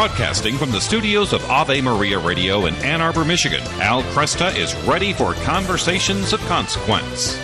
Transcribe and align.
Broadcasting 0.00 0.56
from 0.56 0.70
the 0.70 0.80
studios 0.80 1.34
of 1.34 1.44
Ave 1.50 1.82
Maria 1.82 2.18
Radio 2.18 2.64
in 2.64 2.74
Ann 2.76 3.02
Arbor, 3.02 3.22
Michigan, 3.22 3.60
Al 3.82 4.02
Kresta 4.04 4.56
is 4.56 4.74
ready 4.86 5.12
for 5.12 5.34
conversations 5.34 6.32
of 6.32 6.40
consequence. 6.46 7.34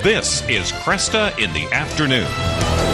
This 0.00 0.48
is 0.48 0.70
Kresta 0.70 1.36
in 1.36 1.52
the 1.52 1.64
Afternoon. 1.72 2.89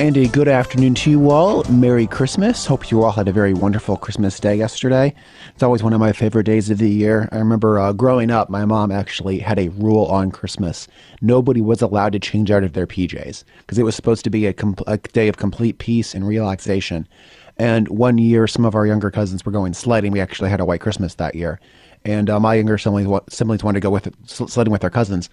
And 0.00 0.16
a 0.16 0.28
good 0.28 0.46
afternoon 0.46 0.94
to 0.94 1.10
you 1.10 1.30
all. 1.30 1.64
Merry 1.64 2.06
Christmas. 2.06 2.64
Hope 2.64 2.88
you 2.88 3.02
all 3.02 3.10
had 3.10 3.26
a 3.26 3.32
very 3.32 3.52
wonderful 3.52 3.96
Christmas 3.96 4.38
day 4.38 4.54
yesterday. 4.54 5.12
It's 5.52 5.62
always 5.64 5.82
one 5.82 5.92
of 5.92 5.98
my 5.98 6.12
favorite 6.12 6.44
days 6.44 6.70
of 6.70 6.78
the 6.78 6.88
year. 6.88 7.28
I 7.32 7.38
remember 7.38 7.80
uh, 7.80 7.92
growing 7.92 8.30
up, 8.30 8.48
my 8.48 8.64
mom 8.64 8.92
actually 8.92 9.40
had 9.40 9.58
a 9.58 9.70
rule 9.70 10.04
on 10.04 10.30
Christmas. 10.30 10.86
Nobody 11.20 11.60
was 11.60 11.82
allowed 11.82 12.12
to 12.12 12.20
change 12.20 12.48
out 12.48 12.62
of 12.62 12.74
their 12.74 12.86
PJs 12.86 13.42
because 13.58 13.76
it 13.76 13.82
was 13.82 13.96
supposed 13.96 14.22
to 14.22 14.30
be 14.30 14.46
a, 14.46 14.52
com- 14.52 14.76
a 14.86 14.98
day 14.98 15.26
of 15.26 15.36
complete 15.36 15.78
peace 15.78 16.14
and 16.14 16.28
relaxation. 16.28 17.08
And 17.56 17.88
one 17.88 18.18
year, 18.18 18.46
some 18.46 18.64
of 18.64 18.76
our 18.76 18.86
younger 18.86 19.10
cousins 19.10 19.44
were 19.44 19.50
going 19.50 19.74
sledding. 19.74 20.12
We 20.12 20.20
actually 20.20 20.50
had 20.50 20.60
a 20.60 20.64
white 20.64 20.80
Christmas 20.80 21.16
that 21.16 21.34
year. 21.34 21.58
And 22.04 22.30
uh, 22.30 22.38
my 22.38 22.54
younger 22.54 22.78
siblings, 22.78 23.10
siblings 23.28 23.64
wanted 23.64 23.80
to 23.80 23.84
go 23.84 23.90
with 23.90 24.06
it, 24.06 24.14
sledding 24.26 24.70
with 24.70 24.82
their 24.82 24.90
cousins. 24.90 25.28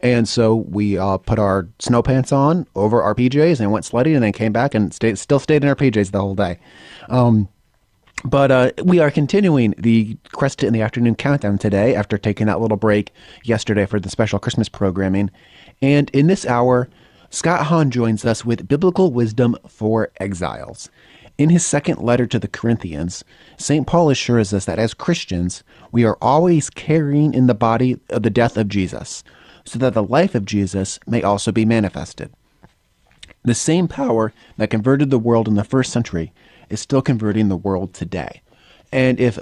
And 0.00 0.28
so 0.28 0.54
we 0.54 0.98
uh, 0.98 1.18
put 1.18 1.38
our 1.38 1.68
snow 1.78 2.02
pants 2.02 2.32
on 2.32 2.66
over 2.74 3.02
our 3.02 3.14
PJs 3.14 3.60
and 3.60 3.72
went 3.72 3.84
sledding 3.84 4.14
and 4.14 4.22
then 4.22 4.32
came 4.32 4.52
back 4.52 4.74
and 4.74 4.92
stayed, 4.92 5.18
still 5.18 5.38
stayed 5.38 5.62
in 5.62 5.68
our 5.68 5.76
PJs 5.76 6.10
the 6.10 6.20
whole 6.20 6.34
day. 6.34 6.58
Um, 7.08 7.48
but 8.24 8.50
uh, 8.50 8.72
we 8.82 8.98
are 8.98 9.10
continuing 9.10 9.74
the 9.78 10.16
Kresta 10.28 10.66
in 10.66 10.72
the 10.72 10.82
Afternoon 10.82 11.14
countdown 11.14 11.58
today 11.58 11.94
after 11.94 12.18
taking 12.18 12.46
that 12.46 12.60
little 12.60 12.76
break 12.76 13.12
yesterday 13.44 13.86
for 13.86 14.00
the 14.00 14.10
special 14.10 14.38
Christmas 14.38 14.68
programming. 14.68 15.30
And 15.80 16.10
in 16.10 16.26
this 16.26 16.46
hour, 16.46 16.88
Scott 17.30 17.66
Hahn 17.66 17.90
joins 17.90 18.24
us 18.24 18.44
with 18.44 18.68
Biblical 18.68 19.12
Wisdom 19.12 19.56
for 19.68 20.10
Exiles. 20.18 20.90
In 21.38 21.50
his 21.50 21.66
second 21.66 22.00
letter 22.00 22.26
to 22.26 22.38
the 22.38 22.48
Corinthians, 22.48 23.22
St. 23.58 23.86
Paul 23.86 24.08
assures 24.08 24.54
us 24.54 24.64
that 24.64 24.78
as 24.78 24.94
Christians, 24.94 25.62
we 25.92 26.04
are 26.04 26.16
always 26.22 26.70
carrying 26.70 27.34
in 27.34 27.46
the 27.46 27.54
body 27.54 28.00
of 28.08 28.22
the 28.22 28.30
death 28.30 28.56
of 28.56 28.68
Jesus 28.68 29.22
so 29.66 29.78
that 29.78 29.94
the 29.94 30.02
life 30.02 30.34
of 30.34 30.44
Jesus 30.44 30.98
may 31.06 31.22
also 31.22 31.52
be 31.52 31.64
manifested. 31.64 32.32
The 33.42 33.54
same 33.54 33.88
power 33.88 34.32
that 34.56 34.70
converted 34.70 35.10
the 35.10 35.18
world 35.18 35.46
in 35.46 35.54
the 35.54 35.64
first 35.64 35.92
century 35.92 36.32
is 36.70 36.80
still 36.80 37.02
converting 37.02 37.48
the 37.48 37.56
world 37.56 37.94
today. 37.94 38.42
And 38.92 39.18
if, 39.20 39.38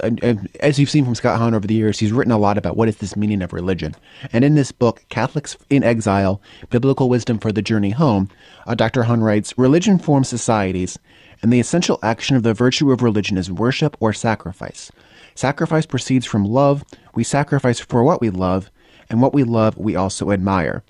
as 0.59 0.79
you've 0.79 0.89
seen 0.89 1.05
from 1.05 1.15
Scott 1.15 1.37
Hahn 1.37 1.53
over 1.53 1.67
the 1.67 1.75
years, 1.75 1.99
he's 1.99 2.11
written 2.11 2.31
a 2.31 2.37
lot 2.37 2.57
about 2.57 2.75
what 2.75 2.89
is 2.89 2.97
this 2.97 3.15
meaning 3.15 3.41
of 3.41 3.53
religion. 3.53 3.95
And 4.33 4.43
in 4.43 4.55
this 4.55 4.71
book, 4.71 5.05
Catholics 5.09 5.55
in 5.69 5.83
Exile: 5.83 6.41
Biblical 6.71 7.09
Wisdom 7.09 7.37
for 7.37 7.51
the 7.51 7.61
Journey 7.61 7.91
Home, 7.91 8.29
uh, 8.65 8.75
Dr. 8.75 9.03
Hahn 9.03 9.21
writes, 9.21 9.57
religion 9.57 9.99
forms 9.99 10.27
societies, 10.27 10.97
and 11.41 11.53
the 11.53 11.59
essential 11.59 11.99
action 12.01 12.35
of 12.35 12.43
the 12.43 12.53
virtue 12.53 12.91
of 12.91 13.03
religion 13.03 13.37
is 13.37 13.51
worship 13.51 13.95
or 13.99 14.13
sacrifice. 14.13 14.91
Sacrifice 15.35 15.85
proceeds 15.85 16.25
from 16.25 16.45
love. 16.45 16.83
We 17.13 17.23
sacrifice 17.23 17.79
for 17.79 18.03
what 18.03 18.21
we 18.21 18.29
love, 18.29 18.71
and 19.09 19.21
what 19.21 19.33
we 19.33 19.43
love 19.43 19.77
we 19.77 19.95
also 19.95 20.31
admire. 20.31 20.83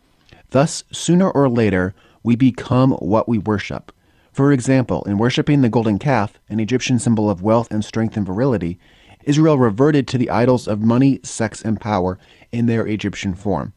Thus, 0.52 0.84
sooner 0.92 1.30
or 1.30 1.50
later, 1.50 1.94
we 2.24 2.36
become 2.36 2.92
what 2.94 3.28
we 3.28 3.38
worship. 3.38 3.92
For 4.32 4.52
example, 4.52 5.04
in 5.04 5.18
worshipping 5.18 5.62
the 5.62 5.70
golden 5.70 6.00
calf, 6.00 6.40
an 6.50 6.60
Egyptian 6.60 7.00
symbol 7.00 7.30
of 7.30 7.42
wealth 7.42 7.72
and 7.72 7.86
strength 7.86 8.18
and 8.18 8.26
virility, 8.26 8.80
Israel 9.24 9.58
reverted 9.58 10.08
to 10.08 10.18
the 10.18 10.30
idols 10.30 10.68
of 10.68 10.82
money, 10.82 11.20
sex, 11.24 11.62
and 11.62 11.80
power 11.80 12.20
in 12.52 12.66
their 12.66 12.86
Egyptian 12.86 13.34
form. 13.34 13.74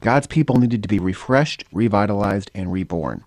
God's 0.00 0.26
people 0.26 0.58
needed 0.58 0.82
to 0.82 0.88
be 0.88 0.98
refreshed, 0.98 1.64
revitalized, 1.72 2.50
and 2.54 2.72
reborn. 2.72 3.24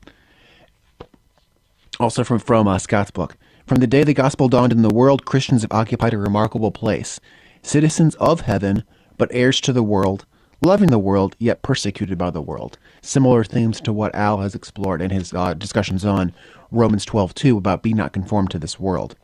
Also 2.00 2.24
from, 2.24 2.40
from 2.40 2.68
uh, 2.68 2.78
Scott's 2.78 3.12
book. 3.12 3.38
From 3.66 3.80
the 3.80 3.88
day 3.88 4.04
the 4.04 4.14
gospel 4.14 4.50
dawned 4.50 4.74
in 4.74 4.82
the 4.82 4.94
world, 4.94 5.26
Christians 5.26 5.62
have 5.62 5.72
occupied 5.72 6.14
a 6.14 6.18
remarkable 6.18 6.72
place. 6.72 7.20
Citizens 7.64 8.16
of 8.16 8.42
heaven, 8.42 8.84
but 9.18 9.30
heirs 9.32 9.62
to 9.62 9.74
the 9.74 9.82
world, 9.82 10.26
loving 10.62 10.90
the 10.90 11.00
world, 11.00 11.36
yet 11.40 11.62
persecuted 11.62 12.18
by 12.18 12.30
the 12.30 12.42
world. 12.42 12.78
Similar 13.02 13.44
themes 13.44 13.80
to 13.82 13.94
what 13.94 14.16
Al 14.16 14.40
has 14.40 14.56
explored 14.56 15.02
in 15.02 15.12
his 15.12 15.34
uh, 15.34 15.54
discussions 15.54 16.06
on 16.06 16.34
Romans 16.72 17.06
12:2 17.06 17.58
about 17.58 17.84
be 17.84 17.94
not 17.94 18.14
conformed 18.14 18.52
to 18.52 18.60
this 18.60 18.80
world. 18.80 19.16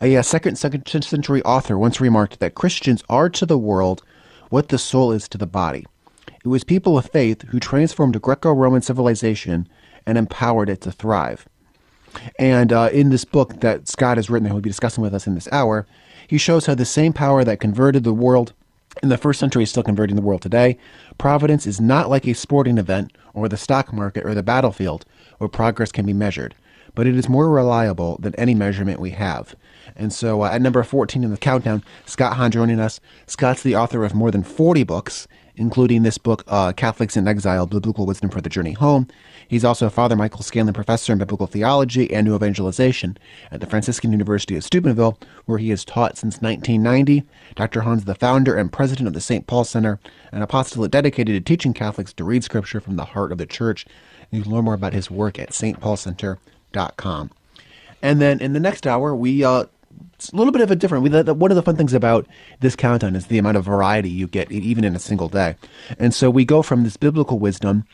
A, 0.00 0.16
a 0.16 0.22
second, 0.22 0.56
second 0.56 0.86
century 0.86 1.42
author 1.42 1.78
once 1.78 2.00
remarked 2.00 2.40
that 2.40 2.54
Christians 2.54 3.04
are 3.08 3.28
to 3.28 3.46
the 3.46 3.58
world 3.58 4.02
what 4.50 4.68
the 4.68 4.78
soul 4.78 5.12
is 5.12 5.28
to 5.28 5.38
the 5.38 5.46
body. 5.46 5.86
It 6.44 6.48
was 6.48 6.64
people 6.64 6.98
of 6.98 7.06
faith 7.06 7.42
who 7.48 7.60
transformed 7.60 8.20
Greco-Roman 8.20 8.82
civilization 8.82 9.68
and 10.04 10.18
empowered 10.18 10.68
it 10.68 10.80
to 10.82 10.92
thrive. 10.92 11.48
And 12.38 12.72
uh, 12.72 12.90
in 12.92 13.10
this 13.10 13.24
book 13.24 13.60
that 13.60 13.88
Scott 13.88 14.16
has 14.18 14.28
written, 14.28 14.44
that 14.44 14.50
he'll 14.50 14.60
be 14.60 14.68
discussing 14.68 15.02
with 15.02 15.14
us 15.14 15.26
in 15.26 15.34
this 15.34 15.48
hour, 15.52 15.86
he 16.26 16.36
shows 16.36 16.66
how 16.66 16.74
the 16.74 16.84
same 16.84 17.12
power 17.12 17.44
that 17.44 17.60
converted 17.60 18.04
the 18.04 18.12
world 18.12 18.52
in 19.02 19.08
the 19.08 19.18
first 19.18 19.40
century 19.40 19.62
is 19.62 19.70
still 19.70 19.82
converting 19.82 20.16
the 20.16 20.22
world 20.22 20.42
today. 20.42 20.76
Providence 21.18 21.66
is 21.66 21.80
not 21.80 22.10
like 22.10 22.26
a 22.26 22.34
sporting 22.34 22.78
event 22.78 23.12
or 23.34 23.48
the 23.48 23.56
stock 23.56 23.92
market 23.92 24.24
or 24.24 24.34
the 24.34 24.42
battlefield 24.42 25.04
where 25.38 25.48
progress 25.48 25.92
can 25.92 26.04
be 26.04 26.12
measured, 26.12 26.54
but 26.94 27.06
it 27.06 27.16
is 27.16 27.28
more 27.28 27.48
reliable 27.48 28.18
than 28.20 28.34
any 28.36 28.54
measurement 28.54 29.00
we 29.00 29.10
have. 29.10 29.54
And 29.96 30.12
so 30.12 30.42
uh, 30.42 30.50
at 30.50 30.62
number 30.62 30.82
14 30.82 31.24
in 31.24 31.30
the 31.30 31.36
countdown, 31.36 31.82
Scott 32.06 32.36
Hahn 32.36 32.50
joining 32.50 32.80
us. 32.80 33.00
Scott's 33.26 33.62
the 33.62 33.76
author 33.76 34.04
of 34.04 34.14
more 34.14 34.30
than 34.30 34.42
40 34.42 34.84
books, 34.84 35.26
including 35.56 36.02
this 36.02 36.18
book, 36.18 36.44
uh, 36.46 36.72
Catholics 36.72 37.16
in 37.16 37.28
Exile 37.28 37.66
Biblical 37.66 38.06
Wisdom 38.06 38.30
for 38.30 38.40
the 38.40 38.48
Journey 38.48 38.72
Home. 38.72 39.06
He's 39.46 39.64
also 39.64 39.90
Father 39.90 40.16
Michael 40.16 40.42
Scanlon 40.42 40.74
Professor 40.74 41.12
in 41.12 41.18
Biblical 41.18 41.46
Theology 41.46 42.12
and 42.12 42.26
New 42.26 42.34
Evangelization 42.34 43.18
at 43.50 43.60
the 43.60 43.66
Franciscan 43.66 44.12
University 44.12 44.56
of 44.56 44.64
Steubenville, 44.64 45.18
where 45.44 45.58
he 45.58 45.70
has 45.70 45.84
taught 45.84 46.16
since 46.16 46.40
1990. 46.40 47.24
Dr. 47.54 47.82
Hahn's 47.82 48.04
the 48.04 48.14
founder 48.14 48.56
and 48.56 48.72
president 48.72 49.08
of 49.08 49.14
the 49.14 49.20
St. 49.20 49.46
Paul 49.46 49.64
Center, 49.64 50.00
an 50.30 50.42
apostolate 50.42 50.90
dedicated 50.90 51.34
to 51.34 51.40
teaching 51.40 51.74
Catholics 51.74 52.12
to 52.14 52.24
read 52.24 52.44
Scripture 52.44 52.80
from 52.80 52.96
the 52.96 53.04
heart 53.04 53.32
of 53.32 53.38
the 53.38 53.46
Church. 53.46 53.86
You 54.30 54.42
can 54.42 54.52
learn 54.52 54.64
more 54.64 54.74
about 54.74 54.94
his 54.94 55.10
work 55.10 55.38
at 55.38 55.50
stpaulcenter.com. 55.50 57.30
And 58.00 58.20
then 58.20 58.40
in 58.40 58.52
the 58.52 58.60
next 58.60 58.86
hour, 58.86 59.14
we 59.14 59.44
uh, 59.44 59.66
it's 60.22 60.32
a 60.32 60.36
little 60.36 60.52
bit 60.52 60.62
of 60.62 60.70
a 60.70 60.76
different. 60.76 61.02
One 61.02 61.50
of 61.50 61.56
the 61.56 61.62
fun 61.62 61.76
things 61.76 61.92
about 61.92 62.28
this 62.60 62.76
countdown 62.76 63.16
is 63.16 63.26
the 63.26 63.38
amount 63.38 63.56
of 63.56 63.64
variety 63.64 64.08
you 64.08 64.28
get 64.28 64.52
even 64.52 64.84
in 64.84 64.94
a 64.94 65.00
single 65.00 65.28
day. 65.28 65.56
And 65.98 66.14
so 66.14 66.30
we 66.30 66.44
go 66.44 66.62
from 66.62 66.84
this 66.84 66.96
biblical 66.96 67.40
wisdom 67.40 67.84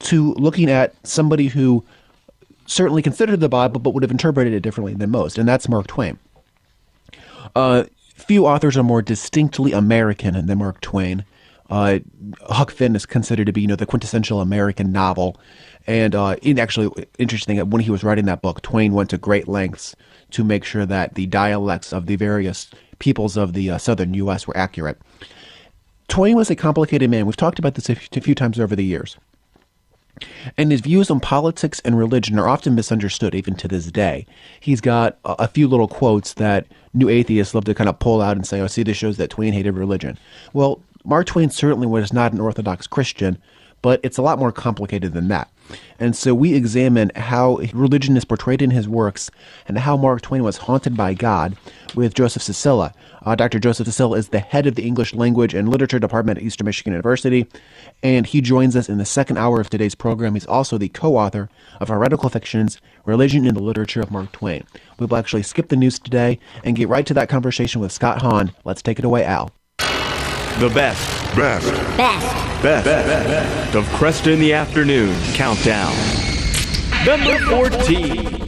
to 0.00 0.34
looking 0.34 0.68
at 0.68 0.94
somebody 1.06 1.46
who 1.46 1.84
certainly 2.66 3.02
considered 3.02 3.38
the 3.38 3.48
Bible 3.48 3.78
but 3.80 3.90
would 3.90 4.02
have 4.02 4.10
interpreted 4.10 4.52
it 4.52 4.60
differently 4.60 4.94
than 4.94 5.10
most, 5.10 5.38
and 5.38 5.48
that's 5.48 5.68
Mark 5.68 5.86
Twain. 5.86 6.18
Uh, 7.54 7.84
few 8.16 8.46
authors 8.46 8.76
are 8.76 8.82
more 8.82 9.00
distinctly 9.00 9.72
American 9.72 10.46
than 10.46 10.58
Mark 10.58 10.80
Twain. 10.80 11.24
Uh, 11.70 11.98
Huck 12.42 12.70
Finn 12.70 12.94
is 12.94 13.06
considered 13.06 13.46
to 13.46 13.52
be, 13.52 13.62
you 13.62 13.66
know, 13.66 13.76
the 13.76 13.86
quintessential 13.86 14.40
American 14.40 14.92
novel. 14.92 15.36
And 15.86 16.14
uh, 16.14 16.36
actually, 16.58 17.06
interesting, 17.18 17.58
when 17.70 17.82
he 17.82 17.90
was 17.90 18.04
writing 18.04 18.26
that 18.26 18.42
book, 18.42 18.62
Twain 18.62 18.92
went 18.92 19.10
to 19.10 19.18
great 19.18 19.48
lengths 19.48 19.94
to 20.30 20.44
make 20.44 20.64
sure 20.64 20.86
that 20.86 21.14
the 21.14 21.26
dialects 21.26 21.92
of 21.92 22.06
the 22.06 22.16
various 22.16 22.70
peoples 22.98 23.36
of 23.36 23.52
the 23.52 23.70
uh, 23.70 23.78
southern 23.78 24.14
U.S. 24.14 24.46
were 24.46 24.56
accurate. 24.56 25.00
Twain 26.08 26.36
was 26.36 26.50
a 26.50 26.56
complicated 26.56 27.10
man. 27.10 27.26
We've 27.26 27.36
talked 27.36 27.58
about 27.58 27.74
this 27.74 27.88
a 27.88 27.94
few 27.94 28.34
times 28.34 28.60
over 28.60 28.76
the 28.76 28.84
years. 28.84 29.16
And 30.56 30.70
his 30.70 30.80
views 30.80 31.10
on 31.10 31.20
politics 31.20 31.80
and 31.84 31.98
religion 31.98 32.38
are 32.38 32.48
often 32.48 32.74
misunderstood 32.74 33.34
even 33.34 33.54
to 33.56 33.68
this 33.68 33.90
day. 33.90 34.26
He's 34.60 34.80
got 34.80 35.18
a, 35.24 35.46
few 35.46 35.68
little 35.68 35.88
quotes 35.88 36.34
that 36.34 36.66
new 36.94 37.08
atheists 37.08 37.54
love 37.54 37.64
to 37.66 37.74
kind 37.74 37.88
of 37.88 37.98
pull 37.98 38.22
out 38.22 38.36
and 38.36 38.46
say, 38.46 38.60
oh, 38.60 38.66
see, 38.66 38.82
this 38.82 38.96
shows 38.96 39.18
that 39.18 39.30
Twain 39.30 39.52
hated 39.52 39.72
religion. 39.72 40.18
Well, 40.54 40.80
Mark 41.06 41.26
Twain 41.26 41.50
certainly 41.50 41.86
was 41.86 42.12
not 42.12 42.32
an 42.32 42.40
Orthodox 42.40 42.88
Christian, 42.88 43.38
but 43.80 44.00
it's 44.02 44.18
a 44.18 44.22
lot 44.22 44.40
more 44.40 44.50
complicated 44.50 45.12
than 45.12 45.28
that. 45.28 45.48
And 46.00 46.16
so 46.16 46.34
we 46.34 46.54
examine 46.54 47.12
how 47.14 47.58
religion 47.72 48.16
is 48.16 48.24
portrayed 48.24 48.60
in 48.60 48.72
his 48.72 48.88
works 48.88 49.30
and 49.68 49.78
how 49.78 49.96
Mark 49.96 50.22
Twain 50.22 50.42
was 50.42 50.56
haunted 50.56 50.96
by 50.96 51.14
God 51.14 51.56
with 51.94 52.14
Joseph 52.14 52.42
Csicsila. 52.42 52.92
Uh, 53.24 53.36
Dr. 53.36 53.60
Joseph 53.60 53.86
Csicsila 53.86 54.18
is 54.18 54.28
the 54.30 54.40
head 54.40 54.66
of 54.66 54.74
the 54.74 54.84
English 54.84 55.14
Language 55.14 55.54
and 55.54 55.68
Literature 55.68 56.00
Department 56.00 56.38
at 56.38 56.44
Eastern 56.44 56.64
Michigan 56.64 56.92
University, 56.92 57.46
and 58.02 58.26
he 58.26 58.40
joins 58.40 58.74
us 58.74 58.88
in 58.88 58.98
the 58.98 59.04
second 59.04 59.36
hour 59.36 59.60
of 59.60 59.70
today's 59.70 59.94
program. 59.94 60.34
He's 60.34 60.46
also 60.46 60.76
the 60.76 60.88
co 60.88 61.16
author 61.16 61.48
of 61.80 61.86
Heretical 61.86 62.30
Fictions 62.30 62.80
Religion 63.04 63.46
in 63.46 63.54
the 63.54 63.62
Literature 63.62 64.00
of 64.00 64.10
Mark 64.10 64.32
Twain. 64.32 64.64
We 64.98 65.06
will 65.06 65.16
actually 65.16 65.44
skip 65.44 65.68
the 65.68 65.76
news 65.76 66.00
today 66.00 66.40
and 66.64 66.74
get 66.74 66.88
right 66.88 67.06
to 67.06 67.14
that 67.14 67.28
conversation 67.28 67.80
with 67.80 67.92
Scott 67.92 68.22
Hahn. 68.22 68.52
Let's 68.64 68.82
take 68.82 68.98
it 68.98 69.04
away, 69.04 69.24
Al. 69.24 69.52
The 70.58 70.70
best. 70.70 71.36
Best. 71.36 71.70
Best. 71.98 72.62
Best. 72.62 72.86
best. 72.86 73.74
Of 73.74 73.84
Kresta 73.88 74.32
in 74.32 74.40
the 74.40 74.54
Afternoon 74.54 75.14
Countdown. 75.34 75.94
Number 77.04 77.38
14. 77.40 78.46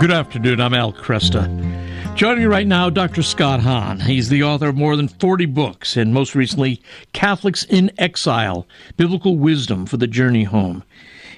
Good 0.00 0.10
afternoon. 0.10 0.60
I'm 0.60 0.74
Al 0.74 0.92
Kresta. 0.92 1.69
Joining 2.20 2.40
me 2.40 2.44
right 2.44 2.66
now, 2.66 2.90
Dr. 2.90 3.22
Scott 3.22 3.60
Hahn. 3.60 4.00
He's 4.00 4.28
the 4.28 4.42
author 4.42 4.68
of 4.68 4.76
more 4.76 4.94
than 4.94 5.08
40 5.08 5.46
books, 5.46 5.96
and 5.96 6.12
most 6.12 6.34
recently, 6.34 6.82
Catholics 7.14 7.64
in 7.64 7.90
Exile 7.96 8.68
Biblical 8.98 9.38
Wisdom 9.38 9.86
for 9.86 9.96
the 9.96 10.06
Journey 10.06 10.44
Home. 10.44 10.84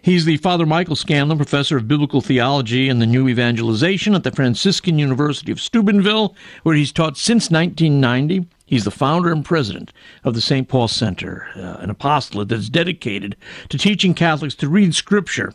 He's 0.03 0.25
the 0.25 0.39
Father 0.39 0.67
Michael 0.67 0.97
Scanlon 0.97 1.37
Professor 1.37 1.77
of 1.77 1.87
Biblical 1.87 2.21
Theology 2.21 2.89
and 2.89 3.01
the 3.01 3.07
New 3.07 3.29
Evangelization 3.29 4.17
at 4.17 4.25
the 4.25 4.33
Franciscan 4.33 4.99
University 4.99 5.53
of 5.53 5.61
Steubenville, 5.61 6.35
where 6.65 6.75
he's 6.75 6.91
taught 6.91 7.17
since 7.17 7.49
1990. 7.49 8.49
He's 8.73 8.85
the 8.85 8.91
founder 8.91 9.31
and 9.31 9.45
president 9.45 9.93
of 10.25 10.33
the 10.33 10.41
St. 10.41 10.67
Paul 10.67 10.89
Center, 10.89 11.47
uh, 11.55 11.77
an 11.81 11.91
apostolate 11.91 12.49
that's 12.49 12.71
dedicated 12.71 13.37
to 13.69 13.77
teaching 13.77 14.15
Catholics 14.15 14.55
to 14.55 14.67
read 14.67 14.95
Scripture 14.95 15.53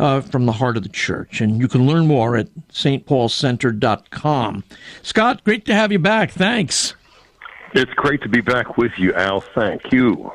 uh, 0.00 0.20
from 0.20 0.46
the 0.46 0.52
heart 0.52 0.76
of 0.76 0.82
the 0.82 0.88
Church. 0.88 1.40
And 1.40 1.60
you 1.60 1.68
can 1.68 1.86
learn 1.86 2.08
more 2.08 2.36
at 2.36 2.48
stpaulcenter.com. 2.70 4.64
Scott, 5.02 5.44
great 5.44 5.64
to 5.66 5.74
have 5.74 5.92
you 5.92 6.00
back. 6.00 6.32
Thanks. 6.32 6.94
It's 7.72 7.94
great 7.94 8.20
to 8.22 8.28
be 8.28 8.40
back 8.40 8.76
with 8.76 8.90
you, 8.98 9.14
Al. 9.14 9.42
Thank 9.42 9.92
you. 9.92 10.32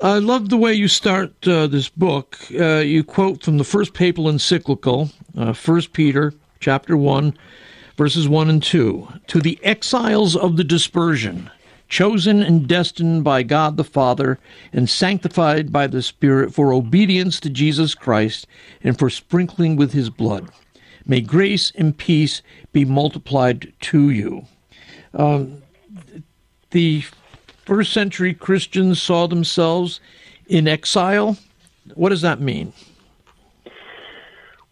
I 0.00 0.18
love 0.18 0.48
the 0.48 0.56
way 0.56 0.74
you 0.74 0.86
start 0.86 1.32
uh, 1.48 1.66
this 1.66 1.88
book. 1.88 2.38
Uh, 2.56 2.76
you 2.76 3.02
quote 3.02 3.42
from 3.42 3.58
the 3.58 3.64
first 3.64 3.94
papal 3.94 4.28
encyclical, 4.28 5.10
uh, 5.36 5.54
First 5.54 5.92
Peter, 5.92 6.34
chapter 6.60 6.96
one, 6.96 7.36
verses 7.96 8.28
one 8.28 8.50
and 8.50 8.62
two, 8.62 9.08
to 9.26 9.40
the 9.40 9.58
exiles 9.62 10.36
of 10.36 10.56
the 10.56 10.64
dispersion, 10.64 11.50
chosen 11.88 12.42
and 12.42 12.68
destined 12.68 13.24
by 13.24 13.42
God 13.42 13.76
the 13.76 13.84
Father, 13.84 14.38
and 14.72 14.88
sanctified 14.88 15.72
by 15.72 15.86
the 15.86 16.02
Spirit 16.02 16.52
for 16.52 16.72
obedience 16.72 17.40
to 17.40 17.50
Jesus 17.50 17.94
Christ 17.94 18.46
and 18.82 18.98
for 18.98 19.08
sprinkling 19.08 19.76
with 19.76 19.92
His 19.92 20.10
blood. 20.10 20.48
May 21.06 21.20
grace 21.20 21.72
and 21.76 21.96
peace 21.96 22.42
be 22.72 22.84
multiplied 22.84 23.72
to 23.80 24.10
you. 24.10 24.46
Um, 25.14 25.62
the 26.72 27.04
first 27.64 27.92
century 27.92 28.34
Christians 28.34 29.00
saw 29.00 29.26
themselves 29.26 30.00
in 30.48 30.68
exile. 30.68 31.36
What 31.94 32.08
does 32.08 32.22
that 32.22 32.40
mean? 32.40 32.72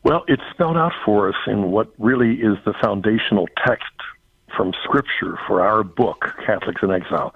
Well, 0.05 0.25
it's 0.29 0.43
spelled 0.51 0.77
out 0.77 0.93
for 1.05 1.31
us 1.31 1.37
in 1.47 1.71
what 1.71 1.89
really 1.99 2.35
is 2.35 2.59
the 2.67 2.75
foundational 2.75 3.49
text 3.67 3.91
from 4.55 4.73
Scripture 4.85 5.39
for 5.47 5.63
our 5.63 5.83
book, 5.83 6.35
Catholics 6.45 6.83
in 6.83 6.91
Exile. 6.91 7.35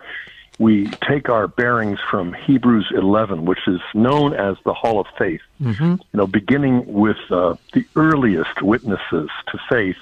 We 0.59 0.88
take 1.09 1.29
our 1.29 1.49
bearings 1.49 1.99
from 2.11 2.35
Hebrews 2.35 2.93
11, 2.94 3.47
which 3.47 3.67
is 3.67 3.81
known 3.94 4.35
as 4.35 4.56
the 4.65 4.75
Hall 4.75 5.00
of 5.00 5.06
Faith. 5.17 5.41
Mm-hmm. 5.62 5.93
You 5.93 5.99
know, 6.12 6.26
beginning 6.26 6.93
with 6.93 7.17
uh, 7.31 7.56
the 7.73 7.87
earliest 7.97 8.61
witnesses 8.61 9.31
to 9.47 9.59
faith, 9.69 9.97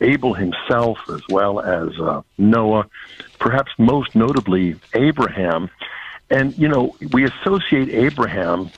Abel 0.00 0.34
himself, 0.34 0.98
as 1.08 1.22
well 1.30 1.58
as 1.60 1.98
uh, 1.98 2.22
Noah, 2.36 2.86
perhaps 3.38 3.72
most 3.78 4.14
notably 4.14 4.76
Abraham. 4.92 5.70
And, 6.30 6.56
you 6.58 6.68
know, 6.68 6.94
we 7.12 7.24
associate 7.24 7.88
Abraham 7.88 8.70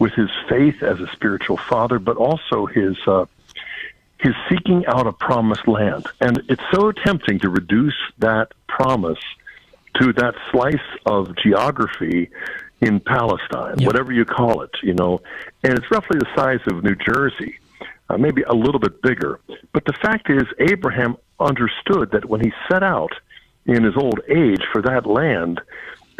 with 0.00 0.12
his 0.14 0.30
faith 0.48 0.82
as 0.82 0.98
a 0.98 1.06
spiritual 1.12 1.56
father, 1.56 2.00
but 2.00 2.16
also 2.16 2.66
his, 2.66 2.96
uh, 3.06 3.26
his 4.18 4.34
seeking 4.48 4.84
out 4.86 5.06
a 5.06 5.12
promised 5.12 5.68
land. 5.68 6.06
And 6.20 6.42
it's 6.48 6.62
so 6.72 6.90
tempting 6.90 7.38
to 7.40 7.48
reduce 7.48 7.96
that 8.18 8.52
promise 8.66 9.20
to 10.00 10.12
that 10.14 10.34
slice 10.50 10.76
of 11.06 11.36
geography 11.36 12.30
in 12.80 12.98
Palestine, 12.98 13.78
yep. 13.78 13.86
whatever 13.86 14.10
you 14.10 14.24
call 14.24 14.62
it, 14.62 14.70
you 14.82 14.94
know, 14.94 15.20
and 15.62 15.74
it's 15.78 15.90
roughly 15.90 16.18
the 16.18 16.28
size 16.34 16.60
of 16.66 16.82
New 16.82 16.96
Jersey 16.96 17.60
uh, 18.10 18.18
maybe 18.18 18.42
a 18.42 18.54
little 18.54 18.80
bit 18.80 19.00
bigger. 19.02 19.40
But 19.72 19.84
the 19.84 19.92
fact 19.92 20.30
is, 20.30 20.42
Abraham 20.58 21.16
understood 21.38 22.10
that 22.12 22.24
when 22.24 22.40
he 22.40 22.52
set 22.70 22.82
out 22.82 23.12
in 23.66 23.84
his 23.84 23.96
old 23.96 24.20
age 24.28 24.62
for 24.72 24.82
that 24.82 25.06
land, 25.06 25.60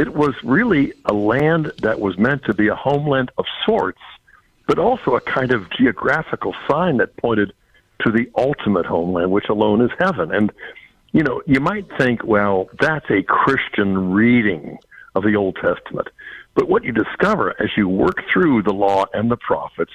it 0.00 0.14
was 0.14 0.35
really 0.43 0.94
a 1.05 1.12
land 1.12 1.73
that 1.82 2.00
was 2.00 2.17
meant 2.17 2.43
to 2.44 2.55
be 2.55 2.69
a 2.69 2.75
homeland 2.75 3.31
of 3.37 3.44
sorts, 3.67 4.00
but 4.67 4.79
also 4.79 5.14
a 5.14 5.20
kind 5.20 5.52
of 5.52 5.69
geographical 5.70 6.55
sign 6.67 6.97
that 6.97 7.14
pointed 7.19 7.52
to 8.00 8.11
the 8.11 8.31
ultimate 8.35 8.87
homeland, 8.87 9.31
which 9.31 9.50
alone 9.50 9.82
is 9.82 9.91
heaven. 9.99 10.32
And, 10.32 10.50
you 11.12 11.23
know, 11.23 11.43
you 11.47 11.61
might 11.61 11.87
think, 11.99 12.25
well, 12.25 12.70
that's 12.81 13.11
a 13.11 13.23
Christian 13.23 14.12
reading 14.12 14.79
of 15.14 15.23
the 15.23 15.37
Old 15.37 15.56
Testament. 15.56 16.08
But 16.55 16.67
what 16.67 16.82
you 16.82 16.93
discover 16.93 17.55
as 17.62 17.69
you 17.76 17.87
work 17.87 18.23
through 18.32 18.62
the 18.62 18.73
law 18.73 19.05
and 19.12 19.31
the 19.31 19.37
prophets 19.37 19.93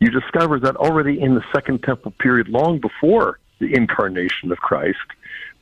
you 0.00 0.10
discover 0.10 0.58
that 0.60 0.76
already 0.76 1.20
in 1.20 1.34
the 1.34 1.44
Second 1.52 1.82
Temple 1.82 2.10
period, 2.12 2.48
long 2.48 2.78
before 2.78 3.38
the 3.58 3.74
incarnation 3.74 4.50
of 4.50 4.58
Christ, 4.58 4.98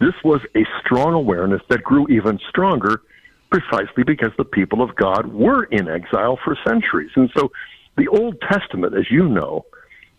this 0.01 0.15
was 0.25 0.41
a 0.57 0.65
strong 0.81 1.13
awareness 1.13 1.61
that 1.69 1.83
grew 1.83 2.09
even 2.09 2.41
stronger 2.49 3.03
precisely 3.51 4.05
because 4.05 4.31
the 4.37 4.45
people 4.45 4.83
of 4.83 4.95
God 4.97 5.33
were 5.33 5.65
in 5.65 5.89
exile 5.89 6.39
for 6.45 6.57
centuries. 6.67 7.11
And 7.17 7.31
so 7.37 7.51
the 7.97 8.09
Old 8.09 8.41
Testament, 8.43 8.95
as 8.95 9.11
you 9.11 9.29
know, 9.29 9.65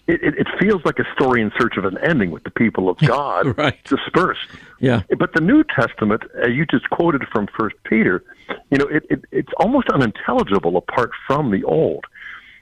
it, 0.07 0.23
it, 0.23 0.33
it 0.39 0.47
feels 0.59 0.83
like 0.85 0.97
a 0.97 1.05
story 1.13 1.41
in 1.41 1.51
search 1.59 1.77
of 1.77 1.85
an 1.85 1.97
ending 1.99 2.31
with 2.31 2.43
the 2.43 2.49
people 2.49 2.89
of 2.89 2.97
God 3.05 3.57
right. 3.57 3.81
dispersed. 3.83 4.47
Yeah. 4.79 5.03
But 5.17 5.33
the 5.33 5.41
New 5.41 5.63
Testament, 5.63 6.23
as 6.41 6.49
you 6.53 6.65
just 6.65 6.89
quoted 6.89 7.23
from 7.31 7.47
First 7.57 7.75
Peter, 7.83 8.23
you 8.71 8.79
know, 8.79 8.87
it, 8.87 9.05
it, 9.09 9.25
it's 9.31 9.51
almost 9.57 9.89
unintelligible 9.89 10.77
apart 10.77 11.11
from 11.27 11.51
the 11.51 11.63
Old. 11.63 12.05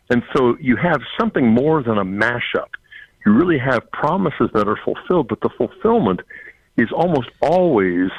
And 0.09 0.23
so 0.35 0.57
you 0.59 0.75
have 0.77 1.01
something 1.19 1.47
more 1.47 1.83
than 1.83 1.97
a 1.97 2.05
mashup. 2.05 2.69
You 3.25 3.33
really 3.33 3.57
have 3.59 3.89
promises 3.91 4.49
that 4.53 4.67
are 4.67 4.79
fulfilled, 4.83 5.27
but 5.27 5.41
the 5.41 5.49
fulfillment 5.57 6.21
is 6.77 6.89
almost 6.95 7.29
always 7.41 8.09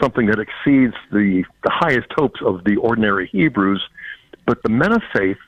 something 0.00 0.26
that 0.26 0.38
exceeds 0.38 0.94
the, 1.10 1.44
the 1.64 1.70
highest 1.70 2.08
hopes 2.16 2.40
of 2.44 2.64
the 2.64 2.76
ordinary 2.76 3.28
Hebrews. 3.28 3.82
But 4.46 4.62
the 4.62 4.70
men 4.70 4.92
of 4.92 5.02
faith 5.14 5.38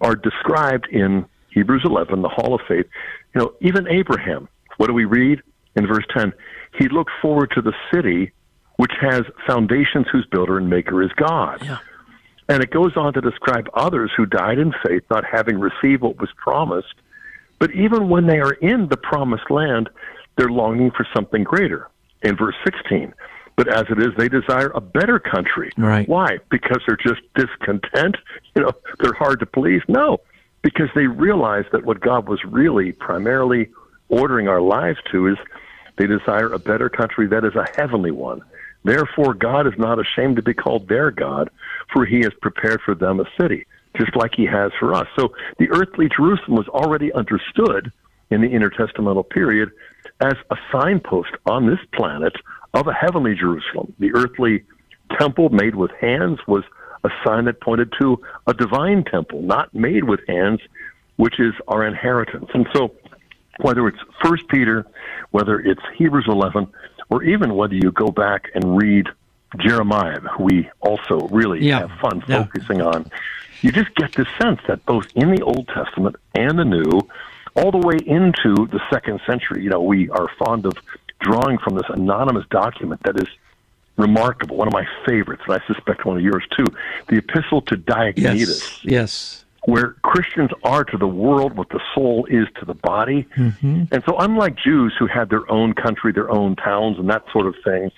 are 0.00 0.14
described 0.14 0.88
in 0.90 1.26
Hebrews 1.52 1.82
11, 1.84 2.22
the 2.22 2.28
Hall 2.28 2.54
of 2.54 2.60
Faith. 2.68 2.86
You 3.34 3.40
know, 3.40 3.52
even 3.60 3.88
Abraham, 3.88 4.48
what 4.76 4.86
do 4.86 4.92
we 4.92 5.04
read 5.04 5.42
in 5.76 5.86
verse 5.86 6.04
10? 6.16 6.32
He 6.78 6.88
looked 6.88 7.12
forward 7.20 7.52
to 7.54 7.62
the 7.62 7.74
city 7.92 8.32
which 8.76 8.92
has 8.98 9.22
foundations 9.46 10.06
whose 10.10 10.24
builder 10.30 10.56
and 10.56 10.70
maker 10.70 11.02
is 11.02 11.10
God. 11.12 11.62
Yeah. 11.62 11.78
And 12.48 12.62
it 12.62 12.70
goes 12.70 12.96
on 12.96 13.12
to 13.12 13.20
describe 13.20 13.68
others 13.74 14.10
who 14.16 14.24
died 14.24 14.58
in 14.58 14.72
faith, 14.84 15.02
not 15.10 15.22
having 15.30 15.60
received 15.60 16.00
what 16.02 16.18
was 16.18 16.30
promised. 16.36 16.94
But 17.58 17.72
even 17.72 18.08
when 18.08 18.26
they 18.26 18.38
are 18.38 18.54
in 18.54 18.88
the 18.88 18.96
promised 18.96 19.50
land, 19.50 19.90
they're 20.36 20.48
longing 20.48 20.90
for 20.92 21.06
something 21.14 21.44
greater. 21.44 21.88
In 22.22 22.36
verse 22.36 22.54
16, 22.64 23.12
but 23.56 23.68
as 23.68 23.84
it 23.90 23.98
is, 23.98 24.08
they 24.16 24.28
desire 24.28 24.70
a 24.74 24.80
better 24.80 25.18
country. 25.18 25.70
Right. 25.76 26.08
Why? 26.08 26.38
Because 26.50 26.80
they're 26.86 26.96
just 26.96 27.22
discontent? 27.34 28.16
You 28.56 28.62
know, 28.62 28.72
they're 28.98 29.12
hard 29.12 29.38
to 29.40 29.46
please? 29.46 29.80
No, 29.86 30.18
because 30.62 30.88
they 30.96 31.06
realize 31.06 31.66
that 31.70 31.84
what 31.84 32.00
God 32.00 32.28
was 32.28 32.40
really 32.44 32.90
primarily 32.90 33.70
ordering 34.08 34.48
our 34.48 34.60
lives 34.60 34.98
to 35.12 35.28
is 35.28 35.36
they 35.96 36.08
desire 36.08 36.52
a 36.52 36.58
better 36.58 36.88
country 36.88 37.28
that 37.28 37.44
is 37.44 37.54
a 37.54 37.66
heavenly 37.76 38.10
one. 38.10 38.42
Therefore, 38.82 39.34
God 39.34 39.66
is 39.66 39.74
not 39.78 39.98
ashamed 40.00 40.36
to 40.36 40.42
be 40.42 40.54
called 40.54 40.88
their 40.88 41.10
God, 41.10 41.50
for 41.92 42.04
he 42.04 42.20
has 42.20 42.32
prepared 42.42 42.80
for 42.84 42.94
them 42.94 43.20
a 43.20 43.24
city, 43.40 43.66
just 43.96 44.16
like 44.16 44.34
he 44.34 44.46
has 44.46 44.72
for 44.78 44.94
us. 44.94 45.06
So 45.16 45.34
the 45.58 45.70
earthly 45.70 46.08
Jerusalem 46.08 46.56
was 46.56 46.68
already 46.68 47.12
understood 47.12 47.92
in 48.30 48.40
the 48.40 48.48
intertestamental 48.48 49.28
period 49.28 49.70
as 50.20 50.34
a 50.50 50.56
signpost 50.72 51.30
on 51.46 51.66
this 51.66 51.80
planet 51.94 52.32
of 52.74 52.86
a 52.86 52.92
heavenly 52.92 53.34
Jerusalem. 53.34 53.94
The 53.98 54.12
earthly 54.14 54.64
temple 55.18 55.48
made 55.48 55.74
with 55.74 55.90
hands 56.00 56.38
was 56.46 56.64
a 57.04 57.10
sign 57.24 57.46
that 57.46 57.60
pointed 57.60 57.92
to 58.00 58.20
a 58.46 58.54
divine 58.54 59.04
temple, 59.04 59.42
not 59.42 59.74
made 59.74 60.04
with 60.04 60.20
hands, 60.28 60.60
which 61.16 61.40
is 61.40 61.54
our 61.68 61.84
inheritance. 61.86 62.50
And 62.54 62.68
so, 62.72 62.94
whether 63.60 63.86
it's 63.88 63.98
First 64.22 64.48
Peter, 64.48 64.86
whether 65.30 65.58
it's 65.58 65.82
Hebrews 65.96 66.26
11, 66.28 66.66
or 67.10 67.22
even 67.22 67.54
whether 67.56 67.74
you 67.74 67.90
go 67.92 68.08
back 68.08 68.50
and 68.54 68.76
read 68.76 69.08
Jeremiah, 69.58 70.20
who 70.20 70.44
we 70.44 70.70
also 70.80 71.28
really 71.28 71.66
yeah. 71.66 71.80
have 71.80 71.90
fun 72.00 72.22
yeah. 72.26 72.44
focusing 72.44 72.80
on, 72.80 73.10
you 73.62 73.72
just 73.72 73.94
get 73.96 74.14
this 74.14 74.28
sense 74.40 74.60
that 74.68 74.84
both 74.86 75.06
in 75.14 75.34
the 75.34 75.42
Old 75.42 75.68
Testament 75.68 76.16
and 76.34 76.58
the 76.58 76.64
New, 76.64 77.00
all 77.56 77.70
the 77.70 77.78
way 77.78 77.96
into 78.06 78.66
the 78.66 78.80
second 78.90 79.20
century, 79.26 79.62
you 79.62 79.70
know, 79.70 79.82
we 79.82 80.08
are 80.10 80.28
fond 80.38 80.66
of 80.66 80.74
drawing 81.20 81.58
from 81.58 81.74
this 81.74 81.86
anonymous 81.88 82.44
document 82.50 83.00
that 83.04 83.16
is 83.16 83.28
remarkable, 83.96 84.56
one 84.56 84.68
of 84.68 84.72
my 84.72 84.86
favorites, 85.06 85.42
and 85.46 85.60
I 85.60 85.66
suspect 85.66 86.04
one 86.04 86.16
of 86.16 86.22
yours 86.22 86.44
too, 86.56 86.66
the 87.08 87.18
Epistle 87.18 87.62
to 87.62 87.76
Diognetus. 87.76 88.82
Yes. 88.82 88.84
yes. 88.84 89.44
Where 89.64 89.96
Christians 90.02 90.50
are 90.64 90.84
to 90.84 90.96
the 90.96 91.06
world 91.06 91.56
what 91.56 91.68
the 91.68 91.80
soul 91.94 92.26
is 92.30 92.46
to 92.58 92.64
the 92.64 92.72
body. 92.72 93.26
Mm-hmm. 93.36 93.84
And 93.92 94.02
so, 94.06 94.16
unlike 94.18 94.56
Jews 94.56 94.94
who 94.98 95.06
had 95.06 95.28
their 95.28 95.50
own 95.52 95.74
country, 95.74 96.12
their 96.12 96.30
own 96.30 96.56
towns, 96.56 96.98
and 96.98 97.10
that 97.10 97.24
sort 97.30 97.46
of 97.46 97.54
thing, 97.62 97.90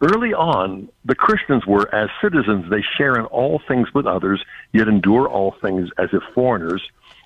Early 0.00 0.32
on, 0.32 0.88
the 1.04 1.16
Christians 1.16 1.66
were, 1.66 1.92
as 1.92 2.08
citizens, 2.22 2.70
they 2.70 2.82
share 2.96 3.16
in 3.18 3.24
all 3.26 3.60
things 3.66 3.92
with 3.92 4.06
others, 4.06 4.44
yet 4.72 4.86
endure 4.86 5.28
all 5.28 5.56
things 5.60 5.90
as 5.98 6.10
if 6.12 6.22
foreigners. 6.34 6.82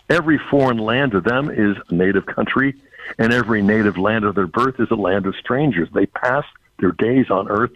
Every 0.08 0.38
foreign 0.50 0.78
land 0.78 1.12
to 1.12 1.20
them 1.20 1.50
is 1.50 1.76
a 1.90 1.94
native 1.94 2.24
country, 2.24 2.74
and 3.18 3.32
every 3.32 3.62
native 3.62 3.98
land 3.98 4.24
of 4.24 4.34
their 4.34 4.46
birth 4.46 4.78
is 4.78 4.90
a 4.90 4.96
land 4.96 5.26
of 5.26 5.34
strangers. 5.36 5.88
They 5.92 6.06
pass 6.06 6.44
their 6.78 6.92
days 6.92 7.30
on 7.30 7.48
earth, 7.48 7.72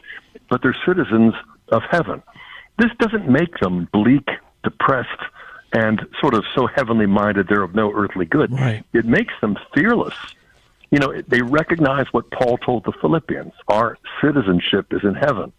but 0.49 0.63
they're 0.63 0.77
citizens 0.87 1.35
of 1.69 1.83
heaven. 1.91 2.23
This 2.79 2.91
doesn't 2.99 3.29
make 3.29 3.59
them 3.59 3.89
bleak, 3.93 4.29
depressed, 4.63 5.09
and 5.73 6.07
sort 6.21 6.35
of 6.35 6.45
so 6.55 6.67
heavenly 6.67 7.07
minded 7.07 7.49
they're 7.49 7.63
of 7.63 7.75
no 7.75 7.93
earthly 7.93 8.25
good. 8.25 8.53
Right. 8.53 8.85
It 8.93 9.05
makes 9.05 9.35
them 9.41 9.57
fearless. 9.75 10.15
You 10.91 10.99
know, 10.99 11.21
they 11.27 11.43
recognize 11.43 12.07
what 12.13 12.31
Paul 12.31 12.59
told 12.59 12.85
the 12.85 12.93
Philippians 12.93 13.53
our 13.69 13.99
citizenship 14.21 14.87
is 14.93 15.03
in 15.03 15.15
heaven. 15.15 15.53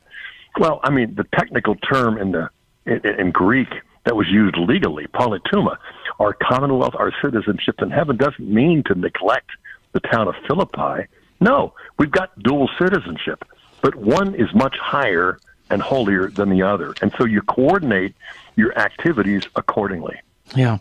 Well, 0.60 0.80
I 0.84 0.90
mean, 0.90 1.16
the 1.16 1.26
technical 1.36 1.76
term 1.76 2.18
in 2.18 2.32
the 2.32 2.50
in, 2.86 3.06
in 3.20 3.32
Greek 3.32 3.68
that 4.06 4.16
was 4.16 4.28
used 4.30 4.58
legally, 4.58 5.06
politeuma, 5.08 5.78
our 6.20 6.34
commonwealth, 6.34 6.96
our 6.96 7.12
citizenship 7.22 7.82
in 7.82 7.92
heaven, 7.92 8.18
doesn't 8.18 8.40
mean 8.48 8.84
to 8.84 8.96
neglect 8.96 9.52
the 9.94 10.00
town 10.00 10.28
of 10.28 10.36
Philippi. 10.48 11.08
No, 11.40 11.74
we've 11.98 12.12
got 12.12 12.38
dual 12.44 12.70
citizenship, 12.80 13.44
but 13.82 13.96
one 13.96 14.36
is 14.36 14.54
much 14.54 14.76
higher 14.78 15.40
and 15.70 15.82
holier 15.82 16.30
than 16.30 16.50
the 16.50 16.62
other, 16.62 16.94
and 17.02 17.12
so 17.18 17.26
you 17.26 17.42
coordinate 17.42 18.16
your 18.56 18.78
activities 18.78 19.44
accordingly. 19.56 20.16
Yeah, 20.56 20.78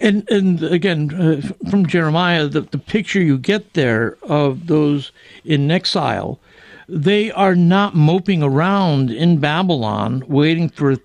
and 0.00 0.28
and 0.30 0.62
again 0.62 1.12
uh, 1.14 1.68
from 1.70 1.86
Jeremiah, 1.86 2.48
the 2.48 2.62
the 2.62 2.78
picture 2.78 3.20
you 3.20 3.36
get 3.38 3.74
there 3.74 4.16
of 4.22 4.66
those 4.66 5.12
in 5.44 5.70
exile, 5.70 6.40
they 6.88 7.30
are 7.30 7.54
not 7.54 7.94
moping 7.94 8.42
around 8.42 9.10
in 9.10 9.38
Babylon 9.38 10.24
waiting 10.26 10.70
for 10.70 10.96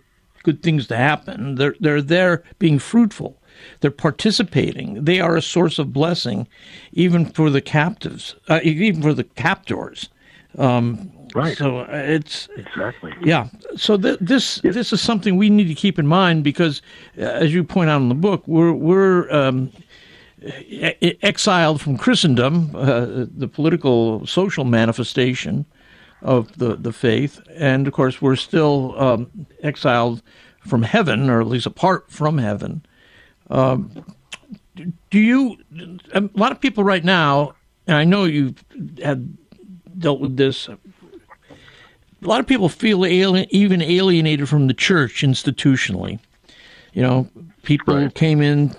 good 0.43 0.63
things 0.63 0.87
to 0.87 0.95
happen. 0.95 1.55
They're 1.55 1.75
they're 1.79 2.01
there 2.01 2.43
being 2.57 2.79
fruitful. 2.79 3.37
They're 3.85 3.91
participating. 3.91 5.03
They 5.05 5.19
are 5.19 5.35
a 5.35 5.43
source 5.43 5.77
of 5.77 5.93
blessing, 5.93 6.47
even 6.93 7.23
for 7.23 7.51
the 7.51 7.61
captives, 7.61 8.33
uh, 8.49 8.59
even 8.63 9.03
for 9.03 9.13
the 9.13 9.23
captors. 9.23 10.09
Um, 10.57 11.11
Right. 11.35 11.55
So 11.55 11.81
uh, 11.81 11.87
it's 11.91 12.47
Exactly. 12.57 13.13
yeah. 13.21 13.49
So 13.75 13.95
th- 13.95 14.17
this 14.19 14.59
this 14.63 14.91
is 14.91 15.01
something 15.01 15.37
we 15.37 15.51
need 15.51 15.67
to 15.67 15.75
keep 15.75 15.99
in 15.99 16.07
mind 16.07 16.43
because, 16.43 16.81
uh, 17.19 17.25
as 17.25 17.53
you 17.53 17.63
point 17.63 17.91
out 17.91 18.01
in 18.01 18.09
the 18.09 18.15
book, 18.15 18.41
we're 18.47 18.73
we're 18.73 19.29
um, 19.31 19.71
e- 20.41 21.17
exiled 21.21 21.79
from 21.79 21.95
Christendom, 21.95 22.71
uh, 22.75 23.27
the 23.37 23.47
political 23.47 24.25
social 24.25 24.65
manifestation 24.65 25.65
of 26.23 26.57
the 26.57 26.75
the 26.75 26.91
faith, 26.93 27.39
and 27.55 27.85
of 27.85 27.93
course 27.93 28.19
we're 28.19 28.35
still 28.37 28.99
um, 28.99 29.29
exiled 29.61 30.23
from 30.61 30.81
heaven, 30.81 31.29
or 31.29 31.39
at 31.39 31.47
least 31.47 31.67
apart 31.67 32.09
from 32.09 32.39
heaven. 32.39 32.81
Um, 33.49 33.91
do 35.09 35.19
you? 35.19 35.57
A 36.13 36.29
lot 36.33 36.51
of 36.51 36.59
people 36.59 36.83
right 36.83 37.03
now, 37.03 37.53
and 37.87 37.95
I 37.95 38.03
know 38.03 38.25
you've 38.25 38.63
had 39.01 39.37
dealt 39.97 40.19
with 40.19 40.35
this 40.37 40.67
a 42.25 42.27
lot 42.27 42.39
of 42.39 42.47
people 42.47 42.69
feel 42.69 43.05
alien, 43.05 43.45
even 43.51 43.81
alienated 43.81 44.49
from 44.49 44.67
the 44.67 44.73
church 44.73 45.21
institutionally. 45.21 46.19
You 46.93 47.03
know, 47.03 47.29
people 47.63 47.95
Right. 47.95 48.13
came 48.15 48.41
in 48.41 48.71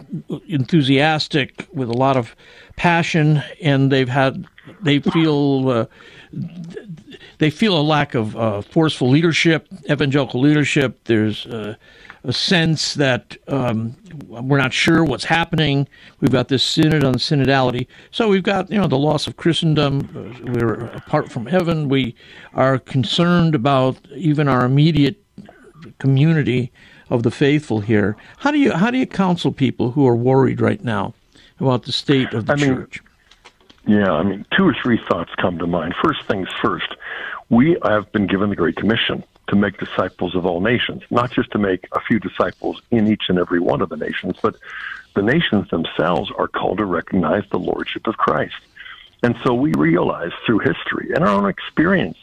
enthusiastic 0.48 1.66
with 1.72 1.88
a 1.88 1.92
lot 1.96 2.16
of 2.16 2.34
passion, 2.76 3.42
and 3.62 3.92
they've 3.92 4.08
had 4.08 4.46
they 4.82 4.98
feel 5.00 5.68
uh, 5.68 5.86
they 7.38 7.50
feel 7.50 7.78
a 7.78 7.82
lack 7.82 8.14
of 8.14 8.36
uh, 8.36 8.62
forceful 8.62 9.08
leadership, 9.10 9.68
evangelical 9.90 10.40
leadership. 10.40 10.98
There's 11.04 11.46
uh, 11.46 11.76
a 12.26 12.32
sense 12.32 12.94
that 12.94 13.36
um, 13.46 13.94
we're 14.26 14.58
not 14.58 14.72
sure 14.72 15.04
what's 15.04 15.24
happening. 15.24 15.86
We've 16.20 16.32
got 16.32 16.48
this 16.48 16.64
synod 16.64 17.04
on 17.04 17.14
synodality. 17.14 17.86
So 18.10 18.28
we've 18.28 18.42
got 18.42 18.68
you 18.70 18.78
know 18.78 18.88
the 18.88 18.98
loss 18.98 19.28
of 19.28 19.36
Christendom. 19.36 20.10
Uh, 20.14 20.52
We're 20.52 20.86
apart 20.86 21.30
from 21.30 21.46
heaven. 21.46 21.88
We 21.88 22.16
are 22.52 22.80
concerned 22.80 23.54
about 23.54 23.96
even 24.14 24.48
our 24.48 24.64
immediate 24.64 25.22
community 25.98 26.72
of 27.10 27.22
the 27.22 27.30
faithful 27.30 27.80
here. 27.80 28.16
How 28.38 28.50
do 28.50 28.58
you 28.58 28.72
how 28.72 28.90
do 28.90 28.98
you 28.98 29.06
counsel 29.06 29.52
people 29.52 29.92
who 29.92 30.06
are 30.08 30.16
worried 30.16 30.60
right 30.60 30.82
now 30.82 31.14
about 31.60 31.84
the 31.84 31.92
state 31.92 32.34
of 32.34 32.46
the 32.46 32.54
I 32.54 32.56
mean, 32.56 32.74
church? 32.74 33.02
Yeah, 33.86 34.10
I 34.10 34.24
mean, 34.24 34.44
two 34.56 34.66
or 34.66 34.74
three 34.82 35.00
thoughts 35.08 35.30
come 35.40 35.58
to 35.58 35.66
mind. 35.68 35.94
First 36.02 36.24
things 36.26 36.48
first, 36.60 36.88
we 37.50 37.76
have 37.84 38.10
been 38.10 38.26
given 38.26 38.50
the 38.50 38.56
Great 38.56 38.74
Commission 38.74 39.22
to 39.48 39.56
make 39.56 39.78
disciples 39.78 40.34
of 40.34 40.44
all 40.44 40.60
nations, 40.60 41.02
not 41.10 41.30
just 41.30 41.50
to 41.52 41.58
make 41.58 41.86
a 41.92 42.00
few 42.00 42.18
disciples 42.18 42.82
in 42.90 43.06
each 43.06 43.24
and 43.28 43.38
every 43.38 43.60
one 43.60 43.80
of 43.80 43.88
the 43.88 43.96
nations, 43.96 44.36
but 44.42 44.56
the 45.14 45.22
nations 45.22 45.68
themselves 45.70 46.30
are 46.36 46.48
called 46.48 46.78
to 46.78 46.84
recognize 46.84 47.44
the 47.50 47.58
Lordship 47.58 48.06
of 48.06 48.16
Christ. 48.16 48.56
And 49.22 49.36
so 49.44 49.54
we 49.54 49.72
realize 49.74 50.32
through 50.44 50.60
history 50.60 51.12
and 51.14 51.24
our 51.24 51.30
own 51.30 51.48
experience 51.48 52.18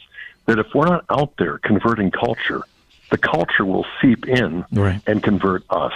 that 0.46 0.58
if 0.58 0.66
we're 0.74 0.86
not 0.86 1.04
out 1.10 1.36
there 1.38 1.58
converting 1.58 2.10
culture, 2.10 2.62
the 3.10 3.18
culture 3.18 3.64
will 3.64 3.86
seep 4.00 4.28
in 4.28 4.64
Right. 4.72 5.00
and 5.06 5.22
convert 5.22 5.64
us. 5.70 5.92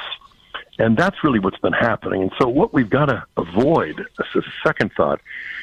And 0.78 0.96
that's 0.96 1.22
really 1.24 1.40
what's 1.40 1.58
been 1.58 1.72
happening. 1.72 2.22
And 2.22 2.32
so 2.40 2.48
what 2.48 2.72
we've 2.72 2.88
got 2.88 3.06
to 3.06 3.24
avoid, 3.36 4.06
as 4.18 4.26
a 4.36 4.42
second 4.66 4.92
thought, 4.96 5.20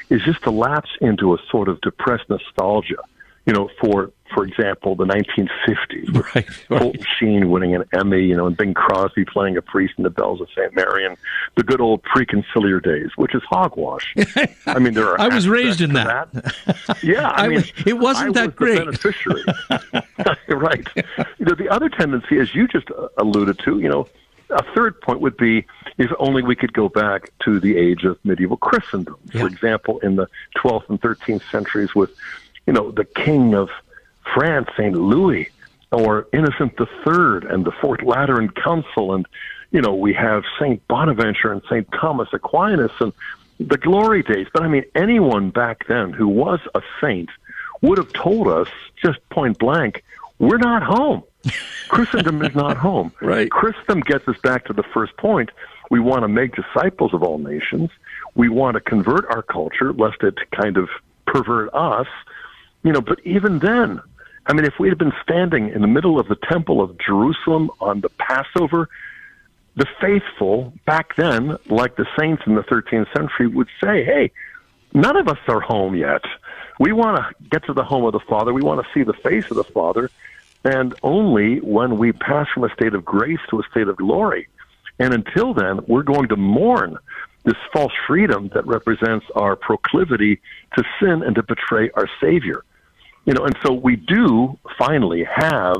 is 0.10 0.22
just 0.24 0.43
to 0.43 0.51
lapse 0.51 0.89
into 1.01 1.34
a 1.34 1.38
sort 1.50 1.69
of 1.69 1.81
depressed 1.81 2.29
nostalgia. 2.29 3.01
You 3.46 3.54
know, 3.54 3.70
for 3.80 4.12
for 4.34 4.44
example, 4.44 4.96
the 4.96 5.06
1950s, 5.06 6.12
with 6.12 6.25
Right, 6.36 6.36
right. 6.70 6.80
Fulton 6.80 7.02
Sheen 7.20 7.52
winning 7.52 7.75
an 7.75 7.84
Emmy, 7.94 8.24
you 8.24 8.36
know, 8.36 8.48
and 8.48 8.58
Bing 8.58 8.74
Crosby 8.74 9.24
playing 9.24 9.56
a 9.56 9.62
priest 9.62 9.94
in 9.98 10.04
the 10.04 10.10
Bells 10.10 10.42
of 10.42 10.48
St. 10.58 10.75
Mary, 10.75 11.06
and 11.06 11.16
the 11.56 11.62
good 11.64 11.80
old 11.80 12.02
pre-conciliar 12.02 12.84
days, 12.84 13.12
which 13.18 13.36
is 13.36 13.44
hogwash. 13.48 14.16
I 14.66 14.80
mean, 14.80 14.96
there 14.96 15.10
are. 15.10 15.22
I 15.22 15.28
was 15.28 15.48
raised 15.48 15.80
in 15.82 15.90
to 15.92 15.94
that. 16.32 17.04
Yeah, 17.04 17.30
I, 17.36 17.46
I 17.46 17.48
mean, 17.48 17.58
was- 17.58 17.72
it 17.86 17.94
wasn't 18.00 18.30
I 18.38 18.42
that 18.42 18.46
was 18.48 18.56
great. 18.56 18.78
beneficiary. 18.80 19.44
right. 20.50 20.88
You 21.38 21.46
know, 21.46 21.56
the 21.56 21.70
other 21.70 21.90
tendency, 21.90 22.40
as 22.40 22.54
you 22.56 22.68
just 22.68 22.90
uh, 22.92 23.08
alluded 23.20 23.60
to, 23.60 23.80
you 23.80 23.90
know, 23.90 24.08
a 24.50 24.64
third 24.75 25.00
point 25.02 25.22
would 25.22 25.38
be 25.38 25.66
if 25.98 26.12
only 26.20 26.44
we 26.44 26.56
could 26.56 26.74
go 26.74 26.88
back 26.90 27.32
to 27.44 27.60
the 27.60 27.78
age 27.78 28.04
of 28.04 28.18
medieval 28.24 28.58
Christendom. 28.58 29.18
Yeah. 29.34 29.42
For 29.42 29.48
example, 29.48 30.00
in 30.00 30.16
the 30.16 30.28
12th 30.58 30.90
and 30.90 31.02
13th 31.02 31.42
centuries, 31.52 31.96
with 31.96 32.12
you 32.65 32.74
know 32.74 32.91
the 32.91 33.05
King 33.05 33.53
of 33.53 33.69
France, 34.34 34.69
Saint 34.77 34.95
Louis, 34.95 35.50
or 35.91 36.27
Innocent 36.34 36.74
III, 36.79 37.50
and 37.50 37.65
the 37.65 37.74
Fourth 37.81 38.01
Lateran 38.01 38.50
Council, 38.50 39.13
and 39.13 39.25
you 39.72 39.81
know 39.81 39.93
we 39.93 40.13
have 40.13 40.43
Saint 40.60 40.86
Bonaventure 40.88 41.51
and 41.51 41.62
Saint 41.69 41.88
Thomas 41.91 42.29
Aquinas, 42.34 42.91
and 43.00 43.13
the 43.60 43.77
glory 43.77 44.24
days. 44.24 44.48
But 44.53 44.63
I 44.63 44.67
mean, 44.67 44.86
anyone 44.95 45.50
back 45.50 45.88
then 45.88 46.12
who 46.12 46.27
was 46.27 46.60
a 46.74 46.81
saint 47.01 47.29
would 47.81 47.98
have 47.98 48.12
told 48.13 48.48
us 48.48 48.67
just 49.01 49.27
point 49.29 49.60
blank, 49.60 50.03
we're 50.39 50.57
not 50.57 50.84
home. 50.84 51.24
Christendom 51.88 52.41
is 52.41 52.55
not 52.55 52.77
home. 52.77 53.12
Right. 53.22 53.50
Christendom 53.50 54.01
gets 54.01 54.27
us 54.27 54.38
back 54.39 54.65
to 54.65 54.74
the 54.74 54.84
first 54.84 55.15
point. 55.17 55.51
We 55.91 56.00
want 56.00 56.24
to 56.24 56.27
make 56.27 56.55
disciples 56.55 57.13
of 57.13 57.22
all 57.22 57.38
nations. 57.38 57.91
We 58.34 58.50
want 58.50 58.74
to 58.75 58.81
convert 58.81 59.25
our 59.27 59.43
culture, 59.43 59.93
lest 59.93 60.24
it 60.24 60.36
kind 60.51 60.77
of 60.77 60.89
pervert 61.27 61.69
us. 61.74 62.07
You 62.86 62.92
know, 62.92 63.01
but 63.01 63.20
even 63.25 63.60
then, 63.60 64.00
I 64.46 64.54
mean, 64.54 64.63
if 64.63 64.77
we 64.80 64.89
had 64.89 65.00
been 65.00 65.12
standing 65.24 65.70
in 65.70 65.82
the 65.82 65.88
middle 65.88 66.20
of 66.20 66.27
the 66.27 66.36
temple 66.36 66.82
of 66.82 66.96
Jerusalem 67.00 67.72
on 67.82 68.01
the 68.01 68.10
Passover, 68.10 68.89
the 69.75 69.88
faithful 70.00 70.72
back 70.86 71.15
then, 71.15 71.58
like 71.65 71.96
the 71.96 72.06
saints 72.18 72.44
in 72.46 72.54
the 72.54 72.62
13th 72.62 73.12
century, 73.12 73.48
would 73.48 73.70
say, 73.84 74.06
hey, 74.06 74.32
none 74.94 75.18
of 75.18 75.27
us 75.27 75.39
are 75.48 75.60
home 75.60 75.96
yet. 75.96 76.22
We 76.80 76.92
want 76.92 77.18
to 77.18 77.50
get 77.50 77.65
to 77.65 77.74
the 77.74 77.84
home 77.84 78.06
of 78.06 78.13
the 78.13 78.20
Father. 78.20 78.54
We 78.54 78.62
want 78.62 78.86
to 78.86 78.94
see 78.94 79.01
the 79.01 79.13
face 79.13 79.50
of 79.50 79.58
the 79.58 79.63
Father. 79.63 80.12
And 80.63 80.94
only 81.01 81.60
when 81.62 81.98
we 81.98 82.12
pass 82.12 82.48
from 82.54 82.65
a 82.65 82.74
state 82.74 82.94
of 82.94 83.04
grace 83.04 83.39
to 83.50 83.62
a 83.62 83.63
state 83.72 83.88
of 83.88 83.98
glory. 83.98 84.48
And 85.00 85.12
until 85.12 85.56
then, 85.56 85.80
we're 85.88 86.04
going 86.04 86.27
to 86.27 86.36
mourn 86.36 87.00
this 87.46 87.58
false 87.74 87.94
freedom 88.06 88.50
that 88.54 88.68
represents 88.68 89.25
our 89.36 89.56
proclivity 89.56 90.39
to 90.75 90.84
sin 91.00 91.24
and 91.24 91.36
to 91.36 91.42
betray 91.42 91.89
our 91.96 92.08
Savior. 92.22 92.63
You 93.25 93.34
know, 93.34 93.44
and 93.46 93.55
so 93.65 93.74
we 93.74 93.96
do 93.96 94.58
finally 94.77 95.24
have 95.24 95.77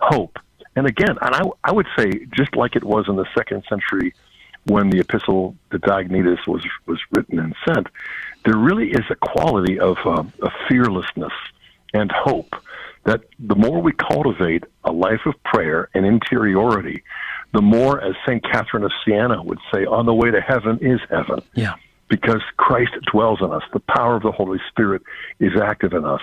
hope. 0.00 0.38
And 0.76 0.86
again, 0.86 1.16
and 1.20 1.34
I, 1.34 1.42
I 1.64 1.72
would 1.72 1.86
say, 1.98 2.26
just 2.34 2.56
like 2.56 2.76
it 2.76 2.84
was 2.84 3.06
in 3.08 3.16
the 3.16 3.26
second 3.36 3.64
century 3.68 4.14
when 4.64 4.90
the 4.90 5.00
epistle 5.00 5.56
to 5.72 5.78
Diognetus 5.78 6.46
was, 6.46 6.64
was 6.86 6.98
written 7.10 7.38
and 7.38 7.54
sent, 7.66 7.88
there 8.44 8.56
really 8.56 8.90
is 8.90 9.04
a 9.10 9.16
quality 9.16 9.78
of, 9.78 9.98
uh, 10.04 10.22
of 10.42 10.52
fearlessness 10.68 11.32
and 11.92 12.10
hope 12.12 12.54
that 13.04 13.22
the 13.38 13.54
more 13.56 13.80
we 13.82 13.92
cultivate 13.92 14.64
a 14.84 14.92
life 14.92 15.26
of 15.26 15.34
prayer 15.44 15.88
and 15.94 16.06
interiority, 16.06 17.02
the 17.52 17.62
more, 17.62 18.00
as 18.02 18.14
St. 18.26 18.42
Catherine 18.44 18.84
of 18.84 18.92
Siena 19.04 19.42
would 19.42 19.58
say, 19.72 19.84
on 19.86 20.06
the 20.06 20.14
way 20.14 20.30
to 20.30 20.40
heaven 20.40 20.78
is 20.80 21.00
heaven 21.10 21.40
Yeah. 21.54 21.74
because 22.08 22.42
Christ 22.58 22.92
dwells 23.10 23.40
in 23.40 23.50
us. 23.50 23.62
The 23.72 23.80
power 23.80 24.16
of 24.16 24.22
the 24.22 24.30
Holy 24.32 24.60
Spirit 24.68 25.02
is 25.40 25.52
active 25.60 25.92
in 25.94 26.04
us. 26.04 26.22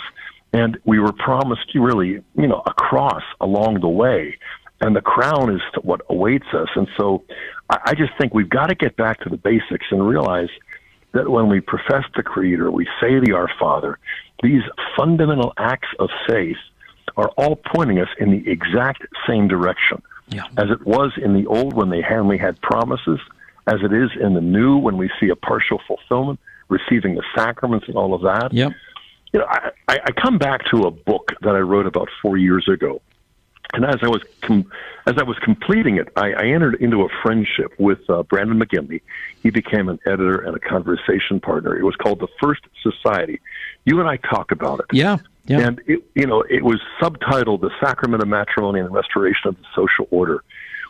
And 0.57 0.77
we 0.85 0.99
were 0.99 1.11
promised 1.11 1.73
really, 1.75 2.23
you 2.35 2.47
know, 2.47 2.61
a 2.65 2.73
cross 2.73 3.23
along 3.39 3.81
the 3.81 3.87
way 3.87 4.37
and 4.81 4.95
the 4.95 5.01
crown 5.01 5.53
is 5.53 5.61
what 5.81 6.01
awaits 6.09 6.47
us. 6.53 6.69
And 6.75 6.87
so 6.97 7.23
I, 7.69 7.79
I 7.85 7.93
just 7.95 8.11
think 8.19 8.33
we've 8.33 8.49
got 8.49 8.67
to 8.67 8.75
get 8.75 8.95
back 8.95 9.21
to 9.21 9.29
the 9.29 9.37
basics 9.37 9.85
and 9.91 10.07
realize 10.07 10.49
that 11.13 11.29
when 11.29 11.49
we 11.49 11.61
profess 11.61 12.03
the 12.15 12.23
creed 12.23 12.59
or 12.59 12.71
we 12.71 12.85
say 13.01 13.19
the 13.19 13.33
Our 13.33 13.49
Father, 13.59 13.97
these 14.43 14.61
fundamental 14.95 15.53
acts 15.57 15.87
of 15.99 16.09
faith 16.27 16.57
are 17.15 17.29
all 17.37 17.55
pointing 17.55 17.99
us 17.99 18.09
in 18.19 18.29
the 18.29 18.49
exact 18.49 19.03
same 19.27 19.47
direction. 19.47 20.01
Yeah. 20.29 20.43
As 20.57 20.69
it 20.69 20.85
was 20.85 21.13
in 21.17 21.33
the 21.33 21.47
old 21.47 21.73
when 21.73 21.89
they 21.89 22.03
only 22.03 22.37
had 22.37 22.61
promises, 22.61 23.19
as 23.65 23.79
it 23.81 23.93
is 23.93 24.11
in 24.19 24.33
the 24.33 24.41
new 24.41 24.77
when 24.77 24.97
we 24.97 25.09
see 25.19 25.29
a 25.29 25.35
partial 25.35 25.81
fulfillment, 25.87 26.39
receiving 26.69 27.15
the 27.15 27.23
sacraments 27.33 27.87
and 27.87 27.95
all 27.95 28.13
of 28.13 28.21
that. 28.21 28.53
Yep. 28.53 28.73
You 29.34 29.39
know, 29.39 29.46
I, 29.50 29.72
I 29.89 30.12
come 30.12 30.38
back 30.38 30.62
to 30.72 30.84
a 30.84 30.91
book 30.91 31.34
that 31.41 31.55
I 31.55 31.60
wrote 31.60 31.86
about 31.86 32.10
four 32.22 32.38
years 32.38 32.67
ago, 32.67 33.01
and 33.74 33.86
as 33.86 33.98
I 34.01 34.07
was 34.07 34.24
com- 34.41 34.72
as 35.05 35.15
I 35.17 35.24
was 35.24 35.38
completing 35.39 35.98
it, 35.98 36.07
I, 36.15 36.31
I 36.34 36.46
entered 36.46 36.75
into 36.75 37.01
a 37.01 37.10
friendship 37.22 37.74
with 37.77 38.00
uh, 38.10 38.24
Brandon 38.24 38.60
McGinley. 38.60 39.01
He 39.43 39.50
became 39.50 39.89
an 39.89 40.00
editor 40.05 40.39
and 40.39 40.55
a 40.55 40.60
conversation 40.60 41.39
partner. 41.39 41.77
It 41.77 41.84
was 41.84 41.96
called 41.96 42.19
the 42.19 42.27
First 42.41 42.62
Society. 42.81 43.39
You 43.86 44.00
and 44.00 44.10
I 44.10 44.17
talk 44.17 44.51
about 44.51 44.79
it. 44.79 44.86
Yeah. 44.91 45.17
Yeah. 45.46 45.60
And 45.60 45.81
it, 45.88 46.03
you 46.13 46.27
know, 46.27 46.43
it 46.50 46.63
was 46.63 46.81
subtitled 47.01 47.62
"The 47.62 47.72
Sacrament 47.79 48.22
of 48.22 48.27
Matrimony 48.27 48.79
and 48.79 48.89
the 48.89 48.93
Restoration 48.93 49.48
of 49.50 49.57
the 49.57 49.65
Social 49.75 50.07
Order," 50.12 50.43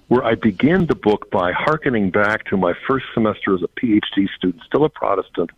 where 0.08 0.24
I 0.24 0.36
begin 0.36 0.88
the 0.88 0.96
book 0.96 1.30
by 1.30 1.52
hearkening 1.52 2.10
back 2.10 2.46
to 2.46 2.58
my 2.58 2.74
first 2.88 3.06
semester 3.14 3.54
as 3.54 3.62
a 3.62 3.68
PhD 3.68 4.28
student, 4.36 4.64
still 4.66 4.84
a 4.84 4.90
Protestant, 4.90 5.52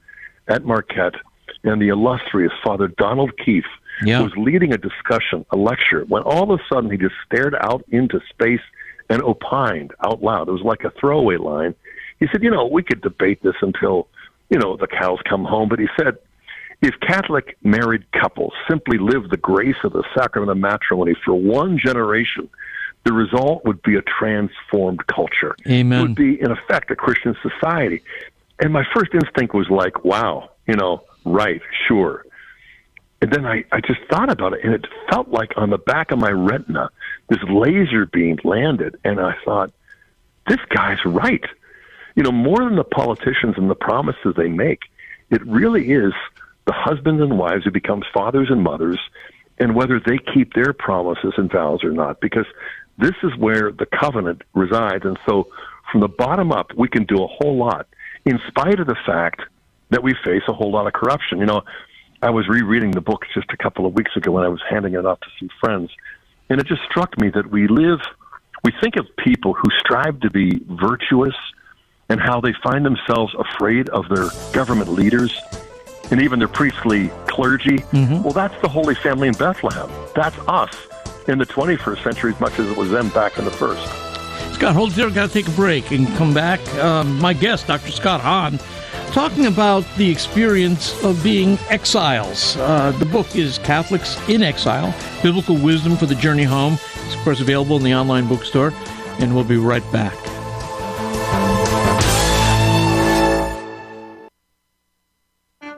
at 0.50 0.65
Marquette, 0.65 1.15
and 1.63 1.81
the 1.81 1.89
illustrious 1.89 2.53
Father 2.63 2.87
Donald 2.87 3.31
Keefe 3.43 3.65
Yeah. 4.03 4.21
was 4.21 4.31
leading 4.37 4.73
a 4.73 4.77
discussion, 4.77 5.45
a 5.51 5.57
lecture, 5.57 6.05
when 6.07 6.23
all 6.23 6.51
of 6.51 6.59
a 6.59 6.63
sudden 6.73 6.89
he 6.89 6.97
just 6.97 7.15
stared 7.25 7.55
out 7.55 7.83
into 7.89 8.21
space 8.29 8.61
and 9.09 9.21
opined 9.23 9.91
out 10.05 10.21
loud. 10.23 10.47
It 10.47 10.51
was 10.51 10.61
like 10.61 10.83
a 10.83 10.91
throwaway 10.91 11.37
line. 11.37 11.75
He 12.19 12.27
said, 12.31 12.43
You 12.43 12.51
know, 12.51 12.65
we 12.65 12.83
could 12.83 13.01
debate 13.01 13.41
this 13.43 13.55
until, 13.61 14.07
you 14.49 14.57
know, 14.59 14.77
the 14.77 14.87
cows 14.87 15.19
come 15.27 15.43
home, 15.43 15.69
but 15.69 15.79
he 15.79 15.87
said, 15.97 16.17
if 16.81 16.97
Catholic 17.01 17.57
married 17.61 18.09
couples 18.13 18.53
simply 18.69 18.97
lived 18.97 19.31
the 19.31 19.37
grace 19.37 19.75
of 19.83 19.91
the 19.91 20.03
sacrament 20.15 20.49
of 20.49 20.57
matrimony 20.57 21.13
for 21.25 21.33
one 21.33 21.77
generation, 21.77 22.47
the 23.03 23.11
result 23.11 23.65
would 23.65 23.81
be 23.81 23.95
a 23.95 24.01
transformed 24.01 25.05
culture. 25.07 25.55
Amen. 25.67 25.99
It 25.99 26.01
would 26.03 26.15
be, 26.15 26.39
in 26.41 26.51
effect, 26.51 26.89
a 26.89 26.95
Christian 26.95 27.35
society. 27.41 28.01
And 28.59 28.71
my 28.71 28.85
first 28.93 29.13
instinct 29.13 29.53
was 29.53 29.69
like, 29.69 30.05
wow, 30.05 30.51
you 30.67 30.75
know, 30.75 31.03
right, 31.25 31.61
sure. 31.88 32.25
And 33.21 33.31
then 33.31 33.45
I, 33.45 33.65
I 33.71 33.81
just 33.81 33.99
thought 34.09 34.29
about 34.29 34.53
it, 34.53 34.63
and 34.63 34.73
it 34.73 34.85
felt 35.09 35.29
like 35.29 35.51
on 35.57 35.69
the 35.69 35.77
back 35.77 36.11
of 36.11 36.19
my 36.19 36.31
retina, 36.31 36.89
this 37.27 37.39
laser 37.49 38.05
beam 38.05 38.38
landed, 38.43 38.97
and 39.03 39.19
I 39.19 39.35
thought, 39.43 39.71
this 40.47 40.59
guy's 40.69 41.03
right. 41.05 41.43
You 42.15 42.23
know, 42.23 42.31
more 42.31 42.59
than 42.59 42.75
the 42.75 42.83
politicians 42.83 43.55
and 43.57 43.69
the 43.69 43.75
promises 43.75 44.33
they 44.38 44.47
make, 44.47 44.79
it 45.29 45.45
really 45.45 45.91
is 45.91 46.13
the 46.65 46.73
husbands 46.73 47.21
and 47.21 47.38
wives 47.38 47.65
who 47.65 47.71
become 47.71 48.03
fathers 48.13 48.47
and 48.49 48.63
mothers, 48.63 48.99
and 49.57 49.75
whether 49.75 49.99
they 49.99 50.17
keep 50.17 50.53
their 50.53 50.71
promises 50.71 51.33
and 51.38 51.51
vows 51.51 51.83
or 51.83 51.91
not, 51.91 52.21
because 52.21 52.45
this 52.97 53.15
is 53.21 53.35
where 53.38 53.71
the 53.71 53.85
covenant 53.85 54.43
resides. 54.53 55.03
And 55.03 55.19
so, 55.25 55.47
from 55.91 56.01
the 56.01 56.07
bottom 56.07 56.51
up, 56.51 56.71
we 56.77 56.88
can 56.88 57.03
do 57.03 57.23
a 57.23 57.27
whole 57.27 57.57
lot, 57.57 57.88
in 58.25 58.39
spite 58.47 58.79
of 58.79 58.88
the 58.88 58.97
fact 59.05 59.41
that 59.89 60.03
we 60.03 60.13
face 60.24 60.43
a 60.48 60.53
whole 60.53 60.72
lot 60.72 60.88
of 60.88 60.93
corruption. 60.93 61.39
You 61.39 61.45
know, 61.45 61.62
I 62.21 62.30
was 62.30 62.47
rereading 62.47 62.91
the 62.91 63.02
book 63.02 63.25
just 63.34 63.47
a 63.52 63.58
couple 63.58 63.86
of 63.86 63.93
weeks 63.93 64.15
ago 64.15 64.32
when 64.32 64.43
I 64.43 64.49
was 64.49 64.62
handing 64.69 64.93
it 64.93 65.06
off 65.06 65.19
to 65.21 65.28
some 65.39 65.49
friends, 65.60 65.89
and 66.49 66.60
it 66.60 66.67
just 66.67 66.82
struck 66.89 67.19
me 67.19 67.30
that 67.30 67.49
we 67.49 67.67
live, 67.67 67.99
we 68.63 68.71
think 68.82 68.97
of 68.97 69.08
people 69.17 69.54
who 69.54 69.69
strive 69.80 70.19
to 70.21 70.30
be 70.30 70.60
virtuous 70.69 71.36
and 72.10 72.19
how 72.19 72.41
they 72.41 72.54
find 72.63 72.86
themselves 72.86 73.34
afraid 73.38 73.88
of 73.89 74.10
their 74.10 74.30
government 74.52 74.89
leaders 74.89 75.39
and 76.12 76.21
even 76.21 76.39
their 76.39 76.47
priestly 76.47 77.10
clergy. 77.28 77.84
Well, 78.23 78.34
that's 78.34 78.60
the 78.62 78.67
Holy 78.67 78.95
Family 78.95 79.28
in 79.28 79.36
Bethlehem. 79.36 79.89
That's 80.15 80.38
us 80.47 80.75
in 81.28 81.38
the 81.38 81.45
21st 81.45 82.04
century 82.04 82.34
as 82.34 82.39
much 82.39 82.58
as 82.58 82.69
it 82.69 82.75
was 82.75 82.89
them 82.89 83.10
back 83.10 83.38
in 83.38 83.45
the 83.45 83.52
first. 83.52 83.86
Scott, 84.56 84.73
hold 84.75 84.91
it 84.91 84.95
there. 84.95 85.10
Got 85.12 85.28
to 85.28 85.34
take 85.34 85.47
a 85.47 85.52
break 85.52 85.91
and 85.91 86.08
come 86.15 86.34
back. 86.34 86.60
Um, 86.75 87.19
my 87.19 87.34
guest, 87.34 87.67
Dr. 87.67 87.91
Scott 87.91 88.21
Hahn, 88.21 88.60
talking 89.12 89.45
about 89.45 89.84
the 89.98 90.10
experience 90.10 91.04
of 91.04 91.22
being 91.24 91.58
exiles. 91.69 92.56
Uh, 92.58 92.91
the 93.00 93.06
book 93.06 93.36
is 93.36 93.58
Catholics 93.60 94.17
in 94.30 94.43
Exile 94.43 94.93
Biblical 95.24 95.56
Wisdom 95.56 95.98
for 95.98 96.06
the 96.06 96.15
Journey 96.15 96.43
Home. 96.43 96.74
It's, 96.74 97.15
of 97.15 97.22
course, 97.22 97.41
available 97.41 97.78
in 97.78 97.84
the 97.84 97.93
online 97.93 98.28
bookstore, 98.28 98.74
and 99.19 99.36
we'll 99.36 99.43
be 99.43 99.58
right 99.58 99.84
back. 99.91 100.13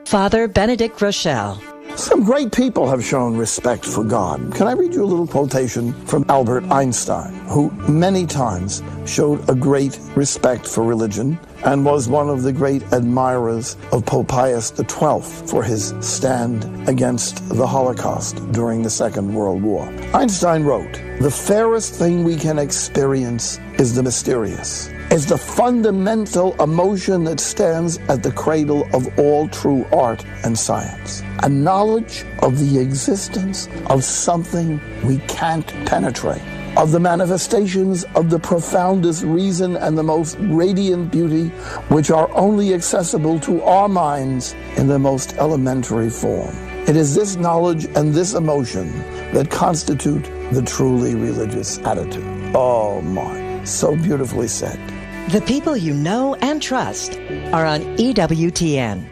Father 0.06 0.46
Benedict 0.46 0.98
Groeschel. 0.98 1.71
Some 2.02 2.24
great 2.24 2.50
people 2.50 2.90
have 2.90 3.04
shown 3.04 3.36
respect 3.36 3.84
for 3.84 4.02
God. 4.02 4.52
Can 4.56 4.66
I 4.66 4.72
read 4.72 4.92
you 4.92 5.04
a 5.04 5.06
little 5.06 5.26
quotation 5.26 5.92
from 6.04 6.24
Albert 6.28 6.64
Einstein, 6.64 7.32
who 7.46 7.70
many 7.88 8.26
times 8.26 8.82
showed 9.06 9.48
a 9.48 9.54
great 9.54 10.00
respect 10.16 10.66
for 10.66 10.82
religion 10.82 11.38
and 11.64 11.84
was 11.84 12.08
one 12.08 12.28
of 12.28 12.42
the 12.42 12.52
great 12.52 12.82
admirers 12.92 13.76
of 13.92 14.04
Pope 14.04 14.26
Pius 14.26 14.72
XII 14.76 15.20
for 15.46 15.62
his 15.62 15.94
stand 16.00 16.88
against 16.88 17.48
the 17.48 17.68
Holocaust 17.68 18.34
during 18.50 18.82
the 18.82 18.90
Second 18.90 19.32
World 19.32 19.62
War. 19.62 19.86
Einstein 20.12 20.64
wrote, 20.64 21.00
The 21.20 21.30
fairest 21.30 21.94
thing 21.94 22.24
we 22.24 22.34
can 22.34 22.58
experience 22.58 23.60
is 23.78 23.94
the 23.94 24.02
mysterious 24.02 24.90
is 25.12 25.26
the 25.26 25.36
fundamental 25.36 26.54
emotion 26.62 27.22
that 27.22 27.38
stands 27.38 27.98
at 28.08 28.22
the 28.22 28.32
cradle 28.32 28.88
of 28.94 29.06
all 29.18 29.46
true 29.48 29.84
art 29.92 30.24
and 30.42 30.58
science. 30.58 31.22
A 31.42 31.50
knowledge 31.50 32.24
of 32.38 32.58
the 32.58 32.80
existence 32.80 33.68
of 33.90 34.02
something 34.02 34.80
we 35.04 35.18
can't 35.28 35.66
penetrate, 35.84 36.40
of 36.78 36.92
the 36.92 36.98
manifestations 36.98 38.04
of 38.14 38.30
the 38.30 38.38
profoundest 38.38 39.22
reason 39.24 39.76
and 39.76 39.98
the 39.98 40.02
most 40.02 40.38
radiant 40.40 41.12
beauty, 41.12 41.48
which 41.90 42.10
are 42.10 42.30
only 42.32 42.72
accessible 42.72 43.38
to 43.40 43.62
our 43.64 43.90
minds 43.90 44.54
in 44.78 44.86
the 44.86 44.98
most 44.98 45.34
elementary 45.34 46.08
form. 46.08 46.56
It 46.88 46.96
is 46.96 47.14
this 47.14 47.36
knowledge 47.36 47.84
and 47.96 48.14
this 48.14 48.32
emotion 48.32 48.90
that 49.34 49.50
constitute 49.50 50.24
the 50.52 50.62
truly 50.62 51.14
religious 51.14 51.76
attitude. 51.80 52.24
Oh 52.54 53.02
my, 53.02 53.62
so 53.64 53.94
beautifully 53.94 54.48
said. 54.48 54.80
The 55.28 55.40
people 55.46 55.76
you 55.76 55.94
know 55.94 56.34
and 56.34 56.60
trust 56.60 57.18
are 57.52 57.64
on 57.64 57.80
EWTN. 57.96 59.08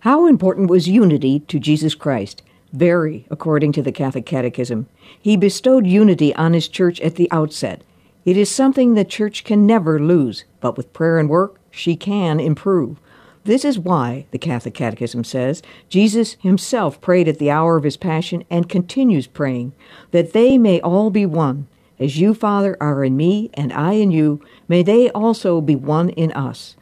How 0.00 0.26
important 0.26 0.70
was 0.70 0.88
unity 0.88 1.40
to 1.40 1.58
Jesus 1.58 1.94
Christ? 1.96 2.42
Very, 2.72 3.26
according 3.30 3.72
to 3.72 3.82
the 3.82 3.90
Catholic 3.90 4.26
Catechism. 4.26 4.86
He 5.20 5.36
bestowed 5.36 5.86
unity 5.86 6.34
on 6.36 6.52
his 6.52 6.68
church 6.68 7.00
at 7.00 7.16
the 7.16 7.28
outset. 7.32 7.82
It 8.24 8.36
is 8.36 8.50
something 8.50 8.94
the 8.94 9.04
church 9.04 9.42
can 9.42 9.66
never 9.66 9.98
lose, 9.98 10.44
but 10.60 10.76
with 10.76 10.92
prayer 10.92 11.18
and 11.18 11.28
work, 11.28 11.58
she 11.70 11.96
can 11.96 12.38
improve. 12.38 13.00
This 13.44 13.64
is 13.64 13.78
why, 13.78 14.26
the 14.30 14.38
Catholic 14.38 14.74
Catechism 14.74 15.24
says, 15.24 15.62
Jesus 15.88 16.34
himself 16.34 17.00
prayed 17.00 17.26
at 17.26 17.38
the 17.38 17.50
hour 17.50 17.76
of 17.76 17.84
his 17.84 17.96
passion 17.96 18.44
and 18.50 18.68
continues 18.68 19.26
praying, 19.26 19.72
that 20.10 20.34
they 20.34 20.58
may 20.58 20.80
all 20.82 21.10
be 21.10 21.26
one. 21.26 21.66
As 22.00 22.18
you, 22.18 22.32
Father, 22.32 22.76
are 22.80 23.04
in 23.04 23.16
me 23.16 23.50
and 23.54 23.72
I 23.72 23.94
in 23.94 24.10
you, 24.10 24.40
may 24.68 24.82
they 24.82 25.10
also 25.10 25.60
be 25.60 25.74
one 25.74 26.10
in 26.10 26.30
us. 26.32 26.76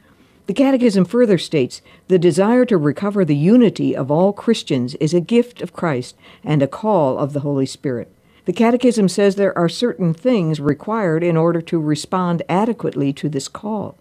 The 0.45 0.53
Catechism 0.53 1.05
further 1.05 1.37
states 1.37 1.81
the 2.07 2.19
desire 2.19 2.65
to 2.65 2.77
recover 2.77 3.25
the 3.25 3.35
unity 3.35 3.95
of 3.95 4.09
all 4.09 4.31
Christians 4.31 4.95
is 4.95 5.13
a 5.13 5.19
gift 5.19 5.61
of 5.61 5.73
Christ 5.73 6.15
and 6.43 6.61
a 6.61 6.67
call 6.67 7.17
of 7.17 7.33
the 7.33 7.41
Holy 7.41 7.65
Spirit. 7.65 8.09
The 8.45 8.53
Catechism 8.53 9.09
says 9.09 9.35
there 9.35 9.57
are 9.57 9.67
certain 9.67 10.13
things 10.13 10.61
required 10.61 11.21
in 11.21 11.35
order 11.35 11.59
to 11.61 11.79
respond 11.79 12.43
adequately 12.47 13.11
to 13.13 13.27
this 13.27 13.47
call 13.47 13.97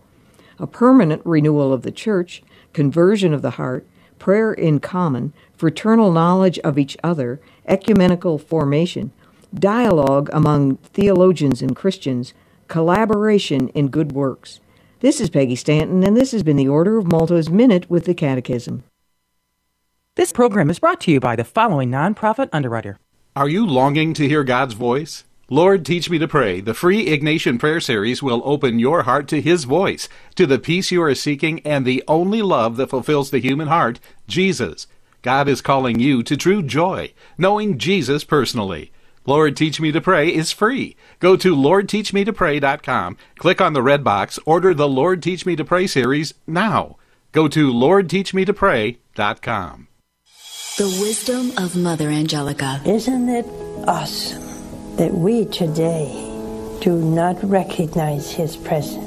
a 0.59 0.67
permanent 0.67 1.21
renewal 1.25 1.73
of 1.73 1.83
the 1.83 1.91
Church, 1.91 2.43
conversion 2.73 3.35
of 3.35 3.43
the 3.43 3.51
heart, 3.51 3.87
prayer 4.19 4.55
in 4.55 4.81
common, 4.81 5.33
fraternal 5.57 6.11
knowledge 6.13 6.59
of 6.61 6.79
each 6.79 6.97
other, 7.05 7.41
ecumenical 7.67 8.39
formation, 8.39 9.13
dialogue 9.61 10.31
among 10.33 10.77
theologians 10.77 11.63
and 11.63 11.75
Christians, 11.75 12.35
collaboration 12.69 13.69
in 13.71 13.89
good 13.89 14.13
works. 14.13 14.61
This 15.01 15.21
is 15.21 15.31
Peggy 15.31 15.57
Stanton, 15.57 16.03
and 16.03 16.17
this 16.17 16.33
has 16.33 16.43
been 16.43 16.57
the 16.57 16.69
Order 16.69 16.99
of 16.99 17.07
Malta's 17.07 17.51
Minute 17.51 17.89
with 17.91 18.05
the 18.05 18.15
Catechism. 18.15 18.85
This 20.15 20.33
program 20.33 20.71
is 20.71 20.79
brought 20.79 21.01
to 21.03 21.11
you 21.11 21.21
by 21.21 21.37
the 21.37 21.45
following 21.45 21.91
nonprofit 21.91 22.49
underwriter. 22.53 22.99
Are 23.35 23.49
you 23.49 23.67
longing 23.67 24.15
to 24.15 24.27
hear 24.27 24.45
God's 24.45 24.73
voice? 24.73 25.25
Lord, 25.51 25.85
teach 25.85 26.11
me 26.11 26.19
to 26.19 26.27
pray. 26.27 26.61
The 26.61 26.75
free 26.75 27.07
Ignatian 27.07 27.61
Prayer 27.61 27.81
Series 27.81 28.23
will 28.23 28.43
open 28.45 28.79
your 28.79 29.03
heart 29.03 29.29
to 29.29 29.41
His 29.41 29.65
voice, 29.65 30.09
to 30.35 30.47
the 30.47 30.59
peace 30.59 30.91
you 30.91 31.03
are 31.03 31.15
seeking, 31.15 31.61
and 31.61 31.85
the 31.85 32.03
only 32.09 32.43
love 32.43 32.77
that 32.79 32.91
fulfills 32.91 33.31
the 33.31 33.39
human 33.39 33.69
heart, 33.69 34.01
Jesus. 34.27 34.87
God 35.23 35.49
is 35.49 35.61
calling 35.61 36.01
you 36.01 36.23
to 36.23 36.37
true 36.37 36.63
joy, 36.63 37.13
knowing 37.37 37.79
Jesus 37.79 38.25
personally. 38.25 38.91
Lord 39.27 39.57
Teach 39.57 39.81
Me 39.81 39.91
to 39.91 40.01
Pray 40.01 40.33
is 40.33 40.53
free. 40.53 40.95
Go 41.19 41.37
to 41.37 41.57
lordteachmetopray.com, 41.57 43.17
click 43.39 43.61
on 43.61 43.73
the 43.73 43.83
red 43.83 44.05
box, 44.05 44.39
order 44.47 44.73
the 44.73 44.89
Lord 44.89 45.21
Teach 45.21 45.45
Me 45.45 45.57
to 45.57 45.65
Pray 45.65 45.89
series 45.89 46.35
now. 46.47 46.97
Go 47.33 47.49
to 47.49 47.73
lordteachmetopray.com. 47.73 49.89
The 50.79 50.99
wisdom 51.01 51.51
of 51.59 51.75
Mother 51.75 52.09
Angelica. 52.09 52.81
Isn't 52.87 53.29
it 53.29 53.47
awesome 53.89 54.97
that 54.97 55.13
we 55.13 55.47
today 55.47 56.13
do 56.81 56.97
not 56.97 57.43
recognize 57.43 58.31
His 58.31 58.57
presence 58.57 59.05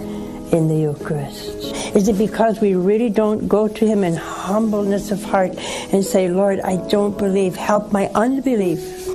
in 0.51 0.67
the 0.67 0.75
Eucharist? 0.75 1.95
Is 1.95 2.09
it 2.09 2.17
because 2.17 2.59
we 2.59 2.75
really 2.75 3.09
don't 3.09 3.47
go 3.47 3.67
to 3.67 3.87
Him 3.87 4.03
in 4.03 4.15
humbleness 4.15 5.11
of 5.11 5.23
heart 5.23 5.55
and 5.93 6.03
say, 6.03 6.27
Lord, 6.27 6.59
I 6.59 6.77
don't 6.89 7.17
believe, 7.17 7.55
help 7.55 7.91
my 7.91 8.07
unbelief? 8.15 9.08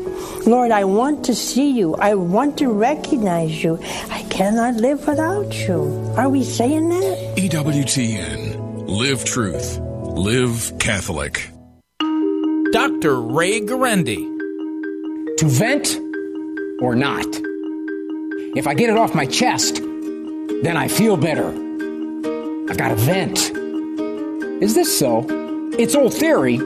Lord, 0.46 0.70
I 0.70 0.84
want 0.84 1.24
to 1.26 1.34
see 1.34 1.70
you. 1.70 1.94
I 1.94 2.14
want 2.14 2.58
to 2.58 2.68
recognize 2.68 3.64
you. 3.64 3.78
I 4.10 4.22
cannot 4.30 4.74
live 4.74 5.06
without 5.06 5.54
you. 5.66 6.12
Are 6.16 6.28
we 6.28 6.44
saying 6.44 6.88
that? 6.90 7.36
EWTN. 7.36 8.88
Live 8.88 9.24
truth. 9.24 9.78
Live 9.80 10.72
Catholic. 10.78 11.50
Dr. 12.72 13.20
Ray 13.20 13.60
Guarendi. 13.60 14.30
To 15.38 15.46
vent 15.46 15.96
or 16.80 16.94
not? 16.94 17.26
If 18.56 18.66
I 18.66 18.74
get 18.74 18.90
it 18.90 18.96
off 18.96 19.14
my 19.14 19.26
chest, 19.26 19.76
then 19.76 20.76
I 20.76 20.88
feel 20.88 21.16
better. 21.16 21.48
I've 22.68 22.76
got 22.76 22.88
to 22.88 22.96
vent. 22.96 23.50
Is 24.62 24.74
this 24.74 24.96
so? 24.98 25.26
It's 25.78 25.94
old 25.94 26.14
theory, 26.14 26.58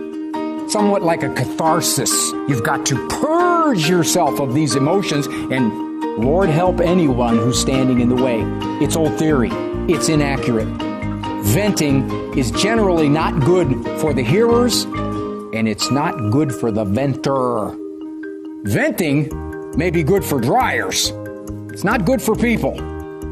somewhat 0.70 1.02
like 1.02 1.22
a 1.22 1.33
catharsis. 1.35 2.11
You've 2.48 2.64
got 2.64 2.85
to 2.87 3.09
purge 3.09 3.88
yourself 3.88 4.40
of 4.40 4.54
these 4.54 4.74
emotions, 4.74 5.26
and 5.26 5.98
Lord 6.18 6.48
help 6.48 6.81
anyone 6.81 7.37
who's 7.37 7.61
standing 7.61 8.00
in 8.00 8.09
the 8.09 8.22
way. 8.22 8.42
It's 8.85 8.96
old 8.96 9.18
theory, 9.18 9.50
it's 9.88 10.09
inaccurate. 10.09 10.68
Venting 11.44 12.37
is 12.37 12.50
generally 12.50 13.09
not 13.09 13.40
good 13.40 13.68
for 14.00 14.12
the 14.12 14.22
hearers 14.22 14.85
and 15.54 15.66
it's 15.66 15.90
not 15.90 16.31
good 16.31 16.54
for 16.54 16.70
the 16.70 16.85
venter. 16.85 17.74
Venting 18.64 19.28
may 19.76 19.90
be 19.90 20.02
good 20.02 20.24
for 20.24 20.40
dryers. 20.40 21.12
It's 21.72 21.85
not 21.85 22.04
good 22.04 22.20
for 22.20 22.35
people. 22.35 22.76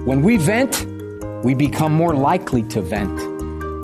When 0.05 0.23
we 0.23 0.37
vent, 0.37 0.87
we 1.45 1.55
become 1.55 1.93
more 1.93 2.15
likely 2.15 2.63
to 2.65 2.81
vent. 2.81 3.21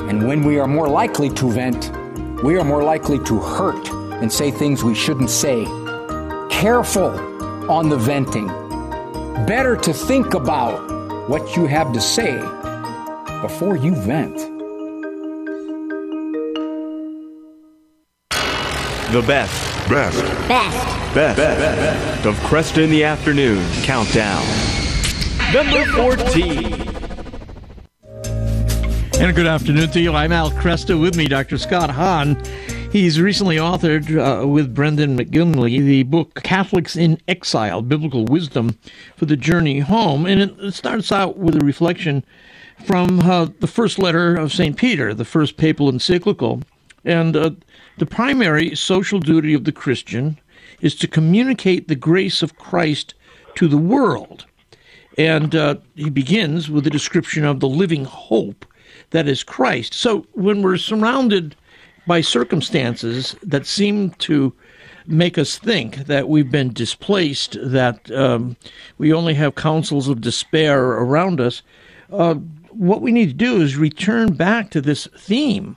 And 0.09 0.27
when 0.27 0.45
we 0.45 0.59
are 0.59 0.67
more 0.67 0.88
likely 0.88 1.29
to 1.31 1.51
vent, 1.51 1.91
we 2.42 2.59
are 2.59 2.64
more 2.64 2.83
likely 2.83 3.18
to 3.20 3.38
hurt 3.38 3.88
and 4.20 4.33
say 4.33 4.50
things 4.50 4.83
we 4.83 4.94
shouldn't 4.94 5.31
say. 5.31 5.64
Careful 6.50 7.11
on 7.70 7.88
the 7.88 7.96
venting. 7.96 8.48
Better 9.46 9.76
to 9.76 9.92
think 9.92 10.35
about 10.35 11.28
what 11.28 11.57
you 11.57 11.66
have 11.66 11.92
to 11.92 12.00
say 12.00 12.37
before 13.40 13.76
you 13.76 13.94
vent. 13.94 14.37
The 19.12 19.22
best. 19.26 19.88
Best. 19.88 20.22
Best. 20.48 21.14
Best. 21.14 21.37
Best. 21.37 22.26
Of 22.26 22.35
Kresta 22.37 22.83
in 22.83 22.90
the 22.90 23.05
Afternoon 23.05 23.64
Countdown. 23.83 24.42
Number 25.52 25.85
14. 25.92 26.91
And 29.23 29.37
good 29.37 29.47
afternoon 29.47 29.89
to 29.91 30.01
you. 30.01 30.15
I'm 30.15 30.33
Al 30.33 30.51
Kresta. 30.51 31.01
With 31.01 31.15
me, 31.15 31.29
Dr. 31.29 31.57
Scott 31.57 31.91
Hahn. 31.91 32.35
He's 32.91 33.21
recently 33.21 33.55
authored 33.55 34.11
uh, 34.19 34.49
with 34.49 34.75
Brandon 34.75 35.17
McGinley 35.17 35.79
the 35.79 36.03
book 36.03 36.43
Catholics 36.43 36.97
in 36.97 37.21
Exile 37.29 37.83
Biblical 37.83 38.25
Wisdom 38.25 38.77
for 39.17 39.27
the 39.27 39.37
Journey 39.37 39.79
Home. 39.79 40.27
And 40.27 40.41
it, 40.43 40.59
it 40.59 40.75
starts 40.75 41.13
out 41.13 41.39
with 41.39 41.55
a 41.55 41.65
reflection 41.65 42.25
from 42.85 43.21
uh, 43.21 43.47
the 43.61 43.69
first 43.69 44.01
letter 44.01 44.35
of 44.35 44.53
St. 44.53 44.77
Peter, 44.77 45.15
the 45.15 45.25
first 45.25 45.57
papal 45.57 45.89
encyclical. 45.89 46.61
And 47.05 47.37
uh, 47.37 47.53
the 47.99 48.07
primary 48.07 48.75
social 48.75 49.21
duty 49.21 49.55
of 49.55 49.63
the 49.63 49.73
Christian 49.73 50.37
is 50.81 50.97
to 50.97 51.07
communicate 51.07 51.87
the 51.87 51.95
grace 51.95 52.43
of 52.43 52.57
Christ 52.57 53.15
to 53.55 53.69
the 53.69 53.79
world. 53.79 54.47
And 55.17 55.55
uh, 55.55 55.77
he 55.95 56.11
begins 56.11 56.69
with 56.69 56.89
a 56.89 56.91
description 56.91 57.45
of 57.45 57.61
the 57.61 57.69
living 57.69 58.05
hope 58.05 58.67
that 59.12 59.29
is 59.29 59.42
Christ. 59.42 59.94
So 59.94 60.27
when 60.33 60.62
we're 60.62 60.77
surrounded 60.77 61.57
by 62.07 62.20
circumstances 62.20 63.37
that 63.42 63.66
seem 63.66 64.11
to 64.11 64.53
make 65.07 65.38
us 65.38 65.59
think 65.59 66.07
that 66.07 66.29
we've 66.29 66.51
been 66.51 66.72
displaced, 66.72 67.57
that 67.62 68.11
um, 68.11 68.57
we 68.98 69.12
only 69.12 69.35
have 69.35 69.55
counsels 69.55 70.09
of 70.09 70.20
despair 70.20 70.83
around 70.83 71.40
us, 71.40 71.62
uh, 72.12 72.35
what 72.70 73.03
we 73.03 73.12
need 73.12 73.27
to 73.27 73.35
do 73.35 73.61
is 73.61 73.77
return 73.77 74.35
back 74.35 74.70
to 74.70 74.81
this 74.81 75.07
theme 75.18 75.77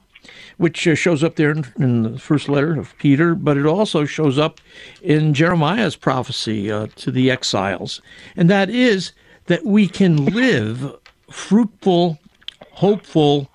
which 0.57 0.87
uh, 0.87 0.95
shows 0.95 1.23
up 1.23 1.35
there 1.35 1.51
in, 1.51 1.65
in, 1.77 2.03
the 2.03 2.19
first 2.19 2.47
letter 2.47 2.79
of 2.79 2.97
Peter, 2.97 3.35
but 3.35 3.57
it 3.57 3.65
also 3.65 4.05
shows 4.05 4.37
up 4.37 4.61
in 5.01 5.33
Jeremiah's 5.33 5.95
prophecy 5.95 6.71
uh, 6.71 6.87
to 6.95 7.11
the 7.11 7.29
exiles. 7.29 8.01
And 8.35 8.49
that 8.49 8.69
is 8.69 9.11
that 9.45 9.65
we 9.65 9.87
can 9.87 10.25
live 10.25 10.95
fruitful, 11.29 12.19
hopeful 12.75 13.49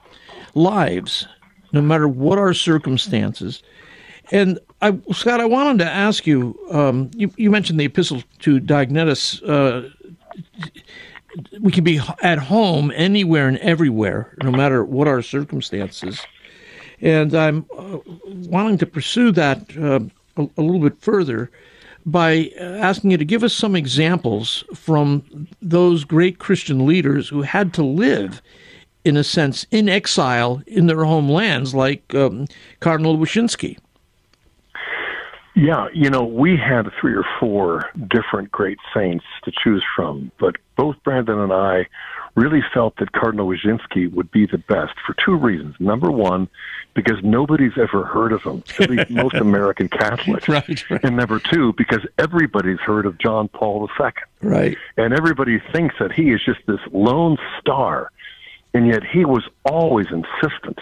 lives 0.55 1.27
no 1.73 1.81
matter 1.81 2.09
what 2.09 2.39
our 2.39 2.55
circumstances. 2.55 3.63
And 4.33 4.59
I, 4.83 4.99
Scott, 5.13 5.41
I 5.41 5.45
wanted 5.45 5.85
to 5.85 5.91
ask 5.91 6.27
you, 6.27 6.59
um, 6.71 7.11
you, 7.15 7.31
you, 7.37 7.51
mentioned 7.51 7.79
the 7.79 7.85
epistle 7.85 8.23
to 8.41 8.61
Diognetus. 8.61 9.43
Uh, 9.47 9.89
we 11.61 11.71
can 11.71 11.85
be 11.85 12.01
at 12.23 12.39
home 12.39 12.93
anywhere 12.95 13.47
and 13.47 13.59
everywhere, 13.59 14.35
no 14.43 14.51
matter 14.51 14.85
what 14.85 15.07
our 15.07 15.23
circumstances. 15.23 16.21
And 17.01 17.35
I'm 17.35 17.67
uh, 17.77 17.99
wanting 18.27 18.79
to 18.79 18.87
pursue 18.87 19.33
that 19.33 19.77
uh, 19.77 20.01
a, 20.37 20.49
a, 20.57 20.63
little 20.63 20.81
bit 20.81 21.01
further 21.01 21.51
by 22.07 22.51
asking 22.59 23.11
you 23.11 23.17
to 23.19 23.25
give 23.25 23.45
us 23.45 23.53
some 23.53 23.77
examples 23.77 24.65
from 24.75 25.47
those 25.61 26.05
great 26.05 26.39
Christian 26.39 26.87
leaders 26.87 27.29
who 27.29 27.43
had 27.43 27.75
to 27.75 27.83
live, 27.83 28.43
in 29.05 29.17
a 29.17 29.25
sense, 29.25 29.67
in 29.71 29.89
exile 29.89 30.63
in 30.67 30.87
their 30.87 31.05
homelands, 31.05 31.75
like 31.75 32.15
um, 32.15 32.47
Cardinal 32.81 33.17
Wyszynski. 33.17 33.79
Yeah, 35.57 35.89
you 35.93 36.09
know, 36.09 36.25
we 36.25 36.57
had 36.57 36.91
three 37.01 37.15
or 37.15 37.25
four 37.39 37.91
different 38.09 38.51
great 38.53 38.79
saints 38.95 39.25
to 39.45 39.53
choose 39.53 39.85
from, 39.97 40.31
but 40.39 40.57
both 40.77 40.97
Brandon 41.03 41.39
and 41.39 41.53
I 41.53 41.87
really 42.37 42.63
felt 42.73 42.97
that 42.97 43.13
Cardinal 43.13 43.49
Wyszynski 43.49 44.13
would 44.13 44.31
be 44.31 44.47
the 44.47 44.59
best 44.59 44.95
for 45.05 45.15
two 45.25 45.35
reasons. 45.35 45.75
Number 45.81 46.11
one, 46.11 46.49
because 46.95 47.19
nobody's 47.23 47.77
ever 47.77 48.05
heard 48.05 48.33
of 48.33 48.43
him, 48.43 48.63
at 48.79 48.91
least 48.91 49.11
most 49.25 49.35
American 49.35 49.89
Catholics. 49.89 50.49
Right, 50.49 50.91
right. 50.91 51.05
And 51.05 51.17
number 51.17 51.41
two, 51.41 51.73
because 51.77 52.07
everybody's 52.19 52.79
heard 52.79 53.07
of 53.07 53.19
John 53.19 53.49
Paul 53.49 53.89
II. 54.01 54.11
Right. 54.43 54.79
And 54.97 55.13
everybody 55.13 55.61
thinks 55.73 55.97
that 55.99 56.13
he 56.13 56.31
is 56.31 56.41
just 56.45 56.61
this 56.67 56.81
lone 56.93 57.37
star, 57.61 58.11
and 58.75 58.87
yet 58.87 59.05
he 59.05 59.25
was 59.25 59.45
always 59.65 60.07
insistent 60.11 60.79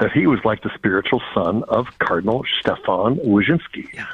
that 0.00 0.12
he 0.12 0.26
was 0.26 0.40
like 0.44 0.62
the 0.62 0.70
spiritual 0.74 1.22
son 1.34 1.62
of 1.64 1.86
Cardinal 1.98 2.44
Stefan 2.60 3.16
Wyszynski. 3.16 3.92
Yeah. 3.92 4.06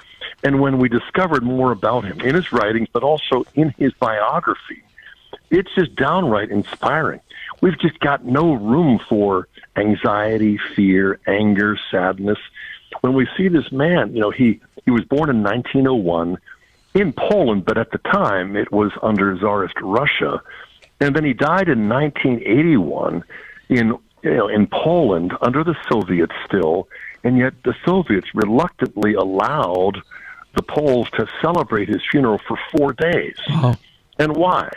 And 0.44 0.60
when 0.60 0.78
we 0.78 0.88
discovered 0.88 1.42
more 1.42 1.72
about 1.72 2.04
him 2.04 2.20
in 2.20 2.34
his 2.34 2.52
writings, 2.52 2.88
but 2.92 3.02
also 3.02 3.44
in 3.54 3.70
his 3.78 3.92
biography, 3.94 4.82
it's 5.50 5.74
just 5.74 5.94
downright 5.96 6.50
inspiring. 6.50 7.20
We've 7.60 7.78
just 7.78 7.98
got 8.00 8.24
no 8.24 8.52
room 8.54 9.00
for 9.08 9.48
anxiety, 9.76 10.58
fear, 10.76 11.18
anger, 11.26 11.78
sadness. 11.90 12.38
When 13.00 13.14
we 13.14 13.26
see 13.36 13.48
this 13.48 13.72
man, 13.72 14.14
you 14.14 14.20
know, 14.20 14.30
he, 14.30 14.60
he 14.84 14.90
was 14.90 15.04
born 15.04 15.30
in 15.30 15.42
1901 15.42 16.38
in 16.94 17.12
Poland, 17.12 17.64
but 17.64 17.78
at 17.78 17.90
the 17.90 17.98
time 17.98 18.56
it 18.56 18.70
was 18.70 18.92
under 19.02 19.36
Tsarist 19.36 19.80
Russia. 19.80 20.42
And 21.00 21.14
then 21.14 21.24
he 21.24 21.32
died 21.32 21.68
in 21.68 21.88
1981 21.88 23.24
in, 23.68 23.96
you 24.22 24.34
know, 24.34 24.48
in 24.48 24.66
Poland 24.66 25.32
under 25.40 25.62
the 25.62 25.76
Soviets 25.88 26.34
still. 26.46 26.88
And 27.24 27.38
yet 27.38 27.54
the 27.64 27.74
Soviets 27.84 28.34
reluctantly 28.34 29.14
allowed 29.14 29.98
the 30.54 30.62
Poles 30.62 31.08
to 31.10 31.28
celebrate 31.40 31.88
his 31.88 32.02
funeral 32.10 32.38
for 32.46 32.58
four 32.76 32.92
days. 32.92 33.36
And 34.18 34.36
why? 34.36 34.70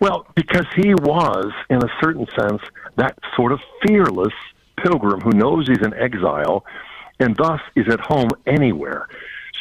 Well, 0.00 0.26
because 0.34 0.66
he 0.74 0.94
was, 0.94 1.52
in 1.68 1.82
a 1.82 1.90
certain 2.00 2.26
sense, 2.38 2.62
that 2.96 3.18
sort 3.34 3.52
of 3.52 3.60
fearless 3.86 4.34
pilgrim 4.76 5.20
who 5.20 5.30
knows 5.30 5.68
he's 5.68 5.82
in 5.82 5.94
exile 5.94 6.64
and 7.18 7.36
thus 7.36 7.60
is 7.74 7.88
at 7.88 8.00
home 8.00 8.30
anywhere. 8.46 9.08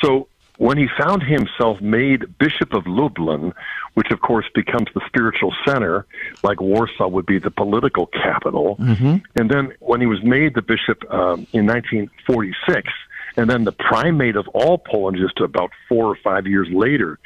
So 0.02 0.28
when 0.58 0.78
he 0.78 0.88
found 0.98 1.24
himself 1.24 1.82
made 1.82 2.38
Bishop 2.38 2.74
of 2.74 2.88
Lublin, 2.88 3.54
which 3.96 4.12
of 4.12 4.22
course 4.22 4.46
becomes 4.54 4.88
the 4.94 5.02
spiritual 5.08 5.54
center, 5.66 6.06
like 6.44 6.62
Warsaw 6.62 7.08
would 7.08 7.26
be 7.26 7.40
the 7.40 7.52
political 7.52 8.08
capital, 8.08 8.78
mm-hmm. 8.78 9.18
and 9.36 9.50
then 9.50 9.74
when 9.80 10.02
he 10.02 10.08
was 10.08 10.24
made 10.24 10.54
the 10.54 10.62
bishop 10.62 11.04
um, 11.12 11.48
in 11.54 11.66
1946, 11.66 12.92
and 13.38 13.50
then 13.50 13.64
the 13.64 13.72
primate 13.72 14.36
of 14.36 14.48
all 14.50 14.78
Poland 14.78 15.18
just 15.18 15.40
about 15.40 15.72
four 15.90 16.06
or 16.06 16.16
five 16.24 16.48
years 16.48 16.68
later, 16.72 17.20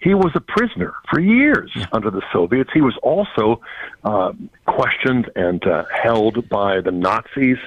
he 0.00 0.14
was 0.14 0.32
a 0.34 0.40
prisoner 0.40 0.94
for 1.10 1.20
years 1.20 1.72
under 1.92 2.10
the 2.10 2.22
Soviets. 2.32 2.70
He 2.72 2.82
was 2.82 2.96
also 3.02 3.60
uh, 4.04 4.32
questioned 4.66 5.30
and 5.34 5.66
uh, 5.66 5.84
held 5.90 6.48
by 6.48 6.80
the 6.80 6.92
Nazis. 6.92 7.58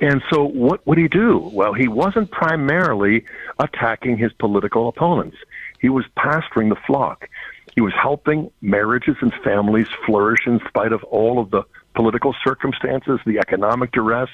And 0.00 0.22
so, 0.28 0.44
what 0.44 0.84
would 0.86 0.98
he 0.98 1.08
do? 1.08 1.38
Well, 1.52 1.72
he 1.72 1.86
wasn't 1.86 2.30
primarily 2.30 3.24
attacking 3.60 4.18
his 4.18 4.32
political 4.32 4.88
opponents. 4.88 5.36
He 5.80 5.88
was 5.88 6.04
pastoring 6.18 6.68
the 6.68 6.80
flock. 6.86 7.28
He 7.74 7.80
was 7.80 7.92
helping 8.00 8.50
marriages 8.60 9.16
and 9.20 9.32
families 9.44 9.86
flourish 10.06 10.46
in 10.46 10.60
spite 10.68 10.92
of 10.92 11.02
all 11.04 11.38
of 11.38 11.50
the 11.50 11.62
political 11.94 12.34
circumstances, 12.44 13.20
the 13.26 13.38
economic 13.38 13.92
duress. 13.92 14.30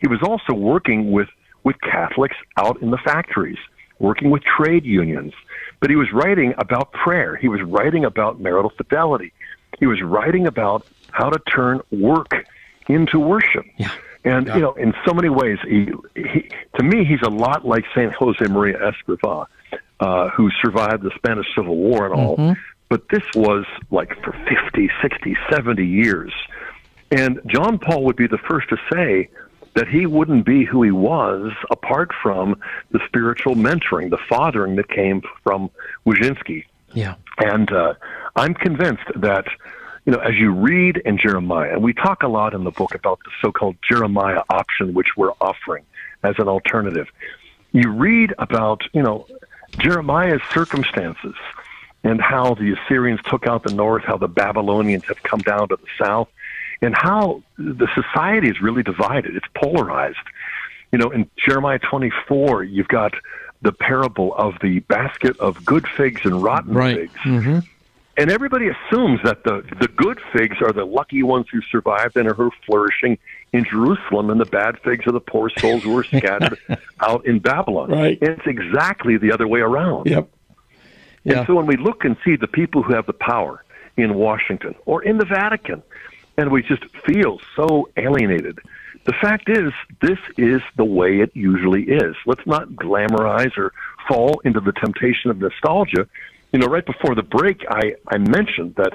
He 0.00 0.08
was 0.08 0.20
also 0.22 0.52
working 0.54 1.10
with, 1.10 1.28
with 1.64 1.80
Catholics 1.80 2.36
out 2.56 2.80
in 2.82 2.90
the 2.90 2.98
factories, 2.98 3.58
working 3.98 4.30
with 4.30 4.42
trade 4.42 4.84
unions. 4.84 5.32
But 5.80 5.90
he 5.90 5.96
was 5.96 6.12
writing 6.12 6.54
about 6.58 6.92
prayer. 6.92 7.36
He 7.36 7.48
was 7.48 7.62
writing 7.62 8.04
about 8.04 8.40
marital 8.40 8.70
fidelity. 8.70 9.32
He 9.78 9.86
was 9.86 10.02
writing 10.02 10.46
about 10.46 10.86
how 11.10 11.30
to 11.30 11.38
turn 11.50 11.80
work 11.90 12.46
into 12.88 13.18
worship. 13.18 13.64
Yeah. 13.76 13.90
And 14.24 14.46
yeah. 14.46 14.54
you 14.56 14.60
know, 14.60 14.74
in 14.74 14.92
so 15.06 15.14
many 15.14 15.28
ways, 15.28 15.58
he, 15.66 15.90
he 16.14 16.50
to 16.76 16.82
me 16.82 17.04
he's 17.04 17.22
a 17.22 17.30
lot 17.30 17.64
like 17.64 17.84
Saint 17.94 18.12
Jose 18.14 18.44
Maria 18.46 18.78
Escriva, 18.78 19.46
uh, 20.00 20.28
who 20.30 20.50
survived 20.62 21.02
the 21.02 21.12
Spanish 21.16 21.46
Civil 21.54 21.76
War 21.76 22.06
and 22.06 22.14
all. 22.14 22.36
Mm-hmm. 22.36 22.60
But 22.88 23.08
this 23.10 23.22
was 23.34 23.66
like 23.90 24.14
for 24.22 24.32
50, 24.32 24.90
60, 25.02 25.36
70 25.50 25.86
years. 25.86 26.32
And 27.10 27.40
John 27.46 27.78
Paul 27.78 28.04
would 28.04 28.16
be 28.16 28.26
the 28.26 28.38
first 28.38 28.68
to 28.70 28.76
say 28.92 29.28
that 29.74 29.88
he 29.88 30.06
wouldn't 30.06 30.44
be 30.44 30.64
who 30.64 30.82
he 30.82 30.90
was 30.90 31.52
apart 31.70 32.10
from 32.22 32.60
the 32.90 33.00
spiritual 33.06 33.54
mentoring, 33.54 34.10
the 34.10 34.18
fathering 34.28 34.76
that 34.76 34.88
came 34.88 35.22
from 35.42 35.70
Wyszynski. 36.06 36.64
Yeah. 36.94 37.14
And 37.38 37.70
uh, 37.70 37.94
I'm 38.34 38.54
convinced 38.54 39.04
that, 39.16 39.46
you 40.08 40.14
know, 40.14 40.20
as 40.20 40.36
you 40.36 40.52
read 40.52 40.96
in 41.04 41.18
Jeremiah, 41.18 41.70
and 41.70 41.82
we 41.82 41.92
talk 41.92 42.22
a 42.22 42.28
lot 42.28 42.54
in 42.54 42.64
the 42.64 42.70
book 42.70 42.94
about 42.94 43.18
the 43.26 43.30
so 43.42 43.52
called 43.52 43.76
Jeremiah 43.86 44.42
option, 44.48 44.94
which 44.94 45.18
we're 45.18 45.34
offering 45.38 45.84
as 46.22 46.34
an 46.38 46.48
alternative. 46.48 47.08
You 47.72 47.90
read 47.90 48.32
about, 48.38 48.80
you 48.94 49.02
know, 49.02 49.26
Jeremiah's 49.72 50.40
circumstances 50.50 51.34
and 52.04 52.22
how 52.22 52.54
the 52.54 52.72
Assyrians 52.72 53.20
took 53.28 53.46
out 53.46 53.64
the 53.64 53.74
north, 53.74 54.02
how 54.02 54.16
the 54.16 54.28
Babylonians 54.28 55.04
have 55.08 55.22
come 55.24 55.40
down 55.40 55.68
to 55.68 55.76
the 55.76 56.02
south, 56.02 56.30
and 56.80 56.94
how 56.94 57.42
the 57.58 57.88
society 57.94 58.48
is 58.48 58.62
really 58.62 58.82
divided. 58.82 59.36
It's 59.36 59.48
polarized. 59.54 60.16
You 60.90 61.00
know, 61.00 61.10
in 61.10 61.28
Jeremiah 61.36 61.80
24, 61.80 62.64
you've 62.64 62.88
got 62.88 63.12
the 63.60 63.72
parable 63.72 64.34
of 64.36 64.54
the 64.62 64.78
basket 64.78 65.38
of 65.38 65.66
good 65.66 65.86
figs 65.86 66.22
and 66.24 66.42
rotten 66.42 66.72
right. 66.72 66.96
figs. 66.96 67.20
Mm-hmm. 67.26 67.58
And 68.18 68.32
everybody 68.32 68.66
assumes 68.66 69.20
that 69.22 69.44
the, 69.44 69.62
the 69.80 69.86
good 69.86 70.20
figs 70.32 70.56
are 70.60 70.72
the 70.72 70.84
lucky 70.84 71.22
ones 71.22 71.46
who 71.52 71.62
survived 71.62 72.16
and 72.16 72.28
are 72.28 72.50
flourishing 72.66 73.16
in 73.52 73.64
Jerusalem, 73.64 74.30
and 74.30 74.40
the 74.40 74.44
bad 74.44 74.76
figs 74.80 75.06
are 75.06 75.12
the 75.12 75.20
poor 75.20 75.50
souls 75.50 75.84
who 75.84 75.96
are 75.96 76.04
scattered 76.16 76.58
out 77.00 77.24
in 77.26 77.38
Babylon. 77.38 77.90
Right. 77.90 78.18
And 78.20 78.30
it's 78.30 78.46
exactly 78.46 79.18
the 79.18 79.30
other 79.30 79.46
way 79.46 79.60
around. 79.60 80.06
Yep. 80.06 80.28
Yeah. 81.22 81.38
And 81.38 81.46
so 81.46 81.54
when 81.54 81.66
we 81.66 81.76
look 81.76 82.04
and 82.04 82.16
see 82.24 82.34
the 82.34 82.48
people 82.48 82.82
who 82.82 82.92
have 82.92 83.06
the 83.06 83.12
power 83.12 83.64
in 83.96 84.14
Washington 84.14 84.74
or 84.84 85.02
in 85.04 85.18
the 85.18 85.24
Vatican, 85.24 85.82
and 86.36 86.50
we 86.50 86.62
just 86.62 86.84
feel 87.06 87.40
so 87.54 87.88
alienated. 87.96 88.58
The 89.04 89.12
fact 89.12 89.48
is, 89.48 89.72
this 90.02 90.18
is 90.36 90.60
the 90.76 90.84
way 90.84 91.20
it 91.20 91.30
usually 91.34 91.84
is. 91.84 92.14
Let's 92.26 92.46
not 92.46 92.68
glamorize 92.70 93.56
or 93.56 93.72
fall 94.08 94.40
into 94.44 94.60
the 94.60 94.72
temptation 94.72 95.30
of 95.30 95.38
nostalgia. 95.38 96.08
You 96.52 96.58
know, 96.58 96.66
right 96.66 96.84
before 96.84 97.14
the 97.14 97.22
break, 97.22 97.64
I, 97.68 97.94
I 98.08 98.18
mentioned 98.18 98.74
that 98.76 98.94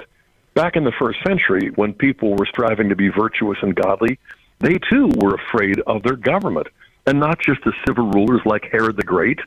back 0.54 0.76
in 0.76 0.84
the 0.84 0.92
first 0.92 1.22
century, 1.26 1.70
when 1.76 1.92
people 1.92 2.34
were 2.34 2.46
striving 2.46 2.88
to 2.88 2.96
be 2.96 3.08
virtuous 3.08 3.58
and 3.62 3.74
godly, 3.74 4.18
they 4.60 4.78
too 4.90 5.10
were 5.16 5.34
afraid 5.34 5.80
of 5.80 6.02
their 6.02 6.16
government 6.16 6.68
and 7.06 7.20
not 7.20 7.38
just 7.38 7.62
the 7.64 7.72
civil 7.86 8.10
rulers 8.10 8.40
like 8.46 8.64
Herod 8.70 8.96
the 8.96 9.02
Great, 9.02 9.38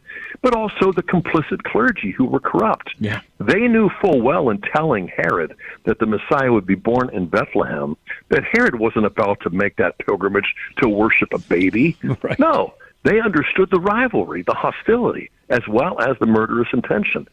but 0.41 0.56
also 0.56 0.91
the 0.91 1.04
complicit 1.04 1.63
clergy 1.63 2.12
who 2.12 2.26
were 2.26 2.39
corrupt. 2.39 2.93
Yeah. 3.00 3.22
They 3.39 3.67
knew 3.67 3.89
full 4.02 4.22
well 4.22 4.50
in 4.50 4.62
telling 4.62 5.08
Herod 5.08 5.56
that 5.86 6.00
the 6.00 6.06
Messiah 6.06 6.52
would 6.52 6.67
be 6.67 6.76
born 6.76 7.10
in 7.12 7.26
Bethlehem 7.26 7.98
that 8.30 8.43
Herod 8.43 8.76
wasn't 8.76 9.06
about 9.06 9.39
to 9.41 9.50
make 9.50 9.76
that 9.78 9.98
pilgrimage 9.98 10.54
to 10.82 10.89
worship 10.89 11.34
a 11.34 11.39
baby. 11.39 11.98
Right. 12.22 12.39
No, 12.39 12.74
they 13.04 13.20
understood 13.22 13.70
the 13.70 13.80
rivalry, 13.80 14.41
the 14.41 14.54
hostility, 14.54 15.30
as 15.50 15.62
well 15.67 16.00
as 16.02 16.17
the 16.20 16.26
murderous 16.26 16.70
intention. 16.74 17.28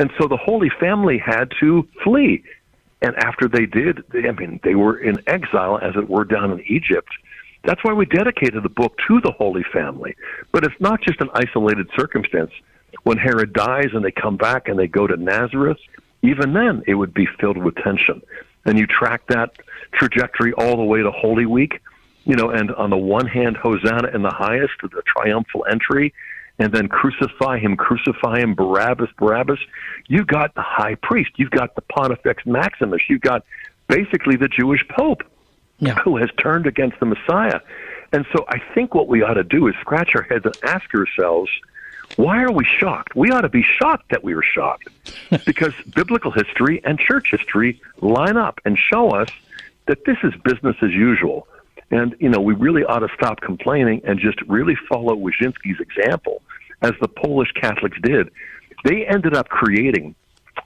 And 0.00 0.10
so 0.18 0.26
the 0.26 0.38
Holy 0.38 0.70
Family 0.80 1.18
had 1.18 1.52
to 1.60 1.86
flee. 2.02 2.42
And 3.02 3.14
after 3.16 3.48
they 3.48 3.66
did, 3.66 4.02
they, 4.08 4.26
I 4.26 4.32
mean, 4.32 4.58
they 4.64 4.74
were 4.74 4.98
in 4.98 5.22
exile, 5.26 5.78
as 5.78 5.94
it 5.94 6.08
were, 6.08 6.24
down 6.24 6.50
in 6.52 6.60
Egypt. 6.66 7.10
That's 7.64 7.84
why 7.84 7.92
we 7.92 8.06
dedicated 8.06 8.62
the 8.62 8.70
book 8.70 8.96
to 9.08 9.20
the 9.20 9.30
Holy 9.30 9.62
Family. 9.62 10.16
But 10.52 10.64
it's 10.64 10.80
not 10.80 11.02
just 11.02 11.20
an 11.20 11.28
isolated 11.34 11.90
circumstance. 11.94 12.50
When 13.02 13.18
Herod 13.18 13.52
dies 13.52 13.90
and 13.92 14.02
they 14.02 14.10
come 14.10 14.38
back 14.38 14.68
and 14.68 14.78
they 14.78 14.86
go 14.86 15.06
to 15.06 15.18
Nazareth, 15.18 15.78
even 16.22 16.54
then 16.54 16.82
it 16.86 16.94
would 16.94 17.12
be 17.12 17.26
filled 17.38 17.58
with 17.58 17.74
tension. 17.76 18.22
And 18.64 18.78
you 18.78 18.86
track 18.86 19.26
that 19.26 19.52
trajectory 19.92 20.54
all 20.54 20.78
the 20.78 20.82
way 20.82 21.02
to 21.02 21.10
Holy 21.10 21.44
Week, 21.44 21.78
you 22.24 22.36
know, 22.36 22.48
and 22.48 22.70
on 22.72 22.88
the 22.88 22.96
one 22.96 23.26
hand, 23.26 23.58
Hosanna 23.58 24.08
in 24.14 24.22
the 24.22 24.30
highest, 24.30 24.72
the 24.80 25.02
triumphal 25.06 25.66
entry, 25.70 26.14
and 26.60 26.72
then 26.72 26.88
crucify 26.88 27.58
him, 27.58 27.74
crucify 27.74 28.38
him, 28.38 28.54
Barabbas, 28.54 29.08
Barabbas. 29.16 29.58
You've 30.08 30.26
got 30.26 30.54
the 30.54 30.62
high 30.62 30.94
priest, 30.96 31.30
you've 31.36 31.50
got 31.50 31.74
the 31.74 31.80
Pontifex 31.80 32.44
Maximus, 32.44 33.00
you've 33.08 33.22
got 33.22 33.44
basically 33.88 34.36
the 34.36 34.46
Jewish 34.46 34.86
Pope 34.86 35.22
yeah. 35.78 35.94
who 35.94 36.18
has 36.18 36.28
turned 36.38 36.66
against 36.66 37.00
the 37.00 37.06
Messiah. 37.06 37.60
And 38.12 38.26
so 38.32 38.44
I 38.48 38.60
think 38.74 38.94
what 38.94 39.08
we 39.08 39.22
ought 39.22 39.34
to 39.34 39.44
do 39.44 39.68
is 39.68 39.74
scratch 39.80 40.14
our 40.14 40.22
heads 40.22 40.44
and 40.44 40.54
ask 40.62 40.94
ourselves, 40.94 41.50
why 42.16 42.42
are 42.42 42.52
we 42.52 42.64
shocked? 42.64 43.16
We 43.16 43.30
ought 43.30 43.42
to 43.42 43.48
be 43.48 43.62
shocked 43.62 44.10
that 44.10 44.22
we 44.22 44.34
were 44.34 44.42
shocked 44.42 44.88
because 45.46 45.72
biblical 45.94 46.30
history 46.30 46.82
and 46.84 46.98
church 46.98 47.30
history 47.30 47.80
line 48.02 48.36
up 48.36 48.60
and 48.66 48.78
show 48.78 49.10
us 49.10 49.30
that 49.86 50.04
this 50.04 50.18
is 50.22 50.34
business 50.44 50.76
as 50.82 50.90
usual. 50.90 51.48
And, 51.90 52.14
you 52.20 52.28
know, 52.28 52.40
we 52.40 52.54
really 52.54 52.84
ought 52.84 53.00
to 53.00 53.08
stop 53.14 53.40
complaining 53.40 54.00
and 54.04 54.18
just 54.18 54.40
really 54.42 54.76
follow 54.88 55.16
Wyszynski's 55.16 55.80
example, 55.80 56.42
as 56.82 56.92
the 57.00 57.08
Polish 57.08 57.52
Catholics 57.52 57.98
did. 58.02 58.30
They 58.84 59.06
ended 59.06 59.34
up 59.34 59.48
creating 59.48 60.14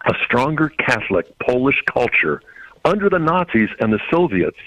a 0.07 0.15
stronger 0.25 0.69
Catholic 0.69 1.39
Polish 1.39 1.83
culture 1.93 2.43
under 2.85 3.09
the 3.09 3.19
Nazis 3.19 3.71
and 3.81 3.93
the 3.93 4.01
Soviets 4.11 4.59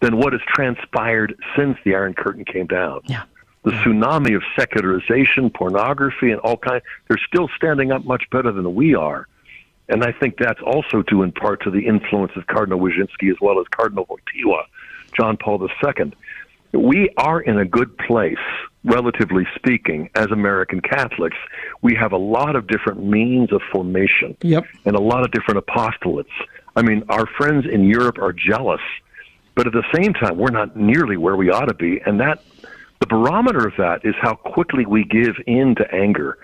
than 0.00 0.16
what 0.16 0.32
has 0.32 0.42
transpired 0.46 1.34
since 1.56 1.76
the 1.84 1.94
Iron 1.94 2.14
Curtain 2.14 2.44
came 2.44 2.66
down. 2.66 3.00
Yeah. 3.06 3.24
The 3.64 3.72
tsunami 3.72 4.36
of 4.36 4.42
secularization, 4.56 5.50
pornography, 5.50 6.30
and 6.30 6.40
all 6.40 6.56
kinds, 6.56 6.84
they're 7.08 7.18
still 7.26 7.48
standing 7.56 7.90
up 7.90 8.04
much 8.04 8.30
better 8.30 8.52
than 8.52 8.74
we 8.74 8.94
are. 8.94 9.26
And 9.88 10.04
I 10.04 10.12
think 10.12 10.36
that's 10.38 10.60
also 10.60 11.02
due 11.02 11.22
in 11.22 11.32
part 11.32 11.62
to 11.64 11.70
the 11.70 11.86
influence 11.86 12.32
of 12.36 12.46
Cardinal 12.46 12.78
Wyszynski 12.78 13.30
as 13.30 13.36
well 13.40 13.58
as 13.58 13.66
Cardinal 13.68 14.06
Wojtyła, 14.06 14.64
John 15.18 15.36
Paul 15.36 15.66
II. 15.84 16.12
We 16.72 17.10
are 17.16 17.40
in 17.40 17.58
a 17.58 17.64
good 17.64 17.96
place, 17.98 18.36
relatively 18.84 19.46
speaking, 19.54 20.10
as 20.14 20.26
American 20.26 20.80
Catholics. 20.80 21.36
We 21.82 21.94
have 21.94 22.12
a 22.12 22.18
lot 22.18 22.56
of 22.56 22.66
different 22.66 23.02
means 23.02 23.52
of 23.52 23.62
formation 23.72 24.36
Yep. 24.42 24.66
and 24.84 24.94
a 24.94 25.00
lot 25.00 25.24
of 25.24 25.30
different 25.30 25.64
apostolates. 25.64 26.26
I 26.76 26.82
mean, 26.82 27.02
our 27.08 27.26
friends 27.26 27.64
in 27.66 27.84
Europe 27.84 28.18
are 28.18 28.32
jealous 28.32 28.80
but 29.58 29.66
at 29.66 29.72
the 29.72 29.82
same 29.92 30.12
time, 30.12 30.38
we're 30.38 30.52
not 30.52 30.76
nearly 30.76 31.16
where 31.16 31.34
we 31.34 31.50
ought 31.50 31.64
to 31.64 31.74
be. 31.74 32.00
And 32.06 32.20
that 32.20 32.44
the 33.00 33.08
barometer 33.08 33.66
of 33.66 33.72
that 33.76 34.04
is 34.04 34.14
how 34.20 34.36
quickly 34.36 34.86
we 34.86 35.02
give 35.02 35.34
in 35.48 35.74
to 35.74 35.92
anger, 35.92 36.38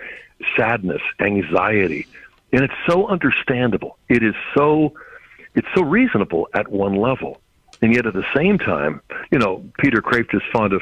sadness, 0.57 1.01
anxiety. 1.21 2.09
And 2.53 2.65
it's 2.65 2.75
so 2.89 3.07
understandable. 3.07 3.99
It 4.09 4.25
is 4.25 4.35
so 4.57 4.95
it's 5.55 5.69
so 5.77 5.85
reasonable 5.85 6.49
at 6.55 6.67
one 6.67 6.97
level. 6.97 7.41
And 7.85 7.95
yet 7.95 8.07
at 8.07 8.15
the 8.15 8.25
same 8.35 8.57
time, 8.57 9.03
you 9.31 9.39
know, 9.39 9.63
Peter 9.79 10.01
Kreeft 10.01 10.35
is 10.35 10.41
fond 10.55 10.73
of 10.73 10.81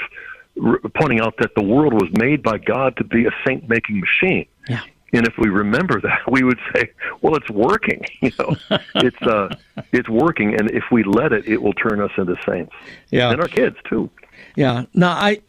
r- 0.65 0.79
pointing 0.95 1.19
out 1.19 1.35
that 1.39 1.51
the 1.57 1.65
world 1.65 1.93
was 1.93 2.09
made 2.13 2.45
by 2.45 2.59
God 2.59 2.97
to 2.99 3.03
be 3.03 3.27
a 3.27 3.31
saint 3.45 3.69
making 3.69 3.99
machine. 3.99 4.47
Yeah. 4.69 4.83
And 5.13 5.27
if 5.27 5.35
we 5.37 5.49
remember 5.49 6.01
that, 6.01 6.21
we 6.31 6.45
would 6.45 6.61
say, 6.73 6.93
"Well, 7.21 7.35
it's 7.35 7.51
working. 7.51 8.07
You 8.21 8.31
know, 8.39 8.55
it's 8.95 9.21
uh, 9.23 9.53
it's 9.93 10.09
working, 10.09 10.55
and 10.55 10.71
if 10.71 10.85
we 10.93 11.03
let 11.03 11.33
it, 11.33 11.45
it 11.45 11.61
will 11.61 11.73
turn 11.73 12.01
us 12.01 12.13
into 12.17 12.37
saints. 12.47 12.73
Yeah. 13.11 13.33
and 13.33 13.41
our 13.41 13.49
kids 13.49 13.77
too. 13.91 14.09
Yeah. 14.55 14.85
Now, 14.95 15.11
I 15.11 15.43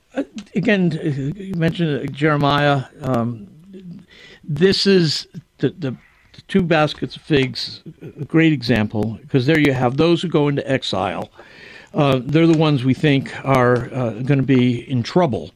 again 0.56 0.90
you 1.36 1.54
mentioned 1.54 2.12
Jeremiah. 2.16 2.86
Um, 3.04 3.48
this 4.44 4.88
is 4.88 5.28
the, 5.60 5.70
the 5.70 5.96
two 6.48 6.62
baskets 6.62 7.16
of 7.16 7.22
figs. 7.22 7.82
A 8.02 8.26
great 8.26 8.54
example 8.54 9.20
because 9.22 9.46
there 9.46 9.60
you 9.60 9.74
have 9.74 9.98
those 9.98 10.22
who 10.22 10.28
go 10.30 10.48
into 10.48 10.70
exile. 10.70 11.30
Uh, 11.94 12.20
they're 12.24 12.48
the 12.48 12.58
ones 12.58 12.84
we 12.84 12.94
think 12.94 13.32
are 13.46 13.94
uh, 13.94 14.12
going 14.22 14.40
to 14.40 14.44
be 14.44 14.90
in 14.90 15.04
trouble 15.04 15.52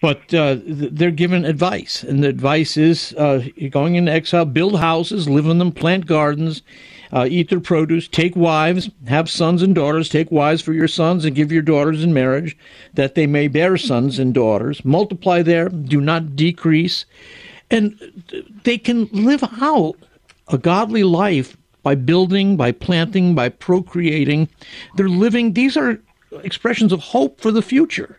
But 0.00 0.32
uh, 0.32 0.58
they're 0.64 1.10
given 1.10 1.44
advice, 1.44 2.04
and 2.04 2.22
the 2.22 2.28
advice 2.28 2.76
is 2.76 3.12
uh, 3.14 3.42
going 3.70 3.96
into 3.96 4.12
exile, 4.12 4.44
build 4.44 4.78
houses, 4.78 5.28
live 5.28 5.46
in 5.46 5.58
them, 5.58 5.72
plant 5.72 6.06
gardens, 6.06 6.62
uh, 7.12 7.26
eat 7.28 7.50
their 7.50 7.58
produce, 7.60 8.06
take 8.06 8.36
wives, 8.36 8.90
have 9.08 9.28
sons 9.28 9.60
and 9.62 9.74
daughters, 9.74 10.08
take 10.08 10.30
wives 10.30 10.62
for 10.62 10.72
your 10.72 10.86
sons, 10.88 11.24
and 11.24 11.34
give 11.34 11.50
your 11.50 11.62
daughters 11.62 12.04
in 12.04 12.14
marriage, 12.14 12.56
that 12.94 13.16
they 13.16 13.26
may 13.26 13.48
bear 13.48 13.76
sons 13.76 14.20
and 14.20 14.34
daughters. 14.34 14.84
Multiply 14.84 15.42
there, 15.42 15.68
do 15.68 16.00
not 16.00 16.36
decrease. 16.36 17.04
And 17.70 17.96
they 18.64 18.78
can 18.78 19.08
live 19.12 19.44
out 19.60 19.96
a 20.48 20.58
godly 20.58 21.04
life 21.04 21.56
by 21.82 21.94
building, 21.94 22.56
by 22.56 22.72
planting, 22.72 23.34
by 23.34 23.48
procreating. 23.48 24.48
They're 24.96 25.08
living, 25.08 25.52
these 25.52 25.76
are 25.76 25.98
expressions 26.42 26.92
of 26.92 27.00
hope 27.00 27.40
for 27.40 27.50
the 27.50 27.62
future. 27.62 28.18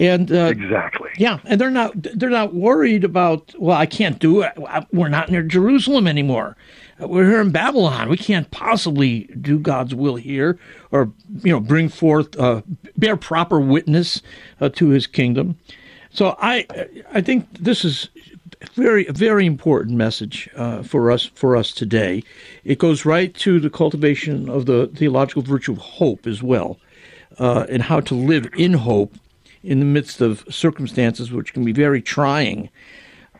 And 0.00 0.32
uh, 0.32 0.46
exactly, 0.46 1.10
yeah, 1.18 1.38
and 1.44 1.60
they're 1.60 1.70
not 1.70 1.92
they're 1.94 2.30
not 2.30 2.54
worried 2.54 3.04
about 3.04 3.54
well, 3.58 3.76
I 3.76 3.84
can't 3.84 4.18
do 4.18 4.40
it. 4.40 4.52
We're 4.90 5.10
not 5.10 5.30
near 5.30 5.42
Jerusalem 5.42 6.06
anymore. 6.06 6.56
We're 6.98 7.28
here 7.28 7.42
in 7.42 7.50
Babylon. 7.50 8.08
We 8.08 8.16
can't 8.16 8.50
possibly 8.50 9.24
do 9.40 9.58
God's 9.58 9.94
will 9.94 10.16
here, 10.16 10.58
or 10.92 11.12
you 11.42 11.52
know, 11.52 11.60
bring 11.60 11.90
forth 11.90 12.38
uh, 12.38 12.62
bear 12.96 13.18
proper 13.18 13.60
witness 13.60 14.22
uh, 14.62 14.70
to 14.70 14.88
His 14.88 15.06
kingdom. 15.06 15.58
So 16.10 16.36
I 16.40 16.66
I 17.12 17.20
think 17.20 17.46
this 17.58 17.84
is 17.84 18.08
very 18.74 19.04
very 19.04 19.46
important 19.46 19.96
message 19.96 20.48
uh, 20.56 20.82
for 20.82 21.10
us 21.10 21.30
for 21.34 21.56
us 21.56 21.72
today. 21.72 22.22
It 22.64 22.78
goes 22.78 23.04
right 23.04 23.34
to 23.34 23.60
the 23.60 23.70
cultivation 23.70 24.48
of 24.48 24.66
the 24.66 24.88
theological 24.94 25.42
virtue 25.42 25.72
of 25.72 25.78
hope 25.78 26.26
as 26.26 26.42
well, 26.42 26.78
uh, 27.38 27.66
and 27.68 27.82
how 27.82 28.00
to 28.00 28.14
live 28.14 28.48
in 28.56 28.74
hope 28.74 29.14
in 29.62 29.78
the 29.78 29.84
midst 29.84 30.20
of 30.20 30.44
circumstances 30.50 31.30
which 31.30 31.52
can 31.52 31.64
be 31.64 31.72
very 31.72 32.02
trying. 32.02 32.68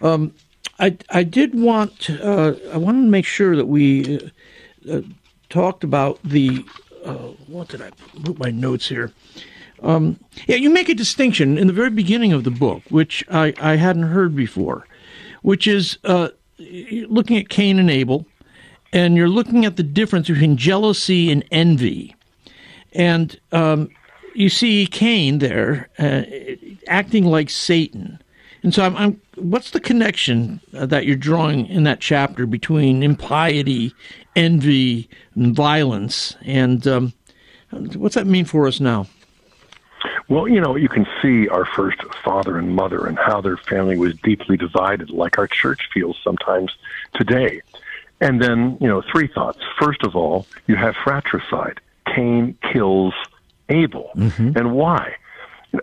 Um, 0.01 0.33
I, 0.79 0.97
I 1.11 1.23
did 1.23 1.55
want 1.55 2.11
uh, 2.11 2.55
I 2.73 2.77
wanted 2.77 3.03
to 3.03 3.09
make 3.09 3.27
sure 3.27 3.57
that 3.57 3.67
we 3.67 4.19
uh, 4.19 4.97
uh, 4.97 5.01
talked 5.49 5.85
about 5.85 6.19
the 6.25 6.65
uh, 7.05 7.33
what 7.47 7.69
did 7.69 7.83
I 7.83 7.91
put 8.25 8.39
my 8.39 8.51
notes 8.51 8.89
here. 8.89 9.13
Um, 9.83 10.19
yeah, 10.47 10.57
you 10.57 10.71
make 10.71 10.89
a 10.89 10.95
distinction 10.95 11.59
in 11.59 11.67
the 11.67 11.73
very 11.73 11.91
beginning 11.91 12.33
of 12.33 12.45
the 12.45 12.51
book, 12.51 12.83
which 12.89 13.25
I, 13.29 13.53
I 13.61 13.77
hadn't 13.77 14.05
heard 14.05 14.37
before, 14.37 14.87
which 15.43 15.67
is 15.67 15.99
uh, 16.05 16.29
looking 16.59 17.37
at 17.37 17.49
Cain 17.49 17.79
and 17.79 17.91
Abel, 17.91 18.27
and 18.93 19.17
you're 19.17 19.29
looking 19.29 19.65
at 19.65 19.77
the 19.77 19.83
difference 19.83 20.29
between 20.29 20.57
jealousy 20.57 21.31
and 21.31 21.45
envy. 21.51 22.15
And 22.93 23.39
um, 23.53 23.91
you 24.35 24.49
see 24.49 24.87
Cain 24.87 25.39
there 25.39 25.89
uh, 25.99 26.23
acting 26.87 27.25
like 27.25 27.51
Satan. 27.51 28.21
And 28.63 28.73
so, 28.73 28.85
I'm, 28.85 28.97
I'm, 28.97 29.21
what's 29.37 29.73
the 29.73 29.81
connection 29.81 30.61
uh, 30.77 30.87
that 30.87 31.05
you're 31.05 31.17
drawing 31.17 31.67
in 31.67 31.83
that 31.85 32.01
chapter 32.01 32.47
between 32.47 33.03
impiety, 33.03 33.93
envy, 34.37 35.09
and 35.35 35.55
violence? 35.55 36.37
And 36.43 36.87
um, 36.87 37.13
what's 37.71 38.15
that 38.15 38.27
mean 38.27 38.45
for 38.45 38.69
us 38.69 38.79
now? 38.79 39.09
Well, 40.29 40.49
you 40.49 40.61
know, 40.61 40.77
you 40.77 40.89
can 40.89 41.07
see 41.21 41.49
our 41.49 41.65
first 41.65 42.03
father 42.25 42.59
and 42.59 42.75
mother 42.75 43.07
and 43.07 43.19
how 43.19 43.41
their 43.41 43.57
family 43.57 43.99
was 43.99 44.15
deeply 44.17 44.57
divided, 44.57 45.11
like 45.11 45.39
our 45.39 45.47
church 45.47 45.89
feels 45.93 46.19
sometimes 46.23 46.77
today. 47.15 47.61
And 48.21 48.41
then, 48.41 48.79
you 48.81 48.89
know, 48.89 49.03
three 49.13 49.27
thoughts. 49.27 49.59
First 49.79 50.05
of 50.05 50.15
all, 50.15 50.47
you 50.67 50.77
have 50.77 50.95
fratricide. 50.97 51.81
Cain 52.07 52.57
kills 52.73 53.15
Abel. 53.69 54.11
Mm-hmm. 54.17 54.57
And 54.57 54.73
why? 54.75 55.17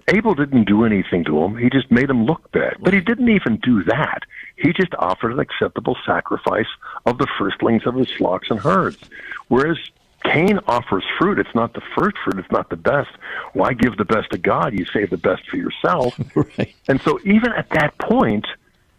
Abel 0.08 0.36
didn't 0.36 0.66
do 0.66 0.86
anything 0.86 1.24
to 1.26 1.44
him. 1.44 1.58
He 1.58 1.70
just 1.70 1.90
made 1.92 2.10
him 2.10 2.26
look 2.26 2.52
bad. 2.52 2.78
But 2.80 2.94
he 2.94 3.02
didn't 3.02 3.30
even 3.30 3.58
do 3.58 3.84
that. 3.86 4.24
He 4.56 4.72
just 4.72 4.94
offered 5.00 5.34
an 5.34 5.40
acceptable 5.40 5.98
sacrifice 6.06 6.68
of 7.06 7.18
the 7.18 7.28
firstlings 7.38 7.86
of 7.86 7.96
his 7.96 8.12
flocks 8.12 8.50
and 8.50 8.60
herds. 8.60 9.00
Whereas 9.48 9.78
Cain 10.24 10.60
offers 10.68 11.04
fruit. 11.18 11.40
It's 11.40 11.54
not 11.56 11.74
the 11.74 11.82
first 11.98 12.18
fruit. 12.24 12.40
It's 12.40 12.52
not 12.52 12.70
the 12.70 12.76
best. 12.76 13.10
Why 13.54 13.74
give 13.74 13.98
the 13.98 14.06
best 14.06 14.32
to 14.32 14.38
God? 14.38 14.78
You 14.78 14.86
save 14.86 15.10
the 15.10 15.18
best 15.18 15.48
for 15.50 15.58
yourself. 15.58 16.20
right. 16.36 16.74
And 16.88 17.02
so 17.02 17.20
even 17.26 17.52
at 17.54 17.70
that 17.72 17.98
point, 17.98 18.46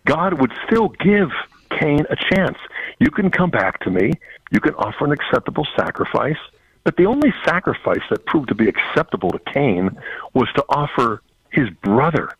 God 0.06 0.40
would 0.40 0.52
still 0.66 0.88
give 0.88 1.30
Cain 1.78 2.06
a 2.10 2.16
chance. 2.16 2.58
You 2.98 3.10
can 3.10 3.30
come 3.30 3.50
back 3.50 3.80
to 3.80 3.90
me. 3.90 4.12
You 4.50 4.60
can 4.60 4.74
offer 4.74 5.04
an 5.04 5.12
acceptable 5.12 5.66
sacrifice 5.76 6.38
but 6.84 6.96
the 6.96 7.06
only 7.06 7.32
sacrifice 7.44 8.02
that 8.10 8.24
proved 8.26 8.48
to 8.48 8.54
be 8.54 8.68
acceptable 8.68 9.30
to 9.30 9.38
Cain 9.52 9.90
was 10.34 10.48
to 10.54 10.64
offer 10.68 11.22
his 11.50 11.68
brother 11.82 12.30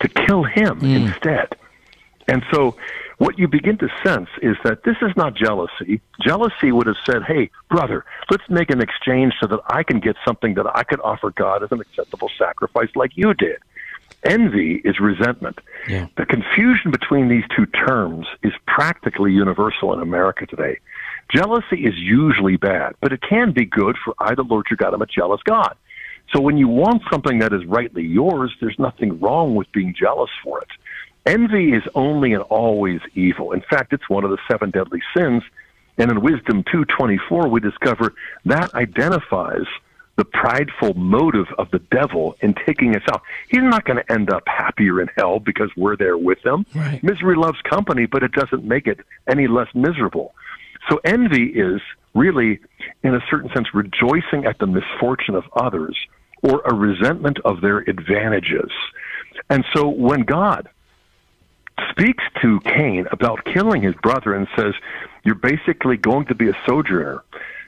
to 0.00 0.08
kill 0.08 0.44
him 0.44 0.80
mm. 0.80 1.06
instead. 1.06 1.54
And 2.28 2.44
so 2.52 2.76
what 3.22 3.38
you 3.38 3.46
begin 3.46 3.78
to 3.78 3.88
sense 4.04 4.28
is 4.42 4.56
that 4.64 4.82
this 4.82 4.96
is 5.00 5.12
not 5.16 5.36
jealousy. 5.36 6.00
Jealousy 6.20 6.72
would 6.72 6.88
have 6.88 6.96
said, 7.06 7.22
hey, 7.22 7.50
brother, 7.70 8.04
let's 8.30 8.42
make 8.48 8.68
an 8.68 8.80
exchange 8.80 9.34
so 9.40 9.46
that 9.46 9.60
I 9.66 9.84
can 9.84 10.00
get 10.00 10.16
something 10.26 10.54
that 10.54 10.66
I 10.74 10.82
could 10.82 11.00
offer 11.00 11.30
God 11.30 11.62
as 11.62 11.70
an 11.70 11.80
acceptable 11.80 12.30
sacrifice 12.36 12.88
like 12.96 13.12
you 13.14 13.32
did. 13.34 13.58
Envy 14.24 14.82
is 14.84 14.98
resentment. 14.98 15.60
Yeah. 15.88 16.08
The 16.16 16.26
confusion 16.26 16.90
between 16.90 17.28
these 17.28 17.44
two 17.56 17.66
terms 17.66 18.26
is 18.42 18.52
practically 18.66 19.30
universal 19.30 19.92
in 19.92 20.00
America 20.00 20.44
today. 20.44 20.78
Jealousy 21.32 21.84
is 21.84 21.94
usually 21.96 22.56
bad, 22.56 22.94
but 23.00 23.12
it 23.12 23.22
can 23.22 23.52
be 23.52 23.64
good 23.64 23.96
for 24.04 24.14
either 24.18 24.42
Lord 24.42 24.66
your 24.68 24.78
God, 24.78 24.94
I'm 24.94 25.02
a 25.02 25.06
jealous 25.06 25.40
God. 25.44 25.76
So 26.34 26.40
when 26.40 26.56
you 26.56 26.66
want 26.66 27.02
something 27.10 27.38
that 27.38 27.52
is 27.52 27.64
rightly 27.66 28.04
yours, 28.04 28.52
there's 28.60 28.78
nothing 28.80 29.20
wrong 29.20 29.54
with 29.54 29.70
being 29.70 29.94
jealous 29.94 30.30
for 30.42 30.60
it. 30.60 30.68
Envy 31.26 31.72
is 31.72 31.82
only 31.94 32.32
and 32.32 32.42
always 32.44 33.00
evil. 33.14 33.52
In 33.52 33.62
fact, 33.70 33.92
it's 33.92 34.08
one 34.08 34.24
of 34.24 34.30
the 34.30 34.38
seven 34.50 34.70
deadly 34.70 35.00
sins. 35.16 35.42
And 35.98 36.10
in 36.10 36.20
Wisdom 36.20 36.64
224, 36.64 37.48
we 37.48 37.60
discover 37.60 38.14
that 38.44 38.74
identifies 38.74 39.66
the 40.16 40.24
prideful 40.24 40.94
motive 40.94 41.46
of 41.58 41.70
the 41.70 41.78
devil 41.90 42.36
in 42.40 42.54
taking 42.66 42.94
us 42.94 43.02
out. 43.10 43.22
He's 43.48 43.62
not 43.62 43.84
going 43.84 43.98
to 43.98 44.12
end 44.12 44.30
up 44.30 44.42
happier 44.46 45.00
in 45.00 45.08
hell 45.16 45.38
because 45.38 45.70
we're 45.76 45.96
there 45.96 46.18
with 46.18 46.44
him. 46.44 46.66
Right. 46.74 47.02
Misery 47.02 47.36
loves 47.36 47.58
company, 47.62 48.06
but 48.06 48.22
it 48.22 48.32
doesn't 48.32 48.64
make 48.64 48.86
it 48.86 49.00
any 49.28 49.46
less 49.46 49.68
miserable. 49.74 50.34
So 50.90 51.00
envy 51.04 51.46
is 51.46 51.80
really, 52.14 52.58
in 53.02 53.14
a 53.14 53.20
certain 53.30 53.50
sense, 53.54 53.68
rejoicing 53.72 54.44
at 54.44 54.58
the 54.58 54.66
misfortune 54.66 55.34
of 55.34 55.44
others 55.56 55.96
or 56.42 56.60
a 56.66 56.74
resentment 56.74 57.38
of 57.44 57.60
their 57.60 57.78
advantages. 57.78 58.70
And 59.48 59.64
so 59.74 59.88
when 59.88 60.22
God 60.22 60.68
speaks 61.90 62.24
to 62.40 62.60
Cain 62.60 63.06
about 63.10 63.44
killing 63.44 63.82
his 63.82 63.94
brother 63.96 64.34
and 64.34 64.46
says, 64.56 64.74
You're 65.24 65.34
basically 65.34 65.96
going 65.96 66.26
to 66.26 66.34
be 66.34 66.48
a 66.48 66.56
sojourner, 66.66 67.22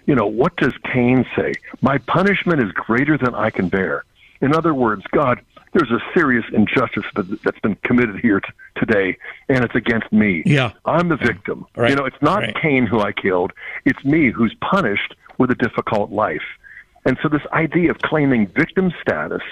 you 0.07 0.15
know, 0.15 0.27
what 0.27 0.57
does 0.57 0.75
Cain 0.93 1.25
say? 1.37 1.55
My 1.81 1.99
punishment 1.99 2.63
is 2.63 2.71
greater 2.73 3.17
than 3.17 3.35
I 3.35 3.51
can 3.51 3.69
bear. 3.69 4.05
In 4.41 4.55
other 4.55 4.75
words, 4.75 5.03
God, 5.13 5.41
there's 5.73 5.91
a 5.91 6.01
serious 6.13 6.45
injustice 6.53 7.05
that's 7.43 7.59
been 7.61 7.77
committed 7.85 8.21
here 8.21 8.41
t- 8.41 8.49
today, 8.77 9.17
and 9.49 9.65
it's 9.65 9.75
against 9.75 10.13
me. 10.13 10.43
Yeah. 10.45 10.73
I'm 10.85 11.09
the 11.09 11.17
victim. 11.17 11.67
Right. 11.75 11.91
You 11.91 11.97
know, 11.97 12.05
it's 12.05 12.21
not 12.21 12.43
right. 12.43 12.57
Cain 12.61 12.87
who 12.87 13.01
I 13.01 13.13
killed, 13.13 13.53
it's 13.85 14.05
me 14.05 14.31
who's 14.31 14.55
punished 14.61 15.15
with 15.39 15.51
a 15.51 15.55
difficult 15.55 16.11
life. 16.11 16.45
And 17.07 17.19
so, 17.23 17.29
this 17.29 17.43
idea 17.53 17.91
of 17.91 17.99
claiming 17.99 18.47
victim 18.47 18.93
status 19.01 19.43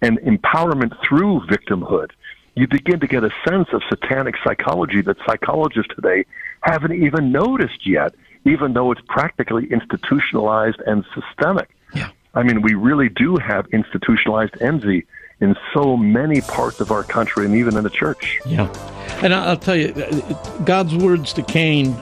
and 0.00 0.18
empowerment 0.20 0.96
through 1.06 1.40
victimhood, 1.46 2.10
you 2.54 2.66
begin 2.66 3.00
to 3.00 3.06
get 3.06 3.24
a 3.24 3.30
sense 3.48 3.68
of 3.72 3.82
satanic 3.88 4.34
psychology 4.44 5.00
that 5.02 5.16
psychologists 5.26 5.94
today 5.94 6.24
haven't 6.62 6.92
even 6.92 7.32
noticed 7.32 7.86
yet, 7.86 8.14
even 8.44 8.74
though 8.74 8.92
it's 8.92 9.00
practically 9.08 9.66
institutionalized 9.70 10.80
and 10.86 11.04
systemic. 11.14 11.70
Yeah. 11.94 12.10
I 12.34 12.42
mean, 12.42 12.62
we 12.62 12.74
really 12.74 13.08
do 13.08 13.36
have 13.36 13.66
institutionalized 13.72 14.60
envy 14.60 15.06
in 15.40 15.56
so 15.74 15.96
many 15.96 16.40
parts 16.40 16.80
of 16.80 16.90
our 16.90 17.02
country 17.02 17.44
and 17.44 17.54
even 17.54 17.76
in 17.76 17.84
the 17.84 17.90
church. 17.90 18.40
Yeah. 18.46 18.72
And 19.22 19.34
I'll 19.34 19.56
tell 19.56 19.76
you, 19.76 19.92
uh, 19.92 20.64
God's 20.64 20.94
words 20.94 21.32
to 21.34 21.42
Cain 21.42 21.96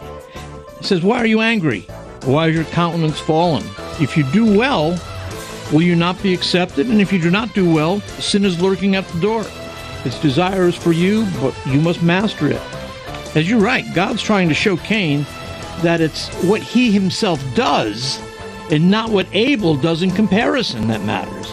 says, 0.82 1.02
Why 1.02 1.18
are 1.18 1.26
you 1.26 1.40
angry? 1.40 1.80
Why 2.24 2.48
is 2.48 2.54
your 2.54 2.64
countenance 2.64 3.18
fallen? 3.18 3.64
If 4.00 4.16
you 4.16 4.24
do 4.24 4.58
well, 4.58 5.00
will 5.72 5.82
you 5.82 5.96
not 5.96 6.22
be 6.22 6.34
accepted? 6.34 6.88
And 6.88 7.00
if 7.00 7.12
you 7.12 7.20
do 7.20 7.30
not 7.30 7.54
do 7.54 7.72
well, 7.72 8.00
sin 8.00 8.44
is 8.44 8.60
lurking 8.60 8.94
at 8.94 9.06
the 9.08 9.20
door. 9.20 9.44
Its 10.04 10.18
desire 10.20 10.66
is 10.66 10.74
for 10.74 10.92
you, 10.92 11.26
but 11.40 11.54
you 11.66 11.80
must 11.80 12.02
master 12.02 12.46
it. 12.46 12.60
As 13.36 13.48
you're 13.48 13.60
right, 13.60 13.84
God's 13.94 14.22
trying 14.22 14.48
to 14.48 14.54
show 14.54 14.76
Cain 14.76 15.26
that 15.82 16.00
it's 16.00 16.28
what 16.44 16.62
he 16.62 16.90
himself 16.90 17.42
does 17.54 18.20
and 18.70 18.90
not 18.90 19.10
what 19.10 19.26
Abel 19.32 19.76
does 19.76 20.02
in 20.02 20.10
comparison 20.10 20.88
that 20.88 21.02
matters. 21.02 21.48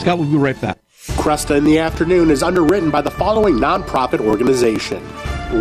Scott, 0.00 0.18
we'll 0.18 0.30
be 0.30 0.36
right 0.36 0.60
back. 0.60 0.78
Kresta 1.16 1.56
in 1.56 1.64
the 1.64 1.78
Afternoon 1.78 2.30
is 2.30 2.42
underwritten 2.42 2.90
by 2.90 3.00
the 3.00 3.10
following 3.10 3.54
nonprofit 3.54 4.20
organization 4.20 5.02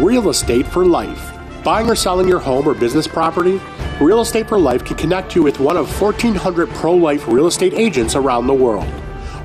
Real 0.03 0.29
Estate 0.29 0.67
for 0.67 0.85
Life. 0.85 1.33
Buying 1.63 1.89
or 1.89 1.95
selling 1.95 2.27
your 2.27 2.39
home 2.39 2.67
or 2.67 2.73
business 2.73 3.07
property? 3.07 3.59
Real 3.99 4.21
Estate 4.21 4.47
for 4.47 4.59
Life 4.59 4.85
can 4.85 4.95
connect 4.95 5.35
you 5.35 5.43
with 5.43 5.59
one 5.59 5.75
of 5.75 5.89
1,400 6.01 6.69
pro 6.69 6.93
life 6.93 7.27
real 7.27 7.47
estate 7.47 7.73
agents 7.73 8.15
around 8.15 8.47
the 8.47 8.53
world. 8.53 8.87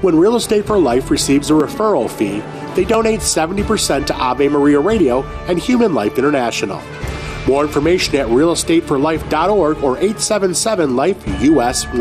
When 0.02 0.18
Real 0.18 0.34
Estate 0.34 0.66
for 0.66 0.76
Life 0.78 1.12
receives 1.12 1.50
a 1.50 1.52
referral 1.52 2.10
fee, 2.10 2.42
they 2.74 2.84
donate 2.84 3.20
70% 3.20 4.06
to 4.06 4.14
Ave 4.16 4.48
Maria 4.48 4.80
Radio 4.80 5.22
and 5.46 5.60
Human 5.60 5.94
Life 5.94 6.18
International. 6.18 6.82
More 7.46 7.62
information 7.62 8.16
at 8.16 8.26
realestateforlife.org 8.26 9.76
or 9.76 9.96
877 9.98 10.96
Life 10.96 11.24
US 11.42 11.86
1. 11.86 12.00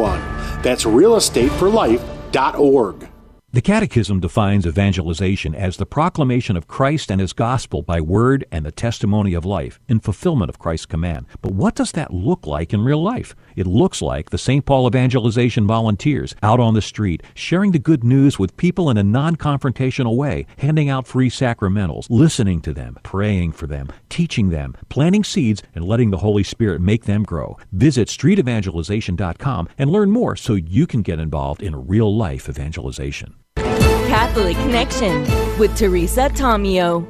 That's 0.64 0.86
realestateforlife.org. 0.86 3.11
The 3.54 3.62
Catechism 3.62 4.22
defines 4.22 4.66
evangelization 4.66 5.54
as 5.54 5.76
the 5.76 5.86
proclamation 5.86 6.56
of 6.56 6.70
Christ 6.70 7.12
and 7.12 7.20
His 7.20 7.34
gospel 7.34 7.82
by 7.82 7.99
word 7.99 8.45
and 8.49 8.66
the 8.66 8.72
testimony 8.72 9.34
of 9.34 9.43
life 9.43 9.78
in 9.89 9.99
fulfillment 9.99 10.47
of 10.47 10.58
Christ's 10.58 10.86
command. 10.86 11.26
But 11.41 11.52
what 11.52 11.76
does 11.76 11.91
that 11.91 12.14
look 12.14 12.47
like 12.47 12.74
in 12.74 12.86
real 12.86 13.04
life? 13.04 13.36
It 13.58 13.68
looks 13.68 14.02
like 14.02 14.30
the 14.30 14.38
St. 14.38 14.66
Paul 14.66 14.88
Evangelization 14.88 15.68
volunteers 15.68 16.34
out 16.41 16.62
on 16.62 16.76
the 16.76 16.82
street, 16.82 17.24
sharing 17.34 17.72
the 17.74 17.78
good 17.78 18.06
news 18.06 18.39
with 18.39 18.56
people 18.56 18.89
in 18.89 18.95
a 18.95 19.04
non 19.04 19.36
confrontational 19.36 20.16
way, 20.16 20.45
handing 20.60 20.88
out 20.88 21.06
free 21.06 21.30
sacramentals, 21.30 22.08
listening 22.10 22.62
to 22.62 22.72
them, 22.72 22.97
praying 23.04 23.52
for 23.52 23.68
them, 23.68 23.89
teaching 24.08 24.47
them, 24.47 24.78
planting 24.88 25.26
seeds, 25.26 25.62
and 25.76 25.84
letting 25.84 26.12
the 26.12 26.20
Holy 26.20 26.43
Spirit 26.43 26.80
make 26.80 27.04
them 27.04 27.24
grow. 27.24 27.58
Visit 27.74 28.08
streetevangelization.com 28.08 29.68
and 29.78 29.91
learn 29.91 30.10
more 30.10 30.38
so 30.38 30.54
you 30.54 30.88
can 30.88 31.02
get 31.02 31.20
involved 31.20 31.62
in 31.62 31.86
real 31.86 32.16
life 32.16 32.47
evangelization. 32.47 33.36
Catholic 34.22 34.55
Connection 34.57 35.24
with 35.57 35.76
Teresa 35.76 36.30
Tomeo. 36.30 37.07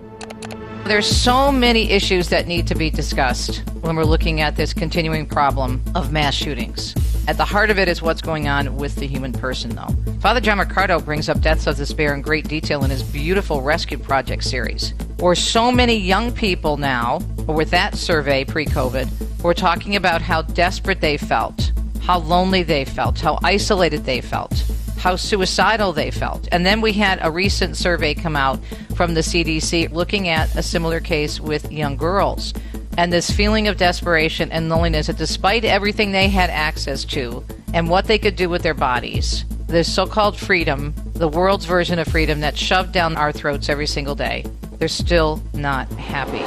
There's 0.85 1.05
so 1.05 1.51
many 1.51 1.91
issues 1.91 2.29
that 2.29 2.47
need 2.47 2.67
to 2.67 2.73
be 2.73 2.89
discussed 2.89 3.67
when 3.81 3.97
we're 3.97 4.05
looking 4.05 4.39
at 4.39 4.55
this 4.55 4.73
continuing 4.73 5.25
problem 5.25 5.83
of 5.93 6.13
mass 6.13 6.33
shootings. 6.33 6.95
At 7.27 7.35
the 7.35 7.43
heart 7.43 7.69
of 7.69 7.77
it 7.77 7.89
is 7.89 8.01
what's 8.01 8.21
going 8.21 8.47
on 8.47 8.77
with 8.77 8.95
the 8.95 9.07
human 9.07 9.33
person, 9.33 9.75
though. 9.75 9.93
Father 10.21 10.39
John 10.39 10.57
Riccardo 10.57 11.01
brings 11.01 11.27
up 11.27 11.41
deaths 11.41 11.67
of 11.67 11.75
despair 11.75 12.15
in 12.15 12.21
great 12.21 12.47
detail 12.47 12.85
in 12.85 12.89
his 12.89 13.03
beautiful 13.03 13.61
Rescue 13.61 13.97
Project 13.97 14.45
series, 14.45 14.93
where 15.19 15.35
so 15.35 15.69
many 15.69 15.97
young 15.97 16.31
people 16.31 16.77
now, 16.77 17.19
or 17.45 17.53
with 17.53 17.71
that 17.71 17.95
survey 17.97 18.45
pre 18.45 18.65
COVID, 18.65 19.43
were 19.43 19.53
talking 19.53 19.97
about 19.97 20.21
how 20.21 20.43
desperate 20.43 21.01
they 21.01 21.17
felt, 21.17 21.73
how 21.99 22.19
lonely 22.19 22.63
they 22.63 22.85
felt, 22.85 23.19
how 23.19 23.37
isolated 23.43 24.05
they 24.05 24.21
felt 24.21 24.63
how 25.01 25.15
suicidal 25.15 25.93
they 25.93 26.11
felt. 26.11 26.47
And 26.51 26.63
then 26.63 26.79
we 26.79 26.93
had 26.93 27.17
a 27.23 27.31
recent 27.31 27.75
survey 27.75 28.13
come 28.13 28.35
out 28.35 28.59
from 28.95 29.15
the 29.15 29.21
CDC 29.21 29.91
looking 29.91 30.29
at 30.29 30.55
a 30.55 30.61
similar 30.61 30.99
case 30.99 31.39
with 31.39 31.71
young 31.71 31.97
girls. 31.97 32.53
And 32.97 33.11
this 33.11 33.31
feeling 33.31 33.67
of 33.67 33.77
desperation 33.77 34.51
and 34.51 34.69
loneliness 34.69 35.07
that 35.07 35.17
despite 35.17 35.65
everything 35.65 36.11
they 36.11 36.29
had 36.29 36.51
access 36.51 37.03
to 37.05 37.43
and 37.73 37.89
what 37.89 38.05
they 38.05 38.19
could 38.19 38.35
do 38.35 38.47
with 38.47 38.61
their 38.61 38.75
bodies, 38.75 39.43
this 39.65 39.91
so 39.91 40.05
called 40.05 40.37
freedom, 40.37 40.93
the 41.13 41.27
world's 41.27 41.65
version 41.65 41.97
of 41.97 42.07
freedom 42.07 42.39
that's 42.39 42.59
shoved 42.59 42.91
down 42.91 43.17
our 43.17 43.31
throats 43.31 43.69
every 43.69 43.87
single 43.87 44.13
day, 44.13 44.45
they're 44.77 44.87
still 44.87 45.41
not 45.55 45.87
happy. 45.93 46.43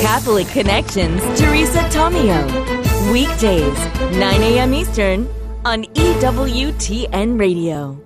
Catholic 0.00 0.48
Connections, 0.48 1.20
Teresa 1.38 1.80
Tomeo. 1.90 3.12
Weekdays, 3.12 3.78
9 4.18 4.42
a.m. 4.42 4.72
Eastern 4.72 5.28
on 5.66 5.82
EWTN 5.82 7.40
Radio. 7.40 8.00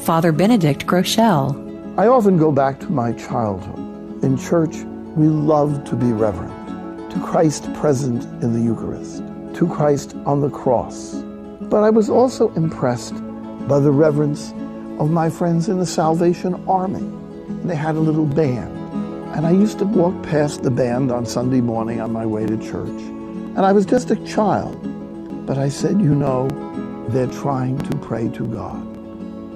Father 0.00 0.32
Benedict 0.32 0.84
Groeschel. 0.84 1.96
I 1.96 2.08
often 2.08 2.36
go 2.36 2.50
back 2.50 2.80
to 2.80 2.90
my 2.90 3.12
childhood. 3.12 3.78
In 4.24 4.36
church, 4.36 4.74
we 5.14 5.28
love 5.28 5.84
to 5.84 5.94
be 5.94 6.10
reverent 6.12 7.12
to 7.12 7.20
Christ 7.20 7.72
present 7.74 8.24
in 8.42 8.52
the 8.52 8.60
Eucharist, 8.60 9.18
to 9.58 9.68
Christ 9.68 10.16
on 10.26 10.40
the 10.40 10.50
cross. 10.50 11.14
But 11.60 11.84
I 11.84 11.90
was 11.90 12.10
also 12.10 12.52
impressed 12.54 13.14
by 13.68 13.78
the 13.78 13.92
reverence 13.92 14.50
of 14.98 15.08
my 15.08 15.30
friends 15.30 15.68
in 15.68 15.78
the 15.78 15.86
Salvation 15.86 16.54
Army. 16.66 17.08
They 17.62 17.76
had 17.76 17.94
a 17.94 18.00
little 18.00 18.26
band. 18.26 18.76
And 19.36 19.46
I 19.46 19.52
used 19.52 19.78
to 19.78 19.84
walk 19.84 20.20
past 20.24 20.64
the 20.64 20.72
band 20.72 21.12
on 21.12 21.26
Sunday 21.26 21.60
morning 21.60 22.00
on 22.00 22.12
my 22.12 22.26
way 22.26 22.44
to 22.44 22.56
church. 22.58 23.19
And 23.56 23.66
I 23.66 23.72
was 23.72 23.84
just 23.84 24.10
a 24.10 24.16
child. 24.24 24.76
But 25.46 25.58
I 25.58 25.68
said, 25.68 26.00
you 26.00 26.14
know, 26.14 26.48
they're 27.08 27.26
trying 27.26 27.78
to 27.78 27.96
pray 27.98 28.28
to 28.30 28.46
God. 28.46 28.86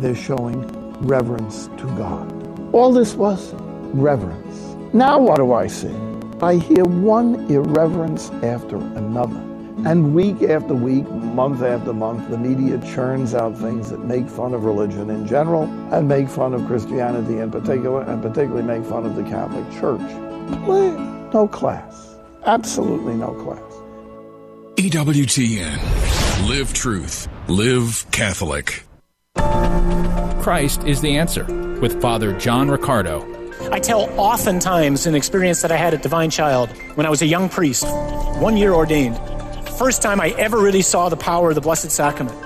They're 0.01 0.14
showing 0.14 0.66
reverence 1.07 1.68
to 1.78 1.86
God. 1.97 2.30
All 2.74 2.92
this 2.92 3.14
was 3.14 3.55
reverence. 3.95 4.74
Now 4.92 5.18
what 5.20 5.36
do 5.36 5.53
I 5.53 5.68
see? 5.68 5.95
I 6.42 6.57
hear 6.57 6.84
one 6.84 7.51
irreverence 7.51 8.30
after 8.42 8.76
another. 8.76 9.40
And 9.86 10.14
week 10.14 10.42
after 10.42 10.74
week, 10.74 11.09
month 11.11 11.62
after 11.62 11.92
month, 11.92 12.28
the 12.30 12.38
media 12.38 12.78
churns 12.92 13.34
out 13.34 13.57
things 13.57 13.90
that 13.90 14.01
make 14.05 14.28
fun 14.28 14.55
of 14.55 14.64
religion 14.64 15.11
in 15.11 15.26
general 15.26 15.64
and 15.92 16.09
make 16.09 16.28
fun 16.28 16.55
of 16.55 16.66
Christianity 16.66 17.38
in 17.38 17.51
particular, 17.51 18.03
and 18.03 18.22
particularly 18.22 18.62
make 18.62 18.84
fun 18.84 19.05
of 19.05 19.14
the 19.14 19.22
Catholic 19.24 19.68
Church. 19.78 20.01
No 21.32 21.49
class. 21.51 22.16
Absolutely 22.47 23.14
no 23.14 23.32
class. 23.45 23.74
EWTN. 24.77 26.49
Live 26.49 26.75
truth. 26.75 27.29
Live 27.47 28.05
Catholic. 28.11 28.83
Christ 30.43 30.83
is 30.83 31.01
the 31.01 31.16
answer 31.16 31.45
with 31.81 32.03
Father 32.03 32.37
John 32.39 32.68
Riccardo. 32.68 33.25
I 33.70 33.79
tell 33.79 34.11
oftentimes 34.18 35.07
an 35.07 35.14
experience 35.14 35.62
that 35.62 35.70
I 35.70 35.77
had 35.77 35.95
at 35.95 36.03
Divine 36.03 36.31
Child 36.31 36.70
when 36.97 37.07
I 37.07 37.11
was 37.11 37.22
a 37.22 37.27
young 37.27 37.49
priest, 37.49 37.87
one 38.41 38.57
year 38.57 38.72
ordained. 38.72 39.16
First 39.79 40.03
time 40.03 40.20
I 40.20 40.31
ever 40.31 40.59
really 40.59 40.83
saw 40.83 41.09
the 41.09 41.16
power 41.16 41.51
of 41.51 41.55
the 41.55 41.61
Blessed 41.61 41.93
Sacrament. 41.93 42.37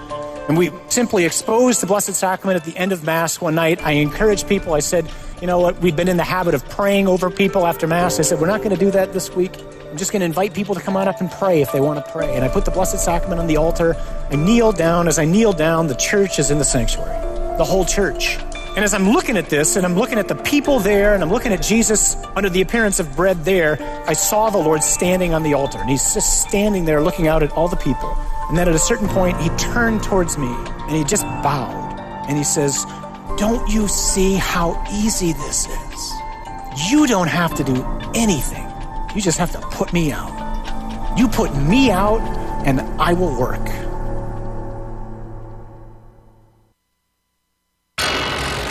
And 0.50 0.58
we 0.58 0.70
simply 0.88 1.24
exposed 1.24 1.80
the 1.80 1.86
Blessed 1.86 2.14
Sacrament 2.14 2.60
at 2.60 2.64
the 2.64 2.78
end 2.78 2.92
of 2.92 3.04
Mass 3.04 3.40
one 3.40 3.54
night. 3.54 3.82
I 3.82 3.92
encouraged 3.92 4.46
people. 4.48 4.74
I 4.74 4.80
said, 4.80 5.10
you 5.40 5.46
know 5.46 5.60
what, 5.60 5.80
we'd 5.80 5.96
been 5.96 6.08
in 6.08 6.18
the 6.18 6.24
habit 6.24 6.52
of 6.54 6.68
praying 6.68 7.08
over 7.08 7.30
people 7.30 7.66
after 7.66 7.86
Mass. 7.86 8.18
I 8.18 8.22
said, 8.22 8.38
we're 8.38 8.48
not 8.48 8.58
going 8.58 8.76
to 8.76 8.76
do 8.76 8.90
that 8.90 9.14
this 9.14 9.34
week. 9.34 9.52
I'm 9.90 9.96
just 9.96 10.12
going 10.12 10.20
to 10.20 10.26
invite 10.26 10.52
people 10.52 10.74
to 10.74 10.82
come 10.82 10.96
on 10.96 11.08
up 11.08 11.20
and 11.20 11.30
pray 11.30 11.62
if 11.62 11.72
they 11.72 11.80
want 11.80 12.04
to 12.04 12.12
pray. 12.12 12.34
And 12.34 12.44
I 12.44 12.48
put 12.48 12.66
the 12.66 12.70
Blessed 12.70 13.02
Sacrament 13.02 13.40
on 13.40 13.46
the 13.46 13.56
altar. 13.56 13.96
I 14.30 14.36
kneel 14.36 14.70
down. 14.70 15.08
As 15.08 15.18
I 15.18 15.24
kneel 15.24 15.54
down, 15.54 15.86
the 15.86 15.94
church 15.94 16.38
is 16.38 16.50
in 16.50 16.58
the 16.58 16.64
sanctuary, 16.64 17.16
the 17.56 17.64
whole 17.64 17.86
church. 17.86 18.36
And 18.76 18.84
as 18.84 18.92
I'm 18.92 19.08
looking 19.08 19.38
at 19.38 19.48
this, 19.48 19.76
and 19.76 19.86
I'm 19.86 19.94
looking 19.94 20.18
at 20.18 20.28
the 20.28 20.34
people 20.34 20.78
there, 20.78 21.14
and 21.14 21.22
I'm 21.22 21.30
looking 21.30 21.52
at 21.52 21.62
Jesus 21.62 22.16
under 22.36 22.50
the 22.50 22.60
appearance 22.60 23.00
of 23.00 23.16
bread 23.16 23.46
there, 23.46 23.78
I 24.06 24.12
saw 24.12 24.50
the 24.50 24.58
Lord 24.58 24.82
standing 24.82 25.32
on 25.32 25.42
the 25.42 25.54
altar. 25.54 25.78
And 25.78 25.88
he's 25.88 26.12
just 26.12 26.42
standing 26.42 26.84
there 26.84 27.00
looking 27.00 27.26
out 27.26 27.42
at 27.42 27.50
all 27.52 27.68
the 27.68 27.76
people. 27.76 28.14
And 28.50 28.58
then 28.58 28.68
at 28.68 28.74
a 28.74 28.78
certain 28.78 29.08
point, 29.08 29.40
he 29.40 29.48
turned 29.56 30.02
towards 30.02 30.36
me 30.36 30.48
and 30.48 30.96
he 30.96 31.02
just 31.02 31.24
bowed. 31.42 31.98
And 32.28 32.36
he 32.36 32.44
says, 32.44 32.84
Don't 33.38 33.66
you 33.70 33.88
see 33.88 34.34
how 34.34 34.84
easy 34.92 35.32
this 35.32 35.66
is? 35.66 36.12
You 36.90 37.06
don't 37.06 37.28
have 37.28 37.54
to 37.54 37.64
do 37.64 37.82
anything. 38.14 38.67
You 39.14 39.22
just 39.22 39.38
have 39.38 39.52
to 39.52 39.58
put 39.58 39.92
me 39.92 40.12
out. 40.12 40.34
You 41.18 41.28
put 41.28 41.54
me 41.56 41.90
out, 41.90 42.20
and 42.66 42.80
I 43.00 43.12
will 43.12 43.38
work. 43.38 43.64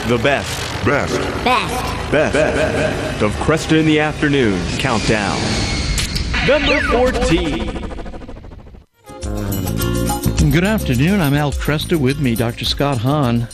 The 0.07 0.17
best. 0.23 0.85
Best. 0.85 1.19
Best. 1.43 2.11
Best. 2.11 2.33
Best. 2.33 3.21
Of 3.21 3.31
Kresta 3.33 3.77
in 3.77 3.85
the 3.85 3.99
Afternoon 3.99 4.57
Countdown. 4.77 5.37
Number 6.47 6.79
14. 6.91 7.87
Good 10.51 10.63
afternoon. 10.63 11.19
I'm 11.19 11.33
Al 11.33 11.51
Kresta. 11.51 11.99
With 11.99 12.21
me, 12.21 12.35
Dr. 12.35 12.63
Scott 12.63 12.99
Hahn. 12.99 13.49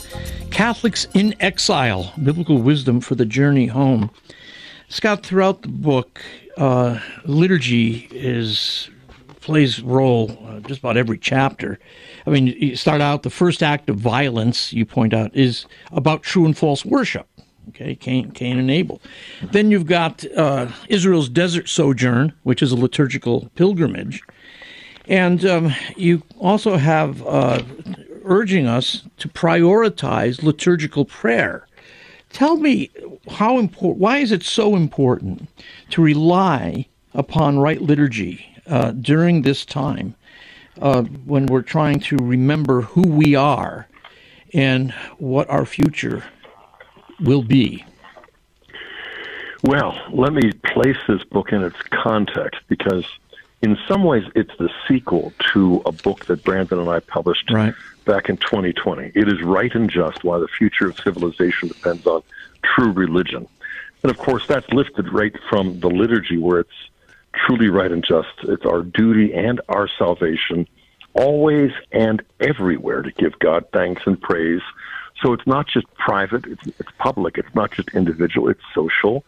Catholics 0.52 1.08
in 1.16 1.34
Exile 1.40 2.14
Biblical 2.22 2.60
Wisdom 2.62 3.02
for 3.02 3.16
the 3.16 3.26
Journey 3.26 3.66
Home. 3.66 4.12
Scott, 4.90 5.26
throughout 5.26 5.64
the 5.64 5.70
book, 5.70 6.22
uh, 6.58 7.00
liturgy 7.26 8.08
is 8.12 8.90
plays 9.42 9.82
role 9.82 10.38
uh, 10.48 10.60
just 10.62 10.80
about 10.80 10.96
every 10.96 11.18
chapter. 11.18 11.78
I 12.26 12.30
mean, 12.30 12.48
you 12.48 12.76
start 12.78 13.02
out 13.02 13.24
the 13.24 13.30
first 13.30 13.62
act 13.62 13.90
of 13.90 13.98
violence. 13.98 14.72
You 14.72 14.86
point 14.86 15.14
out 15.14 15.36
is 15.36 15.66
about 15.92 16.24
true 16.24 16.46
and 16.46 16.58
false 16.58 16.86
worship. 16.86 17.28
Okay, 17.70 17.96
Cain, 17.96 18.32
Cain 18.32 18.60
and 18.60 18.70
Abel. 18.70 19.02
Then 19.42 19.72
you've 19.72 19.86
got 19.86 20.26
uh, 20.36 20.68
Israel's 20.90 21.30
desert 21.30 21.70
sojourn, 21.70 22.34
which 22.44 22.62
is 22.62 22.72
a 22.72 22.76
liturgical 22.76 23.50
pilgrimage, 23.56 24.22
and 25.08 25.46
um, 25.46 25.74
you 25.96 26.24
also 26.40 26.78
have 26.78 27.26
uh, 27.26 27.64
urging 28.26 28.68
us 28.68 29.04
to 29.18 29.28
prioritize 29.28 30.44
liturgical 30.44 31.06
prayer. 31.06 31.68
Tell 32.34 32.58
me 32.58 32.90
how 33.30 33.60
important. 33.60 34.00
Why 34.02 34.18
is 34.18 34.32
it 34.32 34.44
so 34.44 34.76
important 34.76 35.48
to 35.92 36.02
rely 36.02 36.88
upon 37.14 37.60
right 37.60 37.82
liturgy 37.82 38.46
uh, 38.68 38.92
during 38.92 39.44
this 39.44 39.64
time 39.66 40.16
uh, 40.82 41.04
when 41.04 41.46
we're 41.46 41.62
trying 41.62 42.00
to 42.02 42.18
remember 42.18 42.82
who 42.82 43.04
we 43.04 43.36
are 43.36 43.88
and 44.52 44.92
what 45.20 45.48
our 45.50 45.66
future 45.66 46.24
will 47.22 47.44
be? 47.44 47.86
Well, 49.62 49.98
let 50.12 50.34
me 50.34 50.52
place 50.74 50.98
this 51.08 51.24
book 51.24 51.54
in 51.54 51.64
its 51.64 51.82
context 51.92 52.62
because 52.68 53.06
in 53.62 53.78
some 53.88 54.04
ways, 54.04 54.26
it's 54.36 54.52
the 54.60 54.70
sequel 54.90 55.32
to 55.54 55.82
a 55.86 55.92
book 55.94 56.26
that 56.26 56.44
Brandon 56.44 56.80
and 56.80 56.90
I 56.90 57.00
published 57.00 57.50
right. 57.50 57.74
Back 58.06 58.30
in 58.30 58.38
2020. 58.38 59.12
It 59.16 59.28
is 59.28 59.42
Right 59.42 59.74
and 59.74 59.90
Just 59.90 60.24
Why 60.24 60.40
the 60.40 60.48
Future 60.48 60.90
of 60.90 61.00
Civilization 61.00 61.70
Depends 61.70 62.06
on 62.06 62.24
True 62.64 62.92
Religion. 62.92 63.48
And 64.04 64.12
of 64.12 64.18
course, 64.18 64.46
that's 64.48 64.70
lifted 64.72 65.12
right 65.12 65.34
from 65.50 65.80
the 65.80 65.90
liturgy 65.90 66.38
where 66.38 66.60
it's 66.60 66.90
truly 67.34 67.70
right 67.70 67.92
and 67.92 68.04
just. 68.04 68.34
It's 68.44 68.66
our 68.66 68.82
duty 68.82 69.34
and 69.34 69.62
our 69.70 69.88
salvation, 69.88 70.68
always 71.14 71.72
and 71.92 72.22
everywhere, 72.40 73.02
to 73.02 73.12
give 73.12 73.40
God 73.40 73.66
thanks 73.72 74.04
and 74.06 74.22
praise. 74.22 74.62
So 75.22 75.34
it's 75.34 75.48
not 75.48 75.68
just 75.68 75.92
private, 75.96 76.46
it's, 76.46 76.68
it's 76.80 76.92
public, 76.98 77.38
it's 77.38 77.54
not 77.56 77.72
just 77.72 77.90
individual, 77.94 78.50
it's 78.50 78.64
social. 78.74 79.24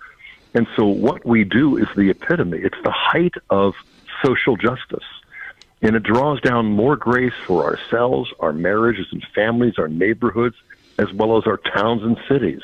And 0.54 0.68
so 0.76 0.86
what 0.86 1.26
we 1.26 1.44
do 1.44 1.78
is 1.78 1.88
the 1.96 2.10
epitome, 2.10 2.60
it's 2.60 2.82
the 2.84 2.92
height 2.92 3.36
of 3.50 3.76
social 4.24 4.58
justice. 4.58 5.04
And 5.86 5.96
it 5.96 6.02
draws 6.02 6.42
down 6.42 6.66
more 6.66 6.96
grace 6.96 7.36
for 7.46 7.64
ourselves, 7.64 8.34
our 8.40 8.52
marriages 8.52 9.06
and 9.12 9.24
families, 9.36 9.76
our 9.78 9.88
neighborhoods, 9.88 10.56
as 10.98 11.14
well 11.14 11.38
as 11.38 11.46
our 11.46 11.58
towns 11.58 12.02
and 12.02 12.18
cities. 12.28 12.62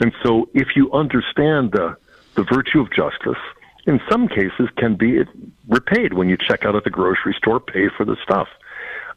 And 0.00 0.14
so 0.22 0.48
if 0.54 0.74
you 0.74 0.90
understand 0.92 1.72
the, 1.72 1.98
the 2.36 2.44
virtue 2.44 2.80
of 2.80 2.90
justice, 2.90 3.36
in 3.86 4.00
some 4.10 4.28
cases 4.28 4.70
can 4.78 4.94
be 4.94 5.24
repaid 5.68 6.14
when 6.14 6.30
you 6.30 6.38
check 6.38 6.64
out 6.64 6.74
at 6.74 6.84
the 6.84 6.90
grocery 6.90 7.34
store, 7.34 7.60
pay 7.60 7.90
for 7.90 8.06
the 8.06 8.16
stuff. 8.22 8.48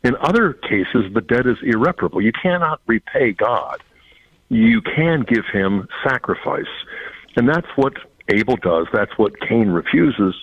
In 0.04 0.18
other 0.18 0.52
cases, 0.52 1.14
the 1.14 1.22
debt 1.22 1.48
is 1.48 1.58
irreparable. 1.64 2.22
You 2.22 2.34
cannot 2.34 2.82
repay 2.86 3.32
God. 3.32 3.82
You 4.50 4.82
can 4.82 5.22
give 5.22 5.46
him 5.46 5.88
sacrifice. 6.04 6.66
And 7.38 7.48
that's 7.48 7.70
what 7.78 7.94
Abel 8.28 8.58
does. 8.58 8.88
That's 8.92 9.18
what 9.18 9.40
Cain 9.40 9.70
refuses. 9.70 10.36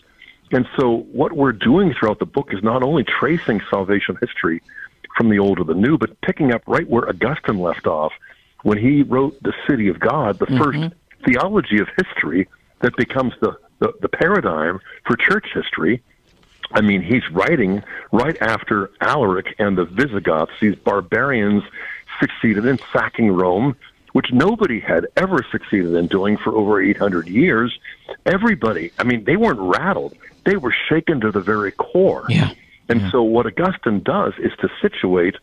And 0.50 0.66
so, 0.78 1.06
what 1.12 1.32
we're 1.32 1.52
doing 1.52 1.94
throughout 1.94 2.18
the 2.18 2.26
book 2.26 2.52
is 2.52 2.62
not 2.62 2.82
only 2.82 3.04
tracing 3.04 3.60
salvation 3.70 4.16
history 4.20 4.62
from 5.16 5.28
the 5.28 5.38
old 5.38 5.58
to 5.58 5.64
the 5.64 5.74
new, 5.74 5.98
but 5.98 6.20
picking 6.22 6.52
up 6.52 6.62
right 6.66 6.88
where 6.88 7.08
Augustine 7.08 7.58
left 7.58 7.86
off 7.86 8.12
when 8.62 8.78
he 8.78 9.02
wrote 9.02 9.40
The 9.42 9.52
City 9.68 9.88
of 9.88 10.00
God, 10.00 10.38
the 10.38 10.46
mm-hmm. 10.46 10.62
first 10.62 10.94
theology 11.24 11.78
of 11.80 11.88
history 11.96 12.48
that 12.80 12.96
becomes 12.96 13.34
the, 13.40 13.56
the, 13.80 13.92
the 14.00 14.08
paradigm 14.08 14.80
for 15.06 15.16
church 15.16 15.48
history. 15.52 16.02
I 16.72 16.80
mean, 16.80 17.02
he's 17.02 17.28
writing 17.30 17.82
right 18.12 18.36
after 18.40 18.90
Alaric 19.00 19.54
and 19.58 19.76
the 19.76 19.84
Visigoths, 19.84 20.52
these 20.60 20.76
barbarians 20.76 21.62
succeeded 22.20 22.66
in 22.66 22.78
sacking 22.92 23.30
Rome 23.30 23.76
which 24.12 24.32
nobody 24.32 24.80
had 24.80 25.06
ever 25.16 25.44
succeeded 25.50 25.94
in 25.94 26.06
doing 26.06 26.36
for 26.36 26.54
over 26.54 26.80
800 26.80 27.28
years. 27.28 27.78
Everybody, 28.26 28.90
I 28.98 29.04
mean, 29.04 29.24
they 29.24 29.36
weren't 29.36 29.60
rattled, 29.60 30.16
they 30.48 30.56
were 30.56 30.74
shaken 30.88 31.20
to 31.20 31.30
the 31.30 31.40
very 31.40 31.72
core. 31.72 32.24
Yeah. 32.30 32.52
And 32.88 33.02
yeah. 33.02 33.10
so, 33.10 33.22
what 33.22 33.44
Augustine 33.44 34.00
does 34.02 34.32
is 34.38 34.52
to 34.60 34.70
situate 34.80 35.36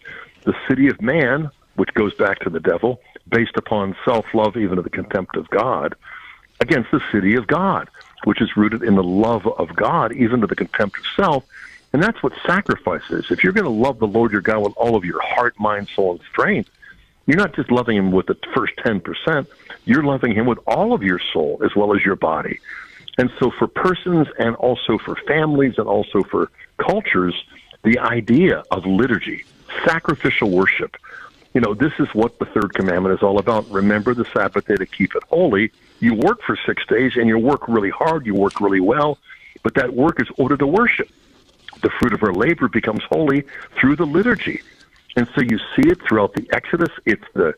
the 0.46 0.56
city 0.68 0.88
of 0.88 1.00
man, 1.00 1.52
which 1.76 1.94
goes 1.94 2.16
back 2.16 2.40
to 2.40 2.50
the 2.50 2.60
devil, 2.60 3.00
based 3.30 3.56
upon 3.56 3.96
self 4.04 4.26
love, 4.34 4.58
even 4.58 4.78
to 4.78 4.82
the 4.82 4.90
contempt 4.90 5.36
of 5.38 5.48
God, 5.52 5.94
against 6.60 6.90
the 6.90 7.02
city 7.12 7.36
of 7.36 7.46
God, 7.46 7.88
which 8.24 8.42
is 8.42 8.58
rooted 8.58 8.82
in 8.82 8.96
the 8.96 9.04
love 9.04 9.46
of 9.46 9.76
God, 9.76 10.12
even 10.14 10.42
to 10.42 10.48
the 10.48 10.56
contempt 10.56 10.98
of 10.98 11.06
self. 11.16 11.46
And 11.94 12.02
that's 12.02 12.22
what 12.24 12.34
sacrifice 12.46 13.10
is. 13.12 13.30
If 13.30 13.44
you're 13.44 13.54
going 13.54 13.66
to 13.66 13.70
love 13.70 14.00
the 14.00 14.08
Lord 14.08 14.32
your 14.32 14.42
God 14.42 14.64
with 14.64 14.74
all 14.76 14.96
of 14.96 15.06
your 15.06 15.22
heart, 15.22 15.58
mind, 15.60 15.88
soul, 15.96 16.14
and 16.14 16.22
strength, 16.32 16.70
you're 17.28 17.38
not 17.38 17.56
just 17.56 17.72
loving 17.72 17.96
him 17.96 18.12
with 18.12 18.26
the 18.26 18.38
first 18.56 18.74
10%, 18.78 19.48
you're 19.86 20.04
loving 20.04 20.34
him 20.34 20.48
with 20.48 20.58
all 20.66 20.94
of 20.94 21.04
your 21.04 21.22
soul 21.32 21.62
as 21.64 21.76
well 21.76 21.96
as 21.96 22.04
your 22.04 22.16
body. 22.16 22.60
And 23.18 23.32
so 23.40 23.52
for 23.52 23.68
persons 23.68 24.28
and 24.40 24.56
also 24.58 24.98
for 24.98 25.16
families 25.28 25.76
and 25.78 25.88
also 25.88 26.24
for 26.24 26.52
cultures, 26.78 27.36
the 27.84 28.00
idea 28.00 28.64
of 28.72 28.86
liturgy, 28.86 29.46
sacrificial 29.86 30.50
worship, 30.50 30.98
you 31.54 31.62
know, 31.62 31.74
this 31.74 31.94
is 32.00 32.10
what 32.14 32.38
the 32.38 32.46
third 32.46 32.74
commandment 32.74 33.16
is 33.16 33.24
all 33.24 33.40
about. 33.40 33.70
Remember 33.70 34.14
the 34.14 34.26
Sabbath 34.26 34.68
day 34.68 34.76
to 34.76 34.86
keep 34.86 35.16
it 35.16 35.24
holy. 35.30 35.72
You 36.02 36.14
work 36.14 36.42
for 36.42 36.58
six 36.66 36.86
days 36.86 37.16
and 37.16 37.30
you 37.30 37.38
work 37.40 37.70
really 37.70 37.90
hard, 37.90 38.26
you 38.26 38.36
work 38.36 38.60
really 38.60 38.82
well, 38.82 39.18
but 39.64 39.74
that 39.76 39.94
work 39.94 40.22
is 40.22 40.28
ordered 40.38 40.60
to 40.60 40.68
worship. 40.68 41.10
The 41.82 41.90
fruit 41.92 42.12
of 42.12 42.24
our 42.24 42.34
labor 42.34 42.68
becomes 42.68 43.04
holy 43.10 43.46
through 43.80 43.96
the 43.96 44.06
liturgy. 44.06 44.62
And 45.16 45.30
so 45.34 45.42
you 45.42 45.58
see 45.76 45.88
it 45.90 46.02
throughout 46.02 46.34
the 46.34 46.46
Exodus. 46.52 46.90
It's 47.06 47.24
the 47.34 47.54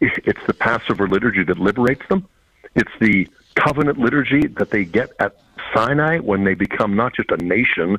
it's 0.00 0.46
the 0.46 0.52
Passover 0.52 1.08
liturgy 1.08 1.42
that 1.44 1.58
liberates 1.58 2.06
them. 2.08 2.28
It's 2.74 2.90
the 3.00 3.28
covenant 3.56 3.98
liturgy 3.98 4.46
that 4.46 4.70
they 4.70 4.84
get 4.84 5.10
at 5.18 5.36
Sinai 5.74 6.18
when 6.18 6.44
they 6.44 6.54
become 6.54 6.94
not 6.94 7.14
just 7.14 7.30
a 7.30 7.36
nation, 7.38 7.98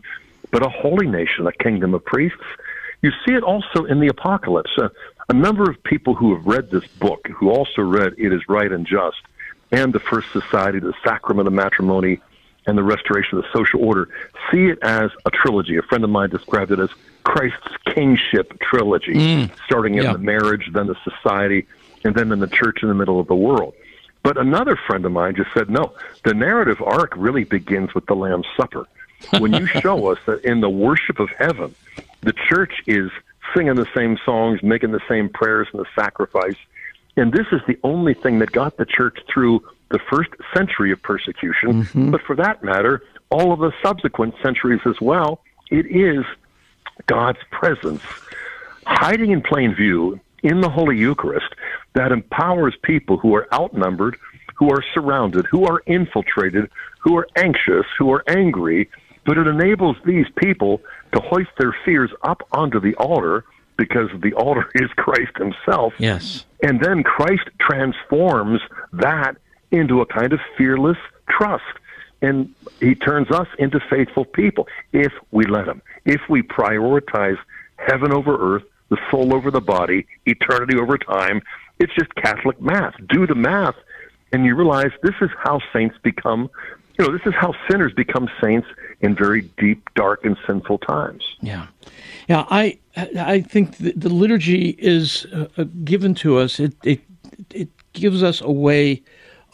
but 0.51 0.65
a 0.65 0.69
holy 0.69 1.07
nation, 1.07 1.45
a 1.47 1.51
kingdom 1.51 1.93
of 1.93 2.05
priests. 2.05 2.39
You 3.01 3.11
see 3.25 3.33
it 3.33 3.43
also 3.43 3.85
in 3.85 3.99
the 3.99 4.07
Apocalypse. 4.07 4.71
Uh, 4.77 4.89
a 5.29 5.33
number 5.33 5.69
of 5.69 5.81
people 5.83 6.15
who 6.15 6.35
have 6.35 6.45
read 6.45 6.71
this 6.71 6.87
book, 6.87 7.27
who 7.27 7.49
also 7.49 7.81
read 7.81 8.15
It 8.17 8.31
Is 8.31 8.47
Right 8.47 8.71
and 8.71 8.87
Just, 8.87 9.17
and 9.71 9.91
the 9.91 9.99
First 9.99 10.31
Society, 10.31 10.79
the 10.79 10.93
Sacrament 11.03 11.47
of 11.47 11.53
Matrimony, 11.53 12.21
and 12.65 12.77
the 12.77 12.83
Restoration 12.83 13.37
of 13.37 13.43
the 13.43 13.49
Social 13.53 13.83
Order, 13.83 14.09
see 14.51 14.67
it 14.67 14.79
as 14.81 15.11
a 15.25 15.31
trilogy. 15.31 15.77
A 15.77 15.81
friend 15.81 16.03
of 16.03 16.09
mine 16.09 16.29
described 16.29 16.71
it 16.71 16.79
as 16.79 16.89
Christ's 17.23 17.75
kingship 17.93 18.59
trilogy, 18.61 19.13
mm. 19.13 19.51
starting 19.65 19.95
in 19.95 20.03
yeah. 20.03 20.13
the 20.13 20.19
marriage, 20.19 20.69
then 20.71 20.87
the 20.87 20.95
society, 21.03 21.67
and 22.03 22.15
then 22.15 22.31
in 22.31 22.39
the 22.39 22.47
church 22.47 22.79
in 22.81 22.89
the 22.89 22.95
middle 22.95 23.19
of 23.19 23.27
the 23.27 23.35
world. 23.35 23.73
But 24.27 24.37
another 24.37 24.75
friend 24.75 25.05
of 25.05 25.13
mine 25.13 25.35
just 25.37 25.53
said, 25.53 25.69
no, 25.69 25.93
the 26.25 26.33
narrative 26.33 26.81
arc 26.81 27.13
really 27.15 27.45
begins 27.45 27.95
with 27.95 28.07
the 28.07 28.13
Lamb's 28.13 28.45
Supper. 28.57 28.85
When 29.39 29.53
you 29.53 29.65
show 29.81 30.11
us 30.11 30.19
that 30.25 30.43
in 30.43 30.59
the 30.59 30.69
worship 30.69 31.21
of 31.21 31.29
heaven, 31.29 31.73
the 32.19 32.33
church 32.33 32.73
is 32.87 33.09
singing 33.55 33.75
the 33.75 33.87
same 33.95 34.17
songs, 34.25 34.61
making 34.61 34.91
the 34.91 34.99
same 35.07 35.29
prayers 35.29 35.69
and 35.71 35.79
the 35.79 35.87
sacrifice. 35.95 36.57
And 37.15 37.31
this 37.31 37.45
is 37.53 37.61
the 37.69 37.79
only 37.85 38.13
thing 38.15 38.39
that 38.39 38.51
got 38.51 38.75
the 38.75 38.85
church 38.85 39.17
through 39.33 39.63
the 39.91 39.99
first 40.11 40.31
century 40.53 40.91
of 40.91 41.01
persecution, 41.01 41.85
mm-hmm. 41.85 42.11
but 42.11 42.21
for 42.23 42.35
that 42.35 42.61
matter, 42.65 43.03
all 43.29 43.53
of 43.53 43.59
the 43.59 43.71
subsequent 43.81 44.35
centuries 44.43 44.81
as 44.85 44.99
well. 44.99 45.39
It 45.71 45.85
is 45.85 46.25
God's 47.05 47.39
presence 47.49 48.03
hiding 48.85 49.31
in 49.31 49.41
plain 49.41 49.73
view 49.73 50.19
in 50.43 50.59
the 50.59 50.69
Holy 50.69 50.97
Eucharist 50.97 51.55
that 51.93 52.11
empowers 52.11 52.75
people 52.83 53.17
who 53.17 53.35
are 53.35 53.47
outnumbered, 53.53 54.17
who 54.55 54.69
are 54.69 54.83
surrounded, 54.93 55.45
who 55.49 55.65
are 55.65 55.81
infiltrated, 55.85 56.69
who 56.99 57.17
are 57.17 57.27
anxious, 57.35 57.85
who 57.97 58.11
are 58.11 58.23
angry, 58.27 58.89
but 59.25 59.37
it 59.37 59.47
enables 59.47 59.97
these 60.05 60.27
people 60.35 60.81
to 61.13 61.19
hoist 61.19 61.49
their 61.57 61.75
fears 61.85 62.11
up 62.23 62.47
onto 62.51 62.79
the 62.79 62.95
altar 62.95 63.45
because 63.77 64.09
the 64.21 64.33
altar 64.33 64.69
is 64.75 64.89
Christ 64.95 65.37
himself. 65.37 65.93
Yes. 65.97 66.45
And 66.63 66.79
then 66.79 67.03
Christ 67.03 67.49
transforms 67.59 68.61
that 68.93 69.37
into 69.71 70.01
a 70.01 70.05
kind 70.05 70.33
of 70.33 70.39
fearless 70.57 70.97
trust 71.29 71.63
and 72.21 72.53
he 72.79 72.95
turns 72.95 73.29
us 73.31 73.47
into 73.59 73.79
faithful 73.89 74.25
people 74.25 74.67
if 74.91 75.11
we 75.31 75.45
let 75.45 75.67
him. 75.67 75.81
If 76.05 76.21
we 76.29 76.41
prioritize 76.41 77.37
heaven 77.75 78.11
over 78.11 78.55
earth, 78.55 78.63
the 78.89 78.97
soul 79.11 79.33
over 79.33 79.51
the 79.51 79.61
body, 79.61 80.07
eternity 80.25 80.77
over 80.77 80.97
time, 80.97 81.41
it's 81.79 81.93
just 81.95 82.13
Catholic 82.15 82.61
math. 82.61 82.95
Do 83.09 83.27
the 83.27 83.35
math, 83.35 83.75
and 84.31 84.45
you 84.45 84.55
realize 84.55 84.91
this 85.03 85.15
is 85.21 85.29
how 85.43 85.59
saints 85.73 85.95
become. 86.01 86.49
You 86.97 87.05
know, 87.05 87.11
this 87.11 87.25
is 87.27 87.33
how 87.35 87.53
sinners 87.69 87.93
become 87.93 88.27
saints 88.41 88.67
in 89.01 89.15
very 89.15 89.41
deep, 89.59 89.87
dark, 89.93 90.25
and 90.25 90.35
sinful 90.47 90.79
times. 90.79 91.23
Yeah, 91.41 91.67
yeah. 92.27 92.45
I 92.49 92.79
I 92.95 93.41
think 93.41 93.77
the, 93.77 93.93
the 93.95 94.09
liturgy 94.09 94.69
is 94.79 95.27
uh, 95.31 95.65
given 95.83 96.15
to 96.15 96.37
us. 96.37 96.59
It 96.59 96.73
it 96.83 97.01
it 97.51 97.69
gives 97.93 98.23
us 98.23 98.41
a 98.41 98.51
way 98.51 99.03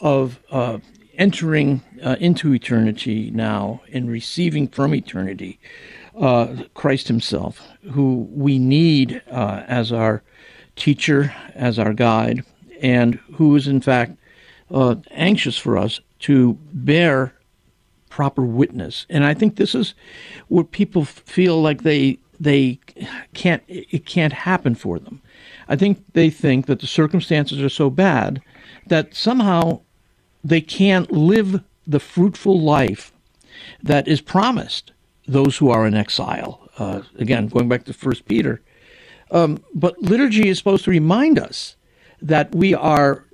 of 0.00 0.40
uh, 0.50 0.78
entering 1.18 1.82
uh, 2.02 2.16
into 2.20 2.54
eternity 2.54 3.30
now 3.30 3.82
and 3.92 4.10
receiving 4.10 4.68
from 4.68 4.94
eternity 4.94 5.58
uh, 6.18 6.54
Christ 6.74 7.08
Himself, 7.08 7.60
who 7.92 8.28
we 8.30 8.58
need 8.58 9.22
uh, 9.30 9.62
as 9.66 9.92
our 9.92 10.22
teacher, 10.76 11.34
as 11.54 11.78
our 11.78 11.92
guide, 11.92 12.44
and 12.80 13.14
who 13.34 13.56
is 13.56 13.68
in 13.68 13.80
fact 13.80 14.16
uh, 14.70 14.96
anxious 15.10 15.56
for 15.56 15.76
us 15.76 16.00
to 16.20 16.58
bear 16.72 17.32
proper 18.08 18.42
witness. 18.42 19.06
And 19.10 19.24
I 19.24 19.34
think 19.34 19.56
this 19.56 19.74
is 19.74 19.94
where 20.48 20.64
people 20.64 21.04
feel 21.04 21.60
like 21.60 21.82
they 21.82 22.18
they 22.40 22.78
can't 23.34 23.62
it 23.68 24.06
can't 24.06 24.32
happen 24.32 24.74
for 24.74 24.98
them. 24.98 25.20
I 25.68 25.76
think 25.76 26.04
they 26.12 26.30
think 26.30 26.66
that 26.66 26.80
the 26.80 26.86
circumstances 26.86 27.60
are 27.62 27.68
so 27.68 27.90
bad 27.90 28.40
that 28.86 29.14
somehow 29.14 29.80
they 30.42 30.60
can't 30.60 31.10
live 31.10 31.62
the 31.86 32.00
fruitful 32.00 32.60
life 32.60 33.12
that 33.82 34.06
is 34.08 34.20
promised 34.20 34.92
those 35.26 35.56
who 35.56 35.70
are 35.70 35.86
in 35.86 35.94
exile. 35.94 36.60
Uh, 36.78 37.02
again, 37.18 37.48
going 37.48 37.68
back 37.68 37.84
to 37.84 37.92
First 37.92 38.26
Peter. 38.26 38.60
Um, 39.30 39.62
but 39.74 40.00
liturgy 40.02 40.48
is 40.48 40.58
supposed 40.58 40.84
to 40.84 40.90
remind 40.90 41.38
us 41.38 41.76
that 42.20 42.54
we 42.54 42.74
are, 42.74 43.24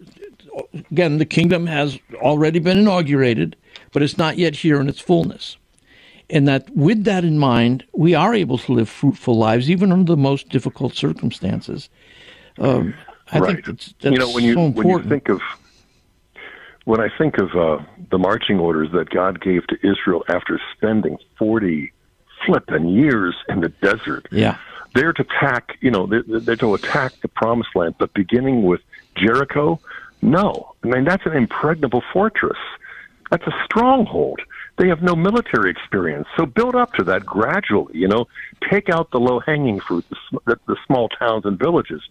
again, 0.91 1.19
the 1.19 1.25
kingdom 1.27 1.67
has 1.67 1.99
already 2.17 2.59
been 2.59 2.79
inaugurated, 2.79 3.57
but 3.93 4.03
it's 4.03 4.19
not 4.19 4.37
yet 4.39 4.57
here 4.57 4.81
in 4.81 4.89
its 4.89 5.01
fullness. 5.01 5.57
and 6.31 6.47
that 6.49 6.71
with 6.75 7.05
that 7.05 7.25
in 7.25 7.39
mind, 7.39 7.85
we 7.93 8.15
are 8.15 8.35
able 8.35 8.59
to 8.59 8.73
live 8.73 8.89
fruitful 8.89 9.37
lives 9.37 9.69
even 9.69 9.93
under 9.93 10.13
the 10.13 10.17
most 10.17 10.49
difficult 10.49 10.95
circumstances. 10.95 11.91
Um, 12.59 12.95
I 13.33 13.39
right. 13.39 13.55
think 13.55 13.67
that's, 13.67 13.95
that's 14.01 14.13
you 14.13 14.19
know 14.19 14.31
when 14.31 14.45
you 14.45 14.55
so 14.55 14.61
when 14.61 14.75
you 14.75 14.81
important. 14.83 15.09
think 15.09 15.29
of 15.29 15.41
when 16.91 17.01
I 17.01 17.09
think 17.17 17.39
of 17.39 17.55
uh, 17.55 17.79
the 18.11 18.19
marching 18.19 18.59
orders 18.59 18.91
that 18.95 19.11
God 19.11 19.41
gave 19.41 19.65
to 19.69 19.77
Israel 19.77 20.25
after 20.29 20.61
spending 20.77 21.19
forty 21.39 21.93
flipping 22.45 22.89
years 22.89 23.37
in 23.49 23.61
the 23.61 23.69
desert, 23.69 24.27
yeah, 24.33 24.59
they're 24.95 25.13
to 25.13 25.23
attack. 25.23 25.79
You 25.81 25.93
know, 25.93 26.07
they're, 26.07 26.25
they're 26.27 26.57
to 26.57 26.75
attack 26.75 27.13
the 27.23 27.29
promised 27.29 27.77
land, 27.77 27.95
but 27.97 28.13
beginning 28.13 28.65
with 28.65 28.81
Jericho, 29.15 29.79
no. 30.21 30.75
I 30.83 30.89
mean 30.89 31.05
that's 31.05 31.25
an 31.27 31.37
impregnable 31.37 32.03
fortress. 32.13 32.59
That's 33.31 33.47
a 33.47 33.55
stronghold. 33.65 34.41
They 34.77 34.89
have 34.89 35.01
no 35.01 35.15
military 35.15 35.71
experience, 35.71 36.27
so 36.37 36.45
build 36.45 36.75
up 36.75 36.95
to 36.95 37.05
that 37.05 37.25
gradually. 37.25 37.97
You 37.97 38.09
know, 38.09 38.27
take 38.69 38.89
out 38.89 39.13
the 39.13 39.21
low 39.21 39.39
hanging 39.39 39.79
fruit, 39.79 40.05
the, 40.11 40.17
sm- 40.29 40.45
the, 40.45 40.59
the 40.67 40.77
small 40.89 41.09
towns 41.09 41.45
and 41.45 41.57
villages. 41.57 42.03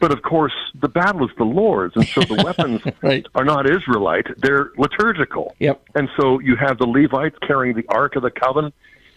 But 0.00 0.12
of 0.12 0.22
course, 0.22 0.52
the 0.80 0.88
battle 0.88 1.24
is 1.24 1.34
the 1.36 1.44
Lord's, 1.44 1.96
and 1.96 2.06
so 2.06 2.20
the 2.22 2.42
weapons 2.44 2.82
right. 3.02 3.26
are 3.34 3.44
not 3.44 3.68
Israelite; 3.68 4.26
they're 4.38 4.70
liturgical. 4.76 5.54
Yep. 5.58 5.82
And 5.94 6.08
so 6.18 6.38
you 6.38 6.56
have 6.56 6.78
the 6.78 6.86
Levites 6.86 7.36
carrying 7.46 7.74
the 7.74 7.86
Ark 7.88 8.16
of 8.16 8.22
the 8.22 8.30
Covenant 8.30 8.74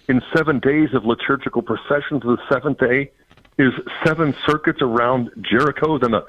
in 0.07 0.21
seven 0.36 0.59
days 0.59 0.89
of 0.93 1.05
liturgical 1.05 1.61
processions. 1.61 2.23
The 2.23 2.38
seventh 2.51 2.79
day 2.79 3.11
is 3.57 3.73
seven 4.05 4.36
circuits 4.45 4.79
around 4.82 5.29
Jericho. 5.41 5.97
Then 5.97 6.11
the 6.11 6.25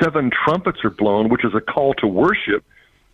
seven 0.00 0.30
trumpets 0.30 0.84
are 0.84 0.90
blown, 0.90 1.28
which 1.28 1.44
is 1.44 1.54
a 1.54 1.60
call 1.60 1.94
to 1.94 2.06
worship. 2.06 2.64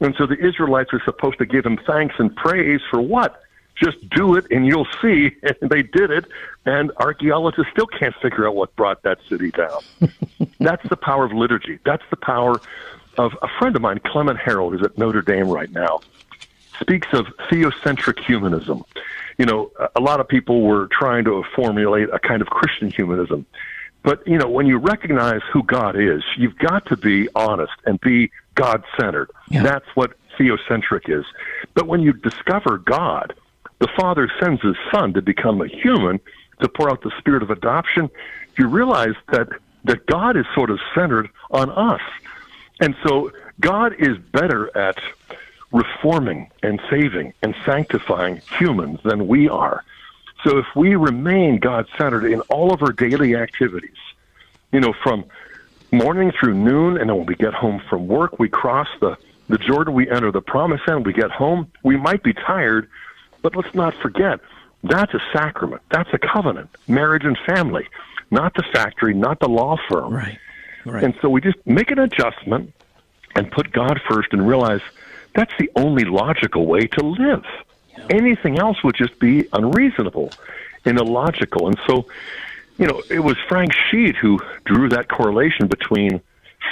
And 0.00 0.14
so 0.18 0.26
the 0.26 0.36
Israelites 0.36 0.90
are 0.92 1.02
supposed 1.04 1.38
to 1.38 1.46
give 1.46 1.64
him 1.64 1.78
thanks 1.86 2.16
and 2.18 2.34
praise 2.34 2.80
for 2.90 3.00
what? 3.00 3.41
Just 3.82 4.08
do 4.10 4.36
it 4.36 4.46
and 4.50 4.66
you'll 4.66 4.86
see. 5.00 5.32
And 5.60 5.70
they 5.70 5.82
did 5.82 6.10
it. 6.10 6.24
And 6.64 6.92
archaeologists 6.98 7.70
still 7.72 7.86
can't 7.86 8.14
figure 8.22 8.46
out 8.46 8.54
what 8.54 8.74
brought 8.76 9.02
that 9.02 9.18
city 9.28 9.50
down. 9.50 9.80
That's 10.60 10.86
the 10.88 10.96
power 10.96 11.24
of 11.24 11.32
liturgy. 11.32 11.78
That's 11.84 12.02
the 12.10 12.16
power 12.16 12.60
of 13.18 13.32
a 13.42 13.48
friend 13.58 13.74
of 13.76 13.82
mine, 13.82 14.00
Clement 14.06 14.38
Harold, 14.38 14.72
who's 14.72 14.82
at 14.82 14.96
Notre 14.96 15.22
Dame 15.22 15.48
right 15.48 15.70
now, 15.70 16.00
speaks 16.80 17.08
of 17.12 17.26
theocentric 17.50 18.18
humanism. 18.24 18.84
You 19.38 19.46
know, 19.46 19.70
a- 19.78 19.88
a 19.96 20.00
lot 20.00 20.20
of 20.20 20.28
people 20.28 20.62
were 20.62 20.86
trying 20.92 21.24
to 21.24 21.42
formulate 21.54 22.08
a 22.12 22.18
kind 22.18 22.40
of 22.42 22.48
Christian 22.48 22.90
humanism. 22.90 23.44
But, 24.04 24.26
you 24.26 24.38
know, 24.38 24.48
when 24.48 24.66
you 24.66 24.78
recognize 24.78 25.42
who 25.52 25.62
God 25.62 25.96
is, 25.96 26.22
you've 26.36 26.58
got 26.58 26.86
to 26.86 26.96
be 26.96 27.28
honest 27.34 27.72
and 27.86 28.00
be 28.00 28.30
God 28.54 28.82
centered. 28.98 29.30
That's 29.50 29.86
what 29.94 30.12
theocentric 30.38 31.08
is. 31.08 31.24
But 31.74 31.86
when 31.86 32.00
you 32.00 32.12
discover 32.12 32.78
God, 32.78 33.34
the 33.82 33.88
Father 33.96 34.30
sends 34.38 34.62
His 34.62 34.76
Son 34.92 35.12
to 35.14 35.20
become 35.20 35.60
a 35.60 35.66
human 35.66 36.20
to 36.60 36.68
pour 36.68 36.88
out 36.88 37.02
the 37.02 37.10
spirit 37.18 37.42
of 37.42 37.50
adoption. 37.50 38.08
You 38.56 38.68
realize 38.68 39.16
that, 39.32 39.48
that 39.82 40.06
God 40.06 40.36
is 40.36 40.46
sort 40.54 40.70
of 40.70 40.78
centered 40.94 41.28
on 41.50 41.68
us. 41.68 42.00
And 42.80 42.94
so 43.02 43.32
God 43.58 43.96
is 43.98 44.16
better 44.18 44.70
at 44.78 45.00
reforming 45.72 46.48
and 46.62 46.80
saving 46.90 47.34
and 47.42 47.56
sanctifying 47.66 48.40
humans 48.56 49.00
than 49.02 49.26
we 49.26 49.48
are. 49.48 49.82
So 50.44 50.58
if 50.58 50.66
we 50.76 50.94
remain 50.94 51.58
God 51.58 51.88
centered 51.98 52.24
in 52.24 52.40
all 52.42 52.72
of 52.72 52.84
our 52.84 52.92
daily 52.92 53.34
activities, 53.34 53.98
you 54.70 54.78
know, 54.78 54.92
from 55.02 55.24
morning 55.90 56.30
through 56.38 56.54
noon, 56.54 56.98
and 56.98 57.10
then 57.10 57.16
when 57.16 57.26
we 57.26 57.34
get 57.34 57.52
home 57.52 57.82
from 57.90 58.06
work, 58.06 58.38
we 58.38 58.48
cross 58.48 58.88
the, 59.00 59.18
the 59.48 59.58
Jordan, 59.58 59.92
we 59.92 60.08
enter 60.08 60.30
the 60.30 60.40
promised 60.40 60.86
land, 60.86 61.04
we 61.04 61.12
get 61.12 61.32
home, 61.32 61.68
we 61.82 61.96
might 61.96 62.22
be 62.22 62.32
tired, 62.32 62.88
but 63.42 63.56
let's 63.56 63.74
not 63.74 63.94
forget 63.96 64.40
that's 64.84 65.14
a 65.14 65.20
sacrament, 65.32 65.82
that's 65.90 66.10
a 66.12 66.18
covenant, 66.18 66.70
marriage 66.88 67.24
and 67.24 67.38
family, 67.46 67.86
not 68.30 68.54
the 68.54 68.64
factory, 68.72 69.14
not 69.14 69.38
the 69.40 69.48
law 69.48 69.76
firm. 69.88 70.12
Right. 70.14 70.38
Right. 70.84 71.04
And 71.04 71.14
so 71.22 71.28
we 71.28 71.40
just 71.40 71.58
make 71.64 71.90
an 71.90 71.98
adjustment 71.98 72.72
and 73.36 73.50
put 73.50 73.72
God 73.72 74.00
first 74.08 74.32
and 74.32 74.46
realize 74.46 74.80
that's 75.34 75.52
the 75.58 75.70
only 75.76 76.04
logical 76.04 76.66
way 76.66 76.86
to 76.88 77.04
live. 77.04 77.44
Anything 78.10 78.58
else 78.58 78.82
would 78.82 78.96
just 78.96 79.18
be 79.18 79.46
unreasonable 79.52 80.30
and 80.84 80.98
illogical. 80.98 81.68
And 81.68 81.78
so, 81.86 82.06
you 82.78 82.86
know, 82.86 83.02
it 83.08 83.20
was 83.20 83.36
Frank 83.48 83.72
Sheed 83.72 84.16
who 84.16 84.40
drew 84.64 84.88
that 84.88 85.08
correlation 85.08 85.68
between 85.68 86.20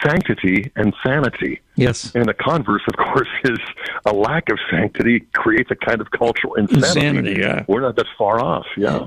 sanctity 0.02 0.70
and 0.76 0.94
sanity. 1.02 1.60
Yes. 1.76 2.14
And 2.14 2.28
the 2.28 2.34
converse, 2.34 2.82
of 2.88 2.96
course, 2.96 3.28
is 3.44 3.58
a 4.06 4.12
lack 4.12 4.48
of 4.48 4.58
sanctity 4.70 5.20
creates 5.34 5.70
a 5.70 5.76
kind 5.76 6.00
of 6.00 6.10
cultural 6.10 6.54
insanity. 6.54 6.86
Insanity, 6.88 7.40
yeah. 7.40 7.64
We're 7.68 7.80
not 7.80 7.96
that 7.96 8.06
far 8.16 8.40
off, 8.40 8.66
yeah. 8.76 9.06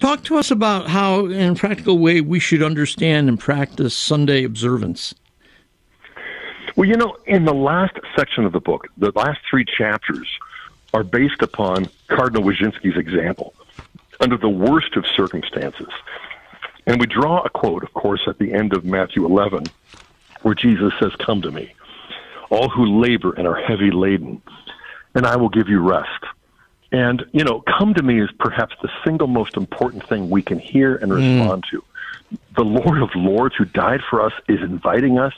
Talk 0.00 0.24
to 0.24 0.36
us 0.36 0.50
about 0.50 0.88
how, 0.88 1.26
in 1.26 1.52
a 1.52 1.54
practical 1.54 1.98
way, 1.98 2.20
we 2.20 2.40
should 2.40 2.62
understand 2.62 3.28
and 3.28 3.38
practice 3.38 3.96
Sunday 3.96 4.44
observance. 4.44 5.14
Well, 6.76 6.88
you 6.88 6.96
know, 6.96 7.16
in 7.26 7.44
the 7.44 7.54
last 7.54 7.98
section 8.16 8.44
of 8.44 8.52
the 8.52 8.60
book, 8.60 8.86
the 8.96 9.12
last 9.14 9.40
three 9.50 9.64
chapters 9.64 10.28
are 10.94 11.02
based 11.02 11.42
upon 11.42 11.88
Cardinal 12.08 12.42
Wyszynski's 12.42 12.96
example 12.96 13.54
under 14.20 14.36
the 14.36 14.48
worst 14.48 14.96
of 14.96 15.04
circumstances. 15.06 15.88
And 16.86 16.98
we 16.98 17.06
draw 17.06 17.42
a 17.42 17.50
quote, 17.50 17.82
of 17.82 17.92
course, 17.94 18.22
at 18.26 18.38
the 18.38 18.52
end 18.52 18.72
of 18.72 18.84
Matthew 18.84 19.26
11, 19.26 19.64
where 20.42 20.54
Jesus 20.54 20.92
says, 21.00 21.12
Come 21.16 21.42
to 21.42 21.50
me, 21.50 21.72
all 22.50 22.68
who 22.68 23.00
labor 23.00 23.32
and 23.32 23.46
are 23.46 23.54
heavy 23.54 23.90
laden, 23.90 24.42
and 25.14 25.26
I 25.26 25.36
will 25.36 25.48
give 25.48 25.68
you 25.68 25.80
rest. 25.80 26.24
And, 26.90 27.24
you 27.32 27.44
know, 27.44 27.62
come 27.78 27.94
to 27.94 28.02
me 28.02 28.20
is 28.20 28.30
perhaps 28.38 28.74
the 28.80 28.88
single 29.04 29.26
most 29.26 29.56
important 29.56 30.08
thing 30.08 30.30
we 30.30 30.42
can 30.42 30.58
hear 30.58 30.96
and 30.96 31.12
mm. 31.12 31.16
respond 31.16 31.64
to. 31.70 31.84
The 32.56 32.64
Lord 32.64 33.02
of 33.02 33.10
Lords 33.14 33.54
who 33.56 33.64
died 33.66 34.00
for 34.08 34.22
us 34.22 34.32
is 34.48 34.60
inviting 34.60 35.18
us. 35.18 35.34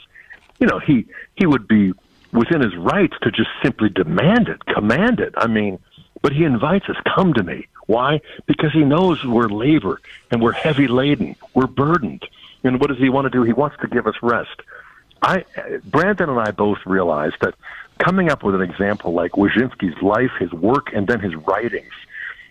You 0.59 0.67
know, 0.67 0.79
he, 0.79 1.05
he 1.35 1.45
would 1.45 1.67
be 1.67 1.93
within 2.31 2.61
his 2.61 2.75
rights 2.77 3.15
to 3.23 3.31
just 3.31 3.49
simply 3.61 3.89
demand 3.89 4.47
it, 4.47 4.63
command 4.65 5.19
it. 5.19 5.33
I 5.35 5.47
mean, 5.47 5.79
but 6.21 6.31
he 6.31 6.45
invites 6.45 6.87
us, 6.87 6.95
come 7.15 7.33
to 7.33 7.43
me. 7.43 7.67
Why? 7.87 8.21
Because 8.45 8.71
he 8.71 8.83
knows 8.83 9.23
we're 9.25 9.49
labor 9.49 9.99
and 10.29 10.41
we're 10.41 10.51
heavy 10.53 10.87
laden, 10.87 11.35
we're 11.53 11.67
burdened. 11.67 12.23
And 12.63 12.79
what 12.79 12.89
does 12.89 12.99
he 12.99 13.09
want 13.09 13.25
to 13.25 13.29
do? 13.29 13.43
He 13.43 13.53
wants 13.53 13.75
to 13.81 13.87
give 13.87 14.07
us 14.07 14.15
rest. 14.21 14.61
I, 15.21 15.45
Brandon 15.85 16.29
and 16.29 16.39
I 16.39 16.51
both 16.51 16.79
realized 16.85 17.35
that 17.41 17.53
coming 17.99 18.29
up 18.31 18.43
with 18.43 18.55
an 18.55 18.61
example 18.61 19.13
like 19.13 19.33
Wyszynski's 19.33 20.01
life, 20.01 20.31
his 20.39 20.51
work, 20.51 20.91
and 20.93 21.07
then 21.07 21.19
his 21.19 21.35
writings, 21.35 21.93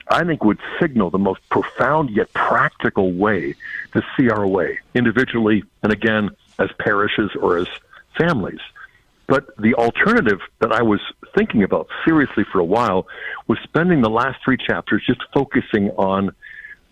I 0.08 0.24
think 0.24 0.44
would 0.44 0.58
signal 0.80 1.10
the 1.10 1.18
most 1.18 1.40
profound 1.50 2.10
yet 2.10 2.32
practical 2.32 3.12
way 3.12 3.54
to 3.92 4.02
see 4.16 4.30
our 4.30 4.46
way, 4.46 4.78
individually 4.94 5.64
and 5.82 5.92
again 5.92 6.30
as 6.58 6.70
parishes 6.78 7.30
or 7.40 7.58
as 7.58 7.66
families. 8.18 8.60
But 9.26 9.56
the 9.56 9.74
alternative 9.74 10.40
that 10.58 10.72
I 10.72 10.82
was 10.82 11.00
thinking 11.36 11.62
about 11.62 11.88
seriously 12.04 12.44
for 12.50 12.58
a 12.58 12.64
while 12.64 13.06
was 13.46 13.58
spending 13.62 14.02
the 14.02 14.10
last 14.10 14.42
three 14.44 14.56
chapters 14.56 15.04
just 15.06 15.20
focusing 15.32 15.90
on 15.90 16.34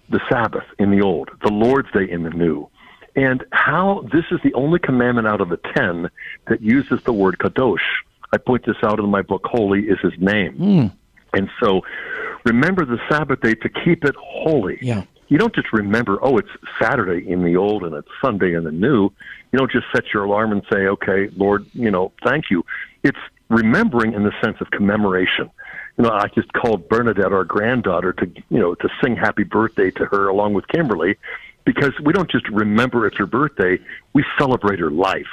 the 0.09 0.21
Sabbath 0.31 0.65
in 0.79 0.91
the 0.91 1.03
Old, 1.03 1.31
the 1.43 1.51
Lord's 1.51 1.91
Day 1.91 2.09
in 2.09 2.23
the 2.23 2.31
New, 2.31 2.69
and 3.19 3.45
how 3.51 4.07
this 4.13 4.25
is 4.31 4.39
the 4.45 4.55
only 4.55 4.79
commandment 4.79 5.27
out 5.27 5.41
of 5.41 5.49
the 5.49 5.59
ten 5.75 6.09
that 6.47 6.63
uses 6.63 7.03
the 7.03 7.13
word 7.13 7.37
kadosh. 7.39 7.81
I 8.33 8.39
point 8.39 8.65
this 8.65 8.77
out 8.85 9.01
in 9.01 9.09
my 9.09 9.23
book, 9.23 9.45
Holy 9.45 9.89
is 9.89 9.99
His 10.01 10.13
Name. 10.19 10.53
Hmm. 10.53 10.87
And 11.37 11.51
so 11.61 11.83
remember 12.45 12.85
the 12.85 12.99
Sabbath 13.09 13.41
day 13.41 13.57
to 13.57 13.69
keep 13.69 14.05
it 14.05 14.15
holy. 14.15 14.79
Yeah. 14.81 15.03
You 15.27 15.37
don't 15.37 15.53
just 15.53 15.73
remember, 15.73 16.19
oh, 16.23 16.39
it's 16.39 16.49
Saturday 16.81 17.29
in 17.29 17.43
the 17.43 17.57
old 17.57 17.83
and 17.83 17.93
it's 17.95 18.09
Sunday 18.23 18.55
in 18.55 18.63
the 18.63 18.71
new. 18.71 19.11
You 19.51 19.59
don't 19.59 19.71
just 19.71 19.87
set 19.93 20.05
your 20.15 20.25
alarm 20.25 20.53
and 20.53 20.63
say, 20.73 20.87
okay, 20.87 21.29
Lord, 21.37 21.67
you 21.73 21.91
know, 21.91 22.13
thank 22.23 22.51
you. 22.51 22.65
It's 23.03 23.19
remembering 23.49 24.15
in 24.15 24.23
the 24.23 24.33
sense 24.41 24.59
of 24.61 24.71
commemoration. 24.71 25.51
You 25.97 26.05
know, 26.05 26.11
I 26.11 26.29
just 26.29 26.53
called 26.53 26.89
Bernadette, 26.89 27.33
our 27.33 27.45
granddaughter, 27.45 28.13
to 28.13 28.31
you 28.51 28.59
know 28.61 28.77
to 28.77 28.89
sing 29.03 29.17
happy 29.17 29.43
birthday 29.43 29.91
to 29.93 30.05
her 30.05 30.29
along 30.29 30.55
with 30.55 30.69
Kimberly, 30.69 31.17
because 31.69 31.93
we 32.01 32.15
don't 32.15 32.31
just 32.31 32.49
remember 32.49 33.07
it's 33.07 33.19
her 33.19 33.27
birthday; 33.27 33.79
we 34.15 34.25
celebrate 34.39 34.79
her 34.79 34.91
life. 34.91 35.29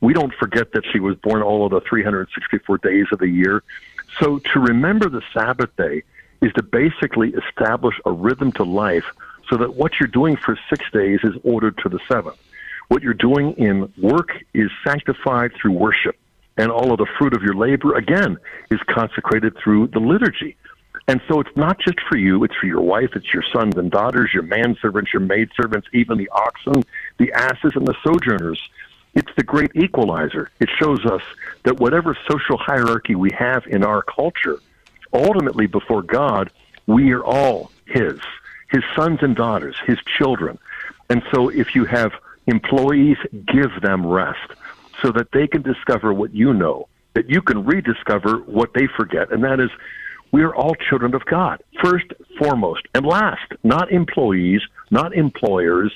We 0.00 0.12
don't 0.12 0.34
forget 0.34 0.72
that 0.72 0.82
she 0.92 0.98
was 0.98 1.14
born 1.18 1.40
all 1.40 1.64
of 1.64 1.70
the 1.70 1.80
364 1.88 2.78
days 2.78 3.06
of 3.12 3.20
the 3.20 3.28
year. 3.28 3.62
So 4.18 4.40
to 4.40 4.58
remember 4.58 5.08
the 5.08 5.22
Sabbath 5.32 5.70
day 5.76 6.02
is 6.42 6.52
to 6.54 6.64
basically 6.64 7.32
establish 7.32 7.94
a 8.04 8.10
rhythm 8.10 8.50
to 8.52 8.64
life 8.64 9.04
so 9.48 9.56
that 9.58 9.76
what 9.76 10.00
you're 10.00 10.08
doing 10.08 10.36
for 10.36 10.58
six 10.68 10.84
days 10.92 11.20
is 11.22 11.34
ordered 11.44 11.78
to 11.78 11.88
the 11.88 12.00
seventh. 12.08 12.38
What 12.88 13.04
you're 13.04 13.14
doing 13.14 13.52
in 13.52 13.92
work 13.98 14.30
is 14.54 14.72
sanctified 14.84 15.52
through 15.54 15.74
worship. 15.74 16.16
And 16.56 16.72
all 16.72 16.90
of 16.90 16.98
the 16.98 17.06
fruit 17.16 17.36
of 17.36 17.42
your 17.44 17.54
labor, 17.54 17.94
again, 17.94 18.36
is 18.72 18.80
consecrated 18.88 19.56
through 19.62 19.88
the 19.88 20.00
liturgy. 20.00 20.56
And 21.08 21.22
so 21.26 21.40
it's 21.40 21.56
not 21.56 21.80
just 21.80 21.98
for 22.06 22.18
you, 22.18 22.44
it's 22.44 22.54
for 22.54 22.66
your 22.66 22.82
wife, 22.82 23.16
it's 23.16 23.32
your 23.32 23.42
sons 23.50 23.78
and 23.78 23.90
daughters, 23.90 24.30
your 24.34 24.42
manservants, 24.42 25.10
your 25.10 25.22
maidservants, 25.22 25.88
even 25.94 26.18
the 26.18 26.28
oxen, 26.28 26.84
the 27.16 27.32
asses, 27.32 27.72
and 27.74 27.86
the 27.86 27.94
sojourners. 28.04 28.60
It's 29.14 29.32
the 29.36 29.42
great 29.42 29.70
equalizer. 29.74 30.50
It 30.60 30.68
shows 30.78 31.06
us 31.06 31.22
that 31.62 31.80
whatever 31.80 32.16
social 32.30 32.58
hierarchy 32.58 33.14
we 33.14 33.30
have 33.32 33.66
in 33.66 33.84
our 33.84 34.02
culture, 34.02 34.58
ultimately 35.14 35.66
before 35.66 36.02
God, 36.02 36.50
we 36.86 37.10
are 37.12 37.24
all 37.24 37.72
His, 37.86 38.20
His 38.70 38.84
sons 38.94 39.20
and 39.22 39.34
daughters, 39.34 39.76
His 39.86 39.98
children. 40.18 40.58
And 41.08 41.22
so 41.32 41.48
if 41.48 41.74
you 41.74 41.86
have 41.86 42.12
employees, 42.46 43.16
give 43.46 43.80
them 43.80 44.06
rest 44.06 44.52
so 45.00 45.10
that 45.12 45.32
they 45.32 45.46
can 45.46 45.62
discover 45.62 46.12
what 46.12 46.34
you 46.34 46.52
know, 46.52 46.86
that 47.14 47.30
you 47.30 47.40
can 47.40 47.64
rediscover 47.64 48.40
what 48.40 48.74
they 48.74 48.86
forget, 48.86 49.32
and 49.32 49.42
that 49.44 49.58
is 49.58 49.70
we 50.32 50.42
are 50.42 50.54
all 50.54 50.74
children 50.74 51.14
of 51.14 51.24
God, 51.24 51.62
first, 51.82 52.06
foremost, 52.38 52.82
and 52.94 53.06
last, 53.06 53.52
not 53.62 53.90
employees, 53.90 54.60
not 54.90 55.14
employers. 55.14 55.92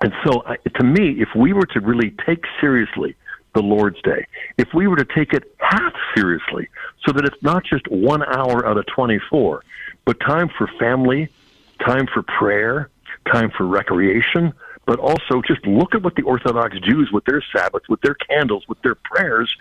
And 0.00 0.12
so, 0.24 0.42
to 0.74 0.84
me, 0.84 1.20
if 1.20 1.28
we 1.34 1.52
were 1.52 1.66
to 1.66 1.80
really 1.80 2.14
take 2.24 2.44
seriously 2.60 3.14
the 3.54 3.62
Lord's 3.62 4.00
Day, 4.02 4.26
if 4.58 4.68
we 4.74 4.86
were 4.86 4.96
to 4.96 5.04
take 5.04 5.32
it 5.32 5.54
half 5.58 5.94
seriously, 6.14 6.68
so 7.04 7.12
that 7.12 7.24
it's 7.24 7.42
not 7.42 7.64
just 7.64 7.86
one 7.88 8.22
hour 8.22 8.66
out 8.66 8.78
of 8.78 8.86
24, 8.86 9.62
but 10.04 10.20
time 10.20 10.50
for 10.56 10.68
family, 10.78 11.28
time 11.84 12.06
for 12.06 12.22
prayer, 12.22 12.90
time 13.32 13.50
for 13.50 13.66
recreation, 13.66 14.52
but 14.86 14.98
also 15.00 15.42
just 15.46 15.66
look 15.66 15.94
at 15.94 16.02
what 16.02 16.14
the 16.14 16.22
Orthodox 16.22 16.78
Jews, 16.80 17.10
with 17.12 17.24
their 17.24 17.42
Sabbaths, 17.54 17.88
with 17.88 18.00
their 18.00 18.14
candles, 18.14 18.66
with 18.68 18.80
their 18.82 18.94
prayers, 18.94 19.54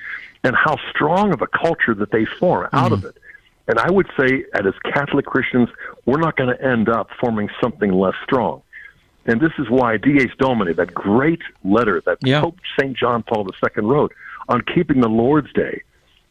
and 0.44 0.56
how 0.56 0.78
strong 0.92 1.34
of 1.34 1.42
a 1.42 1.48
culture 1.48 1.96
that 1.96 2.12
they 2.12 2.26
form 2.26 2.70
out 2.72 2.92
mm. 2.92 2.94
of 2.94 3.06
it. 3.06 3.18
And 3.68 3.80
I 3.80 3.90
would 3.90 4.08
say, 4.18 4.46
as 4.54 4.66
Catholic 4.94 5.26
Christians, 5.26 5.70
we're 6.06 6.20
not 6.20 6.36
going 6.36 6.56
to 6.56 6.64
end 6.64 6.88
up 6.88 7.10
forming 7.20 7.50
something 7.62 7.92
less 7.92 8.14
strong. 8.24 8.62
And 9.26 9.42
this 9.42 9.54
is 9.58 9.70
why 9.70 9.98
Dies 9.98 10.30
Domini, 10.38 10.74
that 10.74 10.94
great 10.94 11.42
letter 11.64 12.02
that 12.06 12.20
yeah. 12.22 12.42
Pope 12.42 12.60
St. 12.80 12.96
John 12.96 13.24
Paul 13.24 13.48
II 13.48 13.84
wrote 13.84 14.14
on 14.50 14.62
keeping 14.62 15.02
the 15.02 15.10
Lord's 15.10 15.52
Day, 15.54 15.82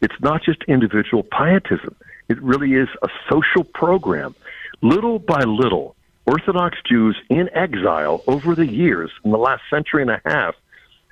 it's 0.00 0.14
not 0.20 0.42
just 0.44 0.62
individual 0.68 1.24
pietism. 1.24 1.96
It 2.28 2.40
really 2.40 2.74
is 2.74 2.88
a 3.02 3.08
social 3.28 3.64
program. 3.64 4.34
Little 4.80 5.18
by 5.18 5.42
little, 5.42 5.96
Orthodox 6.26 6.78
Jews 6.88 7.16
in 7.28 7.50
exile 7.52 8.22
over 8.26 8.54
the 8.54 8.66
years, 8.66 9.10
in 9.24 9.30
the 9.30 9.38
last 9.38 9.62
century 9.68 10.02
and 10.02 10.10
a 10.10 10.20
half, 10.24 10.54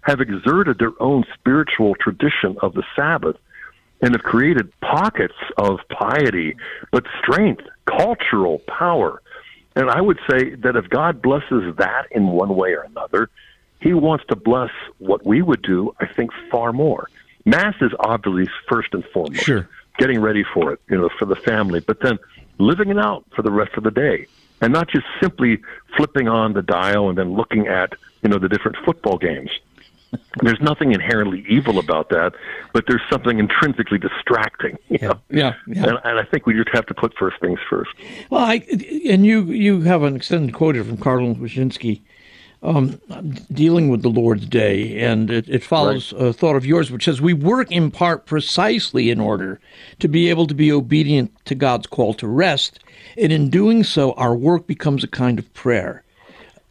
have 0.03 0.21
exerted 0.21 0.79
their 0.79 0.93
own 1.01 1.25
spiritual 1.35 1.95
tradition 1.97 2.57
of 2.61 2.75
the 2.75 2.83
Sabbath 2.95 3.37
and 4.03 4.15
have 4.15 4.23
created 4.23 4.73
pockets 4.81 5.35
of 5.57 5.79
piety, 5.89 6.57
but 6.91 7.05
strength, 7.23 7.65
cultural 7.87 8.59
power. 8.67 9.23
And 9.75 9.89
I 9.89 10.01
would 10.01 10.19
say 10.29 10.55
that 10.57 10.77
if 10.77 10.89
God 10.91 11.23
blesses 11.23 11.77
that 11.77 12.09
in 12.11 12.27
one 12.27 12.55
way 12.55 12.75
or 12.75 12.83
another, 12.83 13.31
He 13.81 13.95
wants 13.95 14.25
to 14.29 14.37
bless 14.37 14.71
what 14.99 15.25
we 15.25 15.41
would 15.41 15.63
do, 15.63 15.95
I 16.01 16.07
think, 16.07 16.31
far 16.51 16.73
more. 16.73 17.09
Mass 17.45 17.75
is 17.81 17.93
obviously 18.01 18.49
first 18.69 18.93
and 18.93 19.05
foremost. 19.07 19.45
Sure. 19.45 19.69
Getting 19.99 20.21
ready 20.21 20.45
for 20.55 20.73
it, 20.73 20.81
you 20.91 20.99
know, 20.99 21.09
for 21.19 21.27
the 21.27 21.37
family, 21.37 21.81
but 21.81 22.01
then 22.01 22.19
living 22.59 22.91
it 22.91 22.99
out 22.99 23.25
for 23.35 23.43
the 23.43 23.51
rest 23.51 23.73
of 23.77 23.85
the 23.85 23.91
day 23.91 24.27
and 24.63 24.73
not 24.73 24.89
just 24.89 25.05
simply 25.21 25.59
flipping 25.97 26.29
on 26.29 26.55
the 26.55 26.63
dial 26.63 27.09
and 27.09 27.19
then 27.19 27.35
looking 27.35 27.67
at 27.67 27.93
you 28.23 28.29
know 28.31 28.39
the 28.39 28.49
different 28.49 28.77
football 28.85 29.19
games. 29.19 29.51
There's 30.43 30.61
nothing 30.61 30.93
inherently 30.93 31.45
evil 31.49 31.79
about 31.79 32.09
that, 32.11 32.35
but 32.73 32.85
there's 32.87 33.03
something 33.11 33.39
intrinsically 33.39 33.99
distracting. 33.99 34.79
Yeah, 34.89 35.15
yeah, 35.31 35.55
yeah. 35.67 35.85
And, 35.85 35.99
and, 36.05 36.19
I 36.19 36.25
think 36.25 36.47
we 36.47 36.53
just 36.53 36.69
have 36.75 36.85
to 36.87 36.95
put 36.95 37.17
first 37.17 37.41
things 37.41 37.59
first. 37.69 37.91
Well, 38.29 38.45
I, 38.45 38.57
and 39.09 39.25
you 39.25 39.45
you 39.45 39.81
have 39.81 40.03
an 40.03 40.15
extended 40.15 40.55
quote 40.55 40.77
from 40.77 40.99
Cardinal 40.99 41.35
Wyszynski 41.35 42.03
um, 42.63 43.01
dealing 43.51 43.89
with 43.89 44.03
the 44.03 44.09
Lord's 44.09 44.47
Day, 44.47 45.01
and 45.01 45.31
it, 45.31 45.49
it 45.49 45.65
follows 45.65 46.13
right. 46.13 46.27
a 46.27 46.33
thought 46.33 46.57
of 46.57 46.65
yours, 46.65 46.91
which 46.91 47.05
says, 47.05 47.21
We 47.21 47.33
work 47.33 47.73
in 47.73 47.91
part 47.91 48.27
precisely 48.27 49.11
in 49.11 49.21
order 49.21 49.61
to 49.99 50.09
be 50.09 50.31
able 50.31 50.47
to 50.47 50.55
be 50.55 50.71
obedient 50.71 51.33
to 51.47 51.55
God's 51.55 51.87
call 51.87 52.15
to 52.15 52.29
rest, 52.29 52.79
and 53.17 53.33
in 53.33 53.51
doing 53.51 53.83
so, 53.83 54.13
our 54.13 54.35
work 54.35 54.67
becomes 54.67 55.03
a 55.03 55.09
kind 55.09 55.39
of 55.39 55.53
prayer. 55.55 56.05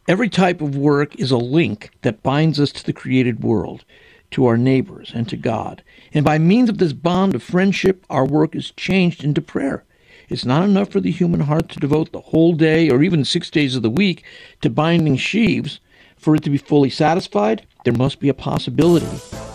Every 0.08 0.28
type 0.28 0.60
of 0.60 0.76
work 0.76 1.14
is 1.16 1.30
a 1.30 1.36
link 1.36 1.90
that 2.02 2.24
binds 2.24 2.58
us 2.58 2.72
to 2.72 2.84
the 2.84 2.92
created 2.92 3.44
world, 3.44 3.84
to 4.32 4.46
our 4.46 4.56
neighbors, 4.56 5.12
and 5.14 5.28
to 5.28 5.36
God. 5.36 5.84
And 6.12 6.24
by 6.24 6.38
means 6.38 6.68
of 6.68 6.78
this 6.78 6.92
bond 6.92 7.36
of 7.36 7.42
friendship, 7.42 8.04
our 8.10 8.24
work 8.24 8.56
is 8.56 8.72
changed 8.72 9.22
into 9.22 9.40
prayer. 9.40 9.84
It's 10.28 10.44
not 10.44 10.64
enough 10.64 10.88
for 10.90 10.98
the 10.98 11.12
human 11.12 11.40
heart 11.40 11.68
to 11.68 11.78
devote 11.78 12.10
the 12.10 12.20
whole 12.20 12.54
day 12.54 12.90
or 12.90 13.04
even 13.04 13.24
six 13.24 13.48
days 13.48 13.76
of 13.76 13.82
the 13.82 13.90
week 13.90 14.24
to 14.62 14.70
binding 14.70 15.16
sheaves. 15.16 15.78
For 16.16 16.34
it 16.34 16.42
to 16.44 16.50
be 16.50 16.58
fully 16.58 16.90
satisfied, 16.90 17.64
there 17.84 17.92
must 17.92 18.18
be 18.18 18.28
a 18.28 18.34
possibility 18.34 19.06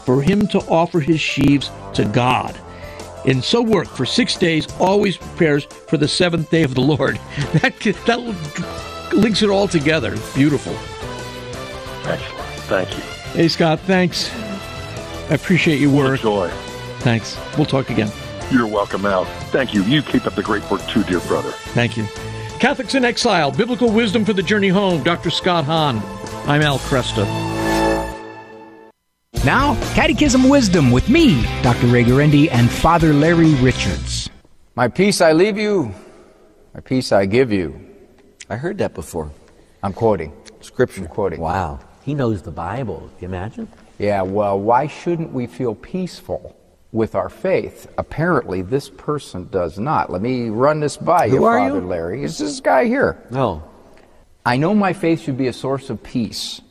for 0.06 0.22
him 0.22 0.48
to 0.48 0.60
offer 0.70 1.02
his 1.02 1.20
sheaves 1.20 1.72
to 1.93 2.06
God. 2.06 2.58
And 3.26 3.43
so 3.43 3.62
work 3.62 3.88
for 3.88 4.06
six 4.06 4.38
days 4.38 4.66
always 4.80 5.18
prepares 5.18 5.66
for 5.66 5.98
the 5.98 6.08
seventh 6.08 6.50
day 6.50 6.64
of 6.64 6.74
the 6.74 6.82
Lord. 6.82 7.20
That, 7.54 7.78
that 8.06 8.97
links 9.14 9.41
it 9.41 9.49
all 9.49 9.68
together. 9.68 10.16
beautiful. 10.36 10.74
Excellent. 12.10 12.47
Thank 12.68 12.95
you. 12.95 13.03
Hey, 13.34 13.47
Scott, 13.47 13.80
thanks. 13.82 14.34
I 15.30 15.34
appreciate 15.34 15.80
your 15.80 15.91
work. 15.91 16.22
Joy. 16.22 16.49
Thanks. 16.99 17.38
We'll 17.58 17.66
talk 17.66 17.89
again. 17.89 18.12
You're 18.51 18.68
welcome, 18.68 19.05
Al. 19.05 19.26
Thank 19.51 19.74
you. 19.74 19.84
You 19.84 20.01
keep 20.01 20.26
up 20.26 20.36
the 20.36 20.43
great 20.43 20.70
work 20.72 20.86
too, 20.88 21.03
dear 21.03 21.20
brother. 21.22 21.51
Thank 21.51 21.97
you. 21.97 22.05
Catholics 22.60 22.95
in 22.95 23.05
Exile, 23.05 23.51
Biblical 23.51 23.91
Wisdom 23.91 24.26
for 24.26 24.34
the 24.34 24.41
Journey 24.41 24.70
Home, 24.70 25.03
Dr. 25.03 25.30
Scott 25.30 25.66
Hahn. 25.66 26.01
I'm 26.47 26.62
Al 26.62 26.80
Kresta. 26.80 27.26
Now, 29.45 29.76
Catechism 29.93 30.49
Wisdom 30.49 30.91
with 30.91 31.08
me, 31.10 31.43
Dr. 31.62 31.88
Ray 31.88 32.03
Guarendi, 32.03 32.49
and 32.51 32.70
Father 32.70 33.14
Larry 33.14 33.53
Richards. 33.55 34.30
My 34.76 34.88
peace 34.88 35.22
I 35.22 35.34
leave 35.34 35.58
you, 35.58 35.93
my 36.74 36.80
peace 36.80 37.12
I 37.12 37.26
give 37.26 37.51
you. 37.51 37.87
I 38.50 38.56
heard 38.56 38.78
that 38.80 38.93
before. 38.93 39.32
I'm 39.84 39.93
quoting. 39.93 40.34
Scripture 40.62 41.02
I'm 41.02 41.08
quoting. 41.08 41.39
Wow. 41.39 41.80
He 42.04 42.14
knows 42.14 42.41
the 42.41 42.52
Bible. 42.52 43.10
Can 43.20 43.30
you 43.32 43.36
imagine? 43.36 43.68
Yeah, 44.00 44.22
well, 44.22 44.60
why 44.60 44.88
shouldn't 44.88 45.32
we 45.34 45.48
feel 45.48 45.76
peaceful 45.76 46.56
with 46.91 47.16
our 47.16 47.30
faith. 47.30 47.88
Apparently, 47.98 48.62
this 48.62 48.89
person 48.89 49.48
does 49.50 49.78
not. 49.78 50.12
Let 50.12 50.22
me 50.22 50.50
run 50.50 50.80
this 50.80 50.98
by 50.98 51.30
Who 51.30 51.36
you, 51.36 51.43
are 51.45 51.60
Father 51.60 51.80
you? 51.80 51.88
Larry. 51.88 52.24
Is 52.24 52.38
this 52.38 52.60
guy 52.60 52.86
here. 52.86 53.22
No. 53.30 53.64
I 54.45 54.58
know 54.58 54.74
my 54.74 54.93
faith 54.93 55.22
should 55.22 55.38
be 55.38 55.48
a 55.48 55.54
source 55.54 55.89
of 55.89 56.02
peace, 56.02 56.62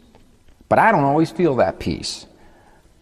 but 0.68 0.78
I 0.78 0.92
don't 0.92 1.04
always 1.04 1.30
feel 1.30 1.56
that 1.56 1.78
peace. 1.78 2.26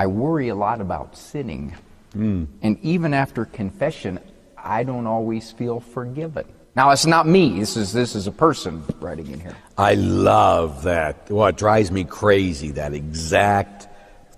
I 0.01 0.07
worry 0.09 0.49
a 0.49 0.55
lot 0.55 0.81
about 0.81 1.17
sinning. 1.17 1.77
Mm. 2.17 2.49
And 2.63 2.79
even 2.83 3.15
after 3.15 3.45
confession, 3.45 4.19
I 4.59 4.83
don't 4.83 5.07
always 5.07 5.53
feel 5.53 5.79
forgiven. 5.79 6.47
Now, 6.77 6.91
it's 6.91 7.07
not 7.07 7.27
me. 7.27 7.61
This 7.61 7.77
is, 7.77 7.93
this 7.93 8.17
is 8.17 8.27
a 8.27 8.33
person 8.33 8.83
writing 9.01 9.29
in 9.31 9.39
here. 9.39 9.57
I 9.79 9.95
love 9.95 10.83
that. 10.83 11.31
Well, 11.31 11.47
it 11.47 11.57
drives 11.57 11.93
me 11.93 12.03
crazy, 12.05 12.73
that 12.73 12.95
exact 12.95 13.89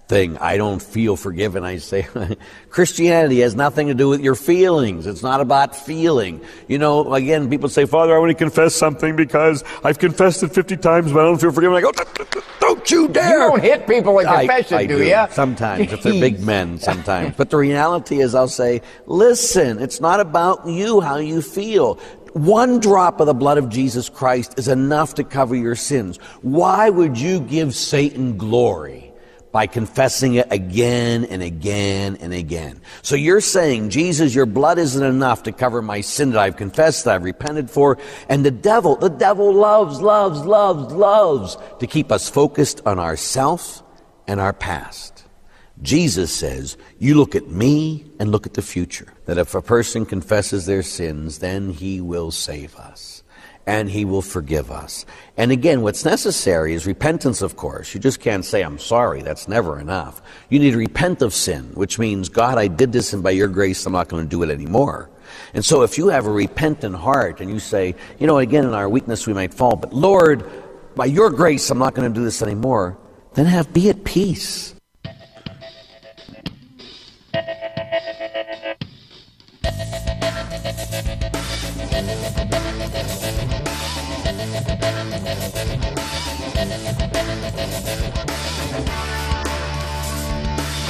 thing. 0.08 0.36
I 0.38 0.56
don't 0.56 0.80
feel 0.80 1.16
forgiven. 1.16 1.64
I 1.64 1.78
say, 1.78 2.06
Christianity 2.70 3.40
has 3.40 3.56
nothing 3.56 3.88
to 3.88 3.94
do 3.94 4.08
with 4.08 4.20
your 4.20 4.34
feelings. 4.34 5.06
It's 5.06 5.22
not 5.22 5.40
about 5.40 5.74
feeling. 5.74 6.40
You 6.68 6.78
know, 6.78 7.14
again, 7.14 7.48
people 7.48 7.68
say, 7.68 7.86
Father, 7.86 8.14
I 8.14 8.18
want 8.18 8.30
to 8.30 8.34
confess 8.34 8.74
something 8.74 9.16
because 9.16 9.64
I've 9.82 9.98
confessed 9.98 10.42
it 10.42 10.52
50 10.52 10.76
times, 10.76 11.12
but 11.12 11.20
I 11.20 11.24
don't 11.24 11.40
feel 11.40 11.52
forgiven. 11.52 11.76
I 11.76 11.80
go, 11.80 11.92
don't 12.60 12.90
you 12.90 13.08
dare. 13.08 13.44
You 13.44 13.50
don't 13.50 13.62
hit 13.62 13.86
people 13.86 14.18
in 14.18 14.26
confession, 14.26 14.76
I, 14.76 14.80
I 14.80 14.86
do, 14.86 14.98
do 14.98 15.04
you? 15.04 15.26
Sometimes, 15.30 15.92
if 15.92 16.02
they're 16.02 16.12
big 16.12 16.40
men, 16.40 16.78
sometimes. 16.80 17.34
but 17.36 17.50
the 17.50 17.56
reality 17.56 18.20
is, 18.20 18.34
I'll 18.34 18.46
say, 18.46 18.82
listen, 19.06 19.78
it's 19.78 20.00
not 20.00 20.20
about 20.20 20.66
you, 20.66 21.00
how 21.00 21.16
you 21.16 21.42
feel. 21.42 21.98
One 22.36 22.80
drop 22.80 23.18
of 23.20 23.26
the 23.26 23.32
blood 23.32 23.56
of 23.56 23.70
Jesus 23.70 24.10
Christ 24.10 24.58
is 24.58 24.68
enough 24.68 25.14
to 25.14 25.24
cover 25.24 25.56
your 25.56 25.74
sins. 25.74 26.18
Why 26.42 26.90
would 26.90 27.16
you 27.16 27.40
give 27.40 27.74
Satan 27.74 28.36
glory? 28.36 29.04
by 29.52 29.66
confessing 29.66 30.34
it 30.34 30.46
again 30.50 31.24
and 31.24 31.42
again 31.42 32.18
and 32.20 32.34
again. 32.34 32.78
So 33.00 33.16
you're 33.16 33.40
saying, 33.40 33.88
Jesus, 33.88 34.34
your 34.34 34.44
blood 34.44 34.76
isn't 34.76 35.02
enough 35.02 35.44
to 35.44 35.52
cover 35.52 35.80
my 35.80 36.02
sin 36.02 36.32
that 36.32 36.40
I've 36.40 36.56
confessed, 36.56 37.06
that 37.06 37.14
I've 37.14 37.24
repented 37.24 37.70
for. 37.70 37.96
And 38.28 38.44
the 38.44 38.50
devil, 38.50 38.96
the 38.96 39.08
devil 39.08 39.54
loves, 39.54 40.02
loves, 40.02 40.44
loves, 40.44 40.92
loves 40.92 41.56
to 41.78 41.86
keep 41.86 42.12
us 42.12 42.28
focused 42.28 42.82
on 42.84 42.98
ourself 42.98 43.82
and 44.26 44.40
our 44.40 44.52
past. 44.52 45.15
Jesus 45.82 46.32
says, 46.32 46.76
you 46.98 47.14
look 47.14 47.34
at 47.34 47.48
me 47.48 48.10
and 48.18 48.30
look 48.30 48.46
at 48.46 48.54
the 48.54 48.62
future. 48.62 49.12
That 49.26 49.38
if 49.38 49.54
a 49.54 49.62
person 49.62 50.06
confesses 50.06 50.66
their 50.66 50.82
sins, 50.82 51.38
then 51.38 51.70
he 51.70 52.00
will 52.00 52.30
save 52.30 52.76
us 52.76 53.22
and 53.66 53.90
he 53.90 54.04
will 54.04 54.22
forgive 54.22 54.70
us. 54.70 55.04
And 55.36 55.50
again, 55.50 55.82
what's 55.82 56.04
necessary 56.04 56.74
is 56.74 56.86
repentance, 56.86 57.42
of 57.42 57.56
course. 57.56 57.92
You 57.94 58.00
just 58.00 58.20
can't 58.20 58.44
say, 58.44 58.62
I'm 58.62 58.78
sorry. 58.78 59.22
That's 59.22 59.48
never 59.48 59.80
enough. 59.80 60.22
You 60.48 60.60
need 60.60 60.70
to 60.70 60.76
repent 60.76 61.20
of 61.20 61.34
sin, 61.34 61.72
which 61.74 61.98
means, 61.98 62.28
God, 62.28 62.58
I 62.58 62.68
did 62.68 62.92
this, 62.92 63.12
and 63.12 63.24
by 63.24 63.30
your 63.30 63.48
grace, 63.48 63.84
I'm 63.84 63.92
not 63.92 64.08
going 64.08 64.22
to 64.22 64.28
do 64.28 64.44
it 64.44 64.50
anymore. 64.50 65.10
And 65.52 65.64
so 65.64 65.82
if 65.82 65.98
you 65.98 66.08
have 66.08 66.26
a 66.26 66.30
repentant 66.30 66.94
heart 66.94 67.40
and 67.40 67.50
you 67.50 67.58
say, 67.58 67.96
you 68.20 68.28
know, 68.28 68.38
again, 68.38 68.64
in 68.64 68.72
our 68.72 68.88
weakness 68.88 69.26
we 69.26 69.34
might 69.34 69.52
fall, 69.52 69.74
but 69.74 69.92
Lord, 69.92 70.48
by 70.94 71.06
your 71.06 71.30
grace, 71.30 71.68
I'm 71.68 71.78
not 71.78 71.94
going 71.94 72.08
to 72.08 72.14
do 72.14 72.24
this 72.24 72.42
anymore, 72.42 72.96
then 73.34 73.46
have 73.46 73.72
be 73.72 73.90
at 73.90 74.04
peace. 74.04 74.75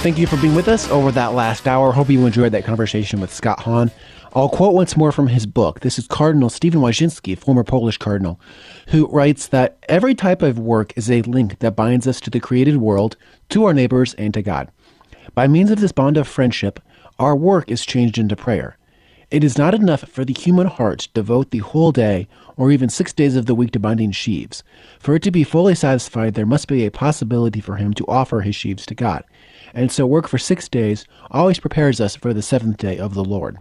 Thank 0.06 0.18
you 0.18 0.26
for 0.28 0.36
being 0.36 0.54
with 0.54 0.68
us 0.68 0.88
over 0.90 1.10
that 1.10 1.32
last 1.32 1.66
hour. 1.66 1.90
Hope 1.90 2.08
you 2.08 2.24
enjoyed 2.24 2.52
that 2.52 2.64
conversation 2.64 3.20
with 3.20 3.34
Scott 3.34 3.58
Hahn. 3.58 3.90
I'll 4.34 4.48
quote 4.48 4.72
once 4.72 4.96
more 4.96 5.10
from 5.10 5.26
his 5.26 5.46
book. 5.46 5.80
This 5.80 5.98
is 5.98 6.06
Cardinal 6.06 6.48
Stephen 6.48 6.80
Wyszynski, 6.80 7.36
former 7.36 7.64
Polish 7.64 7.98
cardinal, 7.98 8.40
who 8.90 9.08
writes 9.08 9.48
that 9.48 9.84
every 9.88 10.14
type 10.14 10.42
of 10.42 10.60
work 10.60 10.92
is 10.96 11.10
a 11.10 11.22
link 11.22 11.58
that 11.58 11.74
binds 11.74 12.06
us 12.06 12.20
to 12.20 12.30
the 12.30 12.38
created 12.38 12.76
world, 12.76 13.16
to 13.48 13.64
our 13.64 13.74
neighbors, 13.74 14.14
and 14.14 14.32
to 14.34 14.42
God. 14.42 14.70
By 15.34 15.48
means 15.48 15.72
of 15.72 15.80
this 15.80 15.90
bond 15.90 16.16
of 16.16 16.28
friendship, 16.28 16.78
our 17.18 17.34
work 17.34 17.68
is 17.68 17.84
changed 17.84 18.16
into 18.16 18.36
prayer. 18.36 18.78
It 19.32 19.42
is 19.42 19.58
not 19.58 19.74
enough 19.74 20.02
for 20.02 20.24
the 20.24 20.32
human 20.32 20.68
heart 20.68 21.00
to 21.00 21.12
devote 21.14 21.50
the 21.50 21.58
whole 21.58 21.90
day 21.90 22.28
or 22.56 22.70
even 22.70 22.88
six 22.88 23.12
days 23.12 23.34
of 23.34 23.46
the 23.46 23.56
week 23.56 23.72
to 23.72 23.80
binding 23.80 24.12
sheaves. 24.12 24.62
For 25.00 25.16
it 25.16 25.22
to 25.24 25.32
be 25.32 25.42
fully 25.42 25.74
satisfied, 25.74 26.34
there 26.34 26.46
must 26.46 26.68
be 26.68 26.86
a 26.86 26.92
possibility 26.92 27.60
for 27.60 27.74
him 27.74 27.92
to 27.94 28.06
offer 28.06 28.42
his 28.42 28.54
sheaves 28.54 28.86
to 28.86 28.94
God. 28.94 29.24
And 29.76 29.92
so 29.92 30.06
work 30.06 30.26
for 30.26 30.38
six 30.38 30.70
days 30.70 31.04
always 31.30 31.60
prepares 31.60 32.00
us 32.00 32.16
for 32.16 32.32
the 32.32 32.40
seventh 32.40 32.78
day 32.78 32.98
of 32.98 33.12
the 33.12 33.22
Lord. 33.22 33.58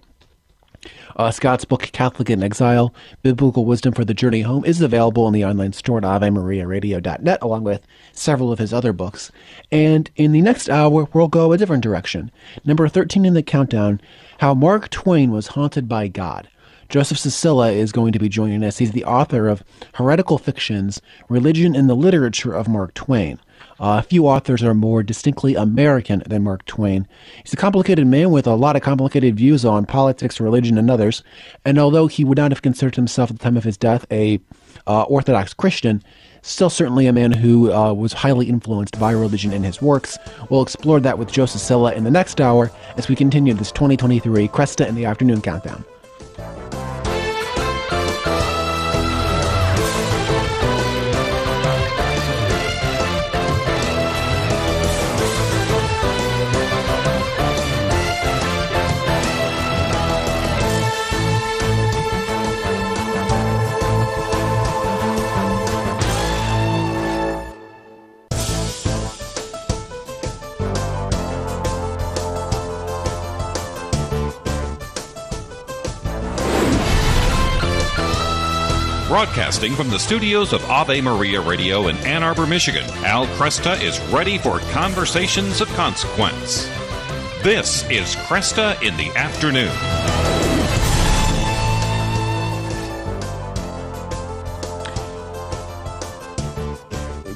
Uh, 1.18 1.30
Scott's 1.30 1.66
book, 1.66 1.82
Catholic 1.92 2.30
in 2.30 2.42
Exile 2.42 2.94
Biblical 3.22 3.66
Wisdom 3.66 3.94
for 3.94 4.06
the 4.06 4.14
Journey 4.14 4.42
Home, 4.42 4.64
is 4.64 4.80
available 4.80 5.28
in 5.28 5.34
the 5.34 5.44
online 5.44 5.74
store 5.74 5.98
at 5.98 6.04
AveMariaRadio.net, 6.06 7.40
along 7.42 7.66
with 7.66 7.86
several 8.14 8.50
of 8.50 8.60
his 8.60 8.72
other 8.72 8.94
books. 8.94 9.30
And 9.74 10.10
in 10.16 10.32
the 10.32 10.42
next 10.42 10.70
hour, 10.70 11.06
we'll 11.14 11.28
go 11.28 11.52
a 11.52 11.58
different 11.58 11.84
direction. 11.84 12.32
Number 12.64 12.88
13 12.88 13.26
in 13.26 13.34
the 13.34 13.44
countdown 13.44 14.00
How 14.40 14.54
Mark 14.54 14.90
Twain 14.90 15.32
Was 15.32 15.48
Haunted 15.48 15.90
by 15.90 16.08
God. 16.08 16.48
Joseph 16.88 17.18
Csicsila 17.18 17.74
is 17.74 17.92
going 17.92 18.14
to 18.14 18.20
be 18.20 18.30
joining 18.30 18.64
us. 18.64 18.78
He's 18.78 18.94
the 18.94 19.06
author 19.06 19.50
of 19.50 19.64
Heretical 19.96 20.38
Fictions 20.38 21.02
Religion 21.28 21.76
and 21.76 21.90
the 21.90 21.96
Literature 21.96 22.54
of 22.54 22.70
Mark 22.70 22.94
Twain. 22.94 23.40
Uh, 23.80 24.02
few 24.02 24.28
authors 24.28 24.64
are 24.64 24.74
more 24.74 25.04
distinctly 25.04 25.56
American 25.56 26.24
than 26.28 26.44
Mark 26.44 26.66
Twain. 26.66 27.08
He's 27.44 27.54
a 27.54 27.58
complicated 27.58 28.08
man 28.08 28.32
with 28.32 28.48
a 28.48 28.56
lot 28.56 28.76
of 28.76 28.82
complicated 28.82 29.36
views 29.36 29.66
on 29.66 29.86
politics, 29.86 30.40
religion, 30.40 30.78
and 30.78 30.90
others. 30.90 31.24
And 31.64 31.78
although 31.78 32.08
he 32.08 32.24
would 32.24 32.38
not 32.38 32.52
have 32.52 32.62
considered 32.62 32.96
himself 32.96 33.30
at 33.30 33.38
the 33.38 33.44
time 33.44 33.58
of 33.58 33.64
his 33.64 33.78
death 33.78 34.06
a 34.12 34.40
uh, 34.88 35.04
Orthodox 35.04 35.54
Christian, 35.54 36.04
still 36.42 36.70
certainly 36.70 37.08
a 37.08 37.14
man 37.14 37.32
who 37.32 37.72
uh, 37.74 37.92
was 37.92 38.14
highly 38.14 38.48
influenced 38.48 39.00
by 39.00 39.12
religion 39.12 39.52
in 39.52 39.64
his 39.64 39.82
works. 39.82 40.18
We'll 40.50 40.62
explore 40.62 41.00
that 41.00 41.18
with 41.18 41.32
Joseph 41.32 41.62
Csicsila 41.62 41.96
in 41.96 42.04
the 42.04 42.12
next 42.12 42.40
hour 42.40 42.72
as 42.98 43.08
we 43.08 43.16
continue 43.16 43.54
this 43.54 43.72
2023 43.72 44.48
Kresta 44.50 44.88
in 44.88 44.96
the 44.96 45.06
Afternoon 45.06 45.42
Countdown. 45.42 45.84
Broadcasting 79.08 79.76
from 79.76 79.90
the 79.90 80.00
studios 80.00 80.52
of 80.52 80.68
Ave 80.68 81.00
Maria 81.00 81.40
Radio 81.40 81.90
in 81.90 81.98
Ann 81.98 82.24
Arbor, 82.24 82.48
Michigan, 82.48 82.86
Al 83.06 83.28
Kresta 83.28 83.80
is 83.80 84.00
ready 84.12 84.40
for 84.40 84.58
conversations 84.72 85.62
of 85.62 85.68
consequence. 85.76 86.66
This 87.44 87.88
is 87.92 88.16
Kresta 88.16 88.82
in 88.82 88.98
the 88.98 89.16
Afternoon. 89.16 89.70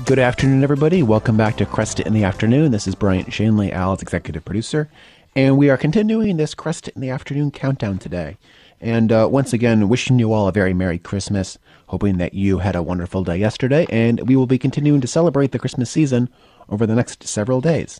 Good 0.05 0.17
afternoon, 0.17 0.63
everybody. 0.63 1.03
Welcome 1.03 1.37
back 1.37 1.55
to 1.57 1.67
Kresta 1.67 2.03
in 2.03 2.13
the 2.13 2.23
Afternoon. 2.23 2.71
This 2.71 2.87
is 2.87 2.95
Bryant 2.95 3.31
Shanley, 3.31 3.71
Al's 3.71 4.01
executive 4.01 4.43
producer, 4.43 4.89
and 5.35 5.55
we 5.55 5.69
are 5.69 5.77
continuing 5.77 6.37
this 6.37 6.55
Kresta 6.55 6.89
in 6.95 7.01
the 7.01 7.11
Afternoon 7.11 7.51
countdown 7.51 7.99
today. 7.99 8.37
And 8.81 9.11
uh, 9.11 9.27
once 9.31 9.53
again, 9.53 9.89
wishing 9.89 10.19
you 10.19 10.31
all 10.31 10.47
a 10.47 10.51
very 10.51 10.73
Merry 10.73 10.99
Christmas 10.99 11.57
hoping 11.87 12.17
that 12.17 12.33
you 12.33 12.59
had 12.59 12.75
a 12.75 12.83
wonderful 12.83 13.23
day 13.23 13.37
yesterday, 13.37 13.85
and 13.89 14.27
we 14.27 14.35
will 14.35 14.45
be 14.45 14.59
continuing 14.59 15.01
to 15.01 15.07
celebrate 15.07 15.51
the 15.51 15.59
Christmas 15.59 15.89
season 15.89 16.29
over 16.69 16.85
the 16.85 16.95
next 16.95 17.27
several 17.27 17.61
days. 17.61 17.99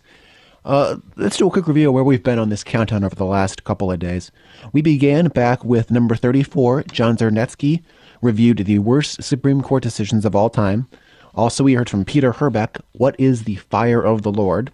Uh, 0.64 0.98
let's 1.16 1.38
do 1.38 1.48
a 1.48 1.50
quick 1.50 1.68
review 1.68 1.88
of 1.88 1.96
where 1.96 2.04
we've 2.04 2.24
been 2.24 2.38
on 2.38 2.50
this 2.50 2.64
countdown 2.64 3.04
over 3.04 3.16
the 3.16 3.26
last 3.26 3.64
couple 3.64 3.92
of 3.92 3.98
days. 4.00 4.32
We 4.72 4.82
began 4.82 5.30
back 5.30 5.64
with 5.64 5.90
number 5.90 6.16
34. 6.16 6.84
John 6.84 7.18
Zernetsky 7.18 7.82
reviewed 8.22 8.60
the 8.60 8.80
worst 8.80 9.24
Supreme 9.24 9.62
Court 9.62 9.82
decisions 9.82 10.26
of 10.26 10.36
all 10.36 10.50
time. 10.50 10.88
Also, 11.34 11.64
we 11.64 11.74
heard 11.74 11.90
from 11.90 12.06
Peter 12.06 12.34
Herbeck, 12.34 12.78
What 12.92 13.16
is 13.18 13.46
the 13.46 13.56
Fire 13.56 14.02
of 14.02 14.22
the 14.22 14.32
Lord? 14.32 14.72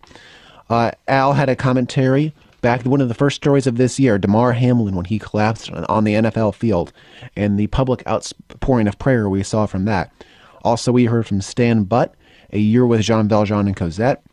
Uh, 0.70 0.92
Al 1.08 1.34
had 1.34 1.48
a 1.48 1.56
commentary 1.56 2.34
back 2.66 2.82
to 2.82 2.90
one 2.90 3.00
of 3.00 3.10
the 3.10 3.14
first 3.14 3.36
stories 3.36 3.68
of 3.68 3.78
this 3.78 4.00
year, 4.00 4.18
Damar 4.18 4.54
Hamlin, 4.54 4.96
when 4.96 5.06
he 5.06 5.20
collapsed 5.20 5.70
on 5.72 6.04
the 6.04 6.16
NFL 6.16 6.56
field, 6.56 6.92
and 7.36 7.60
the 7.60 7.68
public 7.68 8.02
outpouring 8.08 8.88
of 8.88 8.98
prayer 8.98 9.30
we 9.30 9.44
saw 9.44 9.68
from 9.68 9.86
that. 9.86 10.12
Also, 10.64 10.92
we 10.92 11.06
heard 11.06 11.28
from 11.28 11.42
Stan 11.42 11.84
Butt, 11.84 12.16
A 12.52 12.58
Year 12.58 12.84
with 12.84 13.02
Jean 13.02 13.28
Valjean 13.28 13.68
and 13.68 13.76
Cosette. 13.76 14.24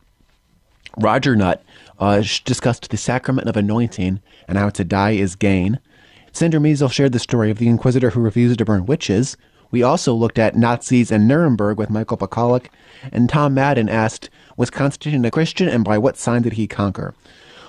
Roger 0.97 1.37
Nutt 1.37 1.63
uh, 1.99 2.23
discussed 2.47 2.89
the 2.89 2.97
sacrament 2.97 3.51
of 3.51 3.57
anointing 3.59 4.23
and 4.49 4.57
how 4.57 4.71
to 4.71 4.83
die 4.83 5.11
is 5.11 5.37
gain. 5.37 5.79
Sandra 6.33 6.59
Miesel 6.59 6.91
shared 6.91 7.13
the 7.13 7.19
story 7.19 7.51
of 7.51 7.59
the 7.59 7.69
inquisitor 7.69 8.09
who 8.09 8.23
refused 8.23 8.61
to 8.61 8.65
burn 8.65 8.87
witches. 8.87 9.37
We 9.71 9.83
also 9.83 10.15
looked 10.15 10.39
at 10.39 10.57
Nazis 10.57 11.13
and 11.13 11.29
Nuremberg 11.29 11.77
with 11.77 11.91
Michael 11.91 12.17
Pakaluk, 12.17 12.69
and 13.13 13.29
Tom 13.29 13.53
Madden 13.53 13.91
asked, 13.91 14.31
Was 14.57 14.71
Constantine 14.71 15.23
a 15.27 15.31
Christian 15.31 15.69
and 15.69 15.85
by 15.85 15.99
what 15.99 16.17
sign 16.17 16.41
did 16.41 16.55
he 16.55 16.67
conquer? 16.67 17.13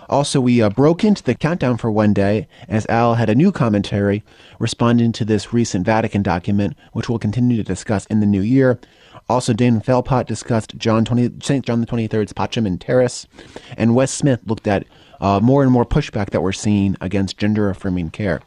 Also, 0.10 0.42
we 0.42 0.62
uh, 0.62 0.70
broke 0.70 1.04
into 1.04 1.24
the 1.24 1.36
countdown 1.36 1.78
for 1.78 1.92
one 1.92 2.14
day 2.14 2.48
as 2.68 2.86
Al 2.88 3.16
had 3.16 3.30
a 3.30 3.36
new 3.36 3.52
commentary 3.52 4.24
responding 4.60 5.12
to 5.14 5.26
this 5.26 5.54
recent 5.54 5.86
Vatican 5.86 6.24
document, 6.24 6.76
which 6.92 7.10
we'll 7.10 7.20
continue 7.20 7.58
to 7.58 7.64
discuss 7.64 8.06
in 8.08 8.20
the 8.20 8.26
new 8.26 8.42
year. 8.42 8.80
Also, 9.30 9.54
Dan 9.54 9.80
Philpott 9.80 10.28
discussed 10.28 10.78
John 10.78 11.06
20, 11.06 11.36
St. 11.42 11.66
John 11.66 11.80
the 11.80 11.88
23rd's 11.88 12.34
Pacem 12.34 12.68
in 12.68 12.78
Terris, 12.78 13.26
and 13.78 13.96
Wes 13.96 14.12
Smith 14.12 14.42
looked 14.46 14.68
at 14.68 14.86
uh, 15.22 15.40
more 15.42 15.64
and 15.64 15.72
more 15.72 15.86
pushback 15.86 16.32
that 16.32 16.42
we're 16.42 16.52
seeing 16.52 16.98
against 17.00 17.38
gender 17.38 17.70
affirming 17.70 18.10
care. 18.10 18.42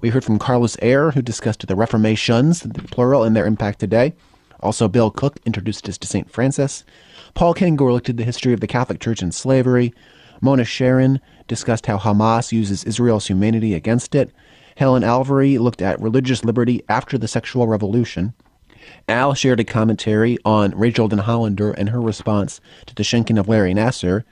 We 0.00 0.10
heard 0.10 0.24
from 0.24 0.38
Carlos 0.38 0.76
Eire, 0.82 1.10
who 1.10 1.22
discussed 1.22 1.66
the 1.66 1.76
Reformations, 1.76 2.60
the 2.60 2.82
plural, 2.82 3.22
and 3.22 3.36
their 3.36 3.46
impact 3.46 3.80
today. 3.80 4.14
Also, 4.60 4.88
Bill 4.88 5.10
Cook 5.10 5.38
introduced 5.44 5.88
us 5.88 5.98
to 5.98 6.06
St. 6.06 6.30
Francis. 6.30 6.84
Paul 7.34 7.54
Kengor 7.54 7.92
looked 7.92 8.08
at 8.08 8.16
the 8.16 8.24
history 8.24 8.54
of 8.54 8.60
the 8.60 8.66
Catholic 8.66 9.00
Church 9.00 9.20
and 9.20 9.34
slavery. 9.34 9.92
Mona 10.44 10.64
Charen 10.64 11.20
discussed 11.48 11.86
how 11.86 11.96
Hamas 11.96 12.52
uses 12.52 12.84
Israel's 12.84 13.26
humanity 13.26 13.72
against 13.72 14.14
it. 14.14 14.30
Helen 14.76 15.02
Alvaré 15.02 15.58
looked 15.58 15.80
at 15.80 15.98
religious 16.02 16.44
liberty 16.44 16.84
after 16.86 17.16
the 17.16 17.26
sexual 17.26 17.66
revolution. 17.66 18.34
Al 19.08 19.32
shared 19.32 19.60
a 19.60 19.64
commentary 19.64 20.36
on 20.44 20.76
Rachael 20.76 21.08
Denhollander 21.08 21.74
and 21.78 21.88
her 21.88 22.00
response 22.00 22.60
to 22.84 22.94
the 22.94 23.02
shanking 23.02 23.38
of 23.38 23.48
Larry 23.48 23.72
Nassar. 23.72 24.24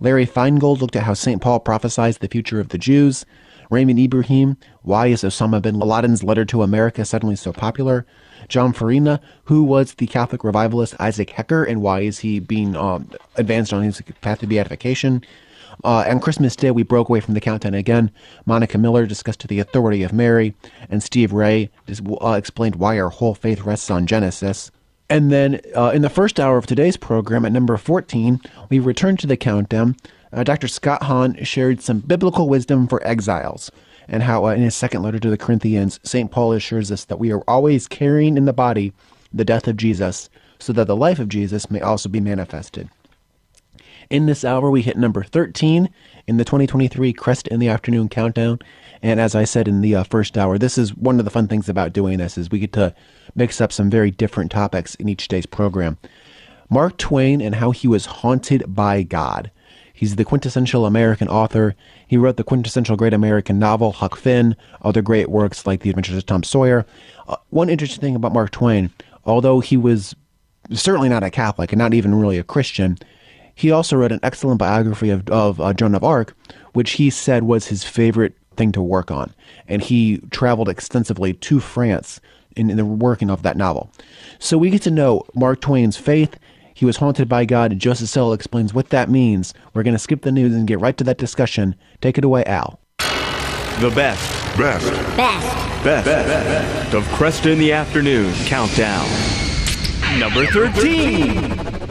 Larry 0.00 0.26
Feingold 0.26 0.80
looked 0.80 0.96
at 0.96 1.02
how 1.02 1.12
St. 1.12 1.42
Paul 1.42 1.60
prophesies 1.60 2.16
the 2.16 2.28
future 2.28 2.60
of 2.60 2.70
the 2.70 2.78
Jews. 2.78 3.26
Raymond 3.70 3.98
Ibrahim, 3.98 4.56
why 4.80 5.08
is 5.08 5.22
Osama 5.22 5.60
bin 5.60 5.78
Laden's 5.78 6.24
letter 6.24 6.46
to 6.46 6.62
America 6.62 7.04
suddenly 7.04 7.36
so 7.36 7.52
popular? 7.52 8.06
John 8.48 8.72
Farina, 8.72 9.20
who 9.44 9.62
was 9.62 9.92
the 9.92 10.06
Catholic 10.06 10.44
revivalist 10.44 10.94
Isaac 10.98 11.28
Hecker, 11.28 11.64
and 11.64 11.82
why 11.82 12.00
is 12.00 12.20
he 12.20 12.40
being 12.40 12.74
um, 12.74 13.10
advanced 13.36 13.74
on 13.74 13.82
his 13.82 14.00
path 14.22 14.38
to 14.38 14.46
beatification? 14.46 15.22
Uh, 15.84 16.04
on 16.08 16.20
Christmas 16.20 16.56
Day, 16.56 16.70
we 16.70 16.82
broke 16.82 17.08
away 17.08 17.20
from 17.20 17.34
the 17.34 17.40
countdown 17.40 17.74
again. 17.74 18.10
Monica 18.46 18.78
Miller 18.78 19.06
discussed 19.06 19.46
the 19.46 19.60
authority 19.60 20.02
of 20.02 20.12
Mary, 20.12 20.54
and 20.90 21.02
Steve 21.02 21.32
Ray 21.32 21.70
uh, 22.20 22.32
explained 22.32 22.76
why 22.76 22.98
our 22.98 23.10
whole 23.10 23.34
faith 23.34 23.62
rests 23.62 23.90
on 23.90 24.06
Genesis. 24.06 24.70
And 25.08 25.30
then 25.30 25.60
uh, 25.74 25.92
in 25.94 26.02
the 26.02 26.10
first 26.10 26.38
hour 26.38 26.58
of 26.58 26.66
today's 26.66 26.96
program, 26.96 27.44
at 27.44 27.52
number 27.52 27.76
14, 27.76 28.40
we 28.68 28.78
returned 28.78 29.18
to 29.20 29.26
the 29.26 29.36
countdown. 29.36 29.96
Uh, 30.32 30.44
Dr. 30.44 30.68
Scott 30.68 31.04
Hahn 31.04 31.42
shared 31.44 31.80
some 31.80 32.00
biblical 32.00 32.48
wisdom 32.48 32.88
for 32.88 33.06
exiles, 33.06 33.70
and 34.08 34.24
how 34.24 34.46
uh, 34.46 34.50
in 34.50 34.62
his 34.62 34.74
second 34.74 35.02
letter 35.02 35.18
to 35.18 35.30
the 35.30 35.38
Corinthians, 35.38 36.00
St. 36.02 36.30
Paul 36.30 36.52
assures 36.52 36.92
us 36.92 37.04
that 37.04 37.18
we 37.18 37.32
are 37.32 37.42
always 37.48 37.86
carrying 37.86 38.36
in 38.36 38.44
the 38.44 38.52
body 38.52 38.92
the 39.32 39.44
death 39.44 39.68
of 39.68 39.76
Jesus, 39.76 40.28
so 40.58 40.72
that 40.72 40.86
the 40.86 40.96
life 40.96 41.18
of 41.18 41.28
Jesus 41.28 41.70
may 41.70 41.80
also 41.80 42.08
be 42.08 42.20
manifested. 42.20 42.90
In 44.10 44.24
this 44.24 44.42
hour, 44.42 44.70
we 44.70 44.80
hit 44.80 44.96
number 44.96 45.22
13 45.22 45.90
in 46.26 46.36
the 46.38 46.44
2023 46.44 47.12
Kresta 47.12 47.48
in 47.48 47.60
the 47.60 47.68
Afternoon 47.68 48.08
Countdown. 48.08 48.58
And 49.02 49.20
as 49.20 49.34
I 49.34 49.44
said 49.44 49.68
in 49.68 49.82
the 49.82 49.96
uh, 49.96 50.04
first 50.04 50.38
hour, 50.38 50.56
this 50.56 50.78
is 50.78 50.96
one 50.96 51.18
of 51.18 51.26
the 51.26 51.30
fun 51.30 51.46
things 51.46 51.68
about 51.68 51.92
doing 51.92 52.16
this 52.16 52.38
is 52.38 52.50
we 52.50 52.58
get 52.58 52.72
to 52.72 52.94
mix 53.34 53.60
up 53.60 53.70
some 53.70 53.90
very 53.90 54.10
different 54.10 54.50
topics 54.50 54.94
in 54.94 55.10
each 55.10 55.28
day's 55.28 55.44
program. 55.44 55.98
Mark 56.70 56.96
Twain 56.96 57.42
and 57.42 57.56
how 57.56 57.70
he 57.70 57.86
was 57.86 58.06
haunted 58.06 58.74
by 58.74 59.02
God. 59.02 59.50
He's 59.92 60.16
the 60.16 60.24
quintessential 60.24 60.86
American 60.86 61.28
author. 61.28 61.74
He 62.06 62.16
wrote 62.16 62.38
the 62.38 62.44
quintessential 62.44 62.96
great 62.96 63.12
American 63.12 63.58
novel, 63.58 63.92
Huck 63.92 64.16
Finn, 64.16 64.56
other 64.80 65.02
great 65.02 65.28
works 65.28 65.66
like 65.66 65.80
The 65.80 65.90
Adventures 65.90 66.16
of 66.16 66.24
Tom 66.24 66.44
Sawyer. 66.44 66.86
Uh, 67.26 67.36
one 67.50 67.68
interesting 67.68 68.00
thing 68.00 68.16
about 68.16 68.32
Mark 68.32 68.52
Twain, 68.52 68.90
although 69.26 69.60
he 69.60 69.76
was 69.76 70.14
certainly 70.72 71.10
not 71.10 71.24
a 71.24 71.30
Catholic 71.30 71.72
and 71.72 71.78
not 71.78 71.92
even 71.92 72.14
really 72.14 72.38
a 72.38 72.44
Christian, 72.44 72.96
he 73.58 73.72
also 73.72 73.96
wrote 73.96 74.12
an 74.12 74.20
excellent 74.22 74.60
biography 74.60 75.10
of, 75.10 75.28
of 75.30 75.60
uh, 75.60 75.72
Joan 75.72 75.96
of 75.96 76.04
Arc, 76.04 76.32
which 76.74 76.92
he 76.92 77.10
said 77.10 77.42
was 77.42 77.66
his 77.66 77.82
favorite 77.82 78.36
thing 78.56 78.70
to 78.70 78.80
work 78.80 79.10
on. 79.10 79.34
And 79.66 79.82
he 79.82 80.18
traveled 80.30 80.68
extensively 80.68 81.32
to 81.34 81.58
France 81.58 82.20
in, 82.54 82.70
in 82.70 82.76
the 82.76 82.84
working 82.84 83.30
of 83.30 83.42
that 83.42 83.56
novel. 83.56 83.90
So 84.38 84.56
we 84.56 84.70
get 84.70 84.82
to 84.82 84.92
know 84.92 85.24
Mark 85.34 85.60
Twain's 85.60 85.96
faith. 85.96 86.38
He 86.72 86.84
was 86.84 86.98
haunted 86.98 87.28
by 87.28 87.44
God. 87.46 87.72
And 87.72 87.80
Joseph 87.80 88.08
Sell 88.08 88.32
explains 88.32 88.72
what 88.72 88.90
that 88.90 89.10
means. 89.10 89.52
We're 89.74 89.82
going 89.82 89.92
to 89.92 89.98
skip 89.98 90.22
the 90.22 90.30
news 90.30 90.54
and 90.54 90.68
get 90.68 90.78
right 90.78 90.96
to 90.96 91.02
that 91.02 91.18
discussion. 91.18 91.74
Take 92.00 92.16
it 92.16 92.24
away, 92.24 92.44
Al. 92.44 92.78
The 93.80 93.90
best. 93.92 94.56
Best. 94.56 94.88
Best. 95.16 95.84
Best. 95.84 96.06
best. 96.06 96.94
Of 96.94 97.02
Kresta 97.06 97.50
in 97.50 97.58
the 97.58 97.72
Afternoon 97.72 98.32
Countdown. 98.46 99.08
Number 100.16 100.46
13. 100.46 101.87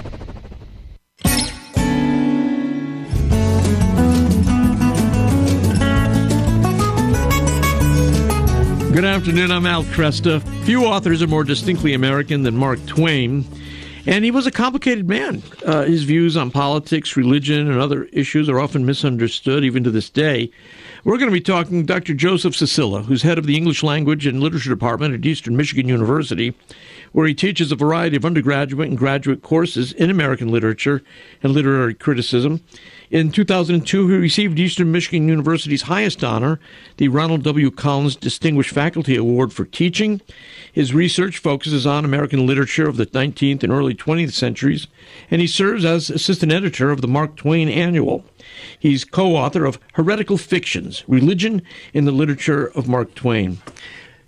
Good 8.98 9.06
afternoon. 9.06 9.52
I'm 9.52 9.68
Al 9.68 9.84
Kresta. 9.84 10.42
Few 10.66 10.84
authors 10.84 11.22
are 11.22 11.28
more 11.28 11.44
distinctly 11.44 11.94
American 11.94 12.42
than 12.42 12.58
Mark 12.58 12.84
Twain. 12.88 13.46
And 14.08 14.26
he 14.26 14.32
was 14.32 14.48
a 14.48 14.52
complicated 14.52 15.08
man. 15.08 15.44
Uh, 15.64 15.84
his 15.84 16.04
views 16.04 16.36
on 16.36 16.50
politics, 16.50 17.16
religion, 17.16 17.70
and 17.70 17.80
other 17.80 18.06
issues 18.06 18.50
are 18.50 18.60
often 18.60 18.88
misunderstood, 18.88 19.64
even 19.64 19.84
to 19.84 19.92
this 19.92 20.10
day. 20.10 20.50
We're 21.04 21.20
going 21.20 21.30
to 21.30 21.32
be 21.32 21.42
talking 21.42 21.86
Dr. 21.86 22.16
Joseph 22.16 22.56
Csicsila, 22.56 23.06
who's 23.06 23.22
head 23.22 23.38
of 23.38 23.46
the 23.46 23.56
English 23.56 23.84
Language 23.84 24.26
and 24.26 24.40
Literature 24.40 24.72
Department 24.72 25.14
at 25.14 25.24
Eastern 25.24 25.56
Michigan 25.56 25.88
University, 25.88 26.56
where 27.12 27.28
he 27.28 27.36
teaches 27.36 27.72
a 27.72 27.76
variety 27.76 28.18
of 28.18 28.26
undergraduate 28.26 28.90
and 28.90 28.98
graduate 28.98 29.44
courses 29.44 29.94
in 29.94 30.10
American 30.10 30.48
literature 30.48 31.04
and 31.44 31.54
literary 31.54 31.94
criticism. 31.94 32.62
In 33.10 33.32
2002, 33.32 34.10
he 34.10 34.16
received 34.18 34.60
Eastern 34.60 34.92
Michigan 34.92 35.30
University's 35.30 35.84
highest 35.84 36.26
honor, 36.26 36.60
the 36.98 37.08
Ronald 37.08 37.42
W. 37.44 37.72
Collins 37.72 38.18
Distinguished 38.18 38.72
Faculty 38.72 39.16
Award 39.16 39.54
for 39.54 39.64
Teaching. 39.64 40.20
His 40.74 40.94
research 40.94 41.38
focuses 41.38 41.88
on 41.88 42.04
American 42.04 42.46
literature 42.46 42.88
of 42.88 42.98
the 42.98 43.06
19th 43.06 43.64
and 43.64 43.72
early 43.72 43.96
20th 43.96 44.34
centuries, 44.34 44.88
and 45.32 45.40
he 45.40 45.48
serves 45.48 45.86
as 45.86 46.10
assistant 46.10 46.52
editor 46.52 46.92
of 46.92 47.00
the 47.00 47.08
Mark 47.08 47.38
Twain 47.38 47.70
Annual. 47.70 48.26
He's 48.78 49.06
co 49.06 49.38
author 49.38 49.64
of 49.64 49.80
Heretical 49.94 50.38
Fictions 50.38 51.06
Religion 51.08 51.62
in 51.94 52.04
the 52.04 52.12
Literature 52.12 52.68
of 52.76 52.90
Mark 52.90 53.16
Twain. 53.16 53.60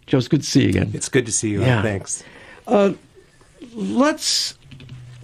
Joe, 0.07 0.19
it's 0.19 0.29
good 0.29 0.41
to 0.41 0.47
see 0.47 0.63
you 0.63 0.69
again. 0.69 0.91
It's 0.93 1.09
good 1.09 1.25
to 1.25 1.31
see 1.33 1.49
you. 1.49 1.61
Yeah. 1.61 1.81
Thanks. 1.81 2.23
Uh, 2.65 2.93
let's, 3.73 4.57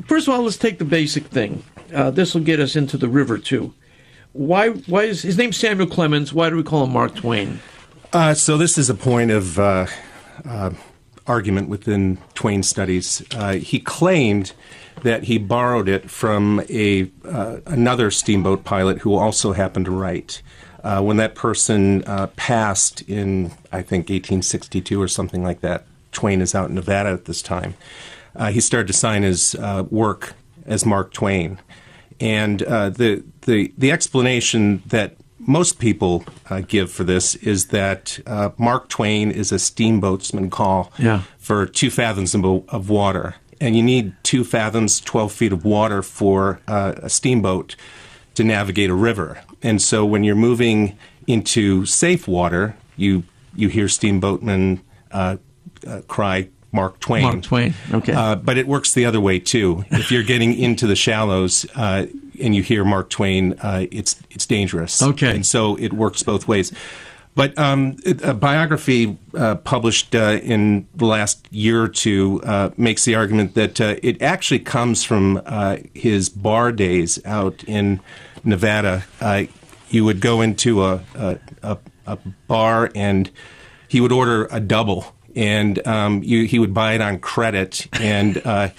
first 0.08 0.28
of 0.28 0.34
all, 0.34 0.41
let's 0.41 0.58
take 0.58 0.78
the 0.78 0.86
basic 0.86 1.24
thing. 1.28 1.64
Uh, 1.96 2.12
this 2.12 2.34
will 2.34 2.41
get 2.41 2.60
us 2.60 2.76
into 2.76 2.98
the 2.98 3.08
river 3.08 3.38
too. 3.38 3.74
Why? 4.34 4.70
Why 4.70 5.04
is 5.04 5.22
his 5.22 5.38
name 5.38 5.54
Samuel 5.54 5.88
Clemens? 5.88 6.34
Why 6.34 6.50
do 6.50 6.58
we 6.58 6.64
call 6.64 6.84
him 6.84 6.91
Mark 6.91 7.16
Twain? 7.16 7.62
Uh, 8.12 8.34
so 8.34 8.58
this 8.58 8.78
is 8.78 8.89
a 8.89 8.93
point 8.93 9.32
of 9.32 9.58
uh, 9.58 9.88
uh, 10.48 10.72
argument 11.26 11.70
within 11.70 12.18
Twain 12.34 12.64
studies. 12.64 13.24
Uh, 13.34 13.54
he 13.54 13.80
claimed 13.80 14.52
that 15.04 15.24
he 15.24 15.38
borrowed 15.38 15.88
it 15.88 16.10
from 16.10 16.62
a 16.70 17.10
another 17.66 18.12
steamboat 18.12 18.66
pilot 18.66 19.00
who 19.00 19.16
also 19.16 19.54
happened 19.54 19.86
to 19.86 19.91
write. 19.91 20.41
When 20.84 21.18
that 21.18 21.34
person 21.36 22.04
passed 22.36 23.02
in, 23.04 23.48
I 23.72 23.82
think, 23.82 24.10
1862 24.10 25.02
or 25.02 25.08
something 25.08 25.43
like 25.43 25.62
that, 25.62 25.86
Twain 26.12 26.41
is 26.41 26.54
out 26.54 26.70
in 26.70 26.76
Nevada 26.76 27.10
at 27.10 27.26
this 27.26 27.41
time. 27.41 27.76
he 28.50 28.60
started 28.60 28.88
to 28.88 28.93
sign 28.93 29.24
his 29.24 29.56
work 29.89 30.34
as 30.66 30.86
Mark 30.86 31.14
Twain. 31.14 31.60
And 32.20 32.63
uh, 32.63 32.89
the, 32.89 33.24
the, 33.41 33.74
the 33.78 33.91
explanation 33.91 34.82
that 34.88 35.16
most 35.39 35.80
people 35.80 36.24
uh, 36.49 36.61
give 36.61 36.91
for 36.91 37.03
this 37.03 37.36
is 37.36 37.68
that 37.68 38.20
uh, 38.26 38.49
Mark 38.57 38.89
Twain 38.89 39.32
is 39.32 39.51
a 39.51 39.55
steamboatsman 39.55 40.49
call 40.49 40.91
Yeah. 40.97 41.22
for 41.38 41.66
two 41.66 41.89
fathoms 41.91 42.34
of, 42.34 42.89
water. 42.89 43.36
And 43.61 43.76
you 43.76 43.84
need 43.84 44.13
two 44.24 44.43
fathoms, 44.43 44.99
12 45.01 45.32
feet 45.32 45.53
of 45.53 45.63
water 45.66 46.01
for 46.01 46.59
uh, 46.68 46.93
a 46.97 47.09
steamboat 47.09 47.76
to 48.36 48.43
navigate 48.43 48.89
a 48.89 48.95
river. 48.95 49.41
And 49.61 49.82
so 49.82 50.05
when 50.05 50.24
you're 50.24 50.36
moving 50.36 50.97
into 51.28 51.86
safe 51.86 52.28
water, 52.28 52.76
you, 52.97 53.24
you 53.55 53.70
hear 53.70 53.86
steamboatmen 53.86 54.82
uh, 55.11 55.38
uh, 55.88 56.01
cry, 56.07 56.49
Mark 56.76 56.99
Twain. 56.99 57.23
Mark 57.23 57.41
Twain. 57.41 57.73
Okay. 57.91 58.13
Uh, 58.13 58.36
but 58.36 58.57
it 58.57 58.67
works 58.67 58.93
the 58.93 59.05
other 59.05 59.21
way 59.21 59.39
too. 59.39 59.86
If 59.89 60.11
you're 60.11 60.23
getting 60.23 60.53
into 60.59 60.86
the 60.86 60.95
shallows 60.95 61.65
uh, 61.76 62.05
and 62.39 62.55
you 62.55 62.61
hear 62.61 62.84
Mark 62.84 63.09
Twain, 63.09 63.53
uh, 63.53 63.86
it's 63.91 64.21
it's 64.30 64.45
dangerous. 64.45 65.01
Okay. 65.01 65.36
And 65.36 65.45
so 65.45 65.76
it 65.78 65.93
works 65.93 66.21
both 66.21 66.47
ways. 66.47 66.71
But 67.36 67.57
um, 67.59 67.97
a 68.23 68.34
biography 68.34 69.17
uh, 69.38 69.55
published 69.55 70.15
uh, 70.15 70.39
in 70.41 70.88
the 70.95 71.05
last 71.05 71.45
year 71.51 71.84
or 71.84 71.89
two 71.89 72.41
uh, 72.43 72.69
makes 72.78 73.03
the 73.03 73.15
argument 73.15 73.55
that 73.55 73.82
uh, 73.82 73.95
it 74.01 74.21
actually 74.21 74.59
comes 74.59 75.03
from 75.03 75.41
uh, 75.45 75.78
his 75.93 76.30
bar 76.30 76.71
days 76.71 77.23
out 77.26 77.61
in 77.65 77.99
Nevada. 78.45 79.03
Uh, 79.19 79.43
you 79.89 80.05
would 80.05 80.21
go 80.21 80.39
into 80.39 80.86
a, 80.86 81.03
a, 81.13 81.39
a, 81.61 81.78
a 82.07 82.17
bar 82.47 82.89
and 82.95 83.30
he 83.89 83.99
would 83.99 84.13
order 84.13 84.47
a 84.49 84.61
double, 84.61 85.13
and 85.36 85.86
um, 85.88 86.24
you, 86.24 86.46
he 86.46 86.60
would 86.60 86.74
buy 86.74 86.94
it 86.94 87.02
on 87.02 87.20
credit. 87.20 87.88
And 87.94 88.42
uh, 88.46 88.70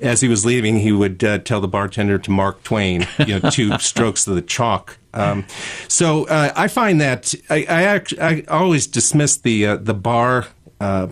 as 0.00 0.20
he 0.20 0.28
was 0.28 0.46
leaving, 0.46 0.78
he 0.78 0.92
would 0.92 1.22
uh, 1.24 1.38
tell 1.38 1.60
the 1.60 1.68
bartender 1.68 2.18
to 2.18 2.30
Mark 2.30 2.62
Twain, 2.62 3.06
you 3.18 3.38
know, 3.38 3.50
two 3.50 3.78
strokes 3.78 4.26
of 4.26 4.34
the 4.34 4.42
chalk. 4.42 4.98
Um, 5.14 5.46
so 5.88 6.26
uh, 6.28 6.52
I 6.54 6.68
find 6.68 7.00
that 7.00 7.34
I, 7.50 7.66
I, 7.68 7.82
act, 7.82 8.14
I 8.20 8.44
always 8.48 8.86
dismiss 8.86 9.38
the 9.38 9.66
uh, 9.66 9.76
the 9.76 9.94
bar 9.94 10.46
uh, 10.80 11.08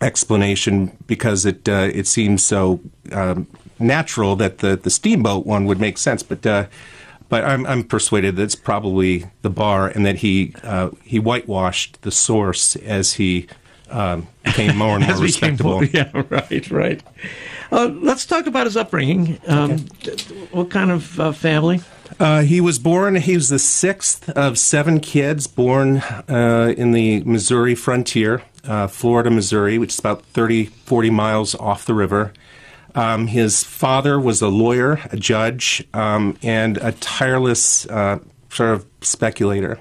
explanation 0.00 0.96
because 1.06 1.44
it 1.44 1.68
uh, 1.68 1.90
it 1.92 2.06
seems 2.06 2.44
so 2.44 2.80
um, 3.12 3.46
natural 3.78 4.36
that 4.36 4.58
the, 4.58 4.76
the 4.76 4.90
steamboat 4.90 5.44
one 5.46 5.66
would 5.66 5.80
make 5.80 5.98
sense, 5.98 6.22
but. 6.22 6.44
Uh, 6.46 6.66
but 7.28 7.42
I'm, 7.42 7.66
I'm 7.66 7.82
persuaded 7.82 8.36
that 8.36 8.44
it's 8.44 8.54
probably 8.54 9.28
the 9.42 9.50
bar, 9.50 9.88
and 9.88 10.06
that 10.06 10.18
he 10.18 10.54
uh, 10.62 10.90
he 11.02 11.18
whitewashed 11.18 12.00
the 12.02 12.12
source 12.12 12.76
as 12.76 13.14
he 13.14 13.48
um, 13.90 14.26
became 14.44 14.76
more 14.76 14.96
and 14.96 15.04
more 15.06 15.14
As 15.14 15.20
we 15.20 15.32
came 15.32 15.52
respectable. 15.52 15.84
Yeah, 15.92 16.10
right, 16.28 16.70
right. 16.70 17.02
Uh, 17.72 17.90
let's 18.00 18.26
talk 18.26 18.46
about 18.46 18.66
his 18.66 18.76
upbringing. 18.76 19.38
Um, 19.46 19.78
What 20.52 20.70
kind 20.70 20.90
of 20.90 21.18
uh, 21.18 21.32
family? 21.32 21.80
Uh, 22.20 22.42
he 22.42 22.60
was 22.60 22.78
born, 22.78 23.16
he 23.16 23.34
was 23.34 23.48
the 23.48 23.58
sixth 23.58 24.28
of 24.30 24.58
seven 24.58 25.00
kids 25.00 25.46
born 25.46 25.98
uh, 26.28 26.72
in 26.76 26.92
the 26.92 27.22
Missouri 27.24 27.74
frontier, 27.74 28.42
uh, 28.64 28.86
Florida, 28.86 29.30
Missouri, 29.30 29.78
which 29.78 29.92
is 29.92 29.98
about 29.98 30.22
30, 30.26 30.66
40 30.66 31.10
miles 31.10 31.54
off 31.56 31.84
the 31.84 31.94
river. 31.94 32.32
Um, 32.94 33.26
his 33.26 33.62
father 33.64 34.18
was 34.18 34.40
a 34.40 34.48
lawyer, 34.48 35.00
a 35.12 35.16
judge, 35.16 35.86
um, 35.92 36.38
and 36.42 36.78
a 36.78 36.92
tireless 36.92 37.86
uh, 37.86 38.20
sort 38.50 38.70
of 38.70 38.86
speculator. 39.02 39.78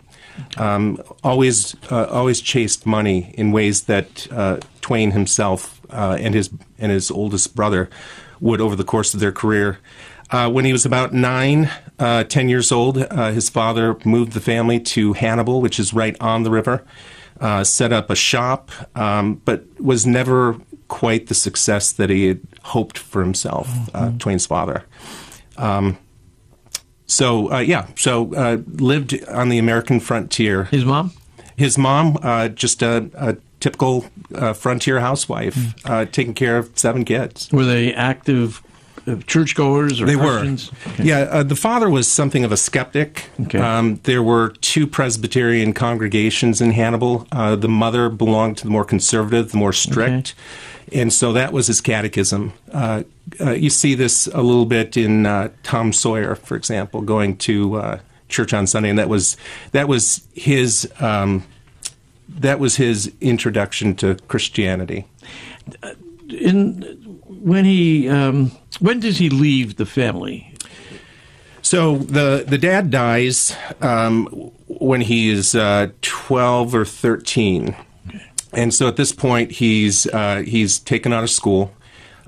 Um, 0.57 1.01
always, 1.23 1.75
uh, 1.91 2.05
always 2.05 2.41
chased 2.41 2.85
money 2.85 3.33
in 3.37 3.51
ways 3.51 3.83
that 3.83 4.27
uh, 4.31 4.59
Twain 4.81 5.11
himself 5.11 5.81
uh, 5.89 6.17
and 6.19 6.33
his 6.33 6.49
and 6.77 6.91
his 6.91 7.11
oldest 7.11 7.55
brother 7.55 7.89
would 8.39 8.61
over 8.61 8.75
the 8.75 8.83
course 8.83 9.13
of 9.13 9.19
their 9.19 9.31
career. 9.31 9.79
Uh, 10.31 10.49
when 10.49 10.65
he 10.65 10.73
was 10.73 10.85
about 10.85 11.13
nine, 11.13 11.69
uh, 11.99 12.23
ten 12.23 12.49
years 12.49 12.71
old, 12.71 12.97
uh, 12.97 13.31
his 13.31 13.49
father 13.49 13.97
moved 14.03 14.33
the 14.33 14.41
family 14.41 14.79
to 14.79 15.13
Hannibal, 15.13 15.61
which 15.61 15.79
is 15.79 15.93
right 15.93 16.17
on 16.19 16.43
the 16.43 16.51
river. 16.51 16.83
Uh, 17.39 17.63
set 17.63 17.91
up 17.91 18.09
a 18.09 18.15
shop, 18.15 18.71
um, 18.95 19.41
but 19.45 19.63
was 19.79 20.05
never 20.05 20.55
quite 20.87 21.27
the 21.27 21.33
success 21.33 21.91
that 21.91 22.09
he 22.09 22.27
had 22.27 22.39
hoped 22.63 22.97
for 22.97 23.21
himself. 23.21 23.69
Uh, 23.93 24.11
Twain's 24.17 24.45
father. 24.45 24.85
Um, 25.57 25.97
so 27.07 27.51
uh, 27.51 27.59
yeah, 27.59 27.87
so 27.95 28.33
uh, 28.35 28.57
lived 28.67 29.23
on 29.27 29.49
the 29.49 29.57
American 29.57 29.99
frontier. 29.99 30.65
His 30.65 30.85
mom. 30.85 31.11
His 31.57 31.77
mom, 31.77 32.17
uh, 32.21 32.49
just 32.49 32.81
a, 32.81 33.09
a 33.15 33.37
typical 33.59 34.05
uh, 34.33 34.53
frontier 34.53 34.99
housewife, 34.99 35.73
uh, 35.85 36.05
taking 36.05 36.33
care 36.33 36.57
of 36.57 36.77
seven 36.77 37.05
kids. 37.05 37.49
Were 37.51 37.63
they 37.63 37.93
active 37.93 38.61
churchgoers 39.27 40.01
or 40.01 40.05
they 40.05 40.15
Christians? 40.15 40.71
were. 40.71 41.03
Yeah, 41.03 41.19
uh, 41.19 41.43
the 41.43 41.55
father 41.55 41.89
was 41.89 42.07
something 42.07 42.43
of 42.43 42.51
a 42.51 42.57
skeptic. 42.57 43.29
Okay. 43.41 43.59
Um, 43.59 43.99
there 44.03 44.23
were 44.23 44.49
two 44.61 44.87
Presbyterian 44.87 45.73
congregations 45.73 46.61
in 46.61 46.71
Hannibal. 46.71 47.27
Uh, 47.31 47.55
the 47.55 47.69
mother 47.69 48.09
belonged 48.09 48.57
to 48.57 48.63
the 48.63 48.71
more 48.71 48.85
conservative, 48.85 49.51
the 49.51 49.57
more 49.57 49.73
strict. 49.73 50.33
And 50.91 51.11
so 51.11 51.33
that 51.33 51.51
was 51.51 51.67
his 51.67 51.81
catechism. 51.81 52.53
Uh, 52.71 53.03
uh, 53.41 53.51
you 53.51 53.69
see 53.69 53.95
this 53.95 54.27
a 54.27 54.41
little 54.41 54.65
bit 54.65 54.95
in 54.97 55.25
uh, 55.25 55.49
Tom 55.63 55.91
Sawyer, 55.91 56.35
for 56.35 56.55
example, 56.55 57.01
going 57.01 57.37
to 57.37 57.75
uh, 57.75 57.99
church 58.29 58.53
on 58.53 58.67
Sunday, 58.67 58.89
and 58.89 58.99
that 58.99 59.09
was 59.09 59.35
that 59.71 59.87
was 59.87 60.27
his 60.33 60.91
um, 60.99 61.43
that 62.29 62.59
was 62.59 62.75
his 62.75 63.11
introduction 63.21 63.95
to 63.95 64.15
Christianity. 64.27 65.05
In 66.29 67.04
when 67.45 67.63
he 67.63 68.09
um, 68.09 68.51
when 68.79 68.99
does 68.99 69.19
he 69.19 69.29
leave 69.29 69.75
the 69.75 69.85
family? 69.85 70.51
So 71.61 71.97
the 71.97 72.43
the 72.47 72.57
dad 72.57 72.89
dies 72.89 73.55
um, 73.81 74.25
when 74.67 75.01
he 75.01 75.29
is 75.29 75.53
uh, 75.53 75.91
twelve 76.01 76.73
or 76.73 76.85
thirteen, 76.85 77.75
and 78.51 78.73
so 78.73 78.87
at 78.87 78.95
this 78.95 79.11
point 79.11 79.51
he's 79.51 80.07
uh, 80.07 80.43
he's 80.45 80.79
taken 80.79 81.13
out 81.13 81.23
of 81.23 81.29
school. 81.29 81.71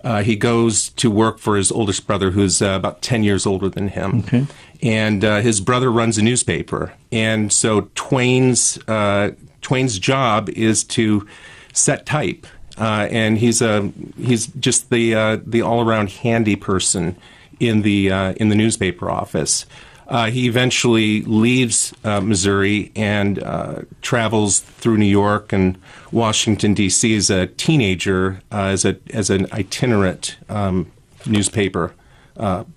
Uh, 0.04 0.22
he 0.22 0.36
goes 0.36 0.90
to 0.90 1.10
work 1.10 1.40
for 1.40 1.58
his 1.58 1.72
oldest 1.72 2.06
brother, 2.06 2.32
who's 2.32 2.62
uh, 2.62 2.70
about 2.70 3.02
ten 3.02 3.24
years 3.24 3.48
older 3.48 3.70
than 3.70 3.88
him. 3.88 4.20
Okay. 4.20 4.46
And 4.84 5.26
uh, 5.26 5.42
his 5.42 5.60
brother 5.60 5.92
runs 5.92 6.20
a 6.20 6.22
newspaper, 6.22 6.94
and 7.12 7.52
so 7.52 7.90
Twain's 7.96 8.78
uh, 8.88 9.32
Twain's 9.62 9.98
job 9.98 10.50
is 10.50 10.84
to 10.84 11.28
set 11.74 12.06
type, 12.06 12.46
uh, 12.80 13.08
and 13.10 13.38
he's 13.38 13.62
a 13.62 13.92
he's 14.18 14.48
just 14.48 14.90
the 14.90 15.16
uh, 15.16 15.38
the 15.46 15.62
all 15.62 15.88
around 15.88 16.10
handy 16.10 16.56
person 16.56 17.16
in 17.60 17.82
the 17.82 18.12
uh, 18.12 18.34
in 18.34 18.50
the 18.50 18.56
newspaper 18.56 19.10
office. 19.10 19.66
Uh, 20.08 20.28
he 20.32 20.48
eventually 20.48 21.22
leaves 21.24 21.94
uh, 22.06 22.22
Missouri 22.22 22.94
and 22.96 23.44
uh, 23.44 23.82
travels 24.02 24.62
through 24.62 24.98
New 24.98 25.06
York 25.06 25.52
and 25.52 25.78
Washington 26.14 26.74
D.C. 26.74 27.14
as 27.14 27.30
a 27.30 27.48
teenager, 27.48 28.42
as 28.52 28.86
a 28.86 28.98
as 29.14 29.30
an 29.30 29.48
itinerant 29.52 30.38
um, 30.48 30.92
newspaper 31.26 31.94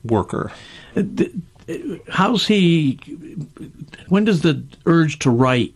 worker. 0.03 0.51
How's 2.09 2.47
he? 2.47 2.99
When 4.09 4.25
does 4.25 4.43
the 4.43 4.65
urge 4.87 5.21
to 5.21 5.31
write 5.31 5.75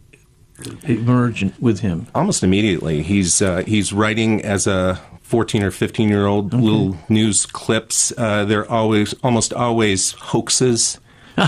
emerge 0.84 1.50
with 1.60 1.80
him? 1.80 2.06
Almost 2.14 2.42
immediately, 2.42 3.02
he's 3.02 3.42
uh, 3.42 3.62
he's 3.66 3.92
writing 3.92 4.42
as 4.42 4.66
a 4.66 5.00
14 5.22 5.62
or 5.62 5.70
15 5.70 6.08
year 6.08 6.26
old 6.26 6.52
little 6.52 6.96
news 7.08 7.46
clips. 7.46 8.12
Uh, 8.16 8.44
they're 8.44 8.70
always 8.70 9.14
almost 9.22 9.52
always 9.52 10.12
hoaxes, 10.12 10.98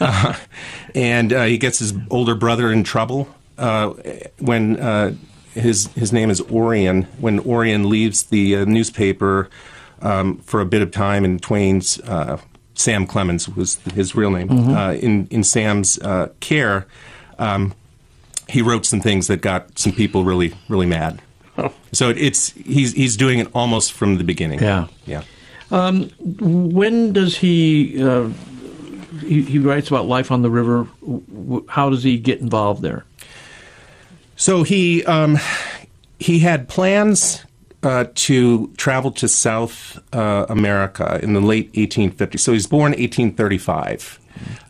Uh, 0.00 0.34
and 0.94 1.32
uh, 1.32 1.44
he 1.44 1.58
gets 1.58 1.78
his 1.80 1.94
older 2.10 2.34
brother 2.34 2.70
in 2.70 2.84
trouble 2.84 3.28
uh, 3.58 3.88
when 4.38 4.78
uh, 4.78 5.14
his 5.54 5.86
his 5.94 6.12
name 6.12 6.30
is 6.30 6.40
Orion. 6.42 7.02
When 7.18 7.40
Orion 7.40 7.88
leaves 7.88 8.24
the 8.24 8.56
uh, 8.56 8.64
newspaper 8.64 9.48
um, 10.00 10.38
for 10.38 10.60
a 10.60 10.66
bit 10.66 10.82
of 10.82 10.90
time, 10.92 11.24
in 11.24 11.38
Twain's 11.40 11.98
uh, 12.00 12.38
Sam 12.74 13.06
Clemens 13.06 13.48
was 13.48 13.76
his 13.94 14.14
real 14.14 14.30
name. 14.30 14.48
Mhm. 14.48 14.76
Uh, 14.76 14.94
in 14.94 15.26
in 15.30 15.42
Sam's 15.42 15.98
uh, 15.98 16.28
care. 16.40 16.86
Um, 17.38 17.74
he 18.52 18.60
wrote 18.60 18.84
some 18.84 19.00
things 19.00 19.28
that 19.28 19.40
got 19.40 19.78
some 19.78 19.92
people 19.92 20.24
really, 20.24 20.54
really 20.68 20.86
mad. 20.86 21.20
So 21.92 22.08
it's 22.08 22.50
he's 22.52 22.92
he's 22.92 23.16
doing 23.16 23.38
it 23.38 23.48
almost 23.54 23.92
from 23.92 24.16
the 24.16 24.24
beginning. 24.24 24.60
Yeah. 24.60 24.86
yeah. 25.06 25.24
Um, 25.70 26.08
when 26.18 27.12
does 27.12 27.36
he, 27.36 28.02
uh, 28.02 28.28
he? 29.20 29.42
He 29.42 29.58
writes 29.58 29.88
about 29.88 30.06
life 30.06 30.30
on 30.30 30.42
the 30.42 30.50
river. 30.50 30.86
How 31.68 31.90
does 31.90 32.02
he 32.02 32.18
get 32.18 32.40
involved 32.40 32.80
there? 32.82 33.04
So 34.36 34.62
he 34.62 35.04
um, 35.04 35.38
he 36.18 36.38
had 36.38 36.68
plans 36.68 37.44
uh, 37.82 38.06
to 38.14 38.68
travel 38.78 39.10
to 39.12 39.28
South 39.28 39.98
uh, 40.14 40.46
America 40.48 41.20
in 41.22 41.34
the 41.34 41.40
late 41.40 41.72
1850s. 41.74 42.40
So 42.40 42.52
he's 42.52 42.66
born 42.66 42.92
1835. 42.92 44.18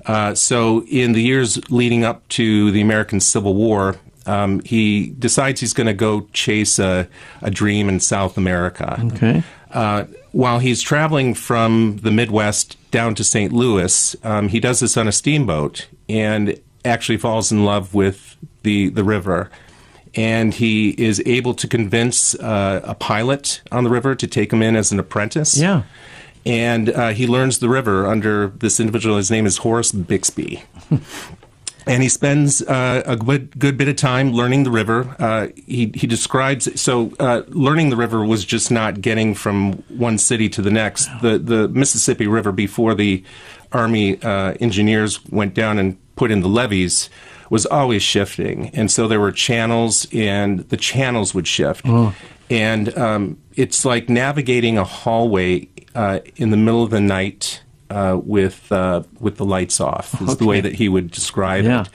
Uh, 0.07 0.35
so 0.35 0.85
in 0.87 1.13
the 1.13 1.23
years 1.23 1.71
leading 1.71 2.05
up 2.05 2.27
to 2.29 2.71
the 2.71 2.81
American 2.81 3.21
Civil 3.21 3.55
War, 3.55 3.97
um, 4.27 4.61
he 4.61 5.09
decides 5.19 5.61
he's 5.61 5.73
going 5.73 5.87
to 5.87 5.95
go 5.95 6.29
chase 6.33 6.79
a, 6.79 7.09
a 7.41 7.51
dream 7.51 7.89
in 7.89 8.01
South 8.01 8.37
America. 8.37 9.01
Okay. 9.15 9.43
Uh, 9.71 10.05
while 10.33 10.59
he's 10.59 10.81
traveling 10.81 11.35
from 11.35 11.99
the 12.03 12.11
Midwest 12.11 12.77
down 12.91 13.15
to 13.15 13.25
St. 13.25 13.53
Louis, 13.53 14.17
um, 14.23 14.49
he 14.49 14.61
does 14.61 14.81
this 14.81 14.97
on 14.97 15.09
a 15.09 15.13
steamboat 15.13 15.89
and 16.09 16.61
actually 16.85 17.19
falls 17.19 17.53
in 17.53 17.65
love 17.65 17.95
with 17.95 18.37
the 18.63 18.89
the 18.91 19.05
river. 19.05 19.51
And 20.15 20.53
he 20.53 20.91
is 20.91 21.23
able 21.25 21.55
to 21.55 21.67
convince 21.67 22.35
uh, 22.35 22.83
a 22.85 22.95
pilot 22.95 23.63
on 23.73 23.85
the 23.85 23.91
river 23.91 24.15
to 24.15 24.27
take 24.27 24.53
him 24.53 24.63
in 24.63 24.77
as 24.77 24.93
an 24.93 24.99
apprentice. 24.99 25.57
Yeah. 25.57 25.85
And 26.45 26.89
uh, 26.89 27.09
he 27.11 27.27
learns 27.27 27.61
the 27.61 27.69
river 27.69 28.07
under 28.07 28.49
this 28.49 28.81
individual. 28.81 29.17
His 29.17 29.31
name 29.31 29.47
is 29.47 29.59
Horace 29.59 29.93
Bixby. 29.93 30.63
and 31.87 32.03
he 32.03 32.09
spends 32.09 32.63
uh, 32.63 33.03
a 33.07 33.17
good, 33.17 33.59
good 33.59 33.77
bit 33.77 33.89
of 33.89 33.97
time 33.97 34.33
learning 34.33 34.65
the 34.65 34.71
river. 34.71 35.15
Uh, 35.19 35.49
he, 35.67 35.93
he 35.95 36.07
describes 36.07 36.81
so 36.81 37.13
uh, 37.19 37.43
learning 37.49 37.91
the 37.91 37.97
river 37.97 38.25
was 38.25 38.45
just 38.45 38.71
not 38.71 39.01
getting 39.01 39.35
from 39.35 39.73
one 39.89 40.19
city 40.19 40.49
to 40.51 40.63
the 40.63 40.71
next. 40.71 41.09
The 41.21 41.39
the 41.39 41.69
Mississippi 41.69 42.27
River 42.27 42.53
before 42.53 42.95
the 42.95 43.25
Army 43.73 44.23
uh, 44.23 44.55
engineers 44.61 45.25
went 45.27 45.55
down 45.55 45.79
and 45.79 45.99
put 46.17 46.31
in 46.31 46.41
the 46.41 46.49
levees 46.49 47.09
was 47.51 47.67
always 47.67 48.03
shifting, 48.03 48.71
and 48.71 48.91
so 48.91 49.07
there 49.07 49.21
were 49.21 49.33
channels, 49.33 50.07
and 50.13 50.61
the 50.71 50.77
channels 50.77 51.35
would 51.35 51.47
shift. 51.47 51.83
Oh. 51.85 52.15
And 52.49 52.97
um, 52.99 53.39
it's 53.57 53.85
like 53.85 54.09
navigating 54.09 54.79
a 54.79 54.85
hallway 54.85 55.69
uh, 55.95 56.21
in 56.37 56.51
the 56.51 56.57
middle 56.57 56.83
of 56.83 56.91
the 56.91 57.01
night 57.01 57.63
uh, 57.91 58.19
with 58.23 58.71
uh, 58.73 59.03
with 59.21 59.37
the 59.37 59.45
lights 59.45 59.81
off. 59.81 60.21
Is 60.23 60.37
the 60.37 60.47
way 60.47 60.61
that 60.61 60.75
he 60.75 60.89
would 60.89 61.11
describe 61.11 61.65
Yeah. 61.65 61.83
it. 61.83 61.89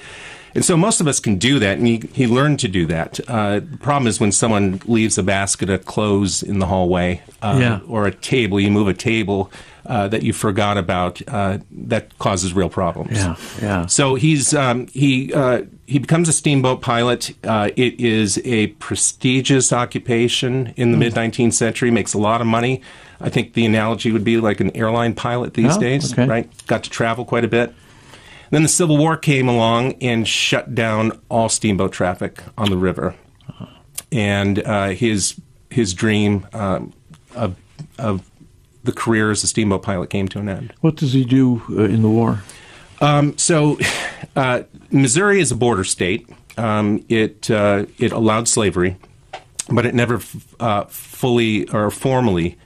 And 0.56 0.66
so 0.66 0.76
most 0.76 1.00
of 1.02 1.08
us 1.08 1.20
can 1.20 1.36
do 1.38 1.60
that, 1.60 1.78
and 1.78 1.86
he, 1.86 2.02
he 2.14 2.26
learned 2.26 2.60
to 2.62 2.68
do 2.68 2.88
that. 2.88 3.20
Uh, 3.28 3.60
the 3.60 3.78
problem 3.80 4.08
is 4.08 4.20
when 4.20 4.32
someone 4.32 4.82
leaves 4.88 5.16
a 5.20 5.22
basket 5.24 5.70
of 5.70 5.86
clothes 5.86 6.42
in 6.42 6.58
the 6.58 6.66
hallway, 6.66 7.22
uh, 7.44 7.58
Yeah. 7.62 7.80
or 7.88 8.08
a 8.08 8.12
table, 8.12 8.60
you 8.60 8.72
move 8.72 8.88
a 8.88 8.94
table 8.96 9.52
uh, 9.86 10.08
that 10.08 10.24
you 10.24 10.34
forgot 10.34 10.76
about, 10.78 11.22
uh, 11.28 11.60
that 11.72 12.18
causes 12.18 12.54
real 12.54 12.70
problems. 12.70 13.18
Yeah, 13.18 13.36
yeah. 13.62 13.86
So 13.86 14.16
he's 14.16 14.54
um, 14.56 14.88
he 14.88 15.32
uh, 15.32 15.62
he 15.86 16.00
becomes 16.00 16.28
a 16.28 16.34
steamboat 16.34 16.82
pilot. 16.82 17.34
Uh, 17.44 17.70
it 17.76 18.00
is 18.00 18.40
a 18.44 18.68
prestigious 18.80 19.72
occupation 19.72 20.74
in 20.76 20.90
the 20.92 20.96
Hmm. 20.98 21.00
mid 21.02 21.14
19th 21.14 21.54
century. 21.54 21.92
Makes 21.92 22.14
a 22.16 22.18
lot 22.20 22.42
of 22.42 22.48
money. 22.48 22.82
I 23.20 23.30
think 23.30 23.54
the 23.54 23.66
analogy 23.66 24.12
would 24.12 24.24
be 24.24 24.38
like 24.40 24.60
an 24.60 24.76
airline 24.76 25.14
pilot 25.16 25.54
these 25.56 25.76
Oh, 25.78 25.80
days, 25.80 26.14
okay. 26.14 26.28
right? 26.28 26.68
Got 26.68 26.84
to 26.84 26.90
travel 26.90 27.26
quite 27.26 27.44
a 27.44 27.48
bit. 27.48 27.74
Then 28.52 28.64
the 28.64 28.70
Civil 28.70 28.98
War 28.98 29.18
came 29.18 29.48
along 29.50 29.94
and 30.02 30.28
shut 30.28 30.74
down 30.76 31.20
all 31.30 31.50
steamboat 31.50 31.92
traffic 31.92 32.42
on 32.58 32.70
the 32.70 32.78
river, 32.78 33.16
and 34.12 34.60
uh, 34.66 34.90
his 34.90 35.40
his 35.70 35.94
dream 35.94 36.48
um, 36.54 36.94
of 37.36 37.56
of 37.98 38.30
the 38.84 38.92
career 38.94 39.32
as 39.32 39.44
a 39.44 39.48
steamboat 39.48 39.82
pilot 39.84 40.10
came 40.10 40.28
to 40.30 40.40
an 40.40 40.48
end. 40.48 40.74
What 40.82 40.96
does 40.96 41.12
he 41.14 41.26
do 41.26 41.62
uh, 41.70 41.84
in 41.84 42.02
the 42.02 42.10
war? 42.10 42.42
Um, 43.02 43.38
so, 43.38 43.78
uh, 44.36 44.64
Missouri 44.92 45.40
is 45.42 45.52
a 45.52 45.56
border 45.56 45.84
state. 45.84 46.30
Um, 46.58 47.04
it 47.10 47.52
uh, 47.52 47.86
it 47.98 48.12
allowed 48.14 48.48
slavery, 48.48 48.96
but 49.70 49.86
it 49.86 49.94
never 49.94 50.16
f- 50.16 50.56
uh, 50.60 50.84
fully 50.86 51.68
or 51.70 51.92
formally 51.92 52.58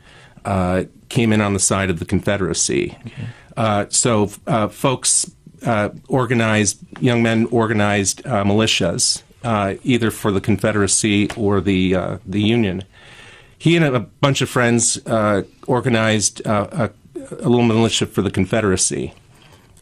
uh, 0.46 0.84
came 1.10 1.34
in 1.34 1.42
on 1.42 1.54
the 1.54 1.60
side 1.60 1.90
of 1.90 2.00
the 2.00 2.06
Confederacy. 2.06 2.98
Uh, 3.58 3.86
so, 3.90 4.32
uh, 4.48 4.68
folks 4.68 5.30
uh, 5.66 5.90
organized, 6.08 6.80
young 7.02 7.22
men 7.22 7.46
organized 7.52 8.26
uh, 8.26 8.44
militias, 8.44 9.24
uh, 9.44 9.76
either 9.84 10.12
for 10.12 10.32
the 10.32 10.42
Confederacy 10.42 11.30
or 11.32 11.62
the 11.62 11.96
uh, 11.96 12.18
the 12.26 12.42
Union. 12.42 12.84
He 13.58 13.76
and 13.76 13.86
a 13.86 14.00
bunch 14.00 14.42
of 14.42 14.50
friends 14.50 14.98
uh, 15.06 15.44
organized 15.68 16.46
uh, 16.48 16.68
a, 16.72 16.90
a 17.16 17.50
little 17.50 17.62
militia 17.62 18.08
for 18.08 18.22
the 18.24 18.32
Confederacy 18.32 19.14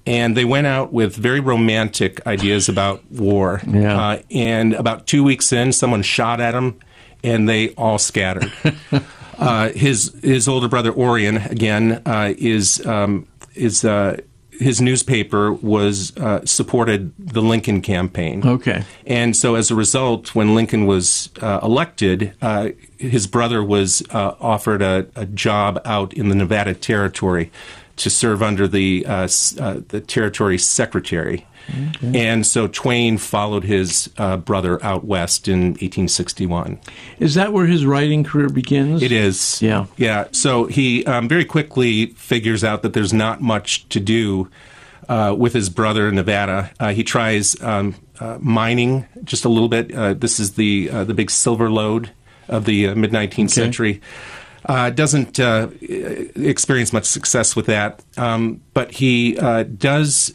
and 0.09 0.35
they 0.35 0.45
went 0.45 0.65
out 0.65 0.91
with 0.91 1.15
very 1.15 1.39
romantic 1.39 2.25
ideas 2.25 2.67
about 2.67 3.03
war. 3.11 3.61
Yeah. 3.67 4.01
Uh, 4.01 4.21
and 4.31 4.73
about 4.73 5.05
two 5.05 5.23
weeks 5.23 5.51
in, 5.53 5.71
someone 5.71 6.01
shot 6.01 6.41
at 6.41 6.53
them, 6.53 6.79
and 7.23 7.47
they 7.47 7.69
all 7.75 7.99
scattered. 7.99 8.51
uh, 9.39 9.69
his 9.69 10.15
his 10.21 10.47
older 10.47 10.67
brother 10.67 10.91
Orion 10.91 11.37
again 11.37 12.01
uh, 12.05 12.33
is 12.37 12.85
um, 12.85 13.27
is 13.55 13.83
uh, 13.83 14.17
his 14.59 14.81
newspaper 14.81 15.53
was 15.53 16.15
uh, 16.17 16.45
supported 16.45 17.13
the 17.17 17.41
Lincoln 17.41 17.81
campaign. 17.81 18.45
Okay. 18.45 18.83
And 19.07 19.35
so, 19.35 19.55
as 19.55 19.71
a 19.71 19.75
result, 19.75 20.35
when 20.35 20.53
Lincoln 20.53 20.85
was 20.85 21.29
uh, 21.41 21.61
elected, 21.63 22.33
uh, 22.41 22.69
his 22.97 23.25
brother 23.25 23.63
was 23.63 24.03
uh, 24.09 24.35
offered 24.39 24.81
a, 24.81 25.07
a, 25.15 25.25
job 25.25 25.81
out 25.85 26.13
in 26.13 26.27
the 26.27 26.35
Nevada 26.35 26.73
Territory 26.73 27.51
to 27.95 28.09
serve 28.09 28.43
under 28.43 28.67
the 28.67 29.05
uh, 29.07 29.29
uh, 29.59 29.79
the 29.87 30.03
territory 30.05 30.57
secretary. 30.57 31.45
Okay. 31.97 32.27
And 32.27 32.45
so 32.45 32.67
Twain 32.67 33.17
followed 33.17 33.63
his 33.63 34.09
uh, 34.17 34.37
brother 34.37 34.83
out 34.83 35.03
west 35.03 35.47
in 35.47 35.71
1861. 35.71 36.79
Is 37.19 37.35
that 37.35 37.53
where 37.53 37.65
his 37.65 37.85
writing 37.85 38.23
career 38.23 38.49
begins? 38.49 39.03
It 39.03 39.11
is. 39.11 39.61
Yeah. 39.61 39.85
Yeah. 39.97 40.27
So 40.31 40.65
he 40.65 41.05
um, 41.05 41.27
very 41.27 41.45
quickly 41.45 42.07
figures 42.07 42.63
out 42.63 42.81
that 42.81 42.93
there's 42.93 43.13
not 43.13 43.41
much 43.41 43.87
to 43.89 43.99
do 43.99 44.49
uh, 45.07 45.35
with 45.37 45.53
his 45.53 45.69
brother 45.69 46.07
in 46.07 46.15
Nevada. 46.15 46.71
Uh, 46.79 46.89
he 46.89 47.03
tries 47.03 47.59
um, 47.61 47.95
uh, 48.19 48.37
mining 48.39 49.05
just 49.23 49.45
a 49.45 49.49
little 49.49 49.69
bit. 49.69 49.89
this 50.19 50.39
is 50.39 50.53
the 50.53 50.87
the 50.87 51.13
big 51.13 51.31
silver 51.31 51.69
lode 51.69 52.11
of 52.47 52.65
the 52.65 52.93
mid 52.95 53.11
19th 53.11 53.39
okay. 53.39 53.47
century. 53.47 54.01
Uh, 54.65 54.89
doesn't 54.89 55.39
uh, 55.39 55.69
experience 55.81 56.91
much 56.91 57.05
success 57.05 57.55
with 57.55 57.65
that, 57.67 58.03
um, 58.17 58.61
but 58.73 58.91
he 58.91 59.37
uh, 59.37 59.63
does. 59.63 60.33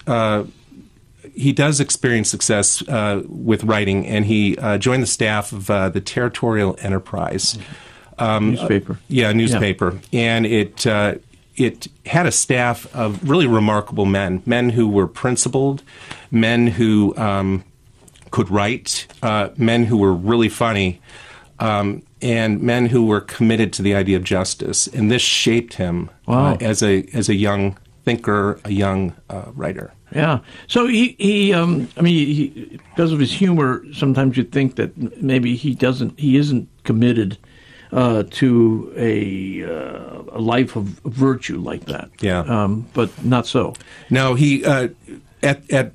He 1.35 1.53
does 1.53 1.81
experience 1.81 2.31
success 2.31 2.83
with 3.27 3.65
writing, 3.65 4.07
and 4.07 4.25
he 4.27 4.57
joined 4.79 5.03
the 5.03 5.09
staff 5.09 5.53
of 5.53 5.67
the 5.67 6.01
Territorial 6.01 6.77
Enterprise 6.81 7.59
um, 8.19 8.53
newspaper. 8.53 8.99
yeah, 9.09 9.33
newspaper, 9.33 10.01
yeah. 10.11 10.21
and 10.21 10.47
it 10.47 10.87
it 11.57 11.89
had 12.07 12.27
a 12.27 12.33
staff 12.33 12.93
of 12.95 13.29
really 13.29 13.47
remarkable 13.47 14.07
men, 14.07 14.43
men 14.45 14.71
who 14.71 14.89
were 14.89 15.07
principled, 15.07 15.83
men 16.31 16.67
who 16.67 17.17
um, 17.17 17.65
could 18.31 18.51
write, 18.51 19.07
uh, 19.23 19.51
men 19.57 19.85
who 19.85 19.97
were 19.97 20.13
really 20.13 20.49
funny, 20.49 21.01
um, 21.61 22.03
and 22.21 22.61
men 22.61 22.87
who 22.87 23.07
were 23.07 23.21
committed 23.21 23.73
to 23.73 23.83
the 23.83 23.95
idea 23.95 24.17
of 24.17 24.25
justice. 24.25 24.89
And 24.89 25.11
this 25.11 25.23
shaped 25.23 25.75
him 25.75 26.11
uh, 26.27 26.33
wow. 26.33 26.53
uh, 26.55 26.57
as 26.61 26.83
a 26.83 27.07
as 27.13 27.29
a 27.29 27.35
young 27.35 27.79
thinker, 28.05 28.61
a 28.65 28.73
young 28.73 29.15
uh, 29.31 29.45
writer. 29.55 29.93
Yeah. 30.15 30.41
So 30.69 30.87
he, 30.87 31.17
he 31.19 31.53
um, 31.53 31.89
I 31.97 32.03
mean, 32.03 32.27
he, 32.27 32.81
because 32.91 33.13
of 33.13 33.19
his 33.19 33.33
humor, 33.33 33.85
sometimes 33.93 34.37
you 34.37 34.45
think 34.45 34.77
that 34.77 35.21
maybe 35.21 35.57
he 35.57 35.75
doesn't, 35.75 36.19
he 36.19 36.37
isn't 36.37 36.69
committed 36.85 37.37
uh, 37.93 38.25
to 38.31 38.93
a, 38.97 39.65
uh, 39.65 40.23
a 40.33 40.41
life 40.41 40.77
of 40.77 40.85
virtue 41.05 41.59
like 41.59 41.87
that. 41.87 42.11
Yeah. 42.21 42.41
Um, 42.41 42.87
but 42.95 43.11
not 43.25 43.47
so. 43.47 43.75
No, 44.11 44.35
he 44.35 44.65
uh, 44.65 44.89
at 45.43 45.71
at 45.71 45.93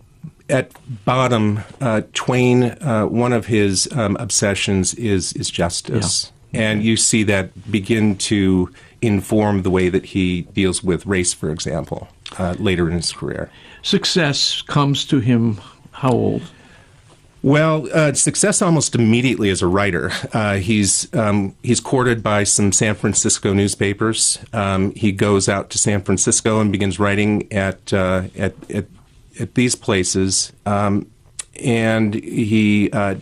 at 0.50 0.72
bottom, 1.06 1.60
uh, 1.80 2.02
Twain, 2.14 2.64
uh, 2.64 3.06
one 3.06 3.34
of 3.34 3.46
his 3.46 3.88
um, 3.92 4.16
obsessions 4.18 4.94
is 4.96 5.34
is 5.34 5.50
justice, 5.50 6.32
yeah. 6.52 6.62
and 6.62 6.84
you 6.84 6.98
see 6.98 7.24
that 7.24 7.72
begin 7.72 8.16
to 8.18 8.72
inform 9.02 9.62
the 9.62 9.70
way 9.70 9.90
that 9.90 10.06
he 10.06 10.42
deals 10.54 10.84
with 10.84 11.06
race, 11.06 11.34
for 11.34 11.50
example, 11.50 12.08
uh, 12.38 12.56
later 12.60 12.90
in 12.90 12.96
his 12.96 13.12
career. 13.12 13.50
Success 13.82 14.62
comes 14.62 15.06
to 15.06 15.20
him 15.20 15.60
how 15.92 16.12
old? 16.12 16.42
Well, 17.42 17.88
uh, 17.94 18.14
success 18.14 18.62
almost 18.62 18.96
immediately 18.96 19.50
as 19.50 19.62
a 19.62 19.68
writer. 19.68 20.12
Uh, 20.34 20.56
he's 20.56 21.14
um, 21.14 21.56
he's 21.64 21.80
courted 21.80 22.22
by 22.22 22.44
some 22.44 22.74
San 22.74 22.96
Francisco 22.96 23.54
newspapers. 23.54 24.40
Um, 24.52 24.94
he 24.94 25.14
goes 25.14 25.48
out 25.48 25.70
to 25.70 25.78
San 25.78 26.02
Francisco 26.02 26.60
and 26.60 26.72
begins 26.72 27.00
writing 27.00 27.52
at 27.52 27.94
uh, 27.94 28.24
at, 28.38 28.56
at 28.70 28.88
at 29.40 29.56
these 29.56 29.76
places, 29.76 30.52
um, 30.66 31.10
and 31.64 32.14
he. 32.14 32.92
Uh, 32.92 33.16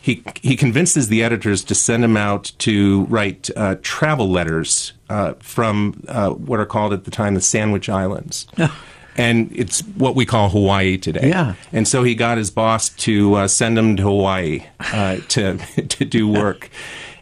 he, 0.00 0.24
he 0.40 0.56
convinces 0.56 1.08
the 1.08 1.22
editors 1.22 1.62
to 1.64 1.74
send 1.74 2.02
him 2.02 2.16
out 2.16 2.52
to 2.60 3.04
write 3.06 3.50
uh, 3.54 3.76
travel 3.82 4.30
letters 4.30 4.94
uh, 5.10 5.34
from 5.40 6.02
uh, 6.08 6.30
what 6.30 6.58
are 6.58 6.64
called 6.64 6.94
at 6.94 7.04
the 7.04 7.10
time 7.10 7.34
the 7.34 7.42
Sandwich 7.42 7.90
Islands. 7.90 8.46
and 9.18 9.50
it's 9.52 9.80
what 9.80 10.14
we 10.14 10.24
call 10.24 10.48
Hawaii 10.48 10.96
today. 10.96 11.28
Yeah. 11.28 11.54
And 11.72 11.86
so 11.86 12.02
he 12.02 12.14
got 12.14 12.38
his 12.38 12.50
boss 12.50 12.88
to 12.90 13.34
uh, 13.34 13.48
send 13.48 13.78
him 13.78 13.96
to 13.96 14.02
Hawaii 14.04 14.64
uh, 14.80 15.18
to 15.28 15.58
to 15.58 16.04
do 16.04 16.28
work. 16.28 16.70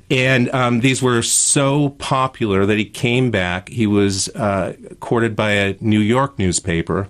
And 0.08 0.48
um, 0.50 0.80
these 0.80 1.02
were 1.02 1.20
so 1.22 1.88
popular 1.88 2.64
that 2.64 2.78
he 2.78 2.84
came 2.84 3.32
back. 3.32 3.68
He 3.68 3.88
was 3.88 4.28
uh, 4.28 4.74
courted 5.00 5.34
by 5.34 5.50
a 5.50 5.76
New 5.80 5.98
York 5.98 6.38
newspaper 6.38 7.08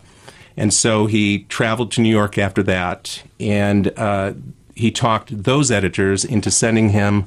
and 0.56 0.72
so 0.72 1.06
he 1.06 1.40
traveled 1.44 1.92
to 1.92 2.00
New 2.00 2.10
York 2.10 2.38
after 2.38 2.62
that, 2.62 3.22
and 3.38 3.92
uh, 3.98 4.32
he 4.74 4.90
talked 4.90 5.42
those 5.44 5.70
editors 5.70 6.24
into 6.24 6.50
sending 6.50 6.90
him 6.90 7.26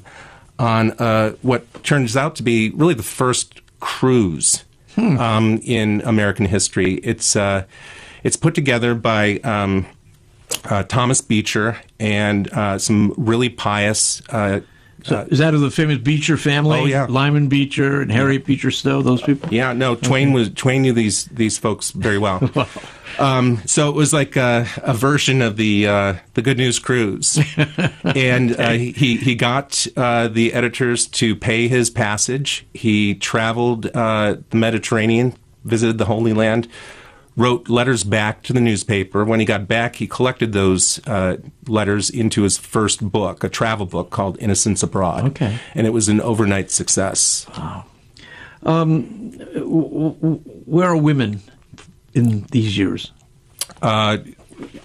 on 0.58 0.92
uh, 0.94 1.32
what 1.42 1.84
turns 1.84 2.18
out 2.18 2.36
to 2.38 2.44
be 2.44 2.72
really 2.72 2.96
the 2.96 3.04
first 3.04 3.62
cruise 3.80 4.66
hmm. 4.96 5.18
um, 5.18 5.60
in 5.64 6.02
American 6.02 6.46
history. 6.46 6.96
It's 6.96 7.36
uh, 7.36 7.66
it's 8.24 8.36
put 8.36 8.56
together 8.56 8.96
by 8.96 9.38
um, 9.40 9.86
uh, 10.66 10.84
Thomas 10.84 11.22
Beecher 11.22 11.80
and 12.00 12.52
uh, 12.54 12.78
some 12.78 13.14
really 13.18 13.50
pious 13.50 14.22
uh, 14.30 14.62
so 15.04 15.28
is 15.30 15.40
that 15.40 15.54
of 15.54 15.62
the 15.62 15.72
famous 15.72 15.98
Beecher 15.98 16.38
family? 16.38 16.80
Oh 16.80 16.86
yeah, 16.86 17.06
Lyman 17.10 17.48
Beecher 17.48 18.02
and 18.02 18.12
Harriet 18.12 18.46
Beecher 18.46 18.72
Stowe. 18.72 19.02
Those 19.02 19.22
people. 19.22 19.52
Yeah, 19.52 19.74
no. 19.74 19.96
Twain 19.96 20.30
okay. 20.30 20.36
was 20.36 20.50
Twain 20.50 20.82
knew 20.82 20.94
these 20.94 21.26
these 21.26 21.58
folks 21.58 21.92
very 21.92 22.18
well. 22.18 22.40
Um, 23.20 23.62
so 23.66 23.90
it 23.90 23.96
was 23.96 24.14
like 24.14 24.36
a, 24.38 24.66
a 24.78 24.94
version 24.94 25.42
of 25.42 25.58
the 25.58 25.88
uh, 25.88 26.14
the 26.36 26.42
Good 26.42 26.58
News 26.58 26.80
Cruise, 26.80 27.38
and 28.04 28.58
uh, 28.58 28.72
he 28.72 29.18
he 29.18 29.36
got 29.36 29.86
uh, 29.98 30.30
the 30.30 30.54
editors 30.54 31.06
to 31.08 31.36
pay 31.36 31.68
his 31.68 31.90
passage. 31.90 32.66
He 32.74 33.16
traveled 33.16 33.88
uh, 33.88 34.38
the 34.50 34.58
Mediterranean, 34.58 35.36
visited 35.66 35.98
the 35.98 36.06
Holy 36.06 36.32
Land, 36.32 36.70
wrote 37.36 37.70
letters 37.70 38.04
back 38.04 38.44
to 38.44 38.54
the 38.54 38.62
newspaper. 38.62 39.26
When 39.26 39.40
he 39.40 39.46
got 39.46 39.68
back, 39.68 39.98
he 39.98 40.08
collected 40.08 40.54
those 40.54 41.06
uh, 41.08 41.38
letters 41.68 42.10
into 42.10 42.44
his 42.44 42.58
first 42.58 43.12
book, 43.12 43.44
a 43.44 43.50
travel 43.50 43.86
book 43.86 44.12
called 44.12 44.38
Innocents 44.40 44.82
Abroad. 44.82 45.26
Okay. 45.26 45.58
And 45.74 45.86
it 45.86 45.92
was 45.92 46.10
an 46.10 46.22
overnight 46.22 46.72
success. 46.72 47.46
Wow. 47.58 47.86
Um, 48.64 49.30
w- 49.54 50.14
w- 50.16 50.40
where 50.66 50.90
are 50.90 50.98
women 50.98 51.42
in 52.14 52.44
these 52.52 52.78
years? 52.78 53.12
Uh, 53.82 54.18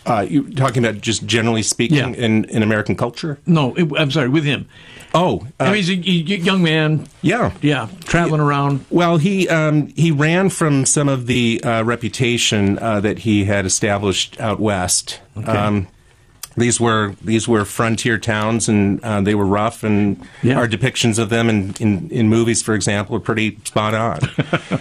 uh, 0.06 0.26
you 0.28 0.52
talking 0.54 0.84
about 0.84 1.00
just 1.00 1.26
generally 1.26 1.62
speaking 1.62 1.96
yeah. 1.96 2.24
in, 2.24 2.44
in 2.44 2.62
American 2.62 2.96
culture? 2.96 3.38
No, 3.46 3.74
it, 3.74 3.90
I'm 3.98 4.10
sorry, 4.10 4.28
with 4.28 4.44
him. 4.44 4.68
Oh, 5.14 5.46
uh, 5.60 5.64
I 5.64 5.66
mean, 5.66 5.74
he's 5.76 5.90
a, 5.90 6.34
a, 6.34 6.38
young 6.38 6.62
man. 6.62 7.06
Yeah, 7.22 7.52
yeah, 7.62 7.88
traveling 8.00 8.40
around. 8.40 8.84
Well, 8.90 9.16
he 9.16 9.48
um, 9.48 9.88
he 9.88 10.10
ran 10.10 10.50
from 10.50 10.84
some 10.86 11.08
of 11.08 11.26
the 11.26 11.62
uh, 11.62 11.84
reputation 11.84 12.78
uh, 12.80 13.00
that 13.00 13.20
he 13.20 13.44
had 13.44 13.64
established 13.64 14.40
out 14.40 14.58
west. 14.58 15.20
Okay. 15.36 15.50
Um, 15.50 15.86
these 16.56 16.80
were 16.80 17.14
these 17.22 17.48
were 17.48 17.64
frontier 17.64 18.18
towns, 18.18 18.68
and 18.68 19.02
uh, 19.04 19.20
they 19.20 19.34
were 19.34 19.46
rough, 19.46 19.82
and 19.82 20.20
yeah. 20.42 20.56
our 20.56 20.68
depictions 20.68 21.18
of 21.18 21.28
them 21.28 21.48
in, 21.48 21.74
in, 21.80 22.10
in 22.10 22.28
movies, 22.28 22.62
for 22.62 22.74
example, 22.74 23.16
are 23.16 23.20
pretty 23.20 23.58
spot 23.64 23.94
on. 23.94 24.20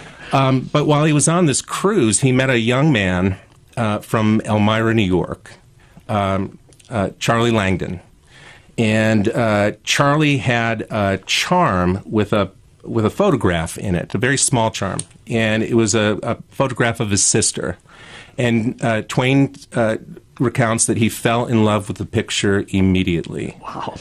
um, 0.34 0.68
but 0.72 0.86
while 0.86 1.04
he 1.04 1.12
was 1.12 1.28
on 1.28 1.46
this 1.46 1.62
cruise, 1.62 2.20
he 2.20 2.32
met 2.32 2.50
a 2.50 2.58
young 2.58 2.92
man 2.92 3.38
uh, 3.76 4.00
from 4.00 4.40
Elmira, 4.44 4.92
New 4.94 5.02
York, 5.02 5.52
um, 6.08 6.58
uh, 6.90 7.10
Charlie 7.18 7.50
Langdon 7.50 8.00
and 8.76 9.28
uh, 9.28 9.72
Charlie 9.84 10.38
had 10.38 10.82
a 10.90 11.18
charm 11.26 12.02
with 12.04 12.32
a 12.32 12.50
with 12.82 13.06
a 13.06 13.10
photograph 13.10 13.78
in 13.78 13.94
it, 13.94 14.14
a 14.14 14.18
very 14.18 14.36
small 14.36 14.70
charm, 14.70 14.98
and 15.26 15.62
it 15.62 15.74
was 15.74 15.94
a, 15.94 16.18
a 16.22 16.36
photograph 16.50 17.00
of 17.00 17.10
his 17.10 17.22
sister. 17.22 17.78
And 18.36 18.82
uh, 18.84 19.02
Twain 19.02 19.54
uh, 19.72 19.98
recounts 20.38 20.86
that 20.86 20.98
he 20.98 21.08
fell 21.08 21.46
in 21.46 21.64
love 21.64 21.88
with 21.88 21.96
the 21.96 22.04
picture 22.04 22.66
immediately. 22.68 23.56
Wow. 23.62 23.94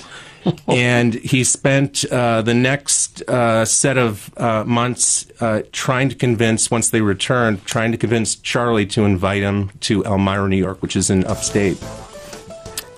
and 0.67 1.13
he 1.13 1.43
spent 1.43 2.05
uh, 2.05 2.41
the 2.41 2.53
next 2.53 3.21
uh, 3.23 3.65
set 3.65 3.97
of 3.97 4.33
uh, 4.37 4.63
months 4.65 5.27
uh, 5.39 5.61
trying 5.71 6.09
to 6.09 6.15
convince, 6.15 6.69
once 6.71 6.89
they 6.89 7.01
returned, 7.01 7.65
trying 7.65 7.91
to 7.91 7.97
convince 7.97 8.35
Charlie 8.35 8.85
to 8.87 9.05
invite 9.05 9.41
him 9.41 9.69
to 9.81 10.03
Elmira, 10.03 10.47
New 10.47 10.57
York, 10.57 10.81
which 10.81 10.95
is 10.95 11.09
in 11.09 11.23
upstate. 11.25 11.83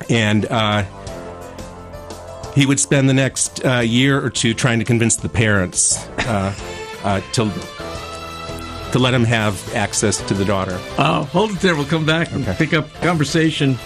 And 0.10 0.46
uh, 0.46 0.84
he 2.56 2.66
would 2.66 2.80
spend 2.80 3.10
the 3.10 3.14
next 3.14 3.64
uh, 3.66 3.80
year 3.80 4.24
or 4.24 4.30
two 4.30 4.54
trying 4.54 4.80
to 4.80 4.86
convince 4.86 5.18
the 5.18 5.30
parents 5.30 6.08
uh, 6.20 6.56
uh, 7.04 7.22
to 7.34 7.52
to 8.92 9.00
let 9.00 9.14
him 9.14 9.26
have 9.26 9.76
access 9.76 10.26
to 10.26 10.34
the 10.34 10.46
daughter. 10.46 10.80
Oh, 10.98 11.28
hold 11.34 11.52
it 11.52 11.60
there. 11.60 11.76
We'll 11.76 11.84
come 11.84 12.06
back 12.06 12.32
and 12.32 12.48
okay. 12.48 12.56
pick 12.58 12.74
up 12.74 12.94
conversation. 13.02 13.78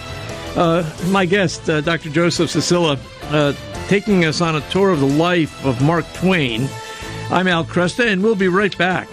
Uh, 0.54 0.88
my 1.08 1.26
guest, 1.26 1.68
uh, 1.68 1.80
Dr. 1.80 2.10
Joseph 2.10 2.48
Csicsila, 2.48 2.96
uh, 3.30 3.54
taking 3.88 4.24
us 4.24 4.40
on 4.40 4.56
a 4.56 4.60
tour 4.70 4.90
of 4.90 5.00
the 5.00 5.06
life 5.06 5.64
of 5.64 5.80
Mark 5.82 6.04
Twain. 6.14 6.68
I'm 7.30 7.46
Al 7.46 7.64
Kresta, 7.64 8.06
and 8.06 8.22
we'll 8.22 8.34
be 8.34 8.48
right 8.48 8.76
back. 8.76 9.08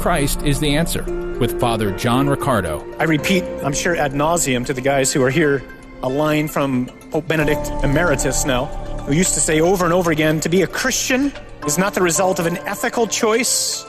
Christ 0.00 0.42
is 0.42 0.58
the 0.60 0.74
answer 0.74 1.04
with 1.38 1.60
Father 1.60 1.96
John 1.96 2.28
Riccardo. 2.28 2.84
I 2.98 3.04
repeat, 3.04 3.44
I'm 3.64 3.72
sure 3.72 3.96
ad 3.96 4.12
nauseum 4.12 4.66
to 4.66 4.74
the 4.74 4.80
guys 4.80 5.12
who 5.12 5.22
are 5.22 5.30
here, 5.30 5.62
a 6.02 6.08
line 6.08 6.48
from 6.48 6.86
Pope 7.10 7.28
Benedict 7.28 7.68
Emeritus 7.84 8.44
now, 8.44 8.66
who 9.06 9.14
used 9.14 9.34
to 9.34 9.40
say 9.40 9.60
over 9.60 9.84
and 9.84 9.94
over 9.94 10.10
again 10.10 10.40
to 10.40 10.48
be 10.48 10.62
a 10.62 10.66
Christian 10.66 11.32
is 11.66 11.78
not 11.78 11.94
the 11.94 12.02
result 12.02 12.38
of 12.38 12.46
an 12.46 12.56
ethical 12.58 13.06
choice, 13.06 13.84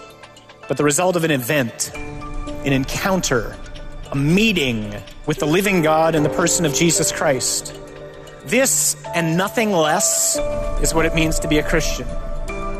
but 0.68 0.78
the 0.78 0.84
result 0.84 1.16
of 1.16 1.24
an 1.24 1.32
event 1.32 1.92
an 2.66 2.74
encounter, 2.74 3.56
a 4.12 4.16
meeting 4.16 4.96
with 5.26 5.40
the 5.40 5.46
living 5.46 5.82
God 5.82 6.16
in 6.16 6.24
the 6.24 6.30
person 6.30 6.66
of 6.66 6.74
Jesus 6.74 7.12
Christ. 7.12 7.78
This 8.46 9.02
and 9.16 9.38
nothing 9.38 9.72
less 9.72 10.38
is 10.82 10.94
what 10.94 11.06
it 11.06 11.16
means 11.16 11.40
to 11.40 11.48
be 11.48 11.60
a 11.60 11.64
Christian. 11.64 12.08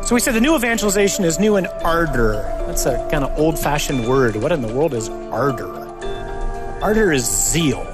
So 0.04 0.14
we 0.14 0.20
said 0.20 0.34
the 0.34 0.40
new 0.40 0.54
evangelization 0.54 1.24
is 1.24 1.38
new 1.38 1.56
in 1.56 1.66
ardor. 1.66 2.34
That's 2.66 2.84
a 2.84 2.96
kind 3.10 3.24
of 3.24 3.38
old 3.38 3.58
fashioned 3.58 4.06
word. 4.06 4.36
What 4.36 4.52
in 4.52 4.60
the 4.60 4.72
world 4.72 4.92
is 4.92 5.08
ardor? 5.08 5.72
Ardor 6.82 7.12
is 7.12 7.24
zeal, 7.24 7.84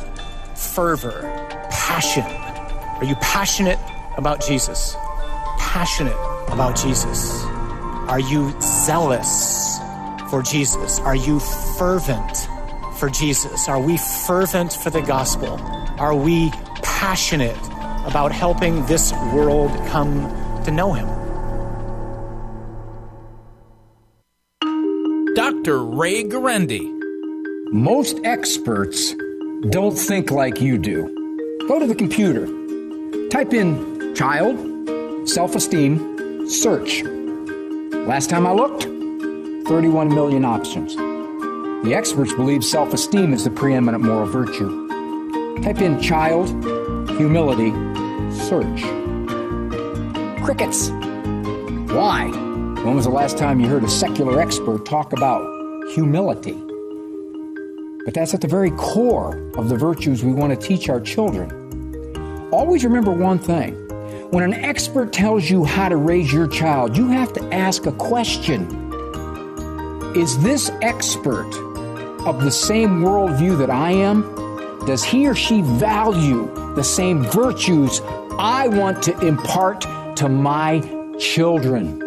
fervor, 0.56 1.22
passion. 1.70 2.24
Are 2.24 3.04
you 3.04 3.14
passionate 3.16 3.78
about 4.16 4.44
Jesus? 4.44 4.96
Passionate 5.58 6.16
about 6.48 6.76
Jesus? 6.76 7.44
Are 8.08 8.18
you 8.18 8.52
zealous 8.60 9.78
for 10.30 10.42
Jesus? 10.42 10.98
Are 10.98 11.14
you 11.14 11.38
fervent 11.80 12.46
for 12.96 13.08
Jesus? 13.08 13.66
Are 13.66 13.80
we 13.80 13.96
fervent 13.96 14.70
for 14.70 14.90
the 14.90 15.00
gospel? 15.00 15.58
Are 15.98 16.14
we 16.14 16.50
passionate 16.82 17.56
about 18.04 18.32
helping 18.32 18.84
this 18.84 19.14
world 19.32 19.70
come 19.88 20.28
to 20.66 20.70
know 20.70 20.92
him? 20.92 21.08
Dr. 25.34 25.82
Ray 25.82 26.22
Guarendi. 26.22 26.84
Most 27.72 28.20
experts 28.24 29.14
don't 29.70 29.96
think 29.96 30.30
like 30.30 30.60
you 30.60 30.76
do. 30.76 31.08
Go 31.66 31.78
to 31.78 31.86
the 31.86 31.94
computer, 31.94 32.44
type 33.30 33.54
in 33.54 34.14
child, 34.14 35.26
self 35.26 35.54
esteem, 35.54 36.46
search. 36.46 37.02
Last 38.04 38.28
time 38.28 38.46
I 38.46 38.52
looked, 38.52 38.82
31 39.66 40.14
million 40.14 40.44
options. 40.44 41.09
The 41.82 41.94
experts 41.94 42.34
believe 42.34 42.62
self 42.62 42.92
esteem 42.92 43.32
is 43.32 43.44
the 43.44 43.50
preeminent 43.50 44.04
moral 44.04 44.26
virtue. 44.26 44.86
Type 45.62 45.80
in 45.80 45.98
child, 45.98 46.48
humility, 47.08 47.70
search. 48.36 48.82
Crickets. 50.44 50.90
Why? 51.90 52.28
When 52.84 52.96
was 52.96 53.06
the 53.06 53.10
last 53.10 53.38
time 53.38 53.60
you 53.60 53.66
heard 53.66 53.82
a 53.82 53.88
secular 53.88 54.42
expert 54.42 54.84
talk 54.84 55.14
about 55.14 55.42
humility? 55.94 56.52
But 58.04 58.12
that's 58.12 58.34
at 58.34 58.42
the 58.42 58.48
very 58.48 58.72
core 58.72 59.38
of 59.54 59.70
the 59.70 59.76
virtues 59.78 60.22
we 60.22 60.34
want 60.34 60.52
to 60.52 60.68
teach 60.68 60.90
our 60.90 61.00
children. 61.00 62.50
Always 62.52 62.84
remember 62.84 63.10
one 63.10 63.38
thing 63.38 63.72
when 64.30 64.44
an 64.44 64.52
expert 64.52 65.14
tells 65.14 65.48
you 65.48 65.64
how 65.64 65.88
to 65.88 65.96
raise 65.96 66.30
your 66.30 66.46
child, 66.46 66.94
you 66.94 67.08
have 67.08 67.32
to 67.32 67.54
ask 67.54 67.86
a 67.86 67.92
question 67.92 68.68
Is 70.14 70.38
this 70.42 70.70
expert 70.82 71.69
of 72.26 72.42
the 72.42 72.50
same 72.50 73.00
worldview 73.00 73.56
that 73.58 73.70
I 73.70 73.92
am? 73.92 74.22
Does 74.86 75.02
he 75.02 75.26
or 75.26 75.34
she 75.34 75.62
value 75.62 76.52
the 76.74 76.84
same 76.84 77.22
virtues 77.24 78.00
I 78.38 78.68
want 78.68 79.02
to 79.04 79.18
impart 79.20 79.82
to 80.16 80.28
my 80.28 80.80
children? 81.18 82.00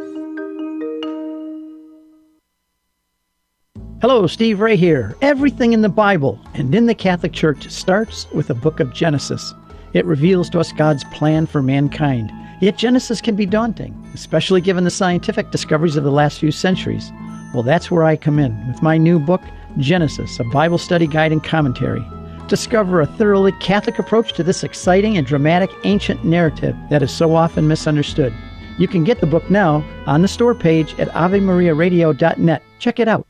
Hello, 4.02 4.28
Steve 4.28 4.60
Ray 4.60 4.76
here. 4.76 5.16
Everything 5.22 5.74
in 5.74 5.82
the 5.82 5.90
Bible 5.90 6.40
and 6.54 6.76
in 6.76 6.88
the 6.88 6.96
Catholic 6.96 7.32
Church 7.32 7.70
starts 7.70 8.30
with 8.34 8.48
the 8.48 8.54
book 8.54 8.80
of 8.80 8.94
Genesis. 8.94 9.54
It 9.94 10.06
reveals 10.06 10.50
to 10.50 10.60
us 10.60 10.74
God's 10.74 11.06
plan 11.06 11.46
for 11.46 11.62
mankind. 11.62 12.32
Yet 12.60 12.78
Genesis 12.78 13.22
can 13.22 13.36
be 13.36 13.46
daunting, 13.46 13.94
especially 14.14 14.62
given 14.62 14.84
the 14.84 14.92
scientific 14.92 15.52
discoveries 15.52 15.96
of 15.96 16.04
the 16.04 16.12
last 16.12 16.40
few 16.40 16.52
centuries. 16.52 17.12
Well, 17.54 17.64
that's 17.64 17.92
where 17.92 18.04
I 18.04 18.16
come 18.16 18.40
in 18.40 18.68
with 18.68 18.82
my 18.82 18.98
new 18.98 19.20
book, 19.20 19.42
Genesis, 19.78 20.40
a 20.40 20.44
Bible 20.44 20.78
study 20.78 21.08
guide 21.08 21.32
and 21.32 21.44
commentary. 21.44 22.06
Discover 22.48 23.02
a 23.02 23.06
thoroughly 23.06 23.52
Catholic 23.54 24.00
approach 24.00 24.34
to 24.34 24.44
this 24.44 24.64
exciting 24.64 25.18
and 25.18 25.26
dramatic 25.26 25.72
ancient 25.84 26.24
narrative 26.24 26.76
that 26.90 27.02
is 27.02 27.12
so 27.12 27.36
often 27.36 27.68
misunderstood. 27.68 28.34
You 28.78 28.88
can 28.88 29.04
get 29.04 29.22
the 29.22 29.28
book 29.28 29.50
now 29.50 29.84
on 30.06 30.22
the 30.22 30.28
store 30.28 30.56
page 30.56 30.98
at 31.00 31.10
AveMariaRadio.net. 31.10 32.64
Check 32.80 33.00
it 33.00 33.08
out. 33.08 33.28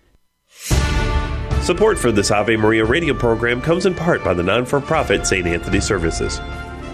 Support 1.62 1.98
for 1.98 2.12
this 2.12 2.32
Ave 2.32 2.58
Maria 2.58 2.84
radio 2.84 3.14
program 3.14 3.62
comes 3.62 3.86
in 3.86 3.96
part 3.96 4.24
by 4.24 4.34
the 4.34 4.44
non 4.44 4.66
for 4.66 4.82
profit 4.82 5.26
St. 5.26 5.48
Anthony 5.48 5.80
Services. 5.80 6.40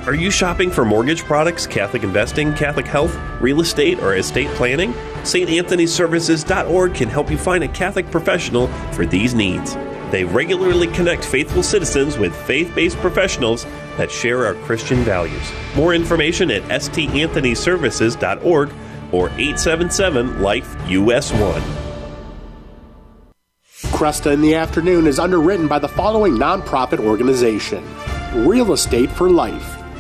Are 0.05 0.15
you 0.15 0.31
shopping 0.31 0.71
for 0.71 0.85
mortgage 0.85 1.26
products, 1.26 1.67
Catholic 1.67 2.03
investing, 2.03 2.53
Catholic 2.53 2.88
health, 2.88 3.13
real 3.41 3.59
estate, 3.59 3.99
or 3.99 4.15
estate 4.15 4.47
planning? 4.51 4.93
StAnthonyServices.org 5.23 6.95
can 6.95 7.09
help 7.09 7.30
you 7.30 7.38
find 7.38 7.65
a 7.65 7.67
Catholic 7.67 8.09
professional 8.09 8.67
for 8.93 9.05
these 9.05 9.35
needs. 9.35 9.76
They 10.09 10.23
regularly 10.23 10.88
connect 10.88 11.26
faithful 11.26 11.63
citizens 11.63 12.17
with 12.17 12.34
faith 12.34 12.73
based 12.73 12.95
professionals 12.97 13.65
that 13.97 14.09
share 14.09 14.45
our 14.45 14.53
Christian 14.55 15.03
values. 15.03 15.51
More 15.76 15.93
information 15.93 16.49
at 16.49 16.63
StAnthonyServices.org 16.63 18.71
or 19.11 19.30
877 19.31 20.41
Life 20.41 20.77
US 20.89 21.34
1. 21.34 21.61
Kresta 23.91 24.31
in 24.34 24.39
the 24.39 24.55
Afternoon 24.55 25.07
is 25.07 25.19
underwritten 25.19 25.67
by 25.67 25.77
the 25.77 25.89
following 25.89 26.35
nonprofit 26.35 26.99
organization 26.99 27.84
Real 28.34 28.71
Estate 28.71 29.11
for 29.11 29.30
Life. 29.30 29.78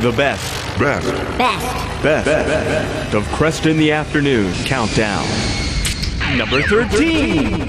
The 0.00 0.12
best. 0.12 0.78
Best. 0.78 1.08
Best. 1.36 2.04
Best. 2.04 2.24
best. 2.24 3.14
Of 3.14 3.24
Kresta 3.24 3.68
in 3.68 3.78
the 3.78 3.90
Afternoon 3.90 4.54
Countdown. 4.64 5.26
Number 6.36 6.62
13. 6.62 7.66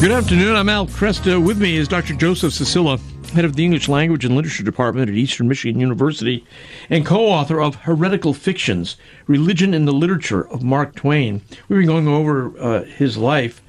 Good 0.00 0.12
afternoon. 0.12 0.54
I'm 0.54 0.68
Al 0.68 0.86
Kresta. 0.86 1.44
With 1.44 1.60
me 1.60 1.76
is 1.76 1.88
Dr. 1.88 2.14
Joseph 2.14 2.52
Csicsila, 2.52 3.00
head 3.30 3.44
of 3.44 3.56
the 3.56 3.64
English 3.64 3.88
Language 3.88 4.24
and 4.24 4.36
Literature 4.36 4.62
Department 4.62 5.10
at 5.10 5.16
Eastern 5.16 5.48
Michigan 5.48 5.80
University 5.80 6.46
and 6.88 7.04
co 7.04 7.26
author 7.26 7.60
of 7.60 7.74
Heretical 7.74 8.32
Fictions 8.32 8.96
Religion 9.26 9.74
in 9.74 9.86
the 9.86 9.92
Literature 9.92 10.46
of 10.52 10.62
Mark 10.62 10.94
Twain. 10.94 11.42
We've 11.68 11.80
been 11.80 11.88
going 11.88 12.06
over 12.06 12.56
uh, 12.60 12.84
his 12.84 13.18
life, 13.18 13.60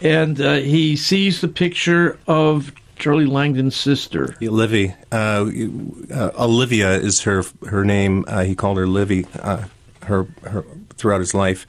and 0.00 0.40
uh, 0.40 0.54
he 0.54 0.96
sees 0.96 1.42
the 1.42 1.48
picture 1.48 2.18
of 2.26 2.72
Charlie 2.96 3.26
Langdon's 3.26 3.76
sister, 3.76 4.34
Livy. 4.40 4.94
Uh, 5.10 5.46
uh, 6.12 6.30
Olivia 6.38 6.94
is 6.94 7.22
her 7.22 7.44
her 7.66 7.84
name. 7.84 8.24
Uh, 8.28 8.44
he 8.44 8.54
called 8.54 8.78
her 8.78 8.86
Livy. 8.86 9.26
Uh, 9.38 9.64
her, 10.04 10.26
her 10.42 10.64
throughout 10.96 11.20
his 11.20 11.32
life. 11.32 11.66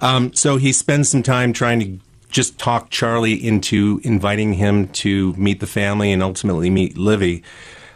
Um, 0.00 0.32
so 0.34 0.56
he 0.56 0.72
spends 0.72 1.08
some 1.08 1.22
time 1.22 1.52
trying 1.52 1.80
to 1.80 1.98
just 2.28 2.58
talk 2.58 2.90
Charlie 2.90 3.34
into 3.34 4.00
inviting 4.02 4.54
him 4.54 4.88
to 4.88 5.32
meet 5.34 5.60
the 5.60 5.68
family 5.68 6.12
and 6.12 6.20
ultimately 6.22 6.68
meet 6.68 6.98
Livy. 6.98 7.44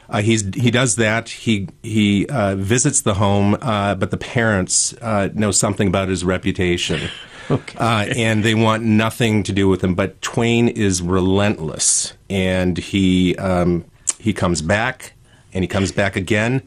Uh, 0.09 0.23
he's 0.23 0.43
he 0.55 0.71
does 0.71 0.97
that. 0.97 1.29
He 1.29 1.69
he 1.83 2.27
uh, 2.29 2.55
visits 2.55 3.01
the 3.03 3.15
home, 3.15 3.57
but 3.61 4.11
the 4.11 4.17
parents 4.17 4.95
know 5.01 5.51
something 5.51 5.89
about 5.89 6.09
his 6.09 6.25
reputation. 6.25 7.11
okay. 7.55 7.79
uh, 7.79 8.13
and 8.17 8.45
they 8.45 8.55
want 8.55 8.83
nothing 8.83 9.43
to 9.45 9.53
do 9.53 9.69
with 9.69 9.83
him. 9.83 9.95
But 9.95 10.21
Twain 10.23 10.69
is 10.69 11.03
relentless, 11.03 12.15
and 12.29 12.79
he 12.79 13.37
um, 13.37 13.85
he 14.19 14.33
comes 14.33 14.63
back, 14.63 15.15
and 15.53 15.65
he 15.65 15.69
comes 15.69 15.93
back 15.93 16.17
again. 16.17 16.63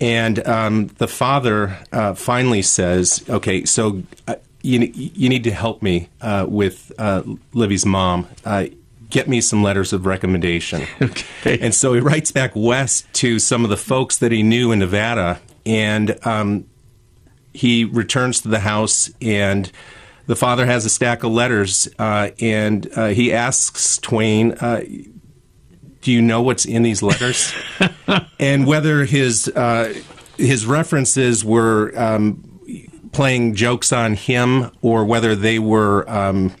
And 0.00 0.46
um, 0.48 0.86
the 0.96 1.08
father 1.08 1.78
uh, 1.92 2.14
finally 2.14 2.62
says, 2.62 3.22
"Okay, 3.28 3.64
so 3.66 4.02
uh, 4.26 4.36
you 4.62 4.80
you 4.94 5.28
need 5.28 5.44
to 5.44 5.50
help 5.50 5.82
me 5.82 6.08
uh, 6.22 6.46
with 6.48 6.90
uh, 6.98 7.22
Livy's 7.52 7.84
mom. 7.84 8.26
Uh, 8.44 8.66
get 9.10 9.28
me 9.28 9.40
some 9.42 9.62
letters 9.62 9.92
of 9.92 10.06
recommendation." 10.06 10.86
Okay. 11.42 11.58
And 11.60 11.74
so 11.74 11.94
he 11.94 12.00
writes 12.00 12.32
back 12.32 12.52
west 12.54 13.10
to 13.14 13.38
some 13.38 13.64
of 13.64 13.70
the 13.70 13.76
folks 13.78 14.18
that 14.18 14.30
he 14.30 14.42
knew 14.42 14.72
in 14.72 14.78
Nevada, 14.78 15.40
and 15.64 16.18
um, 16.26 16.66
he 17.52 17.84
returns 17.84 18.40
to 18.42 18.48
the 18.48 18.60
house 18.60 19.10
and. 19.20 19.70
The 20.30 20.36
father 20.36 20.64
has 20.64 20.84
a 20.84 20.88
stack 20.88 21.24
of 21.24 21.32
letters, 21.32 21.88
uh, 21.98 22.30
and 22.38 22.84
he 23.12 23.32
asks 23.32 23.98
Twain, 23.98 24.54
do 26.00 26.12
you 26.12 26.22
know 26.22 26.42
what's 26.42 26.64
in 26.64 26.82
these 26.82 27.02
letters? 27.02 27.52
and 28.40 28.66
whether 28.66 29.04
his 29.04 29.48
uh, 29.48 29.94
his 30.36 30.66
references 30.66 31.44
were 31.44 31.92
um, 31.96 32.60
playing 33.12 33.54
jokes 33.54 33.92
on 33.92 34.14
him 34.14 34.70
or 34.82 35.04
whether 35.04 35.34
they 35.34 35.58
were 35.58 36.08
um, 36.08 36.54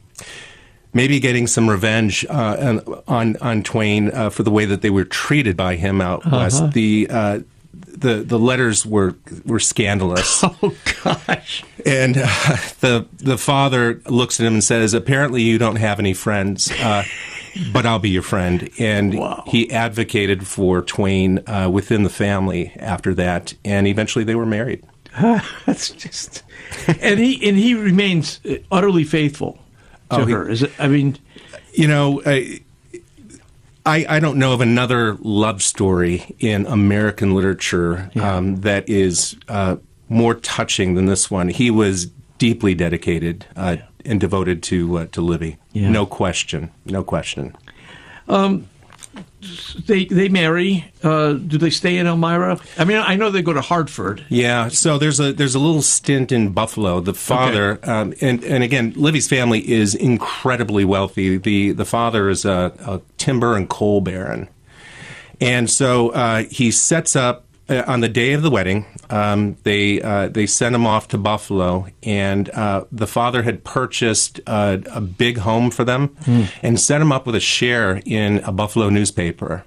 maybe 0.92 1.20
getting 1.20 1.46
some 1.46 1.68
revenge 1.68 2.26
uh, 2.28 2.80
on 3.08 3.36
on 3.38 3.62
Twain 3.62 4.10
uh, 4.10 4.30
for 4.30 4.42
the 4.42 4.50
way 4.50 4.64
that 4.66 4.82
they 4.82 4.90
were 4.90 5.04
treated 5.04 5.56
by 5.56 5.76
him 5.76 6.00
out 6.00 6.26
uh-huh. 6.26 6.36
west. 6.36 6.72
The 6.72 7.06
uh, 7.10 7.40
the 7.72 8.16
the 8.16 8.38
letters 8.38 8.84
were 8.84 9.14
were 9.44 9.60
scandalous. 9.60 10.44
Oh 10.62 10.74
gosh! 11.02 11.64
And 11.86 12.16
uh, 12.18 12.56
the 12.80 13.06
the 13.16 13.38
father 13.38 14.00
looks 14.06 14.40
at 14.40 14.46
him 14.46 14.54
and 14.54 14.64
says, 14.64 14.94
"Apparently, 14.94 15.42
you 15.42 15.58
don't 15.58 15.76
have 15.76 15.98
any 15.98 16.12
friends." 16.12 16.70
Uh, 16.70 17.04
but 17.72 17.86
I'll 17.86 17.98
be 17.98 18.10
your 18.10 18.22
friend. 18.22 18.68
And 18.78 19.18
wow. 19.18 19.44
he 19.46 19.70
advocated 19.70 20.46
for 20.46 20.82
Twain 20.82 21.40
uh, 21.48 21.70
within 21.72 22.02
the 22.02 22.10
family 22.10 22.72
after 22.76 23.14
that, 23.14 23.54
and 23.64 23.86
eventually 23.86 24.24
they 24.24 24.34
were 24.34 24.46
married. 24.46 24.84
That's 25.66 25.90
just, 25.90 26.42
and 26.86 27.18
he 27.18 27.48
and 27.48 27.56
he 27.56 27.74
remains 27.74 28.40
utterly 28.70 29.04
faithful 29.04 29.58
to 30.10 30.20
oh, 30.20 30.26
her. 30.26 30.48
Is 30.48 30.62
it? 30.62 30.72
I 30.78 30.88
mean, 30.88 31.16
you 31.72 31.88
know. 31.88 32.22
I, 32.26 32.60
I, 33.86 34.06
I, 34.08 34.20
don't 34.20 34.38
know 34.38 34.52
of 34.52 34.60
another 34.60 35.16
love 35.20 35.62
story 35.62 36.36
in 36.38 36.66
American 36.66 37.34
literature 37.34 38.10
yeah. 38.14 38.36
um, 38.36 38.56
that 38.56 38.88
is 38.88 39.36
uh, 39.48 39.76
more 40.08 40.34
touching 40.34 40.94
than 40.94 41.06
this 41.06 41.30
one. 41.30 41.48
He 41.48 41.70
was 41.70 42.06
deeply 42.38 42.74
dedicated 42.74 43.46
uh, 43.56 43.76
yeah 43.78 43.86
and 44.04 44.20
devoted 44.20 44.62
to 44.64 44.98
uh, 44.98 45.06
to 45.06 45.20
Livy. 45.20 45.56
Yeah. 45.72 45.90
No 45.90 46.06
question. 46.06 46.70
No 46.86 47.02
question. 47.02 47.56
Um, 48.28 48.68
they 49.86 50.04
they 50.04 50.28
marry. 50.28 50.92
Uh, 51.02 51.32
do 51.32 51.58
they 51.58 51.70
stay 51.70 51.96
in 51.96 52.06
Elmira? 52.06 52.58
I 52.78 52.84
mean, 52.84 52.98
I 52.98 53.16
know 53.16 53.30
they 53.30 53.42
go 53.42 53.52
to 53.52 53.60
Hartford. 53.60 54.24
Yeah. 54.28 54.68
So 54.68 54.98
there's 54.98 55.20
a 55.20 55.32
there's 55.32 55.54
a 55.54 55.58
little 55.58 55.82
stint 55.82 56.32
in 56.32 56.50
Buffalo. 56.50 57.00
The 57.00 57.14
father 57.14 57.72
okay. 57.72 57.90
um, 57.90 58.14
and 58.20 58.44
and 58.44 58.62
again, 58.62 58.92
Livy's 58.96 59.28
family 59.28 59.68
is 59.70 59.94
incredibly 59.94 60.84
wealthy. 60.84 61.38
The 61.38 61.72
the 61.72 61.84
father 61.84 62.28
is 62.28 62.44
a, 62.44 62.72
a 62.80 63.00
timber 63.18 63.56
and 63.56 63.68
coal 63.68 64.00
baron, 64.00 64.48
and 65.40 65.70
so 65.70 66.10
uh, 66.10 66.44
he 66.50 66.70
sets 66.70 67.16
up 67.16 67.46
uh, 67.70 67.84
on 67.86 68.00
the 68.00 68.08
day 68.08 68.32
of 68.32 68.42
the 68.42 68.50
wedding, 68.50 68.84
um, 69.08 69.56
they 69.62 70.02
uh, 70.02 70.28
they 70.28 70.46
sent 70.46 70.74
him 70.74 70.86
off 70.86 71.08
to 71.08 71.18
Buffalo, 71.18 71.86
and 72.02 72.50
uh, 72.50 72.84
the 72.90 73.06
father 73.06 73.42
had 73.42 73.64
purchased 73.64 74.40
uh, 74.46 74.78
a 74.92 75.00
big 75.00 75.38
home 75.38 75.70
for 75.70 75.84
them, 75.84 76.08
mm. 76.24 76.50
and 76.62 76.80
set 76.80 77.00
him 77.00 77.12
up 77.12 77.26
with 77.26 77.36
a 77.36 77.40
share 77.40 78.02
in 78.04 78.38
a 78.38 78.52
Buffalo 78.52 78.88
newspaper. 78.90 79.64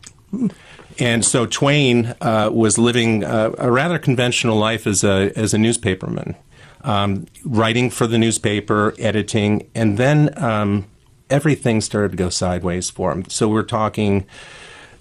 And 0.99 1.25
so 1.25 1.45
Twain 1.45 2.13
uh, 2.21 2.49
was 2.53 2.77
living 2.77 3.23
uh, 3.23 3.51
a 3.57 3.71
rather 3.71 3.97
conventional 3.97 4.57
life 4.57 4.85
as 4.85 5.03
a 5.03 5.31
as 5.35 5.53
a 5.53 5.57
newspaperman, 5.57 6.35
um, 6.81 7.25
writing 7.45 7.89
for 7.89 8.05
the 8.05 8.17
newspaper, 8.17 8.93
editing, 8.99 9.69
and 9.73 9.97
then 9.97 10.33
um, 10.37 10.85
everything 11.29 11.81
started 11.81 12.11
to 12.11 12.17
go 12.17 12.29
sideways 12.29 12.89
for 12.89 13.11
him. 13.11 13.25
So 13.29 13.47
we're 13.47 13.63
talking 13.63 14.25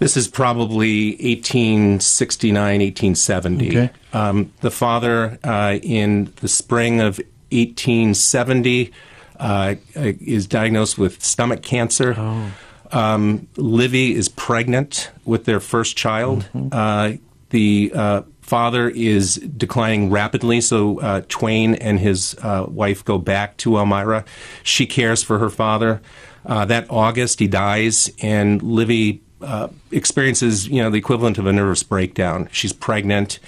this 0.03 0.17
is 0.17 0.27
probably 0.27 1.11
1869, 1.11 2.55
1870. 2.57 3.69
Okay. 3.69 3.91
Um, 4.13 4.53
the 4.61 4.71
father, 4.71 5.39
uh, 5.45 5.79
in 5.81 6.33
the 6.37 6.49
spring 6.49 7.01
of 7.01 7.19
1870, 7.51 8.93
uh, 9.39 9.77
is 9.95 10.47
diagnosed 10.47 10.99
with 10.99 11.23
stomach 11.23 11.63
cancer. 11.63 12.15
Oh. 12.19 12.53
Um, 12.91 13.47
Livy 13.57 14.15
is 14.15 14.29
pregnant 14.29 15.11
with 15.25 15.45
their 15.45 15.61
first 15.61 15.97
child. 15.97 16.49
Mm-hmm. 16.53 16.69
Uh, 16.73 17.19
the 17.51 17.93
uh, 17.95 18.23
father 18.41 18.89
is 18.89 19.37
declining 19.37 20.11
rapidly, 20.11 20.61
so 20.61 21.01
uh, 21.01 21.23
Twain 21.29 21.75
and 21.77 22.01
his 22.01 22.35
uh, 22.43 22.67
wife 22.69 23.05
go 23.05 23.19
back 23.19 23.57
to 23.59 23.79
Elmira. 23.79 24.25
She 24.63 24.87
cares 24.87 25.23
for 25.23 25.39
her 25.39 25.51
father. 25.51 26.03
that 26.45 26.87
August, 26.91 27.39
he 27.39 27.47
dies, 27.47 28.11
and 28.21 28.63
Livy 28.63 29.23
uh, 29.43 29.69
experiences, 29.91 30.69
you 30.69 30.83
know, 30.83 30.91
the 30.91 30.99
equivalent 30.99 31.39
of 31.39 31.47
a 31.47 31.53
nervous 31.53 31.83
breakdown. 31.83 32.49
She's 32.53 32.73
pregnant. 32.73 33.39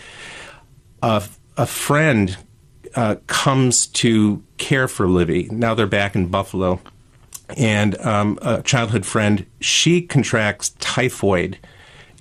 Uh, 1.03 1.27
a 1.57 1.67
friend 1.67 2.37
uh, 2.95 3.17
comes 3.27 3.87
to 3.87 4.43
care 4.59 4.89
for 4.89 5.09
Livy. 5.09 5.49
Now 5.51 5.75
they're 5.75 5.87
back 5.87 6.15
in 6.15 6.29
Buffalo, 6.29 6.81
and 7.57 7.99
um, 7.99 8.39
a 8.43 8.63
childhood 8.63 9.05
friend 9.05 9.47
she 9.61 10.03
contracts 10.03 10.71
typhoid 10.81 11.59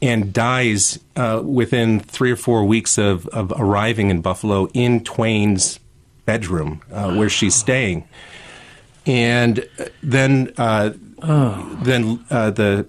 and 0.02 0.34
dies 0.34 1.00
uh, 1.16 1.42
within 1.44 2.00
three 2.00 2.32
or 2.32 2.36
four 2.36 2.66
weeks 2.66 2.98
of, 2.98 3.26
of 3.28 3.54
arriving 3.56 4.10
in 4.10 4.22
Buffalo 4.22 4.68
in 4.74 5.04
Twain's 5.04 5.80
bedroom 6.26 6.82
uh, 6.92 7.14
where 7.16 7.30
she's 7.30 7.56
staying. 7.56 8.08
And 9.06 9.68
then, 10.02 10.54
oh. 11.24 11.80
then 11.82 12.24
the 12.30 12.88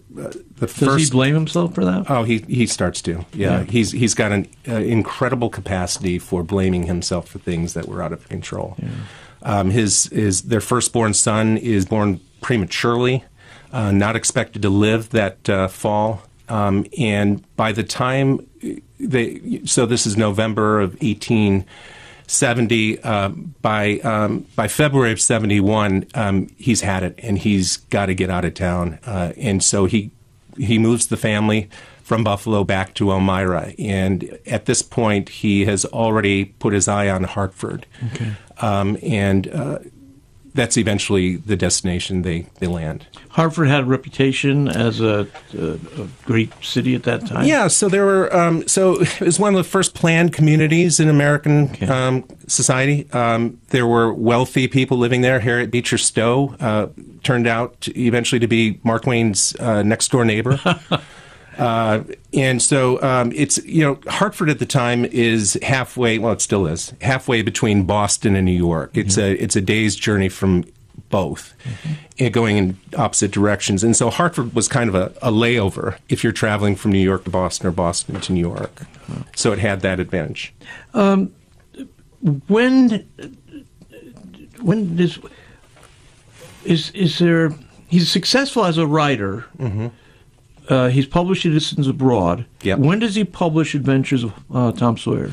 the 0.55 0.66
Does 0.66 0.73
first. 0.73 0.81
Does 0.81 1.09
he 1.09 1.11
blame 1.11 1.35
himself 1.35 1.74
for 1.74 1.85
that? 1.85 2.11
Oh, 2.11 2.23
he 2.24 2.39
he 2.48 2.66
starts 2.66 3.02
to. 3.02 3.24
Yeah, 3.32 3.61
yeah. 3.61 3.65
he's 3.65 3.93
he's 3.93 4.15
got 4.15 4.32
an 4.32 4.48
uh, 4.69 4.74
incredible 4.74 5.51
capacity 5.51 6.19
for 6.19 6.43
blaming 6.43 6.85
himself 6.85 7.28
for 7.28 7.39
things 7.39 7.74
that 7.74 7.89
were 7.89 8.02
out 8.02 8.12
of 8.12 8.28
control. 8.28 8.77
Yeah. 8.78 8.89
Um, 9.43 9.70
his 9.70 10.06
his 10.06 10.43
their 10.43 10.61
firstborn 10.61 11.15
son 11.15 11.56
is 11.59 11.85
born 11.85 12.20
prematurely, 12.40 13.24
uh, 13.73 13.90
not 13.90 14.16
expected 14.16 14.62
to 14.62 14.70
live 14.70 15.11
that 15.11 15.48
uh, 15.48 15.69
fall, 15.69 16.23
um, 16.48 16.86
and 16.98 17.44
by 17.56 17.73
the 17.73 17.82
time 17.82 18.47
they 18.98 19.61
so 19.65 19.86
this 19.86 20.06
is 20.06 20.16
November 20.16 20.81
of 20.81 20.97
eighteen. 21.02 21.66
70 22.26 23.02
uh, 23.02 23.28
by 23.60 23.98
um, 24.01 24.46
by 24.56 24.68
February 24.68 25.12
of 25.12 25.20
71 25.20 26.06
um, 26.14 26.48
he's 26.56 26.80
had 26.80 27.02
it 27.02 27.18
and 27.22 27.38
he's 27.38 27.76
got 27.76 28.06
to 28.06 28.14
get 28.14 28.30
out 28.30 28.44
of 28.44 28.55
town 28.55 28.98
uh, 29.05 29.32
and 29.36 29.62
so 29.62 29.84
he 29.84 30.10
he 30.56 30.78
moves 30.78 31.09
the 31.09 31.16
family 31.16 31.68
from 32.05 32.22
Buffalo 32.22 32.64
back 32.64 32.92
to 32.94 33.10
Elmira, 33.10 33.72
and 33.78 34.38
at 34.46 34.66
this 34.66 34.82
point, 34.82 35.30
he 35.30 35.64
has 35.64 35.86
already 35.86 36.44
put 36.44 36.74
his 36.74 36.86
eye 36.86 37.09
on 37.09 37.24
Hartford, 37.24 37.86
okay. 38.12 38.32
um, 38.59 38.98
and 39.02 39.48
uh, 39.48 39.78
that's 40.55 40.76
eventually 40.76 41.36
the 41.36 41.56
destination 41.56 42.22
they, 42.22 42.47
they 42.60 42.68
land. 42.68 43.06
Hartford 43.31 43.66
had 43.66 43.82
a 43.82 43.86
reputation 43.86 44.68
as 44.68 45.01
a, 45.01 45.26
a, 45.59 45.72
a 45.72 46.09
great 46.24 46.52
city 46.62 46.94
at 46.94 47.02
that 47.02 47.26
time. 47.26 47.44
Yeah, 47.44 47.66
so 47.66 47.89
there 47.89 48.06
were 48.06 48.35
um, 48.35 48.66
so 48.68 49.01
it 49.01 49.20
was 49.20 49.40
one 49.40 49.55
of 49.55 49.59
the 49.59 49.68
first 49.68 49.94
planned 49.94 50.32
communities 50.32 51.01
in 51.01 51.09
American 51.09 51.64
okay. 51.70 51.86
um, 51.86 52.24
society. 52.47 53.10
Um, 53.12 53.60
there 53.70 53.86
were 53.86 54.14
wealthy 54.14 54.68
people 54.68 54.97
living 54.97 55.22
there. 55.22 55.40
Harriet 55.40 55.72
Beecher 55.72 55.98
Stowe 55.98 56.55
uh, 56.60 56.89
turned 57.24 57.48
out 57.48 57.81
to 57.82 58.01
eventually 58.01 58.39
to 58.39 58.47
be 58.47 58.78
Mark 58.85 59.02
Twain's 59.02 59.56
uh, 59.56 59.82
next 59.82 60.12
door 60.12 60.24
neighbor. 60.24 60.60
Uh, 61.59 62.05
and 62.32 62.60
so 62.60 63.01
um, 63.02 63.32
it's 63.35 63.64
you 63.64 63.82
know 63.82 63.98
Hartford 64.10 64.51
at 64.51 64.59
the 64.59 64.66
time 64.66 65.05
is 65.05 65.59
halfway. 65.62 66.18
Well, 66.18 66.32
it 66.32 66.40
still 66.40 66.66
is 66.66 66.93
halfway 67.01 67.43
between 67.43 67.85
Boston 67.85 68.35
and 68.36 68.44
New 68.44 68.52
York. 68.52 68.97
It's 68.97 69.16
mm-hmm. 69.16 69.40
a 69.40 69.43
it's 69.43 69.56
a 69.56 69.60
day's 69.60 69.97
journey 69.97 70.28
from 70.28 70.64
both, 71.10 71.55
mm-hmm. 71.64 72.28
going 72.31 72.56
in 72.56 72.78
opposite 72.97 73.31
directions. 73.31 73.85
And 73.85 73.97
so 73.97 74.10
Hartford 74.10 74.55
was 74.55 74.66
kind 74.68 74.89
of 74.89 74.94
a, 74.94 75.12
a, 75.22 75.31
layover 75.31 75.98
if 76.09 76.24
you're 76.24 76.32
traveling 76.32 76.74
from 76.74 76.90
New 76.93 76.98
York 76.98 77.24
to 77.24 77.31
Boston 77.31 77.68
or 77.68 77.70
Boston 77.70 78.20
to 78.20 78.32
New 78.32 78.40
York. 78.40 78.74
Mm-hmm. 78.74 79.22
So 79.36 79.52
it 79.52 79.59
had 79.59 79.81
that 79.82 80.01
advantage. 80.01 80.52
Um, 80.93 81.32
when 82.48 83.09
when 84.60 84.98
is 84.98 85.18
is 86.64 86.90
is 86.90 87.18
there? 87.18 87.55
He's 87.86 88.10
successful 88.10 88.64
as 88.64 88.76
a 88.78 88.86
writer. 88.86 89.44
Mm-hmm 89.59 89.89
uh, 90.69 90.89
he's 90.89 91.07
published 91.07 91.45
Innocents 91.45 91.89
Abroad. 91.89 92.47
Yep. 92.62 92.78
When 92.78 92.99
does 92.99 93.15
he 93.15 93.24
publish 93.24 93.74
Adventures 93.74 94.24
of 94.24 94.32
uh, 94.53 94.73
Tom 94.73 94.97
Sawyer? 94.97 95.31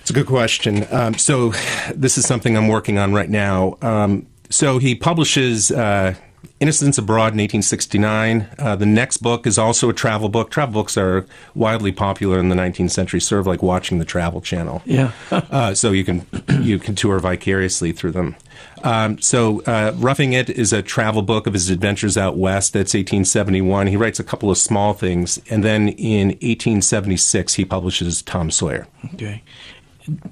It's 0.00 0.10
a 0.10 0.12
good 0.12 0.26
question. 0.26 0.86
Um, 0.90 1.14
so, 1.14 1.52
this 1.94 2.16
is 2.16 2.26
something 2.26 2.56
I'm 2.56 2.68
working 2.68 2.98
on 2.98 3.12
right 3.12 3.28
now. 3.28 3.76
Um, 3.82 4.26
so, 4.48 4.78
he 4.78 4.94
publishes 4.94 5.70
uh, 5.70 6.14
Innocents 6.60 6.98
Abroad 6.98 7.34
in 7.34 7.38
1869. 7.38 8.48
Uh, 8.58 8.74
the 8.74 8.86
next 8.86 9.18
book 9.18 9.46
is 9.46 9.58
also 9.58 9.88
a 9.88 9.92
travel 9.92 10.28
book. 10.28 10.50
Travel 10.50 10.72
books 10.72 10.96
are 10.96 11.24
widely 11.54 11.92
popular 11.92 12.38
in 12.40 12.48
the 12.48 12.56
19th 12.56 12.90
century, 12.90 13.20
sort 13.20 13.40
of 13.40 13.46
like 13.46 13.62
watching 13.62 13.98
the 13.98 14.04
Travel 14.04 14.40
Channel. 14.40 14.82
Yeah. 14.84 15.12
uh, 15.30 15.74
so 15.74 15.92
you 15.92 16.04
can 16.04 16.26
you 16.60 16.80
can 16.80 16.96
tour 16.96 17.20
vicariously 17.20 17.92
through 17.92 18.12
them. 18.12 18.34
Um, 18.82 19.20
so, 19.20 19.62
uh, 19.62 19.92
Roughing 19.96 20.32
It 20.32 20.50
is 20.50 20.72
a 20.72 20.82
travel 20.82 21.22
book 21.22 21.46
of 21.46 21.52
his 21.52 21.70
adventures 21.70 22.16
out 22.16 22.36
west. 22.36 22.72
That's 22.72 22.94
1871. 22.94 23.86
He 23.86 23.96
writes 23.96 24.18
a 24.18 24.24
couple 24.24 24.50
of 24.50 24.58
small 24.58 24.94
things, 24.94 25.40
and 25.50 25.62
then 25.62 25.88
in 25.90 26.28
1876 26.28 27.54
he 27.54 27.64
publishes 27.64 28.22
Tom 28.22 28.50
Sawyer. 28.50 28.88
Okay. 29.14 29.42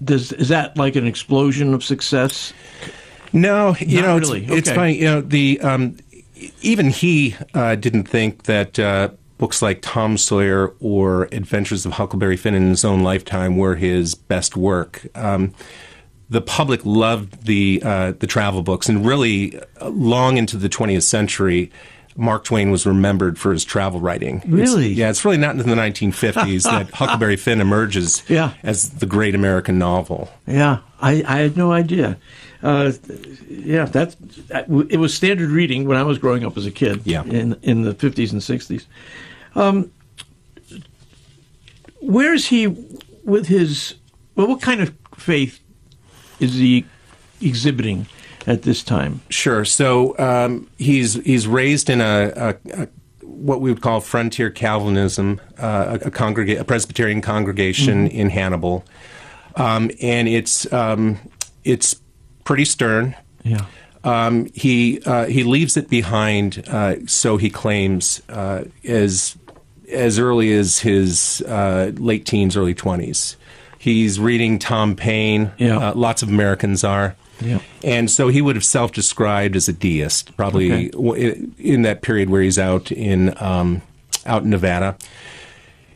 Does 0.02 0.32
is 0.32 0.48
that 0.48 0.76
like 0.76 0.96
an 0.96 1.06
explosion 1.06 1.74
of 1.74 1.84
success? 1.84 2.52
No, 3.32 3.74
you 3.78 4.00
Not 4.00 4.06
know, 4.06 4.18
really. 4.18 4.44
it's, 4.44 4.68
it's 4.68 4.70
funny. 4.70 4.98
You 4.98 5.04
know, 5.06 5.20
the 5.20 5.60
um, 5.60 5.96
even 6.62 6.90
he 6.90 7.34
uh, 7.54 7.74
didn't 7.76 8.04
think 8.04 8.44
that 8.44 8.78
uh, 8.78 9.10
books 9.38 9.62
like 9.62 9.80
Tom 9.82 10.16
Sawyer 10.18 10.74
or 10.80 11.24
Adventures 11.32 11.86
of 11.86 11.92
Huckleberry 11.92 12.36
Finn 12.36 12.54
in 12.54 12.68
his 12.68 12.84
own 12.84 13.02
lifetime 13.02 13.56
were 13.56 13.76
his 13.76 14.14
best 14.14 14.56
work. 14.56 15.06
Um, 15.14 15.54
the 16.28 16.40
public 16.40 16.84
loved 16.84 17.44
the 17.46 17.80
uh, 17.84 18.12
the 18.18 18.26
travel 18.26 18.62
books, 18.62 18.88
and 18.88 19.06
really, 19.06 19.58
uh, 19.80 19.88
long 19.90 20.36
into 20.36 20.56
the 20.56 20.68
20th 20.68 21.02
century. 21.04 21.70
Mark 22.18 22.44
Twain 22.44 22.70
was 22.70 22.86
remembered 22.86 23.38
for 23.38 23.52
his 23.52 23.62
travel 23.62 24.00
writing. 24.00 24.36
It's- 24.38 24.50
Really? 24.50 24.88
yeah, 24.88 25.10
it's 25.10 25.22
really 25.22 25.36
not 25.36 25.54
until 25.54 25.66
the 25.74 25.78
1950s 25.82 26.62
that 26.70 26.90
Huckleberry 26.92 27.36
Finn 27.36 27.60
emerges 27.60 28.22
Yeah. 28.26 28.54
as 28.62 28.88
the 28.88 29.04
great 29.04 29.34
American 29.34 29.78
novel. 29.78 30.30
Yeah, 30.46 30.78
I, 30.98 31.22
I 31.28 31.36
had 31.40 31.58
no 31.58 31.72
idea. 31.72 32.16
Uh, 32.62 32.92
yeah, 33.48 33.84
that's 33.84 34.16
it 34.50 34.98
was 34.98 35.14
standard 35.14 35.50
reading 35.50 35.86
when 35.86 35.96
I 35.96 36.02
was 36.02 36.18
growing 36.18 36.44
up 36.44 36.56
as 36.56 36.66
a 36.66 36.70
kid. 36.70 37.02
Yeah. 37.04 37.24
in 37.24 37.56
in 37.62 37.82
the 37.82 37.94
fifties 37.94 38.32
and 38.32 38.42
sixties. 38.42 38.86
Um, 39.54 39.90
where 42.00 42.34
is 42.34 42.46
he 42.46 42.66
with 43.24 43.46
his? 43.46 43.94
Well, 44.34 44.48
what 44.48 44.60
kind 44.60 44.80
of 44.80 44.94
faith 45.16 45.60
is 46.40 46.54
he 46.54 46.84
exhibiting 47.40 48.06
at 48.46 48.62
this 48.62 48.82
time? 48.82 49.20
Sure. 49.28 49.64
So 49.64 50.16
um, 50.18 50.68
he's 50.78 51.14
he's 51.14 51.46
raised 51.46 51.90
in 51.90 52.00
a, 52.00 52.32
a, 52.36 52.82
a 52.82 52.88
what 53.22 53.60
we 53.60 53.70
would 53.70 53.82
call 53.82 54.00
frontier 54.00 54.50
Calvinism, 54.50 55.40
uh, 55.58 55.98
a, 56.02 56.06
a, 56.06 56.10
congrega- 56.10 56.58
a 56.58 56.64
Presbyterian 56.64 57.20
congregation 57.20 58.06
in 58.06 58.30
Hannibal, 58.30 58.84
um, 59.56 59.90
and 60.00 60.28
it's 60.28 60.70
um, 60.72 61.18
it's 61.64 61.96
pretty 62.46 62.64
stern. 62.64 63.14
Yeah. 63.44 63.66
Um, 64.04 64.46
he 64.54 65.02
uh, 65.04 65.26
he 65.26 65.44
leaves 65.44 65.76
it 65.76 65.90
behind, 65.90 66.64
uh, 66.68 67.06
so 67.06 67.36
he 67.36 67.50
claims, 67.50 68.22
uh, 68.30 68.64
as 68.84 69.36
as 69.92 70.18
early 70.18 70.52
as 70.52 70.78
his 70.78 71.42
uh, 71.42 71.90
late 71.96 72.24
teens, 72.24 72.56
early 72.56 72.72
twenties. 72.74 73.36
He's 73.78 74.18
reading 74.18 74.58
Tom 74.58 74.96
Paine. 74.96 75.52
Yeah. 75.58 75.78
Uh, 75.78 75.94
lots 75.94 76.22
of 76.22 76.28
Americans 76.28 76.82
are. 76.82 77.14
Yeah. 77.40 77.58
And 77.84 78.10
so 78.10 78.28
he 78.28 78.40
would 78.40 78.56
have 78.56 78.64
self-described 78.64 79.54
as 79.56 79.68
a 79.68 79.72
deist, 79.72 80.34
probably 80.36 80.90
Okay. 80.94 81.38
in 81.58 81.82
that 81.82 82.00
period 82.00 82.30
where 82.30 82.40
he's 82.42 82.58
out 82.58 82.90
in 82.90 83.34
um, 83.42 83.82
out 84.24 84.42
in 84.44 84.50
Nevada. 84.50 84.96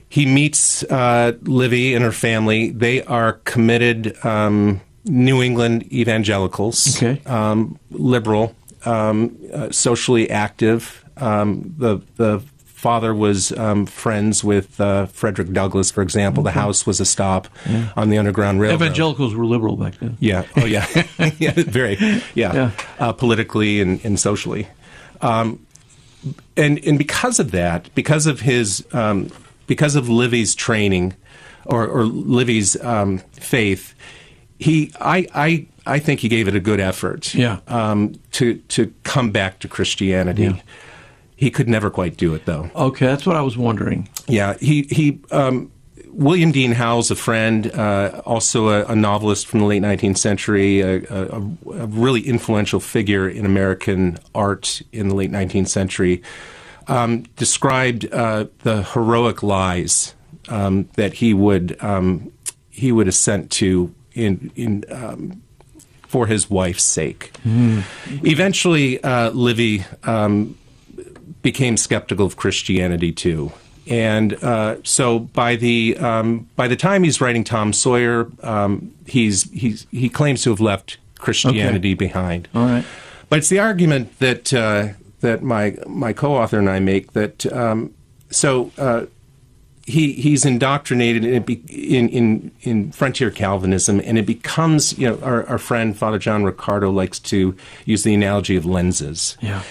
He 0.09 0.27
meets 0.27 0.83
uh, 0.85 1.33
Livy 1.43 1.95
and 1.95 2.05
her 2.05 2.13
family. 2.13 2.71
They 2.71 3.03
are 3.05 3.35
committed 3.45 4.17
um, 4.25 4.81
New 5.05 5.43
England 5.43 5.91
evangelicals, 5.93 6.97
Okay. 6.97 7.21
um, 7.27 7.79
liberal, 7.91 8.55
um, 8.85 9.37
uh, 9.53 9.71
socially 9.71 10.29
active. 10.31 11.05
Um, 11.17 11.75
the 11.79 12.01
the 12.17 12.41
father 12.65 13.15
was 13.15 13.53
um, 13.59 13.85
friends 13.85 14.43
with 14.43 14.81
uh, 14.81 15.05
Frederick 15.07 15.53
Douglass, 15.53 15.91
for 15.91 16.01
example. 16.01 16.43
The 16.43 16.53
house 16.53 16.87
was 16.87 16.99
a 16.99 17.05
stop 17.05 17.47
Yeah. 17.69 17.91
on 17.95 18.09
the 18.09 18.17
Underground 18.17 18.59
Railroad. 18.61 18.77
Evangelicals 18.83 19.35
were 19.35 19.45
liberal 19.45 19.77
back 19.77 19.99
then. 19.99 20.17
Yeah. 20.19 20.45
Oh, 20.57 20.65
yeah. 20.65 20.87
yeah. 21.39 21.53
Very. 21.57 21.97
Yeah. 22.35 22.55
Yeah. 22.55 22.71
Uh, 22.99 23.13
politically 23.13 23.83
and, 23.83 24.03
and 24.03 24.19
socially. 24.19 24.67
Um, 25.21 25.59
and 26.57 26.83
and 26.87 26.97
because 26.99 27.39
of 27.39 27.51
that, 27.51 27.95
because 27.95 28.27
of 28.27 28.41
his, 28.41 28.85
um, 28.93 29.31
because 29.67 29.95
of 29.95 30.09
Livy's 30.09 30.55
training, 30.55 31.15
or, 31.67 31.87
or 31.87 32.05
Livy's 32.05 32.83
um, 32.83 33.19
faith, 33.33 33.95
he, 34.61 34.93
I, 35.01 35.27
I, 35.35 35.67
I 35.87 35.99
think 35.99 36.21
he 36.21 36.29
gave 36.29 36.47
it 36.47 36.55
a 36.55 36.61
good 36.61 36.81
effort. 36.81 37.35
Yeah. 37.35 37.61
Um, 37.67 38.15
to 38.33 38.57
to 38.69 38.93
come 39.03 39.31
back 39.33 39.59
to 39.61 39.69
Christianity. 39.69 40.43
Yeah. 40.43 40.61
He 41.35 41.51
could 41.51 41.69
never 41.69 41.89
quite 41.89 42.19
do 42.19 42.35
it 42.35 42.45
though. 42.45 42.71
Okay, 42.77 43.07
that's 43.07 43.25
what 43.25 43.35
I 43.35 43.41
was 43.41 43.57
wondering. 43.57 44.09
Yeah, 44.29 44.57
he 44.61 44.83
he. 44.83 45.21
Um, 45.33 45.73
William 46.13 46.51
Dean 46.51 46.73
Howells, 46.73 47.13
a 47.13 47.17
friend, 47.17 47.71
uh, 47.73 48.21
also 48.27 48.69
a, 48.69 48.85
a 48.87 48.97
novelist 48.97 49.47
from 49.47 49.61
the 49.61 49.67
late 49.67 49.81
19th 49.81 50.19
century, 50.19 50.81
a, 50.81 50.97
a, 51.09 51.37
a 51.37 51.87
really 51.87 52.21
influential 52.23 52.81
figure 52.81 53.29
in 53.29 53.47
American 53.47 54.19
art 54.35 54.83
in 54.91 55.09
the 55.09 55.15
late 55.15 55.31
19th 55.31 55.69
century, 55.69 56.21
um, 56.89 57.23
described 57.37 58.13
uh, 58.13 58.47
the 58.65 58.83
heroic 58.83 59.45
lies 59.45 60.17
um, 60.49 60.89
that 60.97 61.15
he 61.15 61.33
would 61.33 61.77
um, 61.81 62.33
he 62.71 62.91
would 62.91 63.07
assent 63.07 63.51
to 63.53 63.95
in 64.21 64.51
in 64.55 64.85
um, 64.91 65.43
for 66.07 66.27
his 66.27 66.51
wife's 66.51 66.85
sake. 66.85 67.33
Eventually, 68.25 69.03
uh, 69.03 69.31
Livy 69.31 69.85
um, 70.05 70.59
became 71.43 71.77
skeptical 71.77 72.27
of 72.27 72.37
Christianity 72.37 73.13
too. 73.13 73.53
And 73.87 74.35
uh, 74.45 74.77
so 74.85 75.19
by 75.19 75.57
the 75.57 75.97
um, 75.99 76.49
by 76.57 76.69
the 76.69 76.77
time 76.77 77.03
he's 77.03 77.21
writing 77.21 77.45
Tom 77.45 77.73
Sawyer, 77.73 78.31
um, 78.43 78.93
he's 79.07 79.51
he's 79.51 79.87
he 79.91 80.09
claims 80.09 80.43
to 80.43 80.51
have 80.51 80.61
left 80.61 80.99
Christianity 81.19 81.95
behind. 81.95 82.49
All 82.55 82.65
right. 82.67 82.85
But 83.29 83.39
it's 83.41 83.49
the 83.49 83.59
argument 83.59 84.19
that 84.19 84.53
uh, 84.53 84.89
that 85.21 85.43
my 85.43 85.77
my 85.87 86.13
co-author 86.13 86.59
and 86.59 86.69
I 86.69 86.81
make 86.81 87.13
that 87.13 87.47
um, 87.53 87.95
so 88.31 88.71
uh, 88.79 89.07
he 89.87 90.13
he's 90.13 90.45
indoctrinated 90.45 91.25
in, 91.25 91.45
in 91.69 92.09
in 92.09 92.53
in 92.61 92.93
frontier 92.93 93.31
Calvinism, 93.31 94.01
and 94.05 94.19
it 94.19 94.27
becomes 94.27 94.99
you 94.99 95.09
know 95.09 95.19
our, 95.23 95.47
our 95.47 95.59
friend 95.59 95.97
Father 95.97 96.19
John 96.19 96.45
Riccardo 96.45 96.91
likes 96.91 97.19
to 97.21 97.57
use 97.85 98.03
the 98.03 98.15
analogy 98.15 98.57
of 98.57 98.65
lenses. 98.65 99.37
Yeah. 99.41 99.63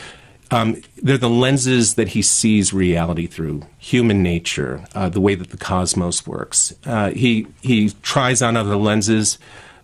Um, 0.51 0.81
they're 1.03 1.19
the 1.19 1.29
lenses 1.29 1.93
that 1.93 2.09
he 2.09 2.23
sees 2.23 2.73
reality 2.73 3.27
through, 3.27 3.61
human 3.77 4.23
nature, 4.23 4.83
uh, 4.95 5.07
the 5.07 5.21
way 5.21 5.35
that 5.35 5.51
the 5.51 5.57
cosmos 5.57 6.25
works. 6.25 6.73
Uh, 6.85 7.11
he 7.11 7.47
he 7.61 7.91
tries 8.01 8.41
on 8.41 8.57
other 8.57 8.75
lenses, 8.75 9.37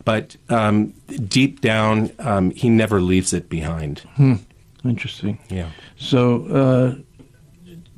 but 0.05 0.35
um, 0.49 0.93
deep 1.27 1.61
down, 1.61 2.11
um, 2.17 2.49
he 2.51 2.69
never 2.69 2.99
leaves 2.99 3.31
it 3.31 3.47
behind. 3.47 3.99
Hmm. 4.15 4.35
Interesting. 4.83 5.39
Yeah. 5.49 5.69
So, 5.97 6.45
uh, 6.47 6.95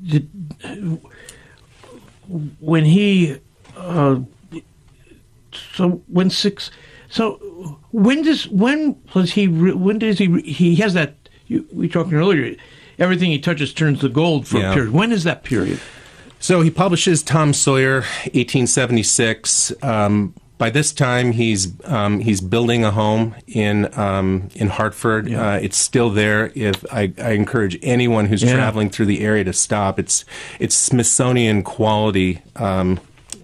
did, 0.06 0.30
when 2.60 2.86
he, 2.86 3.38
uh, 3.76 4.20
so 5.74 6.02
when 6.08 6.30
six, 6.30 6.72
so 7.10 7.80
when 7.92 8.22
does 8.24 8.48
when 8.50 8.98
was 9.14 9.32
he? 9.34 9.48
When 9.48 10.00
does 10.00 10.18
he? 10.18 10.42
He 10.42 10.76
has 10.78 10.94
that. 10.94 11.16
You, 11.48 11.66
we 11.72 11.88
talking 11.88 12.14
earlier. 12.14 12.56
Everything 13.00 13.32
he 13.32 13.40
touches 13.40 13.74
turns 13.74 14.00
to 14.02 14.10
gold 14.10 14.48
for 14.48 14.58
Yeah. 14.58 14.72
a 14.72 14.74
period. 14.74 14.92
When 14.94 15.12
is 15.12 15.24
that 15.24 15.44
period? 15.44 15.80
So 16.40 16.62
he 16.62 16.70
publishes 16.70 17.24
Tom 17.24 17.54
Sawyer, 17.54 18.02
1876. 18.34 19.72
Um, 19.82 20.34
by 20.58 20.70
this 20.72 20.92
time, 20.92 21.34
he's 21.34 21.72
um, 21.86 22.20
he's 22.20 22.42
building 22.42 22.84
a 22.84 22.92
home 22.92 23.36
in 23.48 23.96
um, 23.98 24.50
in 24.56 24.70
Hartford. 24.70 25.32
Uh, 25.32 25.60
it's 25.62 25.78
still 25.78 26.10
there. 26.10 26.52
If 26.56 26.84
I, 26.92 27.14
I 27.22 27.32
encourage 27.32 27.78
anyone 27.84 28.26
who's 28.26 28.42
Yeah. 28.44 28.54
traveling 28.56 28.90
through 28.90 29.06
the 29.08 29.22
area 29.22 29.44
to 29.44 29.54
stop, 29.54 30.00
it's 30.00 30.26
it's 30.60 30.76
Smithsonian 30.76 31.64
quality 31.64 32.42
um, 32.56 33.00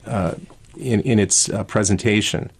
uh, 0.07 0.33
in 0.77 1.01
in 1.01 1.19
its 1.19 1.49
uh, 1.49 1.63
presentation. 1.63 2.51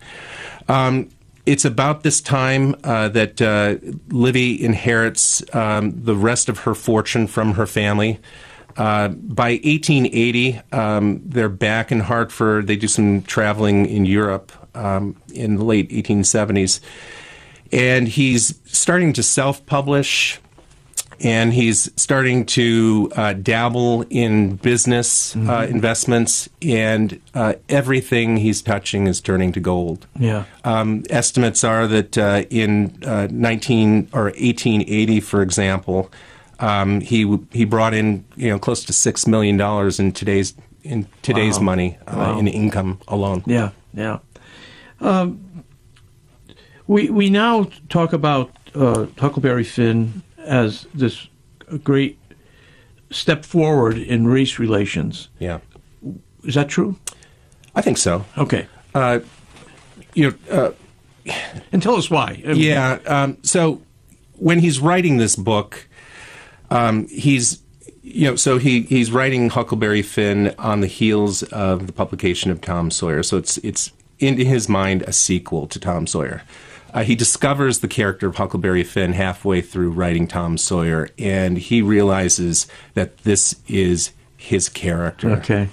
Um, 0.70 1.10
it's 1.46 1.66
about 1.66 2.04
this 2.04 2.22
time 2.22 2.76
uh, 2.84 3.10
that 3.10 3.42
uh, 3.42 3.76
Livy 4.10 4.64
inherits 4.64 5.44
um, 5.54 5.92
the 6.04 6.16
rest 6.16 6.48
of 6.48 6.60
her 6.60 6.74
fortune 6.76 7.28
from 7.28 7.54
her 7.56 7.66
family. 7.66 8.20
Uh, 8.78 9.10
by 9.10 9.52
1880, 9.64 10.62
um, 10.72 11.22
they're 11.26 11.50
back 11.50 11.92
in 11.92 12.00
Hartford. 12.00 12.68
They 12.68 12.76
do 12.76 12.88
some 12.88 13.22
traveling 13.22 13.86
in 13.86 14.06
Europe 14.06 14.52
um, 14.76 15.16
in 15.34 15.56
the 15.58 15.64
late 15.64 15.90
1870s. 15.90 16.80
And 17.72 18.08
he's 18.08 18.60
starting 18.66 19.14
to 19.14 19.24
self 19.24 19.66
publish. 19.66 20.40
and 21.20 21.54
he's 21.54 21.90
starting 21.96 22.46
to 22.46 23.10
uh, 23.16 23.34
dabble 23.34 24.02
in 24.10 24.56
business 24.58 25.36
uh, 25.36 25.66
investments, 25.70 26.50
and 26.62 27.22
uh, 27.34 27.54
everything 27.70 28.38
he's 28.38 28.62
touching 28.62 29.08
is 29.08 29.22
turning 29.22 29.52
to 29.54 29.60
gold. 29.62 30.06
Yeah. 30.20 30.44
Um, 30.66 31.04
estimates 31.10 31.64
are 31.64 31.88
that 31.88 32.18
uh, 32.18 32.44
in 32.50 32.98
uh, 33.06 33.28
19 33.32 34.10
or 34.12 34.24
1880, 34.24 35.20
for 35.22 35.42
example, 35.42 36.12
um, 36.60 37.02
he 37.02 37.38
he 37.52 37.66
brought 37.66 37.94
in 37.94 38.26
you 38.36 38.50
know 38.50 38.60
close 38.60 38.84
to 38.86 38.94
six 38.94 39.26
million 39.28 39.58
dollars 39.58 40.00
in 40.00 40.12
today's 40.12 40.54
in 40.84 41.08
today's 41.22 41.58
Wow. 41.60 41.64
money 41.66 41.98
uh, 42.08 42.16
Wow. 42.18 42.40
in 42.40 42.48
income 42.48 43.00
alone. 43.08 43.44
Yeah, 43.46 43.70
yeah. 43.94 44.20
Um, 45.00 45.64
we 46.88 47.10
we 47.10 47.30
now 47.30 47.68
talk 47.90 48.14
about 48.14 48.52
uh, 48.76 49.06
Huckleberry 49.18 49.64
Finn 49.64 50.24
as 50.38 50.86
this 50.94 51.28
great 51.84 52.18
step 53.10 53.46
forward 53.46 53.98
in 53.98 54.28
race 54.28 54.60
relations. 54.60 55.30
Yeah. 55.40 55.60
Is 56.44 56.56
that 56.56 56.68
true? 56.70 56.98
I 57.76 57.82
think 57.82 57.98
so. 57.98 58.26
Okay. 58.38 58.68
Uh, 58.94 59.20
you 60.14 60.30
know, 60.30 60.36
uh, 60.52 60.72
and 61.72 61.82
tell 61.82 61.96
us 61.96 62.10
why. 62.12 62.42
Yeah. 62.46 63.00
Um, 63.06 63.38
so 63.44 63.82
when 64.34 64.60
he's 64.60 64.80
writing 64.80 65.18
this 65.18 65.36
book, 65.36 65.88
um, 66.74 67.08
he's 67.08 67.62
you 68.02 68.30
know, 68.30 68.36
so 68.36 68.58
he 68.58 68.82
he's 68.82 69.12
writing 69.12 69.50
Huckleberry 69.50 70.02
Finn 70.02 70.54
on 70.58 70.82
the 70.82 70.88
heels 70.88 71.44
of 71.44 71.88
the 71.88 71.94
publication 71.94 72.52
of 72.52 72.60
Tom 72.62 72.92
Sawyer. 72.92 73.24
So 73.24 73.38
it's 73.38 73.58
it's 73.60 73.92
in 74.20 74.38
his 74.38 74.68
mind 74.68 75.04
a 75.04 75.14
sequel 75.14 75.68
to 75.68 75.80
Tom 75.80 76.08
Sawyer. 76.08 76.44
Uh, 76.94 77.04
he 77.04 77.16
discovers 77.16 77.80
the 77.80 77.88
character 77.88 78.28
of 78.28 78.36
Huckleberry 78.36 78.84
Finn 78.84 79.14
halfway 79.14 79.62
through 79.62 79.92
writing 79.92 80.28
Tom 80.28 80.58
Sawyer, 80.58 81.10
and 81.18 81.58
he 81.58 81.82
realizes 81.82 82.68
that 82.94 83.18
this 83.20 83.56
is 83.68 84.12
his 84.38 84.70
character. 84.70 85.32
Okay. 85.32 85.70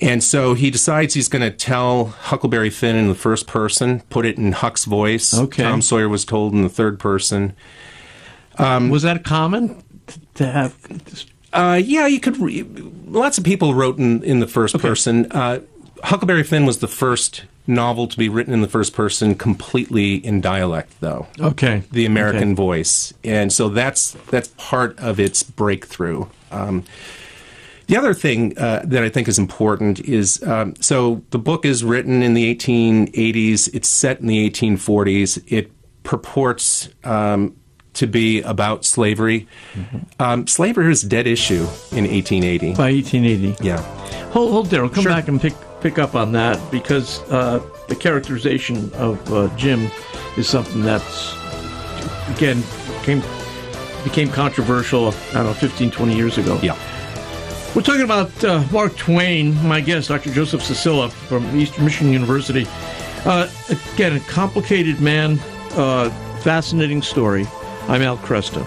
And 0.00 0.22
so 0.22 0.52
he 0.52 0.70
decides 0.70 1.14
he's 1.14 1.28
going 1.28 1.40
to 1.42 1.50
tell 1.50 2.06
Huckleberry 2.06 2.68
Finn 2.68 2.96
in 2.96 3.08
the 3.08 3.14
first 3.14 3.46
person, 3.46 4.00
put 4.10 4.26
it 4.26 4.36
in 4.36 4.52
Huck's 4.52 4.84
voice. 4.84 5.32
Okay. 5.32 5.62
Tom 5.62 5.80
Sawyer 5.80 6.08
was 6.08 6.26
told 6.26 6.52
in 6.52 6.62
the 6.62 6.68
third 6.68 6.98
person. 6.98 7.54
Um, 8.58 8.90
was 8.90 9.02
that 9.02 9.24
common 9.24 9.82
to 10.34 10.46
have? 10.46 10.76
Uh, 11.52 11.80
yeah, 11.82 12.06
you 12.06 12.20
could. 12.20 12.36
Re- 12.38 12.62
lots 13.06 13.38
of 13.38 13.44
people 13.44 13.74
wrote 13.74 13.98
in, 13.98 14.22
in 14.22 14.40
the 14.40 14.46
first 14.46 14.78
person. 14.78 15.30
Uh, 15.30 15.60
Huckleberry 16.02 16.42
Finn 16.42 16.66
was 16.66 16.78
the 16.78 16.88
first 16.88 17.44
novel 17.66 18.06
to 18.06 18.16
be 18.16 18.28
written 18.28 18.52
in 18.52 18.60
the 18.60 18.68
first 18.68 18.92
person 18.94 19.34
completely 19.34 20.14
in 20.16 20.40
dialect, 20.40 20.92
though. 21.00 21.26
Okay. 21.40 21.82
The 21.90 22.06
American 22.06 22.50
Okay. 22.50 22.54
voice, 22.54 23.12
and 23.24 23.52
so 23.52 23.68
that's 23.68 24.12
that's 24.30 24.48
part 24.56 24.98
of 24.98 25.18
its 25.18 25.42
breakthrough. 25.42 26.26
Um, 26.50 26.84
the 27.86 27.96
other 27.96 28.14
thing 28.14 28.56
uh, 28.58 28.82
that 28.84 29.02
I 29.04 29.08
think 29.08 29.26
is 29.28 29.38
important 29.38 30.00
is 30.00 30.42
um, 30.42 30.74
so 30.80 31.22
the 31.30 31.38
book 31.38 31.64
is 31.64 31.82
written 31.84 32.22
in 32.22 32.34
the 32.34 32.54
1880s. 32.54 33.72
It's 33.72 33.88
set 33.88 34.20
in 34.20 34.26
the 34.26 34.50
1840s. 34.50 35.42
It 35.46 35.70
purports 36.02 36.88
um, 37.04 37.56
to 37.96 38.06
be 38.06 38.42
about 38.42 38.84
slavery. 38.84 39.48
Um, 40.20 40.46
slavery 40.46 40.90
is 40.90 41.02
a 41.04 41.08
dead 41.08 41.26
issue 41.26 41.66
in 41.92 42.04
1880. 42.04 42.74
By 42.74 42.92
1880. 42.92 43.64
Yeah. 43.64 43.80
Hold, 44.30 44.52
hold 44.52 44.68
Daryl. 44.68 44.92
Come 44.92 45.04
back 45.04 45.28
and 45.28 45.40
pick 45.40 45.54
pick 45.80 45.98
up 45.98 46.14
on 46.14 46.32
that 46.32 46.58
because 46.70 47.20
uh, 47.30 47.62
the 47.88 47.96
characterization 47.96 48.92
of 48.94 49.32
uh, 49.32 49.54
Jim 49.56 49.90
is 50.36 50.48
something 50.48 50.82
that's 50.82 51.34
again 52.34 52.62
came 53.02 53.22
became 54.04 54.28
controversial. 54.28 55.08
I 55.30 55.34
don't 55.34 55.46
know, 55.46 55.52
15, 55.54 55.90
20 55.90 56.14
years 56.14 56.38
ago. 56.38 56.58
Yeah. 56.62 56.78
We're 57.74 57.82
talking 57.82 58.02
about 58.02 58.44
uh, 58.44 58.64
Mark 58.72 58.96
Twain, 58.96 59.54
my 59.66 59.80
guest, 59.80 60.08
Dr. 60.08 60.32
Joseph 60.32 60.62
Csicsila 60.62 61.10
from 61.10 61.44
Eastern 61.58 61.84
Michigan 61.84 62.12
University. 62.12 62.66
Uh, 63.26 63.50
again, 63.94 64.16
a 64.16 64.20
complicated 64.20 65.00
man, 65.00 65.38
uh, 65.72 66.08
fascinating 66.40 67.02
story. 67.02 67.46
I'm 67.88 68.02
Al 68.02 68.18
Kresta. 68.18 68.66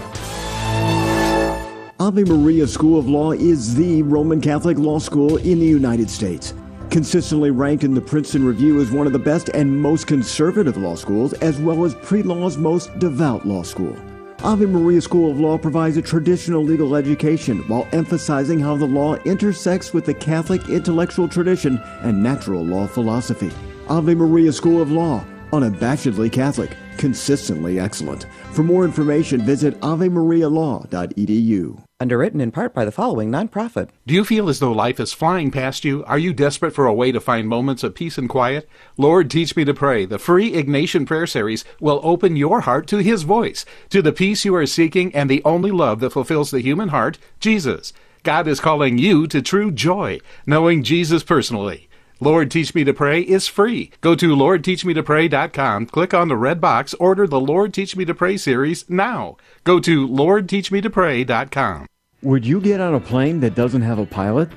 Ave 2.00 2.24
Maria 2.24 2.66
School 2.66 2.98
of 2.98 3.10
Law 3.10 3.34
is 3.34 3.76
the 3.76 4.02
Roman 4.04 4.40
Catholic 4.40 4.78
law 4.78 4.98
school 4.98 5.36
in 5.36 5.60
the 5.60 5.66
United 5.66 6.10
States. 6.10 6.54
Consistently 6.90 7.52
ranked 7.52 7.84
in 7.84 7.94
the 7.94 8.00
Princeton 8.00 8.46
Review 8.46 8.80
as 8.80 8.92
one 8.92 9.08
of 9.08 9.12
the 9.12 9.20
best 9.20 9.50
and 9.50 9.82
most 9.82 10.08
conservative 10.08 10.78
law 10.78 10.96
schools, 10.96 11.34
as 11.34 11.60
well 11.60 11.84
as 11.84 11.96
pre 11.96 12.24
law's 12.24 12.58
most 12.58 12.98
devout 12.98 13.46
law 13.46 13.62
school. 13.62 13.94
Ave 14.42 14.66
Maria 14.66 15.02
School 15.02 15.30
of 15.30 15.38
Law 15.38 15.58
provides 15.58 15.98
a 15.98 16.02
traditional 16.02 16.64
legal 16.64 16.96
education 16.96 17.60
while 17.68 17.90
emphasizing 17.92 18.58
how 18.58 18.78
the 18.78 18.86
law 18.86 19.16
intersects 19.26 19.94
with 19.94 20.06
the 20.06 20.14
Catholic 20.14 20.70
intellectual 20.70 21.28
tradition 21.28 21.78
and 22.04 22.24
natural 22.24 22.64
law 22.64 22.88
philosophy. 22.88 23.52
Ave 23.90 24.16
Maria 24.16 24.54
School 24.54 24.82
of 24.82 24.94
Law, 24.94 25.26
unabashedly 25.52 26.32
Catholic, 26.32 26.78
consistently 26.98 27.80
excellent. 27.80 28.28
For 28.54 28.64
more 28.64 28.84
information, 28.84 29.42
visit 29.42 29.80
avemarialaw.edu. 29.80 31.84
Underwritten 32.02 32.42
in 32.42 32.52
part 32.52 32.74
by 32.74 32.86
the 32.86 32.92
following 32.92 33.32
nonprofit. 33.32 33.90
Do 34.08 34.14
you 34.14 34.26
feel 34.26 34.50
as 34.50 34.60
though 34.60 34.72
life 34.72 35.00
is 35.00 35.14
flying 35.14 35.52
past 35.52 35.86
you? 35.86 36.04
Are 36.06 36.18
you 36.18 36.34
desperate 36.34 36.74
for 36.74 36.86
a 36.86 36.94
way 36.94 37.12
to 37.12 37.20
find 37.20 37.48
moments 37.48 37.84
of 37.84 37.94
peace 37.94 38.18
and 38.18 38.30
quiet? 38.30 38.68
Lord, 38.98 39.30
Teach 39.30 39.56
Me 39.56 39.66
to 39.66 39.74
Pray, 39.74 40.06
the 40.06 40.18
free 40.18 40.52
Ignatian 40.52 41.06
prayer 41.06 41.28
series, 41.28 41.64
will 41.80 42.02
open 42.04 42.36
your 42.36 42.62
heart 42.62 42.88
to 42.88 42.98
His 42.98 43.24
voice, 43.24 43.66
to 43.90 44.02
the 44.02 44.14
peace 44.14 44.46
you 44.46 44.56
are 44.56 44.66
seeking 44.66 45.14
and 45.14 45.30
the 45.30 45.44
only 45.44 45.72
love 45.72 46.00
that 46.00 46.12
fulfills 46.12 46.52
the 46.52 46.62
human 46.62 46.90
heart, 46.90 47.18
Jesus. 47.40 47.94
God 48.24 48.48
is 48.48 48.60
calling 48.60 48.98
you 48.98 49.28
to 49.28 49.42
true 49.42 49.72
joy, 49.72 50.20
knowing 50.46 50.84
Jesus 50.84 51.24
personally. 51.24 51.89
Lord 52.22 52.52
Teach 52.52 52.76
Me 52.76 52.84
to 52.84 52.94
Pray 52.94 53.22
is 53.22 53.48
free. 53.48 53.92
Go 54.02 54.14
to 54.14 54.36
LordTeachMeToPray.com, 54.36 55.86
click 55.86 56.14
on 56.14 56.28
the 56.28 56.36
red 56.36 56.60
box, 56.60 56.94
order 56.96 57.26
the 57.26 57.40
Lord 57.40 57.74
Teach 57.74 57.96
Me 57.96 58.04
to 58.04 58.14
Pray 58.14 58.36
series 58.36 58.90
now. 58.90 59.38
Go 59.64 59.80
to 59.80 60.06
LordTeachMeToPray.com. 60.06 61.88
Would 62.22 62.46
you 62.46 62.60
get 62.60 62.82
on 62.82 62.96
a 62.96 63.00
plane 63.00 63.40
that 63.40 63.56
doesn't 63.56 63.84
have 63.84 64.00
a 64.00 64.06
pilot? 64.06 64.50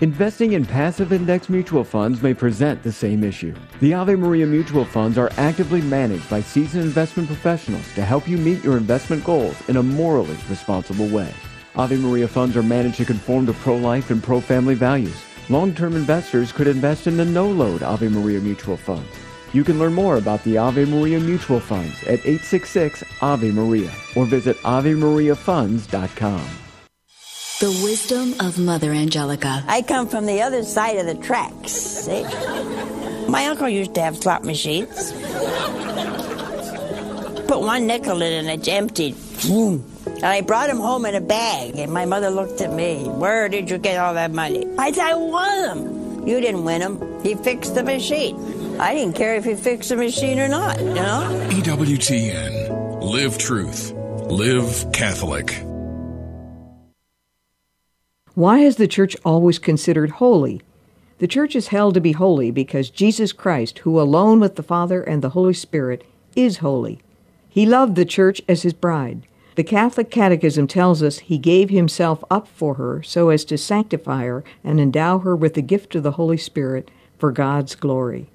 Investing 0.00 0.52
in 0.52 0.66
passive 0.66 1.10
index 1.10 1.48
mutual 1.48 1.84
funds 1.84 2.22
may 2.22 2.34
present 2.34 2.82
the 2.82 2.92
same 2.92 3.24
issue. 3.24 3.54
The 3.80 3.94
Ave 3.94 4.14
Maria 4.14 4.44
mutual 4.44 4.84
funds 4.84 5.16
are 5.16 5.32
actively 5.38 5.80
managed 5.80 6.28
by 6.28 6.42
seasoned 6.42 6.84
investment 6.84 7.28
professionals 7.28 7.90
to 7.94 8.04
help 8.04 8.28
you 8.28 8.36
meet 8.36 8.62
your 8.62 8.76
investment 8.76 9.24
goals 9.24 9.56
in 9.70 9.78
a 9.78 9.82
morally 9.82 10.36
responsible 10.50 11.08
way. 11.08 11.32
Ave 11.76 11.96
Maria 11.96 12.28
funds 12.28 12.58
are 12.58 12.62
managed 12.62 12.98
to 12.98 13.06
conform 13.06 13.46
to 13.46 13.54
pro 13.54 13.74
life 13.74 14.10
and 14.10 14.22
pro 14.22 14.38
family 14.38 14.74
values. 14.74 15.25
Long 15.48 15.72
term 15.74 15.94
investors 15.94 16.50
could 16.50 16.66
invest 16.66 17.06
in 17.06 17.16
the 17.16 17.24
no 17.24 17.48
load 17.48 17.82
Ave 17.82 18.08
Maria 18.08 18.40
mutual 18.40 18.76
funds. 18.76 19.08
You 19.52 19.62
can 19.62 19.78
learn 19.78 19.94
more 19.94 20.16
about 20.16 20.42
the 20.42 20.58
Ave 20.58 20.84
Maria 20.86 21.20
mutual 21.20 21.60
funds 21.60 22.02
at 22.02 22.18
866 22.26 23.04
Ave 23.22 23.52
Maria 23.52 23.90
or 24.16 24.26
visit 24.26 24.56
AveMariaFunds.com. 24.58 26.46
The 27.60 27.80
wisdom 27.82 28.34
of 28.40 28.58
Mother 28.58 28.92
Angelica. 28.92 29.64
I 29.66 29.82
come 29.82 30.08
from 30.08 30.26
the 30.26 30.42
other 30.42 30.62
side 30.62 30.98
of 30.98 31.06
the 31.06 31.14
tracks. 31.14 31.70
See? 31.70 32.22
My 33.28 33.46
uncle 33.46 33.68
used 33.68 33.94
to 33.94 34.02
have 34.02 34.16
slot 34.16 34.44
machines. 34.44 35.12
Put 37.46 37.60
one 37.60 37.86
nickel 37.86 38.20
in 38.20 38.32
and 38.32 38.48
it's 38.48 38.68
emptied. 38.68 39.14
Boom. 39.46 39.95
And 40.06 40.24
I 40.24 40.40
brought 40.40 40.70
him 40.70 40.78
home 40.78 41.04
in 41.04 41.14
a 41.14 41.20
bag, 41.20 41.76
and 41.76 41.92
my 41.92 42.06
mother 42.06 42.30
looked 42.30 42.60
at 42.60 42.72
me. 42.72 43.04
Where 43.04 43.48
did 43.48 43.68
you 43.68 43.78
get 43.78 43.98
all 43.98 44.14
that 44.14 44.30
money? 44.30 44.66
I 44.78 44.92
said, 44.92 45.04
I 45.04 45.14
won 45.14 45.62
them. 45.62 46.26
You 46.26 46.40
didn't 46.40 46.64
win 46.64 46.80
them. 46.80 47.22
He 47.22 47.34
fixed 47.34 47.74
the 47.74 47.82
machine. 47.82 48.36
I 48.80 48.94
didn't 48.94 49.14
care 49.14 49.36
if 49.36 49.44
he 49.44 49.54
fixed 49.54 49.90
the 49.90 49.96
machine 49.96 50.38
or 50.40 50.48
not, 50.48 50.80
you 50.80 50.94
know? 50.94 51.48
EWTN. 51.50 53.02
Live 53.02 53.38
truth. 53.38 53.92
Live 54.30 54.92
Catholic. 54.92 55.62
Why 58.34 58.58
is 58.58 58.76
the 58.76 58.88
church 58.88 59.16
always 59.24 59.58
considered 59.58 60.10
holy? 60.10 60.60
The 61.18 61.26
church 61.26 61.56
is 61.56 61.68
held 61.68 61.94
to 61.94 62.00
be 62.00 62.12
holy 62.12 62.50
because 62.50 62.90
Jesus 62.90 63.32
Christ, 63.32 63.78
who 63.80 64.00
alone 64.00 64.40
with 64.40 64.56
the 64.56 64.62
Father 64.62 65.02
and 65.02 65.22
the 65.22 65.30
Holy 65.30 65.54
Spirit 65.54 66.04
is 66.34 66.58
holy. 66.58 67.00
He 67.48 67.64
loved 67.64 67.96
the 67.96 68.04
church 68.04 68.42
as 68.46 68.62
his 68.62 68.74
bride. 68.74 69.22
The 69.56 69.64
Catholic 69.64 70.10
Catechism 70.10 70.66
tells 70.66 71.02
us 71.02 71.18
he 71.20 71.38
gave 71.38 71.70
himself 71.70 72.22
up 72.30 72.46
for 72.46 72.74
her 72.74 73.02
so 73.02 73.30
as 73.30 73.42
to 73.46 73.56
sanctify 73.56 74.24
her 74.26 74.44
and 74.62 74.78
endow 74.78 75.18
her 75.20 75.34
with 75.34 75.54
the 75.54 75.62
gift 75.62 75.94
of 75.94 76.02
the 76.02 76.12
Holy 76.12 76.36
Spirit 76.36 76.90
for 77.18 77.32
God's 77.32 77.74
glory. 77.74 78.28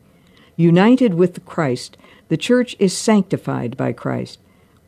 United 0.56 1.14
with 1.14 1.46
Christ, 1.46 1.96
the 2.30 2.38
church 2.38 2.76
is 2.80 2.98
sanctified 2.98 3.78
by 3.78 3.94
Christ. 3.94 4.40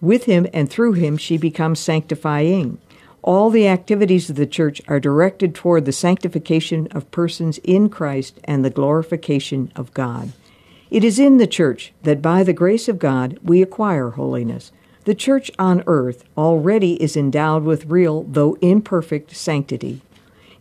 With 0.02 0.24
him 0.24 0.48
and 0.54 0.68
through 0.72 0.94
him 0.94 1.18
she 1.18 1.38
becomes 1.38 1.80
sanctifying. 1.80 2.80
All 3.22 3.52
the 3.52 3.68
activities 3.68 4.28
of 4.32 4.36
the 4.36 4.48
church 4.48 4.82
are 4.88 5.00
directed 5.00 5.54
toward 5.54 5.86
the 5.86 5.92
sanctification 5.92 6.88
of 6.88 7.12
persons 7.12 7.60
in 7.60 7.90
Christ 7.90 8.40
and 8.44 8.66
the 8.66 8.72
glorification 8.72 9.72
of 9.76 9.94
God. 9.94 10.32
It 10.90 11.04
is 11.04 11.20
in 11.20 11.38
the 11.38 11.48
church 11.48 11.94
that 12.02 12.24
by 12.24 12.42
the 12.42 12.54
grace 12.54 12.88
of 12.88 12.98
God 12.98 13.38
we 13.44 13.62
acquire 13.62 14.10
holiness. 14.12 14.72
The 15.06 15.16
church 15.16 15.52
on 15.60 15.84
earth 15.86 16.24
already 16.38 17.02
is 17.02 17.18
endowed 17.18 17.64
with 17.64 17.88
real, 17.88 18.24
though 18.24 18.56
imperfect, 18.62 19.36
sanctity. 19.36 20.02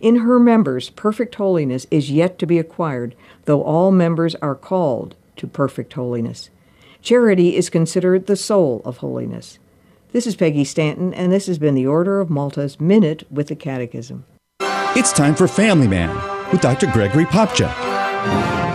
In 0.00 0.16
her 0.16 0.40
members, 0.40 0.90
perfect 0.90 1.36
holiness 1.36 1.86
is 1.92 2.10
yet 2.10 2.40
to 2.40 2.46
be 2.46 2.58
acquired, 2.58 3.14
though 3.44 3.62
all 3.62 3.92
members 3.92 4.34
are 4.36 4.56
called 4.56 5.14
to 5.36 5.46
perfect 5.46 5.92
holiness. 5.92 6.50
Charity 7.02 7.54
is 7.54 7.70
considered 7.70 8.26
the 8.26 8.34
soul 8.34 8.82
of 8.84 8.96
holiness. 8.96 9.60
This 10.10 10.26
is 10.26 10.34
Peggy 10.34 10.64
Stanton, 10.64 11.14
and 11.14 11.30
this 11.30 11.46
has 11.46 11.58
been 11.58 11.76
the 11.76 11.86
Order 11.86 12.20
of 12.20 12.28
Malta's 12.28 12.80
Minute 12.80 13.24
with 13.30 13.46
the 13.46 13.56
Catechism. 13.56 14.24
It's 14.96 15.12
time 15.12 15.36
for 15.36 15.46
Family 15.46 15.88
Man 15.88 16.14
with 16.50 16.60
Dr. 16.60 16.88
Gregory 16.88 17.26
Popcak. 17.26 18.71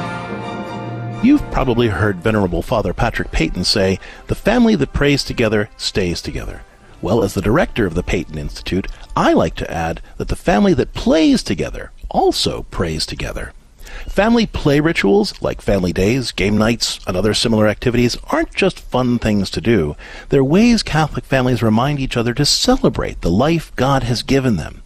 You've 1.23 1.51
probably 1.51 1.87
heard 1.87 2.17
Venerable 2.17 2.61
Father 2.61 2.93
Patrick 2.93 3.31
Peyton 3.31 3.63
say, 3.63 3.99
The 4.27 4.35
family 4.35 4.75
that 4.75 4.93
prays 4.93 5.23
together 5.23 5.67
stays 5.75 6.21
together. 6.21 6.61
Well, 7.01 7.23
as 7.23 7.33
the 7.33 7.41
director 7.41 7.87
of 7.87 7.95
the 7.95 8.03
Peyton 8.03 8.37
Institute, 8.37 8.87
I 9.15 9.33
like 9.33 9.55
to 9.55 9.71
add 9.71 10.01
that 10.17 10.27
the 10.27 10.35
family 10.35 10.75
that 10.75 10.93
plays 10.93 11.41
together 11.41 11.91
also 12.09 12.63
prays 12.63 13.05
together. 13.05 13.51
Family 14.07 14.45
play 14.45 14.79
rituals, 14.79 15.41
like 15.41 15.59
family 15.59 15.91
days, 15.91 16.31
game 16.31 16.55
nights, 16.55 16.99
and 17.07 17.17
other 17.17 17.33
similar 17.33 17.67
activities, 17.67 18.15
aren't 18.29 18.53
just 18.53 18.79
fun 18.79 19.17
things 19.17 19.49
to 19.49 19.59
do. 19.59 19.95
They're 20.29 20.43
ways 20.43 20.83
Catholic 20.83 21.25
families 21.25 21.63
remind 21.63 21.99
each 21.99 22.15
other 22.15 22.35
to 22.35 22.45
celebrate 22.45 23.21
the 23.21 23.31
life 23.31 23.75
God 23.75 24.03
has 24.03 24.21
given 24.21 24.57
them. 24.57 24.83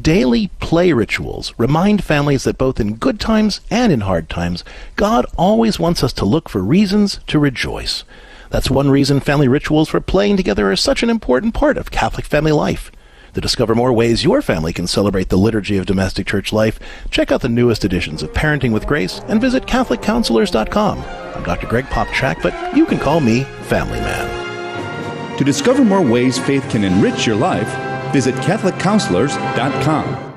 Daily 0.00 0.48
play 0.58 0.94
rituals 0.94 1.52
remind 1.58 2.02
families 2.02 2.44
that 2.44 2.56
both 2.56 2.80
in 2.80 2.94
good 2.94 3.20
times 3.20 3.60
and 3.70 3.92
in 3.92 4.00
hard 4.00 4.30
times, 4.30 4.64
God 4.96 5.26
always 5.36 5.78
wants 5.78 6.02
us 6.02 6.14
to 6.14 6.24
look 6.24 6.48
for 6.48 6.62
reasons 6.62 7.20
to 7.26 7.38
rejoice. 7.38 8.04
That's 8.48 8.70
one 8.70 8.88
reason 8.88 9.20
family 9.20 9.48
rituals 9.48 9.90
for 9.90 10.00
playing 10.00 10.38
together 10.38 10.72
are 10.72 10.76
such 10.76 11.02
an 11.02 11.10
important 11.10 11.52
part 11.52 11.76
of 11.76 11.90
Catholic 11.90 12.24
family 12.24 12.52
life. 12.52 12.90
To 13.34 13.40
discover 13.42 13.74
more 13.74 13.92
ways 13.92 14.24
your 14.24 14.40
family 14.40 14.72
can 14.72 14.86
celebrate 14.86 15.28
the 15.28 15.36
liturgy 15.36 15.76
of 15.76 15.84
domestic 15.84 16.26
church 16.26 16.54
life, 16.54 16.80
check 17.10 17.30
out 17.30 17.42
the 17.42 17.50
newest 17.50 17.84
editions 17.84 18.22
of 18.22 18.32
Parenting 18.32 18.72
with 18.72 18.86
Grace 18.86 19.20
and 19.28 19.42
visit 19.42 19.66
CatholicCounselors.com. 19.66 21.00
I'm 21.00 21.44
Dr. 21.44 21.66
Greg 21.66 21.84
Popcak, 21.86 22.42
but 22.42 22.74
you 22.74 22.86
can 22.86 22.98
call 22.98 23.20
me 23.20 23.42
Family 23.64 24.00
Man. 24.00 25.36
To 25.36 25.44
discover 25.44 25.84
more 25.84 26.02
ways 26.02 26.38
faith 26.38 26.66
can 26.70 26.82
enrich 26.82 27.26
your 27.26 27.36
life, 27.36 27.91
visit 28.12 28.34
CatholicCounselors.com. 28.36 30.32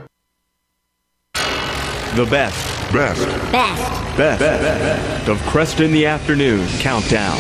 The 2.15 2.26
best, 2.26 2.93
best, 2.93 3.26
best, 3.52 4.18
best, 4.18 4.39
best 4.39 5.27
of 5.27 5.38
Kresta 5.39 5.84
in 5.84 5.91
the 5.91 6.06
Afternoon 6.06 6.65
Countdown. 6.80 7.38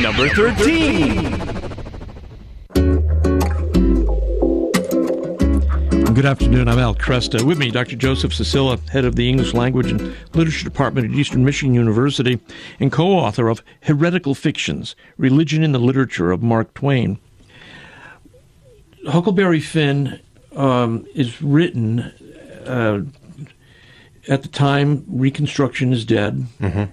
Number 0.00 0.28
13. 0.28 1.46
Good 6.14 6.24
afternoon. 6.24 6.68
I'm 6.68 6.78
Al 6.78 6.94
Kresta. 6.94 7.42
With 7.42 7.58
me, 7.58 7.70
Dr. 7.70 7.96
Joseph 7.96 8.32
Csicsila, 8.32 8.88
head 8.88 9.04
of 9.04 9.16
the 9.16 9.28
English 9.28 9.52
Language 9.52 9.90
and 9.90 10.14
Literature 10.32 10.64
Department 10.64 11.10
at 11.12 11.18
Eastern 11.18 11.44
Michigan 11.44 11.74
University 11.74 12.40
and 12.80 12.90
co 12.90 13.08
author 13.08 13.48
of 13.48 13.62
Heretical 13.82 14.34
Fictions 14.34 14.96
Religion 15.18 15.62
in 15.62 15.72
the 15.72 15.78
Literature 15.78 16.30
of 16.30 16.42
Mark 16.42 16.72
Twain. 16.72 17.18
Huckleberry 19.06 19.60
Finn 19.60 20.20
um, 20.54 21.06
is 21.14 21.40
written 21.40 22.00
uh, 22.66 23.02
at 24.28 24.42
the 24.42 24.48
time 24.48 25.04
Reconstruction 25.08 25.92
is 25.92 26.04
dead. 26.04 26.46
Mm-hmm. 26.60 26.84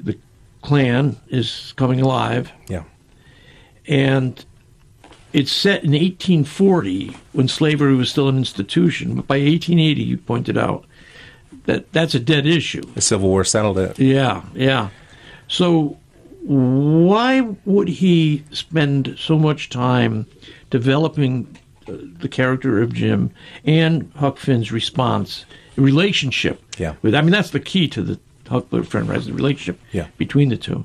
The 0.00 0.18
Klan 0.62 1.16
is 1.28 1.72
coming 1.76 2.00
alive. 2.00 2.52
Yeah. 2.68 2.84
And 3.86 4.44
it's 5.32 5.52
set 5.52 5.84
in 5.84 5.92
1840 5.92 7.16
when 7.32 7.48
slavery 7.48 7.94
was 7.94 8.10
still 8.10 8.28
an 8.28 8.36
institution, 8.36 9.14
but 9.14 9.26
by 9.26 9.36
1880, 9.38 10.02
you 10.02 10.18
pointed 10.18 10.56
out 10.56 10.84
that 11.64 11.92
that's 11.92 12.14
a 12.14 12.20
dead 12.20 12.46
issue. 12.46 12.82
The 12.94 13.00
Civil 13.00 13.28
War 13.28 13.44
settled 13.44 13.78
it. 13.78 13.98
Yeah, 13.98 14.42
yeah. 14.54 14.88
So 15.48 15.98
why 16.42 17.40
would 17.66 17.88
he 17.88 18.44
spend 18.52 19.16
so 19.18 19.38
much 19.38 19.68
time 19.68 20.26
developing 20.70 21.56
uh, 21.88 21.92
the 22.20 22.28
character 22.28 22.80
of 22.82 22.92
Jim 22.92 23.30
and 23.64 24.10
Huck 24.16 24.38
Finn's 24.38 24.70
response, 24.72 25.44
relationship? 25.76 26.62
Yeah. 26.78 26.94
With 27.02 27.14
I 27.14 27.20
mean, 27.22 27.30
that's 27.30 27.50
the 27.50 27.60
key 27.60 27.88
to 27.88 28.02
the 28.02 28.18
Huckleberry 28.48 28.84
Finn? 28.84 29.06
The 29.06 29.32
relationship 29.32 29.80
Yeah. 29.92 30.06
between 30.16 30.48
the 30.48 30.56
two. 30.56 30.84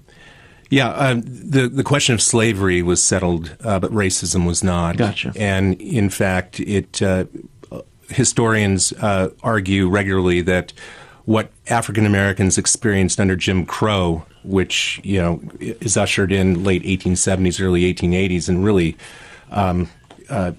Yeah, 0.70 0.90
um, 0.94 1.22
the 1.22 1.68
the 1.68 1.84
question 1.84 2.16
of 2.16 2.22
slavery 2.22 2.82
was 2.82 3.04
settled, 3.04 3.56
uh, 3.64 3.80
but 3.80 3.92
racism 3.92 4.48
was 4.48 4.64
not. 4.64 4.98
Gotcha. 4.98 5.32
And 5.36 5.80
in 5.80 6.10
fact, 6.10 6.60
it 6.62 7.00
uh, 7.02 7.26
historians 8.10 8.94
uh, 8.94 9.30
argue 9.44 9.88
regularly 9.90 10.42
that 10.42 10.74
what 11.26 11.52
African 11.68 12.06
Americans 12.06 12.58
experienced 12.58 13.20
under 13.20 13.36
Jim 13.36 13.66
Crow, 13.66 14.26
which 14.44 15.00
you 15.04 15.22
know 15.22 15.42
is 15.60 15.96
ushered 15.96 16.32
in 16.32 16.64
late 16.64 16.84
1870s, 16.84 17.62
early 17.62 17.94
1880s, 17.94 18.50
and 18.50 18.66
really 18.66 18.98
um, 19.54 19.90
uh, 20.30 20.52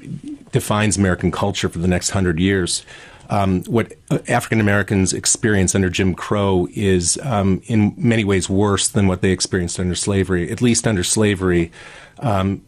defines 0.52 0.96
American 0.96 1.30
culture 1.30 1.68
for 1.68 1.78
the 1.78 1.88
next 1.88 2.10
hundred 2.10 2.38
years. 2.38 2.84
Um, 3.30 3.64
what 3.64 3.94
African 4.28 4.60
Americans 4.60 5.12
experience 5.12 5.74
under 5.74 5.88
Jim 5.88 6.14
Crow 6.14 6.68
is, 6.74 7.18
um, 7.22 7.62
in 7.66 7.94
many 7.96 8.22
ways, 8.22 8.50
worse 8.50 8.88
than 8.88 9.06
what 9.06 9.22
they 9.22 9.30
experienced 9.30 9.80
under 9.80 9.94
slavery. 9.94 10.50
At 10.50 10.60
least 10.60 10.86
under 10.86 11.02
slavery, 11.02 11.72
um, 12.18 12.62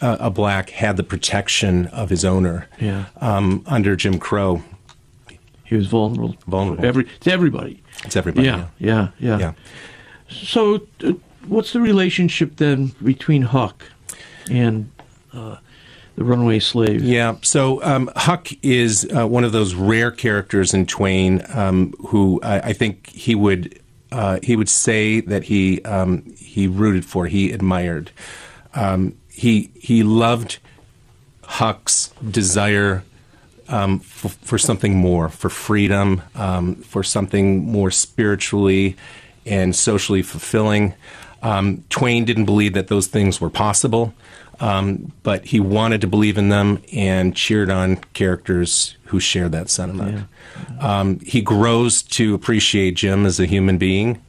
a, 0.00 0.26
a 0.26 0.30
black 0.30 0.70
had 0.70 0.96
the 0.96 1.04
protection 1.04 1.86
of 1.86 2.10
his 2.10 2.24
owner. 2.24 2.68
Yeah. 2.80 3.06
Um, 3.20 3.62
under 3.66 3.94
Jim 3.94 4.18
Crow, 4.18 4.62
he 5.64 5.76
was 5.76 5.86
vulnerable. 5.86 6.36
Vulnerable. 6.46 6.84
Every 6.84 7.04
to 7.20 7.32
everybody. 7.32 7.82
It's 8.04 8.16
everybody. 8.16 8.46
Yeah, 8.46 8.66
yeah, 8.78 9.08
yeah. 9.18 9.38
Yeah. 9.38 9.52
So, 10.28 10.86
uh, 11.04 11.12
what's 11.46 11.72
the 11.72 11.80
relationship 11.80 12.56
then 12.56 12.92
between 13.02 13.42
Huck 13.42 13.84
and 14.50 14.90
uh, 15.34 15.56
the 16.16 16.24
runaway 16.24 16.60
slave? 16.60 17.02
Yeah. 17.02 17.36
So 17.42 17.82
um, 17.82 18.10
Huck 18.14 18.48
is 18.62 19.08
uh, 19.14 19.26
one 19.26 19.44
of 19.44 19.52
those 19.52 19.74
rare 19.74 20.10
characters 20.10 20.72
in 20.72 20.86
Twain 20.86 21.42
um, 21.54 21.92
who 22.06 22.40
I, 22.42 22.60
I 22.60 22.72
think 22.72 23.08
he 23.08 23.34
would 23.34 23.80
uh, 24.12 24.38
he 24.42 24.54
would 24.54 24.68
say 24.68 25.20
that 25.20 25.44
he 25.44 25.82
um, 25.82 26.22
he 26.36 26.68
rooted 26.68 27.04
for, 27.04 27.26
he 27.26 27.50
admired. 27.50 28.12
Um, 28.74 29.16
he 29.28 29.70
he 29.74 30.04
loved 30.04 30.58
Huck's 31.42 32.12
desire 32.30 33.02
um, 33.68 33.98
for, 33.98 34.28
for 34.28 34.58
something 34.58 34.96
more, 34.96 35.28
for 35.28 35.48
freedom, 35.50 36.22
um, 36.36 36.76
for 36.76 37.02
something 37.02 37.64
more 37.64 37.90
spiritually 37.90 38.96
and 39.44 39.74
socially 39.74 40.22
fulfilling. 40.22 40.94
Twain 41.90 42.24
didn't 42.24 42.46
believe 42.46 42.72
that 42.74 42.88
those 42.88 43.06
things 43.06 43.40
were 43.40 43.50
possible, 43.50 44.14
um, 44.60 45.12
but 45.22 45.46
he 45.46 45.60
wanted 45.60 46.00
to 46.02 46.06
believe 46.06 46.38
in 46.38 46.48
them 46.48 46.82
and 46.92 47.34
cheered 47.34 47.70
on 47.70 47.96
characters 48.14 48.96
who 49.04 49.20
shared 49.20 49.52
that 49.52 49.68
sentiment. 49.68 50.26
Um, 50.80 51.20
he 51.20 51.40
grows 51.40 52.02
to 52.02 52.34
appreciate 52.34 52.92
Jim 52.96 53.26
as 53.26 53.40
a 53.40 53.46
human 53.46 53.78
being. 53.78 54.22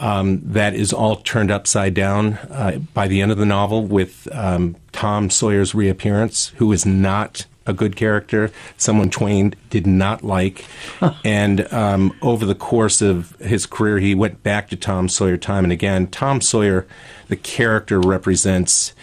Um, 0.00 0.40
that 0.52 0.74
is 0.74 0.92
all 0.92 1.16
turned 1.16 1.50
upside 1.50 1.94
down 1.94 2.34
uh, 2.50 2.78
by 2.92 3.06
the 3.06 3.20
end 3.20 3.30
of 3.30 3.38
the 3.38 3.46
novel 3.46 3.84
with 3.84 4.26
um, 4.32 4.74
Tom 4.90 5.30
Sawyer's 5.30 5.74
reappearance, 5.74 6.48
who 6.56 6.72
is 6.72 6.84
not 6.84 7.46
a 7.66 7.72
good 7.72 7.96
character, 7.96 8.50
someone 8.76 9.10
Twain 9.10 9.54
did 9.70 9.86
not 9.86 10.22
like. 10.24 10.64
and 11.24 11.72
um, 11.72 12.16
over 12.22 12.44
the 12.44 12.54
course 12.54 13.00
of 13.00 13.36
his 13.36 13.66
career, 13.66 13.98
he 13.98 14.14
went 14.14 14.42
back 14.42 14.68
to 14.70 14.76
Tom 14.76 15.08
Sawyer 15.08 15.36
time 15.36 15.64
and 15.64 15.72
again. 15.72 16.06
Tom 16.08 16.40
Sawyer, 16.40 16.86
the 17.28 17.36
character, 17.36 18.00
represents 18.00 18.94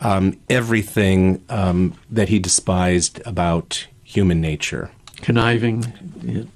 um, 0.00 0.36
everything 0.50 1.42
um, 1.48 1.94
that 2.10 2.28
he 2.28 2.38
despised 2.38 3.20
about 3.26 3.86
human 4.04 4.40
nature 4.40 4.90
Conniving. 5.22 5.82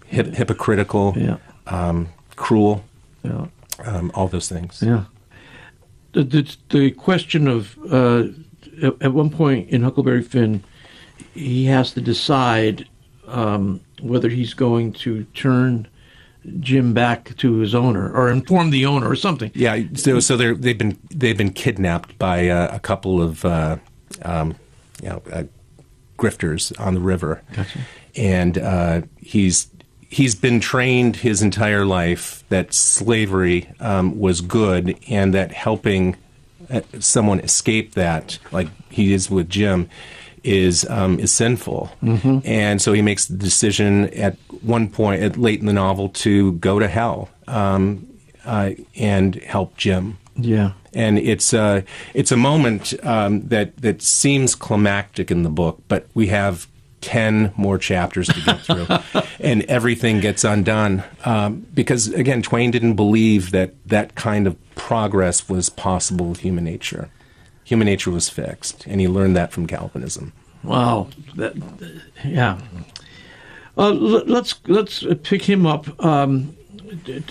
Hip- 0.07 0.35
hypocritical, 0.35 1.15
Yeah. 1.17 1.37
um, 1.67 2.09
cruel, 2.37 2.85
Yeah. 3.25 3.47
um, 3.85 4.11
all 4.15 4.29
those 4.29 4.49
things. 4.49 4.83
Yeah. 4.85 5.05
The, 6.13 6.25
the, 6.25 6.57
the 6.69 6.91
question 6.91 7.49
of, 7.49 7.79
uh, 7.91 8.25
at, 8.83 9.01
at 9.01 9.13
one 9.15 9.31
point 9.31 9.71
in 9.71 9.83
Huckleberry 9.83 10.23
Finn, 10.23 10.63
he 11.35 11.65
has 11.67 11.93
to 11.95 12.01
decide 12.01 12.87
um, 13.29 13.81
whether 14.03 14.29
he's 14.29 14.53
going 14.55 14.93
to 14.95 15.25
turn 15.35 15.87
Jim 16.61 16.95
back 16.95 17.37
to 17.37 17.57
his 17.57 17.75
owner 17.75 18.11
or 18.13 18.31
inform 18.31 18.71
the 18.71 18.87
owner 18.87 19.09
or 19.09 19.17
something. 19.17 19.51
Yeah, 19.55 19.83
so 19.95 20.21
so 20.21 20.37
they're, 20.37 20.55
they've 20.55 20.79
been 20.79 20.99
they've 21.11 21.37
been 21.37 21.53
kidnapped 21.53 22.19
by 22.19 22.49
uh, 22.49 22.75
a 22.75 22.81
couple 22.81 23.21
of 23.21 23.45
uh, 23.45 23.77
um, 24.23 24.55
you 25.03 25.09
know 25.09 25.23
uh, 25.33 25.45
grifters 26.19 26.79
on 26.81 26.95
the 26.95 27.01
river, 27.01 27.43
Gotcha. 27.53 27.81
and 28.17 28.59
uh, 28.59 29.03
he's 29.19 29.69
he's 30.09 30.35
been 30.35 30.61
trained 30.61 31.17
his 31.17 31.41
entire 31.43 31.85
life 31.85 32.45
that 32.49 32.75
slavery 32.75 33.71
um, 33.79 34.19
was 34.19 34.41
good 34.41 34.99
and 35.09 35.33
that 35.35 35.53
helping 35.53 36.17
uh, 36.69 36.81
someone 36.99 37.41
escape 37.41 37.95
that, 37.95 38.39
like 38.51 38.69
he 38.91 39.13
is 39.13 39.31
with 39.31 39.49
Jim, 39.49 39.89
is 40.45 40.89
um, 40.89 41.19
is 41.19 41.33
sinful. 41.33 41.91
Mm-hmm. 42.03 42.39
And 42.45 42.81
so 42.81 42.93
he 42.93 43.03
makes 43.03 43.27
the 43.27 43.37
decision 43.37 44.09
at 44.15 44.37
one 44.63 44.89
point, 44.89 45.23
at 45.23 45.37
late 45.37 45.61
in 45.61 45.67
the 45.67 45.73
novel, 45.73 46.09
to 46.09 46.53
go 46.53 46.79
to 46.79 46.89
hell 46.89 47.29
um, 47.47 48.07
uh, 48.45 48.71
and 48.97 49.35
help 49.37 49.77
Jim. 49.77 50.19
Yeah. 50.37 50.73
And 50.93 51.19
it's 51.19 51.55
uh, 51.55 51.83
it's 52.15 52.33
a 52.33 52.37
moment 52.37 52.95
um, 53.05 53.47
that 53.49 53.77
that 53.79 54.03
seems 54.03 54.55
climactic 54.55 55.31
in 55.31 55.45
the 55.45 55.51
book, 55.51 55.83
but 55.87 56.09
we 56.15 56.29
have 56.29 56.67
ten 57.01 57.53
more 57.57 57.79
chapters 57.79 58.27
to 58.29 58.41
get 58.41 58.61
through, 58.61 59.23
and 59.41 59.63
everything 59.65 60.21
gets 60.21 60.43
undone 60.43 61.05
um, 61.25 61.67
because 61.73 62.09
again, 62.09 62.43
Twain 62.43 62.73
didn't 62.73 62.95
believe 62.95 63.53
that 63.53 63.75
that 63.87 64.17
kind 64.17 64.49
of 64.49 64.57
progress 64.75 65.49
was 65.49 65.71
possible 65.71 66.27
with 66.27 66.41
human 66.41 66.65
nature. 66.65 67.09
Human 67.71 67.87
nature 67.87 68.11
was 68.11 68.29
fixed, 68.29 68.85
and 68.89 69.01
he 69.01 69.07
learned 69.07 69.37
that 69.37 69.53
from 69.53 69.69
Calvinism. 69.69 70.33
Wow. 70.65 71.07
That, 71.37 71.55
yeah. 72.25 72.59
Uh, 73.79 73.91
let's 73.93 74.61
let's 74.67 75.05
pick 75.23 75.43
him 75.43 75.67
up. 75.67 75.87
Um, 76.05 76.57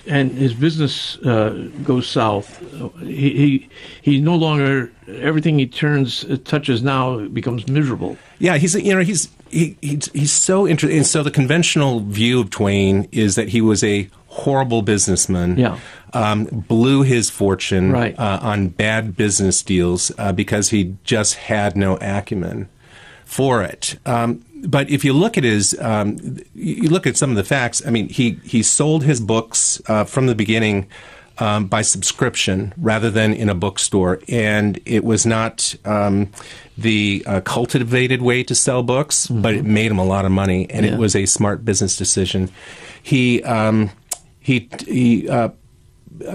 and 0.07 0.31
his 0.31 0.53
business 0.53 1.17
uh, 1.25 1.69
goes 1.83 2.07
south. 2.07 2.57
He, 3.01 3.31
he 3.35 3.69
he 4.01 4.21
no 4.21 4.33
longer 4.37 4.89
everything 5.09 5.59
he 5.59 5.67
turns 5.67 6.23
uh, 6.23 6.37
touches 6.45 6.81
now 6.81 7.27
becomes 7.27 7.67
miserable. 7.67 8.17
Yeah, 8.39 8.55
he's 8.55 8.75
you 8.75 8.95
know 8.95 9.01
he's 9.01 9.27
he, 9.49 9.75
he's 9.81 10.09
he's 10.13 10.31
so 10.31 10.65
interesting. 10.65 10.99
And 10.99 11.05
so 11.05 11.21
the 11.21 11.31
conventional 11.31 11.99
view 11.99 12.39
of 12.39 12.49
Twain 12.49 13.09
is 13.11 13.35
that 13.35 13.49
he 13.49 13.59
was 13.59 13.83
a 13.83 14.09
horrible 14.29 14.81
businessman. 14.81 15.57
Yeah. 15.57 15.77
Um, 16.13 16.45
blew 16.45 17.03
his 17.03 17.29
fortune 17.29 17.91
Right. 17.91 18.17
uh, 18.17 18.39
on 18.41 18.69
bad 18.69 19.15
business 19.15 19.61
deals 19.61 20.11
uh, 20.17 20.31
because 20.31 20.69
he 20.69 20.95
just 21.03 21.35
had 21.35 21.75
no 21.77 21.97
acumen 22.01 22.67
for 23.25 23.61
it. 23.61 23.99
Um, 24.07 24.43
but 24.65 24.89
if 24.89 25.05
you 25.05 25.13
look 25.13 25.37
at 25.37 25.43
his, 25.43 25.77
um, 25.79 26.37
you 26.55 26.89
look 26.89 27.05
at 27.05 27.15
some 27.15 27.29
of 27.29 27.35
the 27.35 27.43
facts. 27.43 27.81
I 27.85 27.91
mean, 27.91 28.09
he 28.09 28.39
he 28.43 28.63
sold 28.63 29.03
his 29.03 29.19
books 29.19 29.79
uh, 29.87 30.03
from 30.03 30.25
the 30.25 30.33
beginning 30.35 30.87
um, 31.37 31.67
by 31.67 31.81
subscription 31.83 32.73
rather 32.77 33.11
than 33.11 33.31
in 33.33 33.47
a 33.47 33.55
bookstore, 33.55 34.19
and 34.27 34.79
it 34.85 35.03
was 35.05 35.25
not 35.27 35.75
um, 35.85 36.31
the 36.77 37.23
uh, 37.27 37.39
cultivated 37.41 38.21
way 38.21 38.43
to 38.43 38.55
sell 38.55 38.81
books, 38.83 39.27
but 39.27 39.53
it 39.53 39.63
made 39.63 39.91
him 39.91 39.99
a 39.99 40.05
lot 40.05 40.25
of 40.25 40.31
money, 40.31 40.67
and 40.71 40.85
Yeah. 40.85 40.93
it 40.93 40.97
was 40.99 41.15
a 41.15 41.25
smart 41.27 41.63
business 41.63 41.95
decision. 41.95 42.49
He 43.01 43.41
um, 43.43 43.91
he 44.49 44.69
he. 44.87 45.29
Uh, 45.29 45.49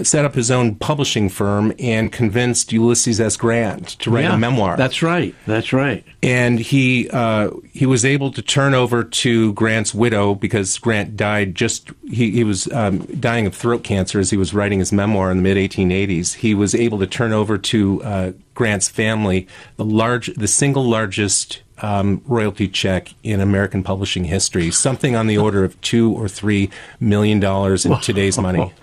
set 0.03 0.25
up 0.25 0.35
his 0.35 0.51
own 0.51 0.75
publishing 0.77 1.29
firm 1.29 1.73
and 1.79 2.11
convinced 2.11 2.73
Ulysses 2.73 3.21
S. 3.21 3.37
Grant 3.37 3.89
to 4.01 4.11
write 4.11 4.25
Yeah, 4.25 4.35
a 4.35 4.39
memoir. 4.39 4.77
That's 4.77 5.03
right. 5.03 5.35
That's 5.47 5.73
right. 5.73 6.05
And 6.23 6.59
he 6.59 7.11
uh, 7.11 7.51
he 7.73 7.85
was 7.85 8.05
able 8.05 8.31
to 8.33 8.41
turn 8.41 8.73
over 8.73 9.05
to 9.05 9.53
Grant's 9.53 9.93
widow 9.93 10.35
because 10.35 10.79
Grant 10.79 11.17
died 11.17 11.55
just 11.55 11.91
he, 12.09 12.31
he 12.31 12.45
was 12.45 12.71
um, 12.73 13.01
dying 13.21 13.47
of 13.47 13.55
throat 13.55 13.85
cancer 13.85 14.19
as 14.21 14.31
he 14.31 14.37
was 14.37 14.55
writing 14.55 14.79
his 14.79 14.93
memoir 14.93 15.31
in 15.31 15.39
the 15.39 15.43
mid 15.43 15.57
1880s. 15.59 16.35
He 16.37 16.55
was 16.55 16.75
able 16.75 16.99
to 17.01 17.07
turn 17.07 17.33
over 17.33 17.59
to 17.59 18.03
uh, 18.03 18.33
Grant's 18.55 18.89
family 18.89 19.47
the 19.77 19.85
large 19.85 20.33
the 20.35 20.49
single 20.49 20.85
largest 20.85 21.63
um, 21.83 22.23
royalty 22.27 22.69
check 22.69 23.15
in 23.23 23.41
American 23.41 23.83
publishing 23.83 24.25
history, 24.25 24.71
something 24.71 25.17
on 25.17 25.27
the 25.27 25.39
order 25.39 25.65
of 25.65 25.81
two 25.81 26.13
or 26.13 26.29
three 26.29 26.71
million 27.01 27.41
dollars 27.41 27.85
in 27.85 27.99
today's 28.01 28.39
money. 28.39 28.73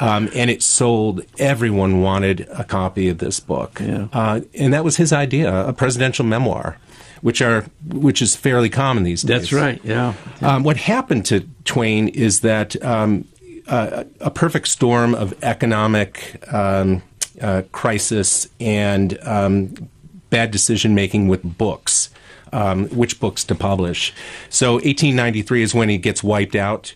Um, 0.00 0.30
and 0.32 0.48
it 0.48 0.62
sold. 0.62 1.22
Everyone 1.40 2.02
wanted 2.02 2.46
a 2.50 2.62
copy 2.62 3.08
of 3.08 3.18
this 3.18 3.40
book, 3.40 3.80
uh, 3.80 4.42
and 4.54 4.72
that 4.72 4.84
was 4.84 4.96
his 4.96 5.12
idea, 5.12 5.52
a 5.66 5.72
presidential 5.72 6.24
memoir, 6.24 6.78
which 7.20 7.42
are 7.42 7.62
which 7.84 8.22
is 8.22 8.36
fairly 8.36 8.70
common 8.70 9.02
these 9.02 9.22
days. 9.22 9.40
That's 9.40 9.52
right. 9.52 9.80
Yeah. 9.82 10.14
Um, 10.40 10.62
what 10.62 10.76
happened 10.76 11.26
to 11.26 11.40
Twain 11.64 12.06
is 12.06 12.42
that 12.42 12.80
um, 12.84 13.26
uh, 13.66 14.04
a 14.20 14.30
perfect 14.30 14.68
storm 14.68 15.14
of 15.16 15.34
economic 15.42 16.44
um, 16.52 17.02
uh, 17.40 17.62
crisis 17.72 18.48
and 18.60 19.18
um, 19.22 19.88
bad 20.30 20.50
decision 20.50 20.94
making 20.94 21.28
with 21.28 21.42
books. 21.58 22.10
Um, 22.52 22.88
which 22.88 23.20
books 23.20 23.44
to 23.44 23.54
publish? 23.54 24.12
So 24.48 24.74
1893 24.74 25.62
is 25.62 25.74
when 25.74 25.88
he 25.88 25.98
gets 25.98 26.22
wiped 26.22 26.54
out. 26.56 26.94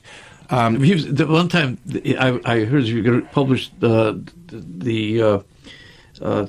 Um, 0.51 0.83
He 0.83 0.93
was, 0.95 1.07
the 1.13 1.27
one 1.27 1.49
time 1.49 1.79
I, 2.19 2.41
I 2.45 2.65
heard 2.65 2.85
you 2.85 3.03
going 3.03 3.23
to 3.23 3.29
publish 3.29 3.71
the 3.81 4.23
the 4.51 5.23
uh, 5.23 5.39
uh, 6.21 6.47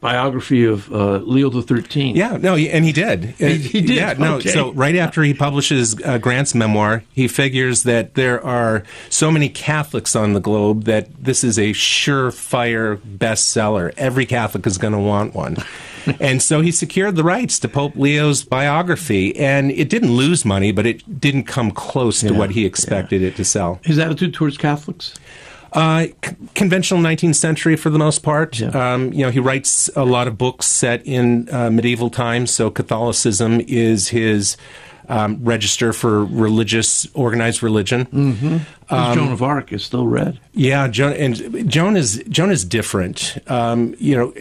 biography 0.00 0.64
of 0.64 0.92
uh, 0.92 1.16
Leo 1.18 1.50
the 1.50 1.62
Thirteenth. 1.62 2.16
Yeah, 2.16 2.36
no, 2.36 2.54
he- 2.54 2.70
and 2.70 2.84
he 2.84 2.92
did. 2.92 3.24
He- 3.38 3.56
he 3.58 3.80
did, 3.80 3.90
Yeah, 3.96 4.12
no. 4.18 4.36
okay. 4.36 4.50
So 4.50 4.72
right 4.72 4.96
after 4.96 5.22
he 5.22 5.34
publishes 5.34 5.96
uh, 6.04 6.18
Grant's 6.18 6.54
memoir, 6.54 7.02
he 7.12 7.26
figures 7.28 7.82
that 7.84 8.14
there 8.14 8.44
are 8.44 8.84
so 9.10 9.30
many 9.30 9.48
Catholics 9.48 10.14
on 10.14 10.32
the 10.34 10.40
globe 10.40 10.84
that 10.84 11.08
this 11.22 11.42
is 11.44 11.58
a 11.58 11.70
surefire 11.72 12.96
bestseller. 12.98 13.92
Every 13.96 14.26
Catholic 14.26 14.66
is 14.66 14.78
going 14.78 14.92
to 14.92 14.98
want 15.00 15.34
one. 15.34 15.56
and 16.20 16.42
so 16.42 16.60
he 16.60 16.70
secured 16.70 17.16
the 17.16 17.24
rights 17.24 17.58
to 17.60 17.68
Pope 17.68 17.96
Leo's 17.96 18.44
biography, 18.44 19.36
and 19.36 19.70
it 19.70 19.88
didn't 19.88 20.12
lose 20.12 20.44
money, 20.44 20.72
but 20.72 20.86
it 20.86 21.20
didn't 21.20 21.44
come 21.44 21.70
close 21.70 22.20
to 22.20 22.32
what 22.32 22.50
he 22.50 22.64
expected 22.64 23.22
it 23.22 23.36
to 23.36 23.44
sell. 23.44 23.80
His 23.84 23.98
attitude 23.98 24.34
towards 24.34 24.56
Catholics. 24.56 25.14
Uh, 25.72 26.06
c- 26.24 26.36
conventional 26.54 27.00
19th 27.00 27.34
century 27.34 27.74
for 27.74 27.90
the 27.90 27.98
most 27.98 28.22
part. 28.22 28.62
Um, 28.62 29.12
you 29.12 29.24
know, 29.24 29.30
he 29.30 29.40
writes 29.40 29.90
a 29.96 30.04
lot 30.04 30.28
of 30.28 30.38
books 30.38 30.66
set 30.66 31.04
in 31.04 31.52
uh, 31.52 31.68
medieval 31.68 32.10
times, 32.10 32.52
so 32.52 32.70
Catholicism 32.70 33.60
is 33.66 34.08
his 34.08 34.56
um, 35.08 35.42
register 35.44 35.92
for 35.92 36.24
religious, 36.24 37.06
organized 37.14 37.62
religion. 37.62 38.06
Mm-hmm. 38.06 38.94
Um, 38.94 39.14
Joan 39.14 39.32
of 39.32 39.42
Arc 39.42 39.72
is 39.72 39.84
still 39.84 40.06
read. 40.06 40.38
Yeah, 40.52 40.86
Joan 40.88 41.12
and 41.14 41.68
Joan 41.68 41.96
is 41.96 42.22
Joan 42.28 42.50
is 42.50 42.64
different. 42.64 43.38
Um, 43.48 43.94
you 43.98 44.16
know, 44.16 44.32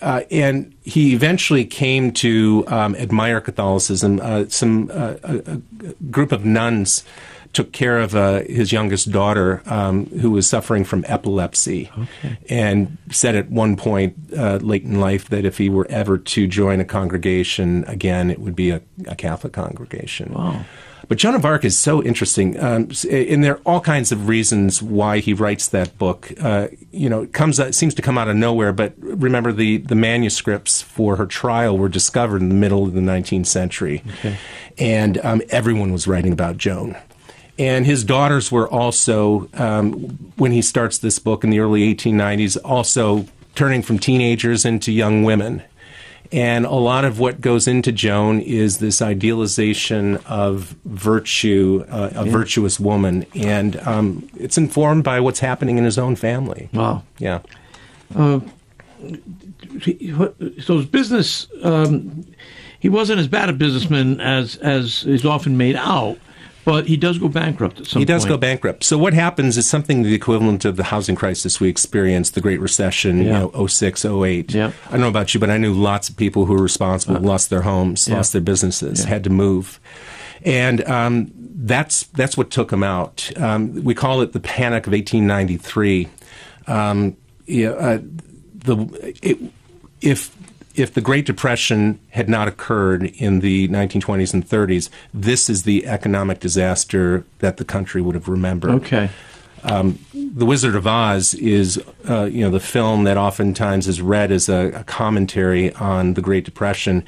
uh, 0.00 0.22
and 0.30 0.74
he 0.82 1.14
eventually 1.14 1.64
came 1.64 2.12
to 2.12 2.64
um, 2.68 2.94
admire 2.96 3.40
Catholicism. 3.40 4.20
Uh, 4.22 4.44
some 4.48 4.90
uh, 4.92 5.14
a, 5.22 5.36
a 5.46 5.94
group 6.10 6.32
of 6.32 6.44
nuns 6.44 7.04
took 7.52 7.72
care 7.72 7.98
of 7.98 8.14
uh, 8.14 8.42
his 8.42 8.72
youngest 8.72 9.10
daughter, 9.10 9.62
um, 9.66 10.06
who 10.20 10.30
was 10.30 10.48
suffering 10.48 10.84
from 10.84 11.04
epilepsy, 11.08 11.90
and 12.48 12.96
said 13.10 13.34
at 13.34 13.50
one 13.50 13.76
point 13.76 14.14
uh, 14.36 14.56
late 14.56 14.84
in 14.84 15.00
life 15.00 15.28
that 15.30 15.44
if 15.44 15.58
he 15.58 15.68
were 15.68 15.86
ever 15.88 16.18
to 16.18 16.46
join 16.46 16.80
a 16.80 16.84
congregation 16.84 17.84
again, 17.86 18.30
it 18.30 18.38
would 18.38 18.54
be 18.54 18.70
a, 18.70 18.82
a 19.06 19.16
Catholic 19.16 19.52
congregation. 19.52 20.34
Wow. 20.34 20.64
But 21.08 21.16
Joan 21.16 21.34
of 21.34 21.44
Arc 21.44 21.64
is 21.64 21.78
so 21.78 22.02
interesting, 22.02 22.60
um, 22.60 22.90
and 23.10 23.42
there 23.42 23.54
are 23.54 23.60
all 23.64 23.80
kinds 23.80 24.12
of 24.12 24.28
reasons 24.28 24.82
why 24.82 25.20
he 25.20 25.32
writes 25.32 25.66
that 25.68 25.96
book. 25.96 26.30
Uh, 26.38 26.68
you 26.90 27.08
know, 27.08 27.22
it 27.22 27.32
comes 27.32 27.58
it 27.58 27.74
seems 27.74 27.94
to 27.94 28.02
come 28.02 28.18
out 28.18 28.28
of 28.28 28.36
nowhere. 28.36 28.74
But 28.74 28.92
remember, 28.98 29.50
the 29.50 29.78
the 29.78 29.94
manuscripts 29.94 30.82
for 30.82 31.16
her 31.16 31.24
trial 31.24 31.78
were 31.78 31.88
discovered 31.88 32.42
in 32.42 32.50
the 32.50 32.54
middle 32.54 32.84
of 32.84 32.92
the 32.92 33.00
19th 33.00 33.46
century, 33.46 34.04
and 34.76 35.16
um, 35.24 35.40
everyone 35.48 35.92
was 35.92 36.06
writing 36.06 36.32
about 36.32 36.58
Joan. 36.58 36.94
And 37.58 37.86
his 37.86 38.04
daughters 38.04 38.52
were 38.52 38.68
also, 38.68 39.48
um, 39.54 39.92
when 40.36 40.52
he 40.52 40.62
starts 40.62 40.98
this 40.98 41.18
book 41.18 41.42
in 41.42 41.50
the 41.50 41.58
early 41.58 41.92
1890s, 41.92 42.56
also 42.64 43.26
turning 43.56 43.82
from 43.82 43.98
teenagers 43.98 44.64
into 44.64 44.92
young 44.92 45.24
women. 45.24 45.62
And 46.30 46.66
a 46.66 46.74
lot 46.74 47.04
of 47.06 47.18
what 47.18 47.40
goes 47.40 47.66
into 47.66 47.90
Joan 47.90 48.40
is 48.40 48.78
this 48.78 49.00
idealization 49.00 50.16
of 50.26 50.76
virtue, 50.84 51.84
uh, 51.90 52.10
a 52.14 52.26
Yeah. 52.26 52.30
virtuous 52.32 52.78
woman. 52.78 53.24
And 53.34 53.76
um, 53.86 54.28
it's 54.38 54.58
informed 54.58 55.04
by 55.04 55.20
what's 55.20 55.40
happening 55.40 55.78
in 55.78 55.84
his 55.84 55.96
own 55.98 56.16
family. 56.16 56.68
Wow. 56.74 57.02
Yeah. 57.18 57.40
Uh, 58.14 58.40
so 60.60 60.76
his 60.78 60.86
business, 60.86 61.46
um, 61.62 62.26
he 62.80 62.88
wasn't 62.88 63.20
as 63.20 63.28
bad 63.28 63.48
a 63.48 63.52
businessman 63.52 64.20
as 64.20 64.56
as 64.56 65.04
is 65.04 65.24
often 65.24 65.56
made 65.56 65.76
out, 65.76 66.18
but 66.70 66.86
he 66.86 66.96
does 66.96 67.16
go 67.18 67.28
bankrupt 67.28 67.80
at 67.80 67.86
some 67.86 68.00
he 68.00 68.04
does 68.04 68.22
point. 68.24 68.28
go 68.30 68.36
bankrupt. 68.36 68.84
So 68.84 68.98
what 68.98 69.14
happens 69.14 69.56
is 69.56 69.66
something 69.66 70.02
the 70.02 70.14
equivalent 70.14 70.64
of 70.64 70.76
the 70.76 70.84
housing 70.84 71.16
crisis 71.16 71.60
we 71.60 71.68
experienced, 71.68 72.34
the 72.34 72.40
Great 72.42 72.60
Recession, 72.60 73.18
Yeah. 73.18 73.24
you 73.24 73.32
know, 73.32 73.66
06, 73.66 74.04
08. 74.04 74.54
I 74.54 74.70
don't 74.90 75.00
know 75.00 75.08
about 75.08 75.32
you, 75.32 75.40
but 75.40 75.48
I 75.50 75.56
knew 75.56 75.72
lots 75.72 76.08
of 76.10 76.16
people 76.16 76.44
who 76.46 76.52
were 76.54 76.62
responsible, 76.62 77.20
lost 77.20 77.48
their 77.48 77.62
homes, 77.62 78.06
Yeah. 78.06 78.16
lost 78.16 78.32
their 78.34 78.42
businesses, 78.42 79.00
Yeah. 79.00 79.08
had 79.08 79.24
to 79.24 79.30
move. 79.30 79.80
And 80.44 80.84
um, 80.88 81.32
that's 81.34 82.04
that's 82.14 82.36
what 82.36 82.50
took 82.50 82.70
him 82.72 82.82
out. 82.84 83.30
Um, 83.36 83.82
we 83.82 83.94
call 83.94 84.20
it 84.20 84.32
the 84.32 84.40
Panic 84.40 84.86
of 84.86 84.92
1893. 84.92 86.08
Um, 86.66 87.16
yeah, 87.46 87.70
uh, 87.70 87.98
the 88.64 88.76
it, 89.22 89.38
if 90.00 90.30
if 90.78 90.94
the 90.94 91.00
Great 91.00 91.26
Depression 91.26 91.98
had 92.10 92.28
not 92.28 92.48
occurred 92.48 93.04
in 93.04 93.40
the 93.40 93.68
1920s 93.68 94.32
and 94.32 94.48
30s, 94.48 94.88
this 95.12 95.50
is 95.50 95.64
the 95.64 95.86
economic 95.86 96.40
disaster 96.40 97.24
that 97.40 97.56
the 97.56 97.64
country 97.64 98.00
would 98.00 98.14
have 98.14 98.28
remembered. 98.28 98.70
Okay. 98.70 99.10
Um, 99.64 99.98
The 100.14 100.46
Wizard 100.46 100.76
of 100.76 100.86
Oz 100.86 101.34
is, 101.34 101.82
uh, 102.08 102.24
you 102.24 102.42
know, 102.42 102.50
the 102.50 102.60
film 102.60 103.04
that 103.04 103.16
oftentimes 103.16 103.88
is 103.88 104.00
read 104.00 104.30
as 104.30 104.48
a, 104.48 104.70
a 104.72 104.84
commentary 104.84 105.74
on 105.74 106.14
the 106.14 106.22
Great 106.22 106.44
Depression. 106.44 107.04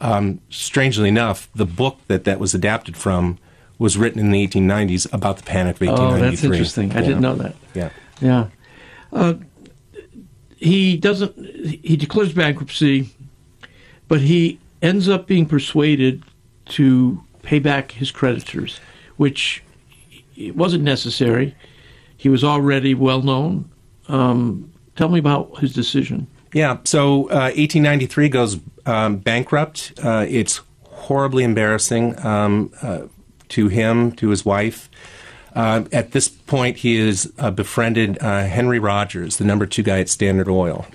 Um, 0.00 0.40
strangely 0.48 1.08
enough, 1.08 1.50
the 1.54 1.66
book 1.66 1.98
that 2.08 2.24
that 2.24 2.40
was 2.40 2.54
adapted 2.54 2.96
from 2.96 3.38
was 3.78 3.98
written 3.98 4.18
in 4.18 4.30
the 4.30 4.46
1890s 4.46 5.12
about 5.12 5.36
the 5.36 5.42
Panic 5.42 5.76
of 5.76 5.82
1893. 5.82 5.88
Oh, 5.88 6.30
that's 6.30 6.44
interesting. 6.44 6.92
I 6.92 7.00
didn't 7.02 7.20
know 7.20 7.34
that. 7.34 7.54
Yeah. 7.74 7.90
Yeah. 8.20 8.48
Uh, 9.12 9.34
he 10.60 10.96
doesn't, 10.96 11.34
he 11.82 11.96
declares 11.96 12.32
bankruptcy, 12.34 13.10
but 14.08 14.20
he 14.20 14.60
ends 14.82 15.08
up 15.08 15.26
being 15.26 15.46
persuaded 15.46 16.22
to 16.66 17.22
pay 17.42 17.58
back 17.58 17.92
his 17.92 18.10
creditors, 18.10 18.78
which 19.16 19.62
wasn't 20.54 20.84
necessary. 20.84 21.54
He 22.16 22.28
was 22.28 22.44
already 22.44 22.94
well 22.94 23.22
known. 23.22 23.70
Um, 24.08 24.70
tell 24.96 25.08
me 25.08 25.18
about 25.18 25.58
his 25.58 25.72
decision. 25.72 26.26
Yeah, 26.52 26.78
so 26.84 27.24
uh, 27.30 27.52
1893 27.56 28.28
goes 28.28 28.60
um, 28.84 29.16
bankrupt. 29.16 29.92
Uh, 30.02 30.26
it's 30.28 30.60
horribly 30.84 31.42
embarrassing 31.42 32.22
um, 32.24 32.72
uh, 32.82 33.02
to 33.50 33.68
him, 33.68 34.12
to 34.12 34.28
his 34.28 34.44
wife. 34.44 34.90
Uh, 35.54 35.84
at 35.92 36.12
this 36.12 36.28
point, 36.28 36.78
he 36.78 37.04
has 37.06 37.32
uh, 37.38 37.50
befriended 37.50 38.18
uh, 38.20 38.44
Henry 38.44 38.78
Rogers, 38.78 39.36
the 39.38 39.44
number 39.44 39.66
two 39.66 39.82
guy 39.82 40.00
at 40.00 40.08
Standard 40.08 40.48
Oil. 40.48 40.86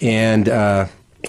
And 0.00 0.48
uh, 0.48 0.86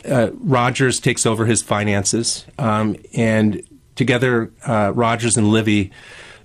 uh, 0.09 0.29
Rogers 0.33 0.99
takes 0.99 1.25
over 1.25 1.45
his 1.45 1.61
finances. 1.61 2.45
Um, 2.57 2.95
and 3.15 3.63
together, 3.95 4.51
uh, 4.65 4.91
Rogers 4.93 5.37
and 5.37 5.49
Livy, 5.49 5.91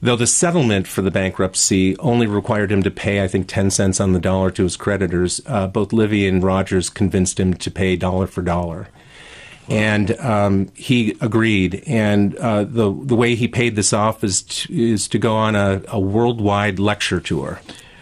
though 0.01 0.17
the 0.17 0.27
settlement 0.27 0.87
for 0.87 1.03
the 1.03 1.11
bankruptcy 1.11 1.97
only 1.99 2.27
required 2.27 2.73
him 2.73 2.83
to 2.83 2.91
pay, 2.91 3.23
I 3.23 3.29
think, 3.29 3.49
10 3.49 3.71
cents 3.71 4.01
on 4.01 4.13
the 4.13 4.21
dollar 4.21 4.51
to 4.53 4.63
his 4.63 4.77
creditors, 4.77 5.41
uh, 5.47 5.67
both 5.67 5.93
Livy 5.93 6.27
and 6.27 6.43
Rogers 6.43 6.91
convinced 6.91 7.39
him 7.39 7.55
to 7.55 7.71
pay 7.71 7.97
dollar 7.97 8.27
for 8.27 8.43
dollar. 8.43 8.89
And 9.69 10.19
um, 10.21 10.69
he 10.75 11.17
agreed. 11.21 11.83
And 11.87 12.37
uh, 12.37 12.65
the 12.65 12.93
the 12.93 13.17
way 13.17 13.35
he 13.35 13.49
paid 13.49 13.77
this 13.77 13.93
off 13.93 14.23
is 14.23 14.43
to, 14.43 14.93
is 14.93 15.09
to 15.09 15.19
go 15.19 15.35
on 15.35 15.57
a, 15.57 15.83
a 15.89 15.99
worldwide 15.99 16.79
lecture 16.79 17.21
tour. 17.21 17.61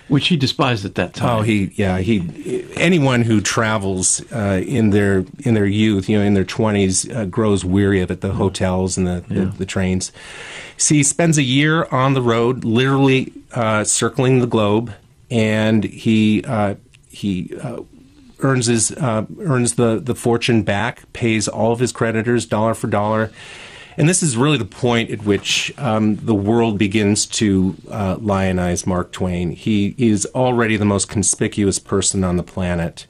Which 0.08 0.28
he 0.28 0.36
despised 0.36 0.84
at 0.84 0.96
that 0.96 1.14
time. 1.14 1.38
Oh, 1.38 1.42
he 1.42 1.72
yeah 1.76 1.98
he 1.98 2.66
anyone 2.74 3.22
who 3.22 3.40
travels 3.40 4.20
uh, 4.32 4.60
in 4.66 4.90
their 4.90 5.24
in 5.38 5.54
their 5.54 5.64
youth, 5.66 6.08
you 6.08 6.18
know, 6.18 6.24
in 6.24 6.34
their 6.34 6.44
twenties, 6.44 7.08
uh, 7.08 7.26
grows 7.26 7.64
weary 7.64 8.02
of 8.02 8.10
it. 8.10 8.20
The 8.20 8.32
hotels 8.32 8.98
and 8.98 9.06
the, 9.06 9.24
the, 9.28 9.44
the 9.46 9.64
trains. 9.64 10.12
See, 10.76 10.96
he 10.96 11.02
spends 11.04 11.38
a 11.38 11.42
year 11.42 11.84
on 11.92 12.14
the 12.14 12.22
road, 12.22 12.64
literally 12.64 13.32
uh, 13.52 13.84
circling 13.84 14.40
the 14.40 14.46
globe, 14.48 14.92
and 15.30 15.84
he 15.84 16.44
uh, 16.44 16.74
he 17.08 17.56
uh, 17.62 17.82
earns 18.42 18.66
his 18.66 18.92
uh, 18.92 19.26
earns 19.40 19.74
the 19.74 20.00
the 20.00 20.14
fortune 20.14 20.62
back, 20.62 21.10
pays 21.12 21.48
all 21.48 21.72
of 21.72 21.78
his 21.78 21.92
creditors 21.92 22.46
dollar 22.46 22.74
for 22.74 22.86
dollar. 22.88 23.30
And 23.96 24.08
this 24.08 24.22
is 24.22 24.36
really 24.36 24.56
the 24.56 24.64
point 24.64 25.10
at 25.10 25.24
which 25.24 25.72
um, 25.78 26.16
the 26.16 26.34
world 26.34 26.78
begins 26.78 27.26
to 27.26 27.76
uh, 27.90 28.16
lionize 28.16 28.86
Mark 28.86 29.12
Twain. 29.12 29.50
He 29.50 29.94
is 29.98 30.24
already 30.34 30.76
the 30.76 30.86
most 30.86 31.08
conspicuous 31.08 31.78
person 31.78 32.24
on 32.24 32.36
the 32.36 32.42
planet. 32.42 33.06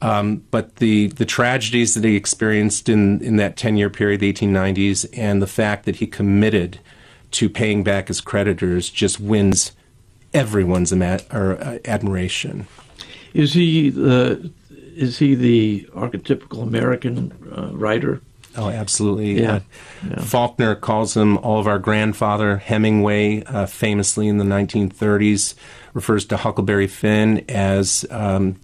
Um, 0.00 0.44
but 0.50 0.76
the, 0.76 1.08
the 1.08 1.24
tragedies 1.24 1.94
that 1.94 2.04
he 2.04 2.14
experienced 2.14 2.88
in, 2.88 3.20
in 3.22 3.36
that 3.36 3.56
10 3.56 3.76
year 3.76 3.90
period, 3.90 4.20
the 4.20 4.32
1890s, 4.32 5.08
and 5.16 5.42
the 5.42 5.46
fact 5.46 5.86
that 5.86 5.96
he 5.96 6.06
committed 6.06 6.78
to 7.32 7.48
paying 7.48 7.82
back 7.82 8.08
his 8.08 8.20
creditors 8.20 8.90
just 8.90 9.18
wins 9.18 9.72
everyone's 10.32 10.92
ama- 10.92 11.20
or, 11.32 11.60
uh, 11.60 11.78
admiration. 11.84 12.66
Is 13.34 13.54
he 13.54 13.90
the 13.90 14.50
is 14.98 15.18
he 15.18 15.34
the 15.34 15.88
archetypical 15.94 16.62
American 16.62 17.32
uh, 17.56 17.70
writer? 17.76 18.20
Oh, 18.56 18.68
absolutely. 18.70 19.40
Yeah. 19.40 19.60
Uh, 20.16 20.22
Faulkner 20.22 20.74
calls 20.74 21.16
him 21.16 21.38
all 21.38 21.60
of 21.60 21.66
our 21.68 21.78
grandfather. 21.78 22.56
Hemingway, 22.56 23.42
uh, 23.44 23.66
famously 23.66 24.26
in 24.26 24.38
the 24.38 24.44
1930s, 24.44 25.54
refers 25.94 26.24
to 26.26 26.36
Huckleberry 26.38 26.88
Finn 26.88 27.44
as 27.48 28.04
um, 28.10 28.56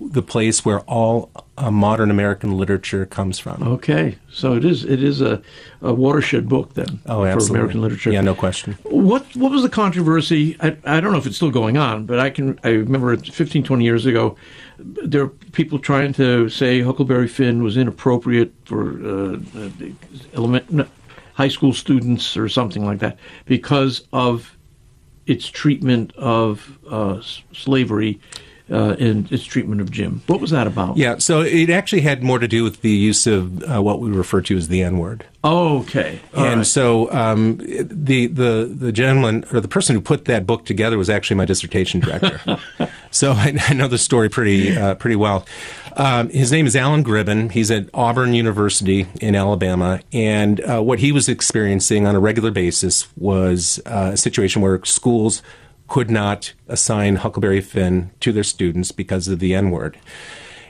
the 0.00 0.22
place 0.22 0.64
where 0.64 0.80
all 0.80 1.30
uh, 1.58 1.70
modern 1.70 2.10
American 2.10 2.56
literature 2.56 3.04
comes 3.06 3.38
from. 3.38 3.62
Okay, 3.62 4.16
so 4.32 4.54
it 4.54 4.64
is 4.64 4.84
it 4.84 5.02
is 5.02 5.20
a, 5.20 5.42
a 5.82 5.92
watershed 5.92 6.48
book 6.48 6.74
then 6.74 7.00
Oh, 7.06 7.24
for. 7.38 7.52
American 7.52 7.80
literature. 7.82 8.10
Yeah, 8.12 8.20
no 8.20 8.34
question. 8.34 8.78
What 8.84 9.26
what 9.36 9.50
was 9.50 9.62
the 9.62 9.68
controversy? 9.68 10.56
I, 10.60 10.76
I 10.84 11.00
don't 11.00 11.12
know 11.12 11.18
if 11.18 11.26
it's 11.26 11.36
still 11.36 11.50
going 11.50 11.76
on, 11.76 12.06
but 12.06 12.18
I 12.20 12.30
can 12.30 12.58
I 12.64 12.68
remember 12.70 13.16
15, 13.16 13.62
20 13.64 13.84
years 13.84 14.06
ago, 14.06 14.36
there 14.82 15.22
are 15.22 15.28
people 15.28 15.78
trying 15.78 16.12
to 16.14 16.48
say 16.48 16.80
Huckleberry 16.80 17.28
Finn 17.28 17.62
was 17.62 17.76
inappropriate 17.76 18.52
for 18.64 19.00
uh, 19.04 19.38
uh, 19.56 19.70
element, 20.34 20.70
no, 20.70 20.86
high 21.34 21.48
school 21.48 21.72
students 21.72 22.36
or 22.36 22.48
something 22.48 22.84
like 22.84 22.98
that 22.98 23.18
because 23.46 24.06
of 24.12 24.56
its 25.26 25.48
treatment 25.48 26.12
of 26.16 26.78
uh, 26.88 27.20
slavery 27.52 28.20
uh, 28.70 28.96
and 28.98 29.30
its 29.32 29.44
treatment 29.44 29.80
of 29.80 29.90
Jim. 29.90 30.22
What 30.26 30.40
was 30.40 30.50
that 30.50 30.66
about? 30.66 30.96
Yeah, 30.96 31.18
so 31.18 31.40
it 31.40 31.70
actually 31.70 32.02
had 32.02 32.22
more 32.22 32.38
to 32.38 32.48
do 32.48 32.62
with 32.62 32.82
the 32.82 32.90
use 32.90 33.26
of 33.26 33.62
uh, 33.64 33.82
what 33.82 34.00
we 34.00 34.10
refer 34.10 34.40
to 34.42 34.56
as 34.56 34.68
the 34.68 34.82
N 34.82 34.98
word. 34.98 35.24
Okay. 35.42 36.20
All 36.36 36.44
and 36.44 36.58
right. 36.58 36.66
so 36.66 37.10
um, 37.12 37.56
the 37.56 38.26
the 38.26 38.70
the 38.72 38.92
gentleman 38.92 39.44
or 39.52 39.60
the 39.60 39.68
person 39.68 39.94
who 39.96 40.00
put 40.02 40.26
that 40.26 40.46
book 40.46 40.66
together 40.66 40.98
was 40.98 41.08
actually 41.08 41.36
my 41.36 41.46
dissertation 41.46 42.00
director. 42.00 42.40
so 43.10 43.32
I, 43.32 43.56
I 43.68 43.74
know 43.74 43.88
the 43.88 43.98
story 43.98 44.28
pretty 44.28 44.76
uh, 44.76 44.94
pretty 44.96 45.16
well. 45.16 45.46
Um, 45.96 46.28
his 46.28 46.52
name 46.52 46.66
is 46.66 46.76
Alan 46.76 47.02
Gribben. 47.02 47.50
He's 47.50 47.70
at 47.70 47.88
Auburn 47.92 48.34
University 48.34 49.06
in 49.20 49.34
Alabama, 49.34 50.00
and 50.12 50.60
uh, 50.60 50.80
what 50.80 50.98
he 50.98 51.10
was 51.10 51.28
experiencing 51.28 52.06
on 52.06 52.14
a 52.14 52.20
regular 52.20 52.50
basis 52.50 53.08
was 53.16 53.80
uh, 53.86 54.10
a 54.12 54.16
situation 54.16 54.62
where 54.62 54.84
schools 54.84 55.42
could 55.90 56.10
not 56.10 56.54
assign 56.68 57.16
Huckleberry 57.16 57.60
Finn 57.60 58.10
to 58.20 58.32
their 58.32 58.44
students 58.44 58.92
because 58.92 59.28
of 59.28 59.40
the 59.40 59.54
N 59.54 59.70
word. 59.70 59.98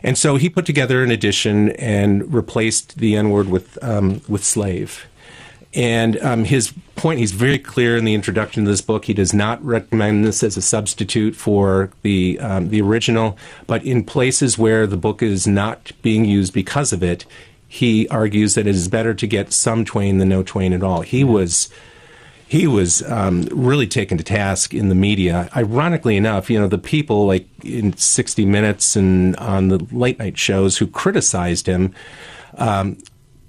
And 0.03 0.19
so 0.19 0.37
he 0.37 0.49
put 0.49 0.67
together 0.67 1.05
an 1.05 1.11
edition 1.13 1.71
and 1.73 2.35
replaced 2.35 2.97
the 2.97 3.15
N 3.17 3.31
word 3.31 3.49
with 3.49 3.79
um, 3.85 4.23
with 4.27 4.43
slave. 4.43 5.07
And 5.73 6.19
um, 6.21 6.45
his 6.45 6.73
point, 6.97 7.21
he's 7.21 7.31
very 7.31 7.59
clear 7.59 7.97
in 7.97 8.05
the 8.05 8.15
introduction 8.15 8.65
to 8.65 8.71
this 8.71 8.81
book. 8.81 9.05
He 9.05 9.15
does 9.15 9.33
not 9.33 9.65
recommend 9.65 10.25
this 10.25 10.43
as 10.43 10.57
a 10.57 10.63
substitute 10.63 11.37
for 11.37 11.91
the 12.03 12.41
um, 12.41 12.71
the 12.71 12.81
original, 12.81 13.39
but 13.67 13.85
in 13.85 14.03
places 14.03 14.59
where 14.59 14.87
the 14.87 14.97
book 14.97 15.23
is 15.23 15.47
not 15.47 15.93
being 16.03 16.25
used 16.25 16.53
because 16.53 16.93
of 16.93 17.03
it, 17.03 17.27
he 17.69 18.09
argues 18.09 18.55
that 18.55 18.67
it 18.67 18.75
is 18.75 18.89
better 18.89 19.15
to 19.15 19.27
get 19.27 19.53
some 19.53 19.85
Twain 19.85 20.19
than 20.19 20.31
no 20.31 20.43
Twain 20.43 20.73
at 20.73 20.83
all. 20.83 21.03
He 21.03 21.23
was 21.23 21.69
he 22.51 22.67
was 22.67 23.01
um, 23.09 23.43
really 23.53 23.87
taken 23.87 24.19
to 24.19 24.25
task 24.25 24.75
in 24.75 24.89
the 24.89 24.95
media. 24.97 25.49
Ironically 25.57 26.17
enough, 26.17 26.51
you 26.51 26.59
know, 26.59 26.67
the 26.67 26.79
people 26.79 27.25
like 27.25 27.47
in 27.65 27.97
60 27.97 28.45
Minutes 28.45 28.97
and 28.97 29.37
on 29.37 29.69
the 29.69 29.79
late 29.93 30.19
night 30.19 30.37
shows 30.37 30.77
who 30.79 30.89
criticized 30.89 31.69
him 31.69 31.95
um, 32.59 32.99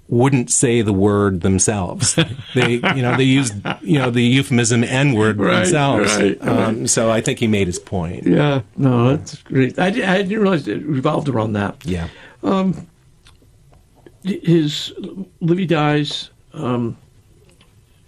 wouldn't 0.07 0.52
say 0.52 0.84
the 0.84 0.94
word 0.94 1.41
themselves. 1.41 2.14
they, 2.53 2.73
you 2.73 3.02
know, 3.02 3.18
they 3.18 3.23
used, 3.23 3.56
you 3.82 3.98
know, 3.98 4.11
the 4.11 4.22
euphemism 4.22 4.84
N 4.84 5.14
word 5.14 5.40
Right, 5.40 5.64
themselves. 5.64 6.15
right, 6.18 6.38
Um, 6.48 6.86
so 6.86 7.10
I 7.10 7.22
think 7.22 7.40
he 7.40 7.48
made 7.48 7.65
his 7.65 7.80
point. 7.80 8.28
Yeah, 8.28 8.61
no, 8.78 9.15
that's 9.18 9.41
great. 9.41 9.80
I, 9.80 9.88
I 9.88 9.91
didn't 10.22 10.40
realize 10.40 10.68
it 10.68 10.86
revolved 10.86 11.28
around 11.28 11.53
that. 11.53 11.84
Yeah. 11.86 12.07
Um, 12.44 12.88
his 14.23 14.94
Livy 15.40 15.65
dies, 15.65 16.30
um, 16.53 16.98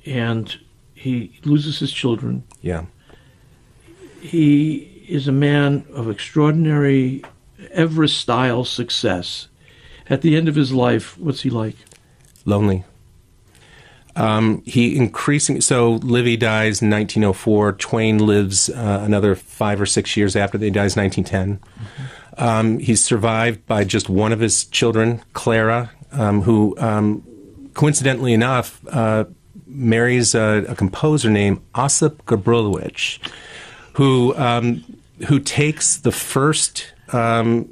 and 0.05 0.55
he 1.03 1.37
loses 1.43 1.79
his 1.79 1.91
children. 1.91 2.43
Yeah. 2.61 2.85
He 4.21 5.05
is 5.09 5.27
a 5.27 5.33
man 5.33 5.85
of 5.93 6.09
extraordinary 6.09 7.23
Everest 7.71 8.17
style 8.17 8.63
success. 8.63 9.49
At 10.09 10.21
the 10.21 10.37
end 10.37 10.47
of 10.47 10.55
his 10.55 10.71
life, 10.71 11.17
what's 11.17 11.41
he 11.41 11.49
like? 11.49 11.75
lonely. 12.45 12.83
Um, 14.15 14.61
he 14.65 14.95
increasing 14.95 15.59
so 15.61 15.93
Livy 15.93 16.37
dies 16.37 16.81
in 16.81 16.89
1904. 16.89 17.73
Twain 17.73 18.17
lives 18.19 18.69
uh, 18.69 19.01
another 19.03 19.33
five 19.35 19.81
or 19.81 19.85
six 19.85 20.15
years 20.15 20.35
after 20.35 20.57
they 20.57 20.69
dies, 20.69 20.95
1910. 20.95 21.59
Um, 22.37 22.79
he's 22.79 23.03
survived 23.03 23.65
by 23.65 23.83
just 23.83 24.09
one 24.09 24.31
of 24.31 24.39
his 24.39 24.65
children, 24.65 25.21
Clara, 25.33 25.91
um, 26.11 26.41
who 26.43 26.75
um, 26.79 27.23
coincidentally 27.73 28.33
enough 28.33 28.85
uh, 28.89 29.25
marries 29.73 30.35
a, 30.35 30.65
a 30.67 30.75
composer 30.75 31.29
named 31.29 31.61
Osip 31.75 32.25
Gabrilowicz, 32.25 33.19
who 33.93 34.35
um, 34.35 34.83
who 35.27 35.39
takes 35.39 35.97
the 35.97 36.11
first 36.11 36.93
um, 37.11 37.69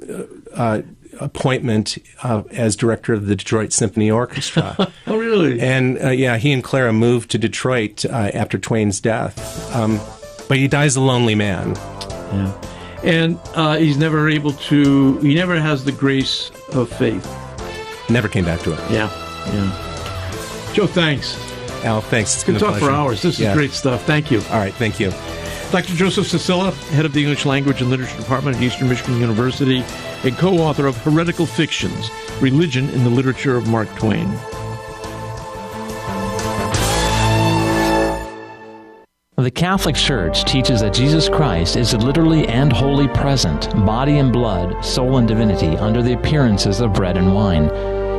uh, 0.54 0.82
appointment 1.20 1.98
uh, 2.22 2.42
as 2.50 2.76
director 2.76 3.12
of 3.12 3.26
the 3.26 3.36
Detroit 3.36 3.72
Symphony 3.72 4.10
Orchestra. 4.10 4.92
oh, 5.06 5.16
really? 5.16 5.60
And 5.60 6.02
uh, 6.02 6.10
yeah, 6.10 6.36
he 6.36 6.52
and 6.52 6.62
Clara 6.62 6.92
moved 6.92 7.30
to 7.32 7.38
Detroit 7.38 8.04
uh, 8.04 8.30
after 8.34 8.58
Twain's 8.58 9.00
death. 9.00 9.74
Um, 9.74 10.00
but 10.48 10.58
he 10.58 10.68
dies 10.68 10.96
a 10.96 11.00
lonely 11.00 11.34
man. 11.34 11.74
Yeah. 11.74 12.60
And 13.04 13.40
uh, 13.54 13.76
he's 13.76 13.96
never 13.96 14.28
able 14.28 14.52
to, 14.52 15.18
he 15.18 15.34
never 15.34 15.58
has 15.60 15.84
the 15.84 15.92
grace 15.92 16.50
of 16.72 16.88
faith. 16.88 17.26
Never 18.08 18.28
came 18.28 18.44
back 18.44 18.60
to 18.60 18.72
it. 18.72 18.90
Yeah. 18.90 19.10
Yeah. 19.52 20.72
Joe, 20.72 20.86
thanks. 20.86 21.51
Al, 21.84 22.00
thanks. 22.00 22.34
It's 22.34 22.44
Could 22.44 22.54
been 22.54 22.64
a 22.64 22.70
talk 22.70 22.78
for 22.78 22.90
hours. 22.90 23.22
This 23.22 23.34
is 23.34 23.40
Yeah. 23.40 23.54
great 23.54 23.72
stuff. 23.72 24.04
Thank 24.04 24.30
you. 24.30 24.42
All 24.50 24.58
right. 24.58 24.74
Thank 24.74 25.00
you. 25.00 25.12
Dr. 25.72 25.94
Joseph 25.94 26.26
Csicsila, 26.26 26.72
head 26.90 27.06
of 27.06 27.12
the 27.12 27.20
English 27.20 27.46
Language 27.46 27.80
and 27.80 27.90
Literature 27.90 28.18
Department 28.18 28.56
at 28.58 28.62
Eastern 28.62 28.88
Michigan 28.88 29.18
University, 29.18 29.82
and 30.22 30.36
co 30.36 30.58
author 30.58 30.86
of 30.86 30.96
Heretical 30.98 31.46
Fictions 31.46 32.10
Religion 32.40 32.88
in 32.90 33.04
the 33.04 33.10
Literature 33.10 33.56
of 33.56 33.66
Mark 33.68 33.88
Twain. 33.96 34.28
The 39.38 39.50
Catholic 39.50 39.96
Church 39.96 40.44
teaches 40.44 40.82
that 40.82 40.92
Jesus 40.92 41.28
Christ 41.28 41.76
is 41.76 41.94
literally 41.94 42.46
and 42.46 42.72
wholly 42.72 43.08
present, 43.08 43.74
body 43.84 44.18
and 44.18 44.32
blood, 44.32 44.84
soul 44.84 45.16
and 45.16 45.26
divinity, 45.26 45.76
under 45.78 46.00
the 46.02 46.12
appearances 46.12 46.80
of 46.80 46.92
bread 46.92 47.16
and 47.16 47.34
wine. 47.34 47.68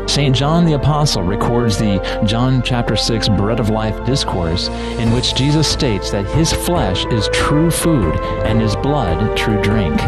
St. 0.07 0.35
John 0.35 0.65
the 0.65 0.73
Apostle 0.73 1.23
records 1.23 1.77
the 1.77 1.99
John 2.25 2.61
chapter 2.61 2.95
6 2.95 3.29
Bread 3.29 3.59
of 3.59 3.69
Life 3.69 4.05
discourse, 4.05 4.67
in 4.99 5.11
which 5.11 5.33
Jesus 5.33 5.67
states 5.67 6.11
that 6.11 6.25
his 6.27 6.53
flesh 6.53 7.05
is 7.05 7.29
true 7.33 7.71
food 7.71 8.15
and 8.45 8.61
his 8.61 8.75
blood 8.75 9.35
true 9.35 9.61
drink. 9.61 9.99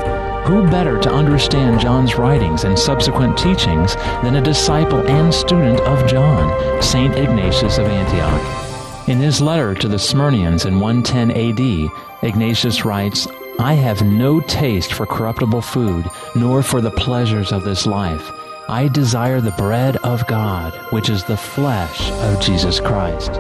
Who 0.46 0.68
better 0.70 1.00
to 1.00 1.12
understand 1.12 1.80
John's 1.80 2.18
writings 2.18 2.66
and 2.66 2.78
subsequent 2.78 3.36
teachings 3.36 3.96
than 4.22 4.36
a 4.36 4.42
disciple 4.42 5.00
and 5.08 5.34
student 5.34 5.80
of 5.82 6.08
John, 6.08 6.82
St. 6.84 7.16
Ignatius 7.16 7.80
of 7.80 7.88
Antioch? 7.88 9.10
In 9.10 9.18
his 9.18 9.42
letter 9.42 9.74
to 9.74 9.88
the 9.88 9.98
Smyrnaeans 9.98 10.68
in 10.68 10.80
110 10.80 11.32
AD, 11.32 11.90
Ignatius 12.22 12.86
writes, 12.86 13.28
I 13.58 13.74
have 13.74 14.06
no 14.06 14.40
taste 14.42 14.94
for 14.94 15.06
corruptible 15.06 15.62
food, 15.62 16.06
nor 16.36 16.62
for 16.62 16.82
the 16.82 16.92
pleasures 16.92 17.52
of 17.52 17.64
this 17.64 17.88
life. 17.88 18.32
I 18.68 18.88
desire 18.88 19.42
the 19.42 19.52
bread 19.52 19.98
of 19.98 20.26
God, 20.26 20.74
which 20.92 21.10
is 21.10 21.24
the 21.24 21.38
flesh 21.38 22.10
of 22.10 22.42
Jesus 22.42 22.80
Christ. 22.80 23.34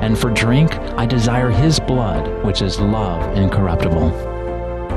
And 0.00 0.18
for 0.18 0.30
drink, 0.30 0.74
I 0.96 1.04
desire 1.04 1.50
his 1.50 1.78
blood, 1.78 2.42
which 2.44 2.62
is 2.62 2.80
love 2.80 3.36
incorruptible. 3.36 4.08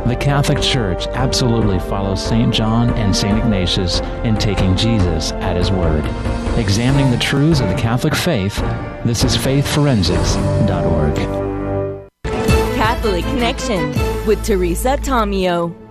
The 0.07 0.15
Catholic 0.15 0.61
Church 0.61 1.05
absolutely 1.07 1.80
follows 1.80 2.26
St. 2.26 2.53
John 2.53 2.91
and 2.91 3.14
St. 3.14 3.38
Ignatius 3.38 3.99
in 4.23 4.38
taking 4.38 4.77
Jesus 4.77 5.34
at 5.34 5.57
his 5.57 5.69
word. 5.69 6.05
Examining 6.57 7.11
the 7.11 7.18
truths 7.18 7.60
of 7.60 7.68
the 7.68 7.76
Catholic 7.76 8.15
faith, 8.15 8.57
this 9.03 9.26
is 9.26 9.35
faithforensics.org. 9.35 11.15
Catholic 12.77 13.26
Connection 13.26 13.89
with 14.26 14.41
Teresa 14.45 14.97
Tomeo. 14.97 15.82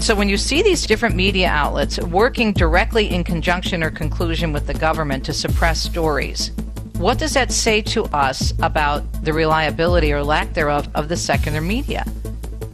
So, 0.00 0.14
when 0.14 0.28
you 0.28 0.36
see 0.36 0.62
these 0.62 0.86
different 0.86 1.16
media 1.16 1.48
outlets 1.48 1.98
working 1.98 2.52
directly 2.52 3.10
in 3.10 3.24
conjunction 3.24 3.82
or 3.82 3.90
conclusion 3.90 4.52
with 4.52 4.66
the 4.66 4.74
government 4.74 5.24
to 5.24 5.32
suppress 5.32 5.80
stories, 5.80 6.52
what 6.98 7.18
does 7.18 7.34
that 7.34 7.52
say 7.52 7.82
to 7.82 8.04
us 8.06 8.52
about 8.62 9.02
the 9.24 9.32
reliability 9.32 10.12
or 10.12 10.22
lack 10.22 10.54
thereof 10.54 10.88
of 10.94 11.08
the 11.08 11.16
secular 11.16 11.60
media? 11.60 12.04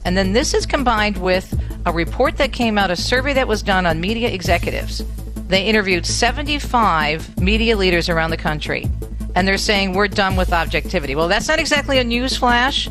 And 0.05 0.17
then 0.17 0.33
this 0.35 0.53
is 0.53 0.67
combined 0.67 1.17
with 1.17 1.59
a 1.87 1.93
report 1.93 2.37
that 2.37 2.53
came 2.53 2.77
out, 2.79 2.91
a 2.91 2.97
survey 2.97 3.33
that 3.33 3.49
was 3.49 3.63
done 3.63 3.87
on 3.87 4.01
media 4.01 4.29
executives. 4.29 5.03
They 5.49 5.65
interviewed 5.65 6.07
75 6.07 7.41
media 7.41 7.77
leaders 7.77 8.09
around 8.09 8.31
the 8.31 8.37
country, 8.37 8.87
and 9.35 9.49
they're 9.49 9.59
saying 9.59 9.95
we're 9.95 10.09
done 10.09 10.37
with 10.37 10.53
objectivity. 10.53 11.15
Well, 11.15 11.29
that's 11.29 11.49
not 11.49 11.59
exactly 11.59 11.99
a 11.99 12.05
news 12.05 12.37
flash, 12.37 12.89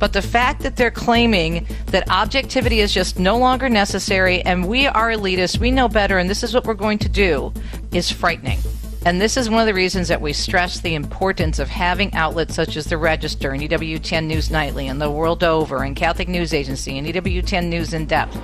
but 0.00 0.14
the 0.14 0.22
fact 0.22 0.62
that 0.62 0.74
they're 0.76 0.90
claiming 0.90 1.66
that 1.86 2.10
objectivity 2.10 2.80
is 2.80 2.92
just 2.92 3.18
no 3.18 3.38
longer 3.38 3.68
necessary 3.68 4.42
and 4.42 4.66
we 4.66 4.86
are 4.86 5.10
elitists, 5.10 5.58
we 5.58 5.70
know 5.70 5.88
better, 5.88 6.18
and 6.18 6.28
this 6.28 6.42
is 6.42 6.54
what 6.54 6.64
we're 6.64 6.74
going 6.74 6.98
to 6.98 7.08
do 7.08 7.52
is 7.92 8.10
frightening. 8.10 8.58
And 9.06 9.20
this 9.20 9.36
is 9.36 9.48
one 9.48 9.60
of 9.60 9.66
the 9.66 9.74
reasons 9.74 10.08
that 10.08 10.20
we 10.20 10.32
stress 10.32 10.80
the 10.80 10.94
importance 10.94 11.58
of 11.58 11.68
having 11.68 12.12
outlets 12.14 12.54
such 12.54 12.76
as 12.76 12.86
the 12.86 12.98
Register 12.98 13.52
and 13.52 13.62
EWTN 13.62 14.26
News 14.26 14.50
Nightly 14.50 14.88
and 14.88 15.00
The 15.00 15.10
World 15.10 15.44
Over 15.44 15.84
and 15.84 15.94
Catholic 15.94 16.28
News 16.28 16.52
Agency 16.52 16.98
and 16.98 17.06
EWTN 17.06 17.68
News 17.68 17.94
in 17.94 18.06
Depth. 18.06 18.34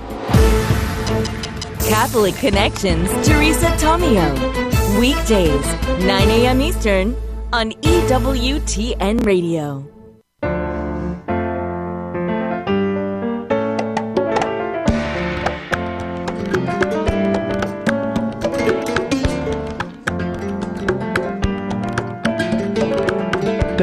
Catholic 1.87 2.35
Connections, 2.35 3.09
Teresa 3.27 3.67
Tomeo. 3.77 4.99
Weekdays, 4.99 5.65
9 6.05 6.29
a.m. 6.29 6.61
Eastern 6.61 7.15
on 7.53 7.71
EWTN 7.71 9.25
Radio. 9.25 9.96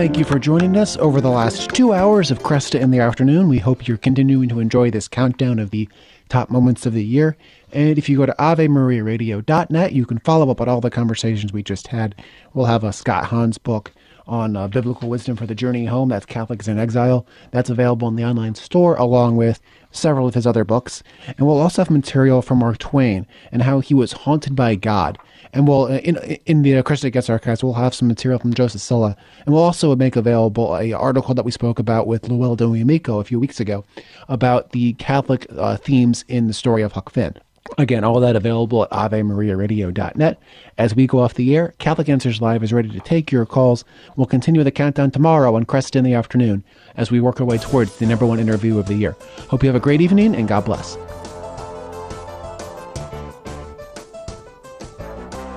Thank 0.04 0.18
you 0.18 0.24
for 0.26 0.38
joining 0.38 0.76
us 0.76 0.98
over 0.98 1.22
the 1.22 1.30
last 1.30 1.70
two 1.70 1.94
hours 1.94 2.30
of 2.30 2.40
Kresta 2.40 2.78
in 2.78 2.90
the 2.90 2.98
afternoon. 2.98 3.48
We 3.48 3.56
hope 3.56 3.88
you're 3.88 3.96
continuing 3.96 4.50
to 4.50 4.60
enjoy 4.60 4.90
this 4.90 5.08
countdown 5.08 5.58
of 5.58 5.70
the 5.70 5.88
top 6.28 6.50
moments 6.50 6.84
of 6.84 6.92
the 6.92 7.02
year. 7.02 7.38
And 7.72 7.96
if 7.96 8.06
you 8.10 8.18
go 8.18 8.26
to 8.26 8.34
AveMariaRadio.net, 8.38 9.92
you 9.94 10.04
can 10.04 10.18
follow 10.18 10.50
up 10.50 10.60
on 10.60 10.68
all 10.68 10.82
the 10.82 10.90
conversations 10.90 11.54
we 11.54 11.62
just 11.62 11.86
had. 11.86 12.22
We'll 12.52 12.66
have 12.66 12.84
a 12.84 12.92
Scott 12.92 13.24
Hahn's 13.24 13.56
book 13.56 13.92
on 14.26 14.56
uh, 14.56 14.68
biblical 14.68 15.08
wisdom 15.08 15.36
for 15.36 15.46
the 15.46 15.54
journey 15.54 15.86
home. 15.86 16.10
That's 16.10 16.26
Catholics 16.26 16.68
in 16.68 16.78
Exile. 16.78 17.26
That's 17.50 17.70
available 17.70 18.06
in 18.08 18.16
the 18.16 18.24
online 18.24 18.56
store 18.56 18.96
along 18.96 19.36
with 19.36 19.58
several 19.90 20.28
of 20.28 20.34
his 20.34 20.46
other 20.46 20.64
books. 20.64 21.02
And 21.26 21.46
we'll 21.46 21.60
also 21.60 21.80
have 21.80 21.90
material 21.90 22.42
from 22.42 22.58
Mark 22.58 22.76
Twain 22.76 23.26
and 23.50 23.62
how 23.62 23.80
he 23.80 23.94
was 23.94 24.12
haunted 24.12 24.54
by 24.54 24.74
God. 24.74 25.18
And 25.54 25.68
we'll 25.68 25.84
uh, 25.84 25.98
in 25.98 26.16
in 26.44 26.62
the 26.62 26.82
Kresta 26.82 27.10
Guest 27.10 27.30
Archives, 27.30 27.64
we'll 27.64 27.74
have 27.74 27.94
some 27.94 28.08
material 28.08 28.40
from 28.40 28.52
Joseph 28.52 28.82
Silla, 28.82 29.16
and 29.46 29.54
we'll 29.54 29.62
also 29.62 29.94
make 29.96 30.16
available 30.16 30.76
a 30.76 30.92
article 30.92 31.32
that 31.34 31.44
we 31.44 31.52
spoke 31.52 31.78
about 31.78 32.06
with 32.06 32.28
Luella 32.28 32.56
Domico 32.56 33.20
a 33.20 33.24
few 33.24 33.38
weeks 33.40 33.60
ago 33.60 33.84
about 34.28 34.72
the 34.72 34.92
Catholic 34.94 35.46
uh, 35.56 35.76
themes 35.76 36.24
in 36.28 36.48
the 36.48 36.52
story 36.52 36.82
of 36.82 36.92
Huck 36.92 37.10
Finn. 37.10 37.34
Again, 37.78 38.04
all 38.04 38.20
that 38.20 38.36
available 38.36 38.82
at 38.82 38.90
AveMariaRadio.net. 38.90 40.38
As 40.76 40.94
we 40.94 41.06
go 41.06 41.20
off 41.20 41.34
the 41.34 41.56
air, 41.56 41.72
Catholic 41.78 42.10
Answers 42.10 42.42
Live 42.42 42.62
is 42.62 42.74
ready 42.74 42.90
to 42.90 43.00
take 43.00 43.32
your 43.32 43.46
calls. 43.46 43.84
We'll 44.16 44.26
continue 44.26 44.62
the 44.62 44.70
countdown 44.70 45.10
tomorrow 45.10 45.54
on 45.56 45.64
Kresta 45.64 45.96
in 45.96 46.04
the 46.04 46.14
afternoon 46.14 46.62
as 46.96 47.10
we 47.10 47.20
work 47.20 47.40
our 47.40 47.46
way 47.46 47.56
towards 47.56 47.96
the 47.96 48.06
number 48.06 48.26
one 48.26 48.38
interview 48.38 48.78
of 48.78 48.86
the 48.86 48.94
year. 48.94 49.16
Hope 49.48 49.62
you 49.62 49.68
have 49.68 49.76
a 49.76 49.80
great 49.80 50.02
evening 50.02 50.34
and 50.36 50.46
God 50.46 50.66
bless. 50.66 50.98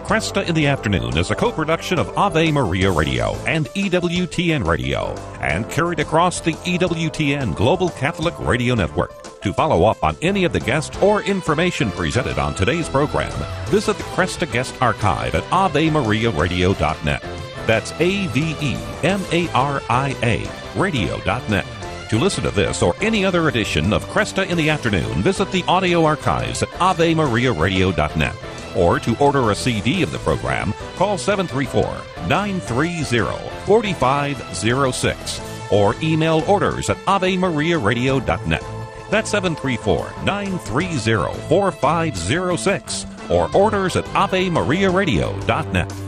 Kresta 0.07 0.47
in 0.47 0.55
the 0.55 0.67
Afternoon 0.67 1.17
is 1.17 1.31
a 1.31 1.35
co 1.35 1.51
production 1.51 1.99
of 1.99 2.17
Ave 2.17 2.49
Maria 2.53 2.89
Radio 2.89 3.35
and 3.45 3.65
EWTN 3.71 4.65
Radio 4.65 5.13
and 5.41 5.69
carried 5.69 5.99
across 5.99 6.39
the 6.39 6.53
EWTN 6.53 7.53
Global 7.53 7.89
Catholic 7.89 8.33
Radio 8.39 8.73
Network. 8.73 9.11
To 9.41 9.51
follow 9.51 9.83
up 9.83 10.01
on 10.05 10.15
any 10.21 10.45
of 10.45 10.53
the 10.53 10.61
guests 10.61 10.95
or 11.03 11.23
information 11.23 11.91
presented 11.91 12.39
on 12.39 12.55
today's 12.55 12.87
program, 12.87 13.33
visit 13.65 13.97
the 13.97 14.03
Kresta 14.03 14.49
Guest 14.49 14.81
Archive 14.81 15.35
at 15.35 15.43
AveMariaRadio.net. 15.43 17.21
That's 17.67 17.91
A 17.99 18.27
V 18.27 18.55
E 18.61 18.77
M 19.03 19.21
A 19.33 19.49
R 19.49 19.81
I 19.89 20.15
A 20.23 20.79
Radio.net. 20.79 21.65
To 22.11 22.17
listen 22.17 22.45
to 22.45 22.51
this 22.51 22.81
or 22.81 22.95
any 23.01 23.25
other 23.25 23.49
edition 23.49 23.91
of 23.91 24.05
Kresta 24.05 24.47
in 24.47 24.55
the 24.55 24.69
Afternoon, 24.69 25.21
visit 25.21 25.51
the 25.51 25.65
audio 25.67 26.05
archives 26.05 26.63
at 26.63 26.69
AveMariaRadio.net. 26.69 28.35
Or 28.77 28.99
to 28.99 29.17
order 29.17 29.51
a 29.51 29.55
CD 29.55 30.03
of 30.03 30.11
the 30.11 30.19
program, 30.19 30.73
call 30.95 31.17
734 31.17 31.83
930 32.27 33.03
4506 33.65 35.71
or 35.71 35.95
email 36.01 36.43
orders 36.47 36.89
at 36.89 36.97
AveMariaRadio.net. 36.97 38.63
That's 39.09 39.29
734 39.31 40.23
930 40.23 41.39
4506 41.49 43.05
or 43.29 43.55
orders 43.55 43.95
at 43.95 44.05
AveMariaRadio.net. 44.05 46.06